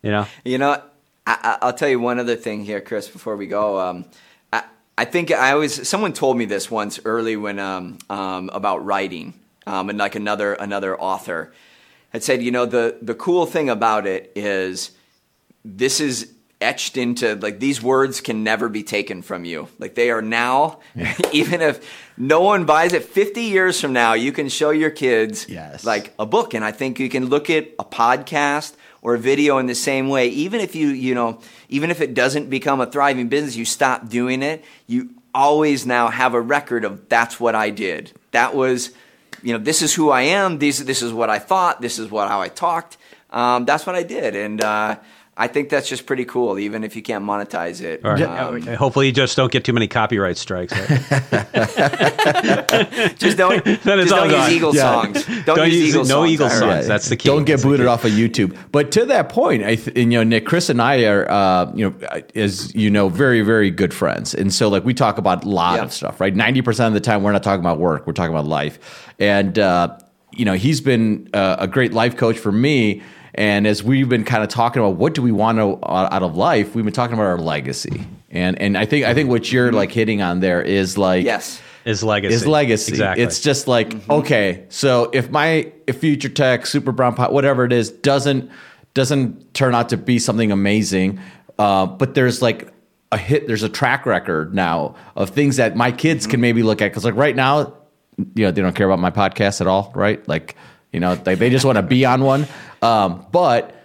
You 0.02 0.12
know, 0.12 0.28
you 0.44 0.58
know, 0.58 0.82
I, 1.26 1.58
will 1.62 1.74
tell 1.74 1.88
you 1.88 2.00
one 2.00 2.20
other 2.20 2.36
thing 2.36 2.66
here, 2.66 2.82
Chris, 2.82 3.08
before 3.08 3.38
we 3.38 3.48
go. 3.48 3.80
Um, 3.80 4.06
I 4.52 4.64
I 4.98 5.06
think 5.06 5.32
I 5.32 5.54
always 5.54 5.88
someone 5.88 6.12
told 6.12 6.38
me 6.38 6.44
this 6.44 6.70
once 6.70 7.00
early 7.06 7.38
when 7.38 7.58
um, 7.58 8.00
um, 8.10 8.50
about 8.54 8.86
writing, 8.86 9.34
um, 9.66 9.90
and 9.90 9.98
like 9.98 10.16
another 10.16 10.56
another 10.56 11.00
author 11.00 11.54
had 12.10 12.22
said, 12.22 12.44
you 12.44 12.52
know, 12.52 12.66
the 12.66 12.98
the 13.02 13.16
cool 13.16 13.46
thing 13.46 13.70
about 13.70 14.06
it 14.06 14.30
is 14.36 14.92
this 15.64 16.02
is 16.02 16.34
etched 16.62 16.97
into 16.97 17.36
like 17.36 17.60
these 17.60 17.82
words 17.82 18.20
can 18.20 18.43
never 18.43 18.68
be 18.68 18.84
taken 18.84 19.22
from 19.22 19.45
you. 19.45 19.70
Like 19.78 19.95
they 19.95 20.11
are 20.11 20.22
now, 20.22 20.80
yeah. 20.94 21.15
even 21.31 21.61
if 21.61 21.90
no 22.18 22.41
one 22.41 22.65
buys 22.65 22.94
it 22.94 23.06
50 23.06 23.41
years 23.41 23.80
from 23.80 23.94
now, 23.94 24.14
you 24.14 24.31
can 24.31 24.49
show 24.49 24.72
your 24.72 24.90
kids 24.90 25.48
yes. 25.48 25.86
like 25.86 26.14
a 26.19 26.26
book. 26.26 26.53
And 26.53 26.65
I 26.65 26.72
think 26.72 26.99
you 26.99 27.10
can 27.10 27.27
look 27.27 27.49
at 27.49 27.69
a 27.80 27.86
podcast 27.86 28.76
or 29.02 29.15
a 29.15 29.19
video 29.19 29.57
in 29.57 29.68
the 29.68 29.76
same 29.76 30.10
way. 30.10 30.27
Even 30.27 30.60
if 30.60 30.76
you, 30.76 30.90
you 30.90 31.15
know, 31.15 31.40
even 31.69 31.91
if 31.91 32.02
it 32.02 32.14
doesn't 32.14 32.49
become 32.49 32.81
a 32.81 32.86
thriving 32.86 33.30
business, 33.30 33.56
you 33.56 33.65
stop 33.65 34.10
doing 34.10 34.44
it, 34.44 34.65
you 34.86 35.10
always 35.34 35.86
now 35.86 36.10
have 36.10 36.34
a 36.34 36.41
record 36.41 36.84
of 36.84 37.07
that's 37.07 37.40
what 37.40 37.56
I 37.56 37.69
did. 37.69 38.11
That 38.31 38.53
was, 38.53 38.91
you 39.41 39.53
know, 39.53 39.60
this 39.60 39.81
is 39.81 39.94
who 39.94 40.10
I 40.10 40.23
am. 40.23 40.60
This, 40.60 40.80
this 40.80 41.02
is 41.02 41.14
what 41.14 41.30
I 41.30 41.40
thought. 41.40 41.80
This 41.81 41.99
is 41.99 42.11
what, 42.11 42.27
how 42.27 42.41
I 42.41 42.49
talked. 42.49 42.98
Um, 43.30 43.64
that's 43.64 43.86
what 43.86 43.95
I 43.95 44.03
did. 44.03 44.36
And, 44.36 44.61
uh, 44.61 44.98
I 45.40 45.48
think 45.48 45.70
that's 45.70 45.88
just 45.88 46.06
pretty 46.06 46.26
cool, 46.26 46.60
even 46.60 46.84
if 46.84 46.98
you 46.98 47.02
can't 47.02 47.24
monetize 47.24 47.82
it. 47.82 48.03
Right. 48.03 48.22
Um, 48.22 48.61
Hopefully, 48.76 49.06
you 49.06 49.14
just 49.14 49.38
don't 49.38 49.49
get 49.49 49.64
too 49.64 49.72
many 49.72 49.88
copyright 49.88 50.38
strikes. 50.38 50.74
Right? 50.74 50.88
just 53.18 53.38
don't, 53.38 53.64
just 53.66 53.86
don't 53.86 54.30
use 54.30 54.49
Eagle 54.49 54.76
yeah. 54.76 54.82
songs. 54.82 55.26
Don't, 55.26 55.45
don't 55.45 55.68
use, 55.68 55.76
use 55.78 55.90
Eagle 55.91 56.03
no 56.03 56.10
songs. 56.10 56.32
Eagle 56.32 56.49
songs. 56.49 56.61
Yeah. 56.61 56.82
That's 56.82 57.07
the 57.07 57.16
key. 57.16 57.30
Don't 57.30 57.45
get 57.45 57.53
that's 57.53 57.64
booted 57.64 57.86
off 57.86 58.03
of 58.03 58.11
YouTube. 58.11 58.57
But 58.74 58.91
to 58.91 59.06
that 59.06 59.30
point, 59.30 59.64
I 59.64 59.76
th- 59.76 59.95
you 59.95 60.07
know, 60.07 60.24
Nick, 60.24 60.45
Chris, 60.45 60.68
and 60.68 60.82
I 60.82 61.06
are, 61.06 61.32
uh, 61.32 61.72
you 61.74 61.90
know, 61.90 62.22
as 62.36 62.76
you 62.76 62.90
know, 62.90 63.07
very, 63.07 63.41
very 63.41 63.72
good 63.72 63.94
friends, 63.94 64.36
and 64.36 64.53
so 64.53 64.68
like 64.68 64.84
we 64.84 64.94
talk 64.94 65.18
about 65.18 65.45
a 65.45 65.49
lot 65.49 65.78
yeah. 65.78 65.84
of 65.84 65.94
stuff. 65.94 66.20
Right, 66.20 66.36
ninety 66.36 66.61
percent 66.61 66.88
of 66.90 66.94
the 66.95 66.99
time 66.99 67.24
we're 67.24 67.32
not 67.32 67.44
talking 67.44 67.61
about 67.61 67.80
work; 67.80 68.06
we're 68.06 68.11
talking 68.11 68.34
about 68.34 68.45
life, 68.45 69.14
and 69.20 69.57
uh, 69.57 69.98
you 70.34 70.44
know, 70.44 70.56
he's 70.56 70.82
been 70.82 71.30
uh, 71.34 71.56
a 71.60 71.68
great 71.68 71.94
life 71.94 72.18
coach 72.18 72.38
for 72.38 72.52
me 72.52 73.02
and 73.35 73.68
as 73.68 73.84
we've 73.84 74.10
been 74.10 74.23
kind 74.23 74.43
of 74.43 74.49
talking 74.49 74.81
about 74.81 74.95
what 74.95 75.14
do 75.14 75.22
we 75.22 75.31
want 75.31 75.57
to, 75.57 75.76
uh, 75.85 76.10
out 76.11 76.23
of 76.23 76.35
life, 76.35 76.76
we've 76.76 76.85
been 76.85 76.93
talking 76.93 77.14
about 77.14 77.26
our 77.26 77.38
legacy. 77.38 78.06
And 78.30 78.61
and 78.61 78.77
I 78.77 78.85
think 78.85 79.06
I 79.06 79.14
think 79.14 79.30
what 79.30 79.51
you're 79.51 79.72
like 79.72 79.91
hitting 79.91 80.22
on 80.22 80.39
there 80.39 80.61
is 80.61 80.97
like 80.97 81.26
yes 81.26 81.61
is 81.85 82.03
legacy 82.03 82.35
is 82.35 82.47
legacy. 82.47 82.91
Exactly. 82.91 83.23
It's 83.23 83.39
just 83.39 83.68
like 83.68 83.89
mm-hmm. 83.89 84.11
okay, 84.11 84.65
so 84.69 85.10
if 85.14 85.30
my 85.30 85.72
if 85.88 85.99
future 85.99 86.30
tech, 86.30 86.65
super 86.65 86.91
brown 86.91 87.15
pot, 87.15 87.34
whatever 87.34 87.65
it 87.65 87.73
is, 87.73 87.89
doesn't 87.89 88.51
doesn't 88.93 89.53
turn 89.53 89.73
out 89.76 89.89
to 89.89 89.97
be 89.97 90.19
something 90.19 90.51
amazing, 90.51 91.19
uh, 91.57 91.85
but 91.85 92.14
there's 92.14 92.41
like 92.41 92.72
a 93.11 93.18
hit. 93.18 93.47
There's 93.47 93.64
a 93.64 93.69
track 93.69 94.06
record 94.06 94.53
now 94.53 94.95
of 95.15 95.31
things 95.31 95.57
that 95.57 95.76
my 95.76 95.91
kids 95.91 96.23
mm-hmm. 96.23 96.31
can 96.31 96.41
maybe 96.41 96.64
look 96.64 96.81
at 96.81 96.91
because 96.91 97.06
like 97.06 97.15
right 97.15 97.35
now, 97.35 97.73
you 98.18 98.45
know, 98.45 98.51
they 98.51 98.61
don't 98.61 98.76
care 98.76 98.89
about 98.89 98.99
my 98.99 99.11
podcast 99.11 99.61
at 99.61 99.68
all, 99.68 99.91
right? 99.95 100.26
Like 100.27 100.56
you 100.91 100.99
know, 100.99 101.15
they, 101.15 101.35
they 101.35 101.49
just 101.49 101.65
want 101.65 101.77
to 101.77 101.84
be 101.84 102.06
on 102.06 102.23
one. 102.23 102.47
Um, 102.81 103.26
but 103.31 103.76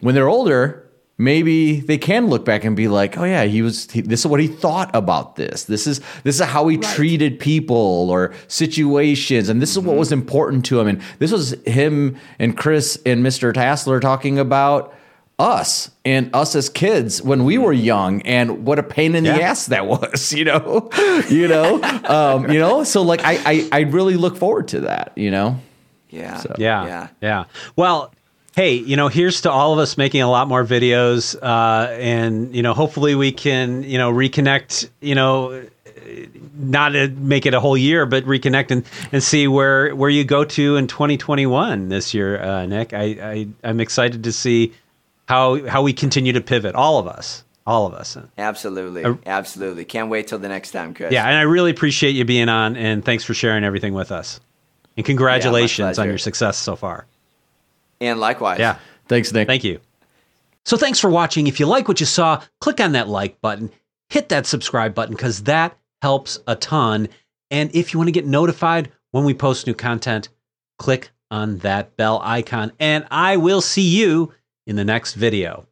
when 0.00 0.14
they're 0.14 0.28
older, 0.28 0.88
maybe 1.18 1.80
they 1.80 1.98
can 1.98 2.28
look 2.28 2.44
back 2.44 2.64
and 2.64 2.76
be 2.76 2.88
like, 2.88 3.18
"Oh 3.18 3.24
yeah, 3.24 3.44
he 3.44 3.62
was. 3.62 3.90
He, 3.90 4.00
this 4.00 4.20
is 4.20 4.26
what 4.26 4.40
he 4.40 4.46
thought 4.46 4.90
about 4.94 5.36
this. 5.36 5.64
This 5.64 5.86
is 5.86 6.00
this 6.24 6.40
is 6.40 6.46
how 6.46 6.68
he 6.68 6.76
right. 6.76 6.94
treated 6.94 7.38
people 7.38 8.10
or 8.10 8.32
situations, 8.48 9.48
and 9.48 9.60
this 9.60 9.70
is 9.70 9.78
what 9.78 9.92
mm-hmm. 9.92 9.98
was 9.98 10.12
important 10.12 10.64
to 10.66 10.80
him. 10.80 10.88
And 10.88 11.02
this 11.18 11.32
was 11.32 11.52
him 11.66 12.16
and 12.38 12.56
Chris 12.56 13.00
and 13.04 13.22
Mister 13.22 13.52
Tasler 13.52 14.00
talking 14.00 14.38
about." 14.38 14.94
us 15.38 15.90
and 16.04 16.28
us 16.36 16.54
as 16.54 16.68
kids 16.68 17.22
when 17.22 17.46
we 17.46 17.56
were 17.56 17.72
young 17.72 18.20
and 18.26 18.66
what 18.66 18.78
a 18.78 18.82
pain 18.82 19.14
in 19.14 19.24
yeah. 19.24 19.38
the 19.38 19.42
ass 19.42 19.64
that 19.68 19.86
was 19.86 20.34
you 20.34 20.44
know 20.44 20.90
you 21.30 21.48
know 21.48 21.82
um, 22.04 22.50
you 22.50 22.58
know 22.58 22.84
so 22.84 23.00
like 23.00 23.22
I, 23.24 23.40
I 23.46 23.68
i 23.72 23.80
really 23.84 24.16
look 24.16 24.36
forward 24.36 24.68
to 24.68 24.80
that 24.80 25.12
you 25.16 25.30
know 25.30 25.58
yeah. 26.10 26.36
So, 26.38 26.54
yeah. 26.58 26.86
Yeah. 26.86 27.08
Yeah. 27.20 27.44
Well, 27.76 28.12
hey, 28.60 28.74
you 28.74 28.94
know, 28.94 29.08
here's 29.08 29.40
to 29.40 29.50
all 29.50 29.72
of 29.72 29.78
us 29.78 29.96
making 29.96 30.20
a 30.20 30.30
lot 30.30 30.46
more 30.46 30.62
videos, 30.62 31.34
uh, 31.34 31.90
and 31.92 32.54
you 32.54 32.62
know, 32.62 32.74
hopefully 32.74 33.14
we 33.14 33.32
can, 33.32 33.82
you 33.82 33.96
know, 33.96 34.12
reconnect. 34.12 34.90
You 35.00 35.14
know, 35.14 35.64
not 36.54 36.90
to 36.90 37.08
make 37.08 37.46
it 37.46 37.54
a 37.54 37.60
whole 37.60 37.76
year, 37.76 38.04
but 38.04 38.24
reconnect 38.24 38.70
and, 38.70 38.84
and 39.12 39.22
see 39.22 39.48
where 39.48 39.96
where 39.96 40.10
you 40.10 40.24
go 40.24 40.44
to 40.44 40.76
in 40.76 40.88
2021 40.88 41.88
this 41.88 42.12
year, 42.12 42.38
uh, 42.38 42.66
Nick. 42.66 42.92
I, 42.92 43.04
I 43.04 43.48
I'm 43.64 43.80
excited 43.80 44.24
to 44.24 44.32
see 44.32 44.74
how 45.26 45.66
how 45.66 45.80
we 45.80 45.94
continue 45.94 46.34
to 46.34 46.42
pivot, 46.42 46.74
all 46.74 46.98
of 46.98 47.06
us 47.06 47.44
all 47.66 47.86
of 47.86 47.94
us. 47.94 48.16
Absolutely, 48.36 49.04
absolutely. 49.26 49.84
Can't 49.84 50.10
wait 50.10 50.26
till 50.26 50.38
the 50.38 50.48
next 50.48 50.72
time, 50.72 50.92
Chris. 50.92 51.12
Yeah, 51.12 51.24
and 51.26 51.36
I 51.36 51.42
really 51.42 51.70
appreciate 51.70 52.10
you 52.10 52.24
being 52.24 52.48
on, 52.48 52.76
and 52.76 53.04
thanks 53.04 53.22
for 53.22 53.32
sharing 53.32 53.64
everything 53.64 53.94
with 53.94 54.10
us. 54.10 54.40
And 54.96 55.06
congratulations 55.06 55.96
yeah, 55.96 56.02
on 56.02 56.08
your 56.08 56.18
success 56.18 56.58
so 56.58 56.74
far. 56.74 57.06
And 58.00 58.18
likewise. 58.18 58.58
Yeah. 58.58 58.78
Thanks, 59.08 59.32
Nick. 59.32 59.48
Thank 59.48 59.64
you. 59.64 59.80
So 60.64 60.76
thanks 60.76 60.98
for 60.98 61.10
watching. 61.10 61.46
If 61.46 61.58
you 61.58 61.66
like 61.66 61.88
what 61.88 62.00
you 62.00 62.06
saw, 62.06 62.42
click 62.60 62.80
on 62.80 62.92
that 62.92 63.08
like 63.08 63.40
button, 63.40 63.70
hit 64.08 64.28
that 64.28 64.46
subscribe 64.46 64.94
button 64.94 65.14
because 65.14 65.44
that 65.44 65.76
helps 66.02 66.38
a 66.46 66.56
ton. 66.56 67.08
And 67.50 67.74
if 67.74 67.92
you 67.92 67.98
want 67.98 68.08
to 68.08 68.12
get 68.12 68.26
notified 68.26 68.92
when 69.10 69.24
we 69.24 69.34
post 69.34 69.66
new 69.66 69.74
content, 69.74 70.28
click 70.78 71.10
on 71.30 71.58
that 71.58 71.96
bell 71.96 72.20
icon. 72.22 72.72
And 72.78 73.06
I 73.10 73.36
will 73.36 73.60
see 73.60 73.88
you 73.88 74.32
in 74.66 74.76
the 74.76 74.84
next 74.84 75.14
video. 75.14 75.66